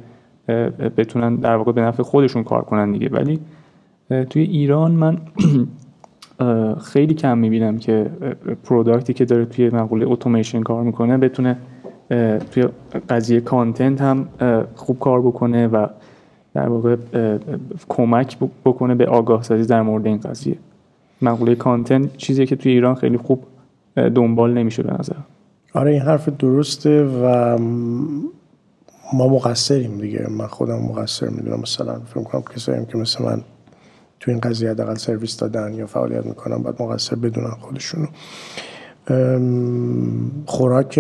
بتونن 0.98 1.36
در 1.36 1.56
واقع 1.56 1.72
به 1.72 1.82
نفع 1.82 2.04
خودشون 2.04 2.44
کار 2.44 2.62
کنن 2.62 2.92
دیگه. 2.92 3.10
ولی 3.10 3.40
توی 4.30 4.42
ایران 4.42 4.92
من 4.92 5.18
خیلی 6.92 7.14
کم 7.14 7.38
می‌بینم 7.38 7.78
که 7.78 8.10
پروداکتی 8.64 9.14
که 9.14 9.26
داره 9.26 9.46
توی 9.46 9.70
مقوله 9.70 10.06
اتوماسیون 10.08 10.64
کار 10.64 10.84
می‌کنه 10.84 11.18
بتونه 11.18 11.58
توی 12.52 12.68
قضیه 13.10 13.42
کانتنت 13.42 14.02
هم 14.02 14.28
خوب 14.76 15.00
کار 15.00 15.22
بکنه 15.22 15.68
و 15.68 15.88
در 16.54 16.70
واقع 16.70 16.96
کمک 17.90 18.38
بکنه 18.66 18.96
به 18.96 19.06
آگاه 19.06 19.44
سازی 19.44 19.66
در 19.66 19.82
مورد 19.82 20.06
این 20.06 20.18
قضیه. 20.18 20.58
مقوله 21.22 21.56
کانتنت 21.56 22.18
چیزی 22.18 22.46
که 22.46 22.56
توی 22.56 22.72
ایران 22.72 22.96
خیلی 22.96 23.18
خوب 23.18 23.44
دنبال 23.96 24.54
نمیشه 24.54 24.84
به 24.84 24.94
نظر 25.00 25.16
آره 25.74 25.92
این 25.92 26.02
حرف 26.02 26.30
درسته 26.30 27.04
و 27.04 27.58
ما 29.14 29.28
مقصریم 29.28 29.98
دیگه. 29.98 30.28
من 30.30 30.48
خودم 30.48 30.80
مقصر 30.80 31.30
می‌دونم. 31.30 31.60
مثلا 31.60 32.00
فکر 32.00 32.24
کنم 32.24 32.42
کسایی 32.56 32.86
که 32.86 32.98
مثل 32.98 33.24
من 33.24 33.42
تو 34.20 34.32
این 34.32 34.40
قضیه 34.40 34.70
حداقل 34.70 34.96
سرویس 34.96 35.38
دادن 35.38 35.74
یا 35.74 35.88
فعالیت 35.88 36.26
می‌کنن 36.26 36.58
باید 36.58 36.82
مقصر 36.82 37.16
بدونن 37.16 37.50
خودشونو. 37.50 38.08
خوراک 40.46 40.98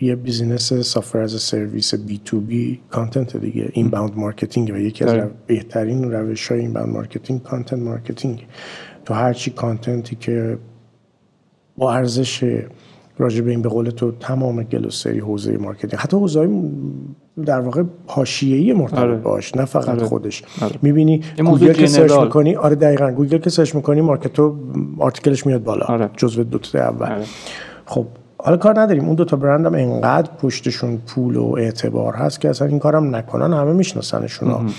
یه 0.00 0.16
business 0.16 0.72
software 0.72 1.18
as 1.18 1.27
a 1.27 1.32
service 1.32 2.40
B2B 2.40 2.80
content 2.90 3.36
دیگه. 3.36 3.70
inbound 3.72 4.16
marketing 4.16 4.70
و 4.70 4.76
یکی 4.76 5.04
از 5.04 5.14
رو 5.14 5.30
بهترین 5.46 6.12
روش 6.12 6.48
های 6.48 6.60
inbound 6.60 6.92
marketing 6.92 7.42
content 7.42 7.82
marketing 7.82 8.46
تو 9.04 9.14
هرچی 9.14 9.50
content 9.50 10.08
ی 10.08 10.16
که 10.16 10.58
با 11.76 11.94
ارزش 11.94 12.62
راجع 13.18 13.40
به 13.40 13.50
این 13.50 13.62
به 13.62 13.68
قول 13.68 13.90
تو 13.90 14.12
تمام 14.20 14.62
glossary 14.62 15.18
حوزه 15.18 15.56
marketing 15.56 15.94
حتی 15.94 16.16
حوزه 16.16 16.48
در 17.46 17.60
واقع 17.60 17.82
حاشیه‌ای 18.06 18.72
مرتبط 18.72 18.98
آره. 18.98 19.16
باش 19.16 19.56
نه 19.56 19.64
فقط 19.64 19.88
آره. 19.88 20.04
خودش 20.04 20.42
آره. 20.62 20.74
می‌بینی 20.82 21.22
گوگل 21.38 21.72
که 21.72 21.86
سرچ 21.86 22.12
می‌کنی 22.12 22.56
آره 22.56 22.74
دقیقا 22.74 23.10
گوگل 23.10 23.38
که 23.38 23.50
سرچ 23.50 23.74
می‌کنی 23.74 24.00
Marketo 24.00 24.56
article 24.98 25.35
ش 25.35 25.46
میاد 25.46 25.62
بالا 25.62 25.86
آره. 25.86 26.10
جزو 26.16 26.44
دو 26.44 26.58
تا 26.58 26.78
اول 26.78 27.06
آره. 27.06 27.24
خب 27.86 28.06
حالا 28.38 28.56
کار 28.56 28.80
نداریم 28.80 29.04
اون 29.04 29.14
دو 29.14 29.24
تا 29.24 29.36
برندم 29.36 29.74
انقدر 29.74 30.30
پشتشون 30.42 30.98
پول 31.06 31.36
و 31.36 31.54
اعتبار 31.58 32.14
هست 32.14 32.40
که 32.40 32.50
اصلا 32.50 32.68
این 32.68 32.78
کارم 32.78 33.16
نکنن 33.16 33.52
همه 33.52 33.72
میشناسنشون 33.72 34.70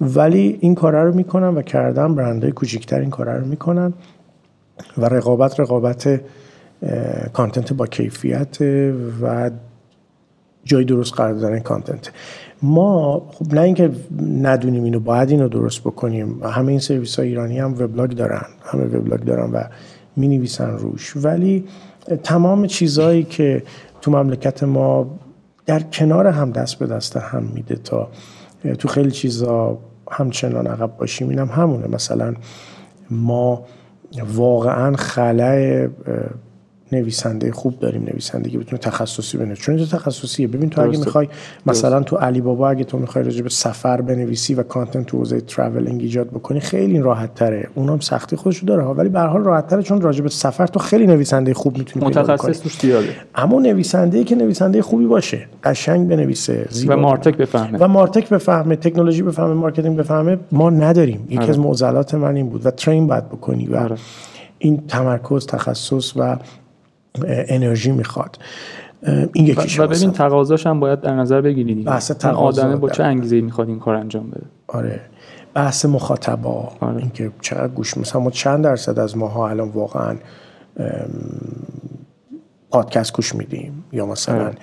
ولی 0.00 0.58
این 0.60 0.74
کار 0.74 1.02
رو 1.02 1.14
می‌کنن 1.14 1.48
و 1.48 1.62
کردن 1.62 2.14
برندهای 2.14 2.52
کوچیکتر 2.52 3.00
این 3.00 3.10
کار 3.10 3.38
رو 3.38 3.46
می‌کنن 3.46 3.92
و 4.98 5.04
رقابت 5.04 5.60
رقابت 5.60 6.20
کانتنت 7.32 7.72
با 7.72 7.86
کیفیت 7.86 8.58
و 9.22 9.50
جای 10.64 10.84
درست 10.84 11.14
قرار 11.14 11.32
دادن 11.32 11.58
کانتنت 11.58 12.10
ما 12.62 13.22
خب 13.32 13.54
نه 13.54 13.60
اینکه 13.60 13.90
ندونیم 14.42 14.84
اینو 14.84 15.00
باید 15.00 15.30
اینو 15.30 15.48
درست 15.48 15.80
بکنیم. 15.80 16.44
همه 16.44 16.68
این 16.68 16.78
سرویس 16.78 17.18
های 17.18 17.28
ایرانی 17.28 17.58
هم 17.58 17.74
وبلاگ 17.78 18.10
دارن. 18.10 18.46
همه 18.64 18.84
وبلاگ 18.84 19.20
دارن 19.20 19.50
و 19.50 19.62
می 20.16 20.28
نویسن 20.28 20.70
روش. 20.70 21.16
ولی 21.16 21.64
تمام 22.22 22.66
چیزهایی 22.66 23.24
که 23.24 23.62
تو 24.00 24.10
مملکت 24.10 24.62
ما 24.62 25.18
در 25.66 25.80
کنار 25.80 26.26
هم 26.26 26.50
دست 26.50 26.78
به 26.78 26.86
دست 26.86 27.16
هم 27.16 27.42
میده 27.54 27.76
تا 27.76 28.08
تو 28.78 28.88
خیلی 28.88 29.10
چیزا 29.10 29.78
همچنان 30.10 30.66
عقب 30.66 30.96
باشیم 30.96 31.28
اینم 31.28 31.48
هم 31.48 31.62
همونه. 31.62 31.86
مثلا 31.86 32.34
ما 33.10 33.64
واقعا 34.34 34.96
خلای 34.96 35.88
نویسنده 36.92 37.52
خوب 37.52 37.78
داریم 37.78 38.02
نویسنده 38.02 38.50
که 38.50 38.58
بتونه 38.58 38.78
تخصصی 38.78 39.38
بنویسه. 39.38 39.62
چون 39.62 39.74
اینجا 39.74 39.98
تخصصیه. 39.98 40.46
ببین 40.46 40.70
تو 40.70 40.82
اگه 40.82 40.98
می‌خوای 40.98 41.28
مثلا 41.66 42.02
تو 42.02 42.16
علی 42.16 42.40
بابا 42.40 42.70
اگه 42.70 42.84
تو 42.84 42.98
می‌خوای 42.98 43.24
راجع 43.24 43.42
به 43.42 43.48
سفر 43.48 44.00
بنویسی 44.00 44.54
و 44.54 44.62
content 44.62 45.06
تو 45.06 45.18
حوزه 45.18 45.40
traveling 45.40 46.02
ایجاد 46.02 46.28
بکنی 46.28 46.60
خیلی 46.60 46.98
راحت 46.98 47.34
تره 47.34 47.68
اونم 47.74 48.00
سختی 48.00 48.36
خودش 48.36 48.62
داره 48.64 48.84
ولی 48.84 49.08
به 49.08 49.20
هر 49.20 49.26
حال 49.26 49.44
راحت 49.44 49.66
تره 49.66 49.82
چون 49.82 50.00
راجع 50.00 50.22
به 50.22 50.28
سفر 50.28 50.66
تو 50.66 50.78
خیلی 50.78 51.06
نویسنده 51.06 51.54
خوب 51.54 51.78
می‌تونی 51.78 52.06
متخصص 52.06 52.60
توش 52.60 52.78
زیاده. 52.80 53.08
اما 53.34 53.60
نویسنده 53.60 54.24
که 54.24 54.34
نویسنده 54.34 54.82
خوبی 54.82 55.06
باشه 55.06 55.46
قشنگ 55.64 56.08
بنویسه 56.08 56.68
و 56.86 56.96
martech 56.96 57.36
بفهمه. 57.36 57.78
و 57.78 57.88
martech 57.88 58.28
بفهمه 58.28 58.76
تکنولوژی 58.76 59.22
بفهمه 59.22 59.54
marketing 59.54 59.96
بفهمه. 59.96 60.38
ما 60.52 60.70
نداریم. 60.70 61.24
یکی 61.28 61.38
آره. 61.38 61.50
از 61.50 61.58
معضلات 61.58 62.14
من 62.14 62.36
این 62.36 62.48
بود. 62.48 62.66
و 62.66 62.70
train 62.70 63.06
باید 63.06 63.28
بکنی 63.28 63.66
و 63.66 63.76
آره. 63.76 63.96
این 64.58 64.82
تمرکز 64.88 65.46
تخصص 65.46 66.12
و 66.16 66.36
انرژی 67.28 67.92
می‌خواد. 67.92 68.38
این 69.32 69.46
یکیش 69.46 69.80
و 69.80 69.86
ببین 69.86 70.12
تقاضاش 70.12 70.66
هم 70.66 70.80
باید 70.80 71.00
در 71.00 71.14
نظر 71.14 71.40
بگیری 71.40 71.74
دیگه 71.74 71.90
بحث 71.90 72.24
آدمه 72.24 72.76
با 72.76 72.90
چه 72.90 73.04
انگیزه 73.04 73.40
می‌خواد 73.40 73.68
این 73.68 73.78
کار 73.78 73.94
انجام 73.94 74.30
بده. 74.30 74.46
آره. 74.66 75.00
بحث 75.54 75.84
مخاطبا 75.84 76.68
آره. 76.80 76.96
اینکه 76.96 77.30
چقدر 77.40 77.68
گوش 77.68 77.98
مثلا 77.98 78.20
ما 78.20 78.30
چند 78.30 78.64
درصد 78.64 78.98
از 78.98 79.16
ماها 79.16 79.48
الان 79.48 79.68
واقعا 79.68 80.16
پادکست 82.70 83.12
گوش 83.12 83.34
میدیم 83.34 83.84
یا 83.92 84.06
مثلا 84.06 84.44
آره. 84.44 84.54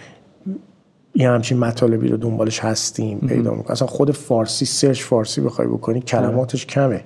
یه 1.16 1.30
همچین 1.30 1.58
مطالبی 1.58 2.08
رو 2.08 2.18
دنبالش 2.18 2.60
هستیم 2.60 3.20
پیدا 3.20 3.52
می‌کنیم. 3.52 3.72
اصلا 3.72 3.88
خود 3.88 4.12
فارسی 4.12 4.66
سرچ 4.66 5.04
فارسی 5.04 5.42
بخوای 5.42 5.68
بکنی 5.68 6.02
کلماتش 6.02 6.66
کمه. 6.66 7.04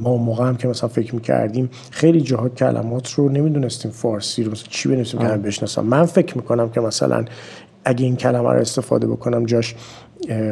ما 0.00 0.10
اون 0.10 0.22
موقع 0.22 0.48
هم 0.48 0.56
که 0.56 0.68
مثلا 0.68 0.88
فکر 0.88 1.14
می‌کردیم 1.14 1.70
خیلی 1.90 2.20
جاها 2.20 2.48
کلمات 2.48 3.12
رو 3.12 3.28
نمی‌دونستیم 3.28 3.90
فارسی 3.90 4.44
رو 4.44 4.52
مثلا 4.52 4.66
چی 4.70 4.88
بنویسیم 4.88 5.20
که 5.20 5.26
بشناسم 5.26 5.84
من 5.84 6.04
فکر 6.04 6.36
می‌کنم 6.36 6.70
که 6.70 6.80
مثلا 6.80 7.24
اگه 7.84 8.04
این 8.04 8.16
کلمه 8.16 8.52
رو 8.52 8.60
استفاده 8.60 9.06
بکنم 9.06 9.46
جاش 9.46 9.74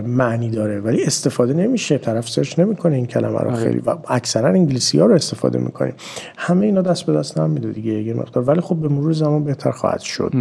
معنی 0.06 0.50
داره. 0.50 0.80
ولی 0.80 1.04
استفاده 1.04 1.52
نمیشه. 1.52 1.98
طرف 1.98 2.28
سرچ 2.28 2.58
نمی‌کنه 2.58 2.96
این 2.96 3.06
کلمه 3.06 3.38
رو. 3.38 3.54
خیلی. 3.54 3.78
و 3.78 3.96
اکثرا 4.08 4.48
انگلیسی 4.48 4.98
ها 4.98 5.06
رو 5.06 5.14
استفاده 5.14 5.58
می‌کنیم. 5.58 5.94
همه 6.36 6.66
اینا 6.66 6.82
دست 6.82 7.06
به 7.06 7.12
دست 7.12 7.38
هم 7.38 7.50
میده 7.50 7.72
دیگه 7.72 7.92
یه 7.92 8.14
مقدار. 8.14 8.44
ولی 8.44 8.60
خب 8.60 8.76
به 8.76 8.88
مرور 8.88 9.12
زمان 9.12 9.44
بهتر 9.44 9.70
خواهد 9.70 10.00
شد. 10.00 10.32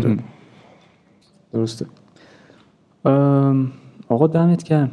درسته. 1.54 1.86
آقا 4.10 4.28
دمت 4.28 4.64
گرم. 4.64 4.92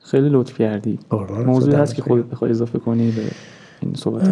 خیلی 0.00 0.28
لطف 0.28 0.58
کردی. 0.58 0.98
موضوعی 1.46 1.76
هست 1.76 1.94
که 1.94 2.02
خودت 2.02 2.24
بخوای 2.24 2.50
اضافه 2.50 2.78
کنی 2.78 3.10
به 3.10 3.22
این 3.80 3.94
صحبت 3.94 4.28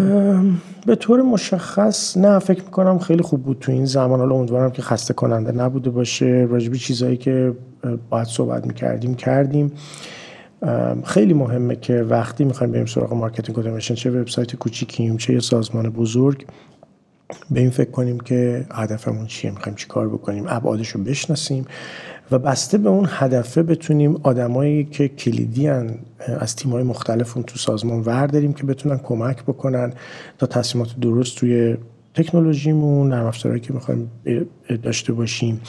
به 0.86 0.97
طور 0.97 1.23
مشخص 1.23 2.16
نه 2.16 2.39
فکر 2.39 2.65
می‌کنم 2.65 2.98
خیلی 2.98 3.23
خوب 3.23 3.43
بود 3.43 3.59
تو 3.61 3.73
این 3.73 3.85
زمان. 3.85 4.20
حالا 4.20 4.35
امیدوارم 4.35 4.70
که 4.70 4.82
خسته 4.82 5.15
کننده 5.15 5.53
نبوده 5.53 5.90
باشه. 5.90 6.47
راجبی 6.51 6.78
چیزهایی 6.78 7.16
که 7.16 7.53
باید 8.11 8.27
صحبت 8.27 8.66
می‌کردیم 8.66 9.15
کردیم. 9.15 9.73
خیلی 11.05 11.35
مهمه 11.35 11.77
که 11.77 12.03
وقتی 12.03 12.44
می‌خوایم 12.44 12.73
بریم 12.73 12.86
سراغ 12.86 13.15
marketing 13.15 13.59
اتوماسیون 13.59 13.97
چه 13.97 14.11
وبسایت 14.11 14.57
کوچیکیم 14.57 15.16
چه 15.16 15.32
یه 15.32 15.40
سازمان 15.40 15.90
بزرگ 15.90 16.47
به 17.51 17.61
این 17.61 17.70
فکر 17.70 17.90
کنیم 17.90 18.20
که 18.20 18.66
هدفمون 18.70 19.27
چیه 19.27 19.51
می‌خوایم 19.51 19.77
چی 19.77 19.86
کار 19.86 20.09
بکنیم 20.09 20.44
ابعادش 20.48 20.89
رو 20.89 21.03
بشناسیم 21.05 21.65
و 22.31 22.39
بسته 22.39 22.78
به 22.78 22.89
اون 22.89 23.07
هدفه 23.11 23.62
بتونیم 23.62 24.20
آدمایی 24.23 24.85
که 24.85 25.09
کلیدی 25.09 25.69
از 26.40 26.57
تیم‌های 26.57 26.82
مختلف 26.82 27.32
تو 27.32 27.59
سازمان 27.59 28.01
ورداریم 28.01 28.53
که 28.53 28.65
بتونن 28.65 28.98
کمک 28.98 29.43
بکنن 29.43 29.93
تا 30.39 30.47
تصمیمات 30.47 31.01
درست 31.01 31.36
توی 31.39 31.77
تکنولوژیمون 32.15 33.09
نرم 33.09 33.27
افزارهایی 33.27 33.61
که 33.61 33.73
می‌خوایم 33.73 34.11
داشته 34.82 35.12
باشیم 35.12 35.61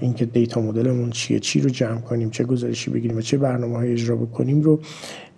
اینکه 0.00 0.24
دیتا 0.24 0.60
مدلمون 0.60 1.10
چیه 1.10 1.40
چی 1.40 1.60
رو 1.60 1.70
جمع 1.70 2.00
کنیم 2.00 2.30
چه 2.30 2.44
گزارشی 2.44 2.90
بگیریم 2.90 3.16
و 3.16 3.20
چه 3.20 3.38
برنامه 3.38 3.76
های 3.76 3.92
اجرا 3.92 4.16
بکنیم 4.16 4.60
رو 4.60 4.80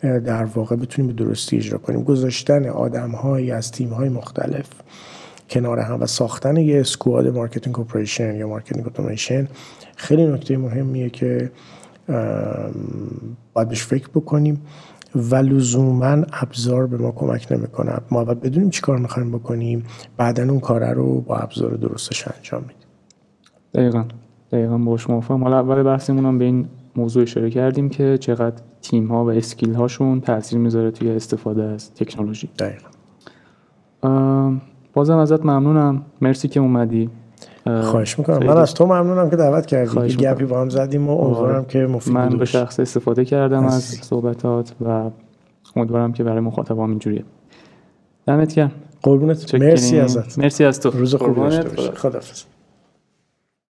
در 0.03 0.45
واقع 0.45 0.77
بتونیم 0.77 1.13
به 1.13 1.25
درستی 1.25 1.57
اجرا 1.57 1.79
کنیم. 1.79 2.03
گذاشتن 2.03 2.67
آدم 2.69 3.15
از 3.53 3.73
تیم 3.73 3.89
های 3.89 4.09
مختلف. 4.09 4.67
کنار 5.51 5.79
هم 5.79 6.01
و 6.01 6.07
ساختن 6.07 6.57
یه 6.57 6.81
squad 6.81 7.29
marketing 7.29 7.81
operation 7.81 8.35
یا 8.35 8.49
marketing 8.49 8.87
اتوماسیون 8.87 9.49
خیلی 9.97 10.27
نکته 10.27 10.57
مهمیه 10.57 11.11
که 11.11 11.51
باید 13.53 13.69
بهش 13.69 13.83
فکر 13.83 14.09
بکنیم 14.09 14.63
و 15.15 15.35
لزوما 15.35 16.25
ابزار 16.33 16.87
به 16.87 16.97
ما 16.97 17.13
کمک 17.13 17.47
نمی‌کنه. 17.51 17.99
ما 18.11 18.25
باید 18.25 18.41
بدونیم 18.41 18.71
چی 18.71 18.81
کار 18.81 18.99
می‌خوایم 18.99 19.31
بکنیم 19.31 19.85
بعدا 20.17 20.43
اون 20.43 20.61
کار 20.61 20.93
رو 20.93 21.21
با 21.21 21.37
ابزار 21.37 21.71
درستش 21.71 22.29
انجام 22.29 22.63
میدیم. 22.63 22.87
دقیقا. 23.75 24.05
دقیقا 24.53 24.79
باش 24.79 25.11
موافقم 25.11 25.45
حالا 25.45 25.59
اول 25.59 25.83
بحثمون 25.83 26.27
هم 26.27 26.39
به 26.39 26.45
این 26.45 26.69
موضوع 26.97 27.23
اشاره 27.23 27.51
کردیم 27.51 27.89
که 27.89 28.19
چقدر 28.19 28.63
تیم 28.83 29.07
ها 29.07 29.25
و 29.25 29.31
skill 29.31 29.75
هاشون 29.75 30.21
تاثیر 30.21 30.59
می‌ذاره 30.59 30.91
توی 30.91 31.11
استفاده 31.11 31.63
از 31.63 31.95
تکنولوژی. 31.95 32.49
دقیقا. 32.59 32.89
بازم 34.97 35.17
ازت 35.17 35.45
ممنونم. 35.45 36.03
مرسی 36.21 36.49
که 36.49 36.61
اومدی. 36.61 37.11
خواهش 37.83 38.19
می‌کنم. 38.19 38.47
من 38.47 38.57
از 38.57 38.75
تو 38.75 38.87
ممنونم 38.87 39.31
که 39.31 39.37
دعوت 39.37 39.67
کردی. 39.67 40.17
گپی 40.17 40.45
با 40.45 40.61
هم 40.61 40.69
زدیم 40.69 41.09
و 41.09 41.21
امیدوارم 41.21 41.65
که 41.65 41.79
مفید 41.79 42.13
من 42.13 42.29
به 42.29 42.45
شخص 42.45 42.81
استفاده 42.81 43.25
کردم 43.25 43.65
از 43.65 43.83
صحبتات 43.83 44.73
و 44.87 45.11
امیدوارم 45.77 46.13
که 46.13 46.25
برای 46.25 46.41
مخاطبام 46.41 46.91
اینجوریه. 46.91 47.25
دمت 48.27 48.55
گرم. 48.55 48.73
قربونت. 49.03 49.55
مرسی 49.55 50.01
ازت. 50.01 50.39
مرسی 50.39 50.65
از 50.65 50.81
تو. 50.81 50.91
روز 50.91 51.15
خوبی 51.15 51.41
داشته 51.41 51.69
باش 51.69 51.91
خدافظ 51.91 52.43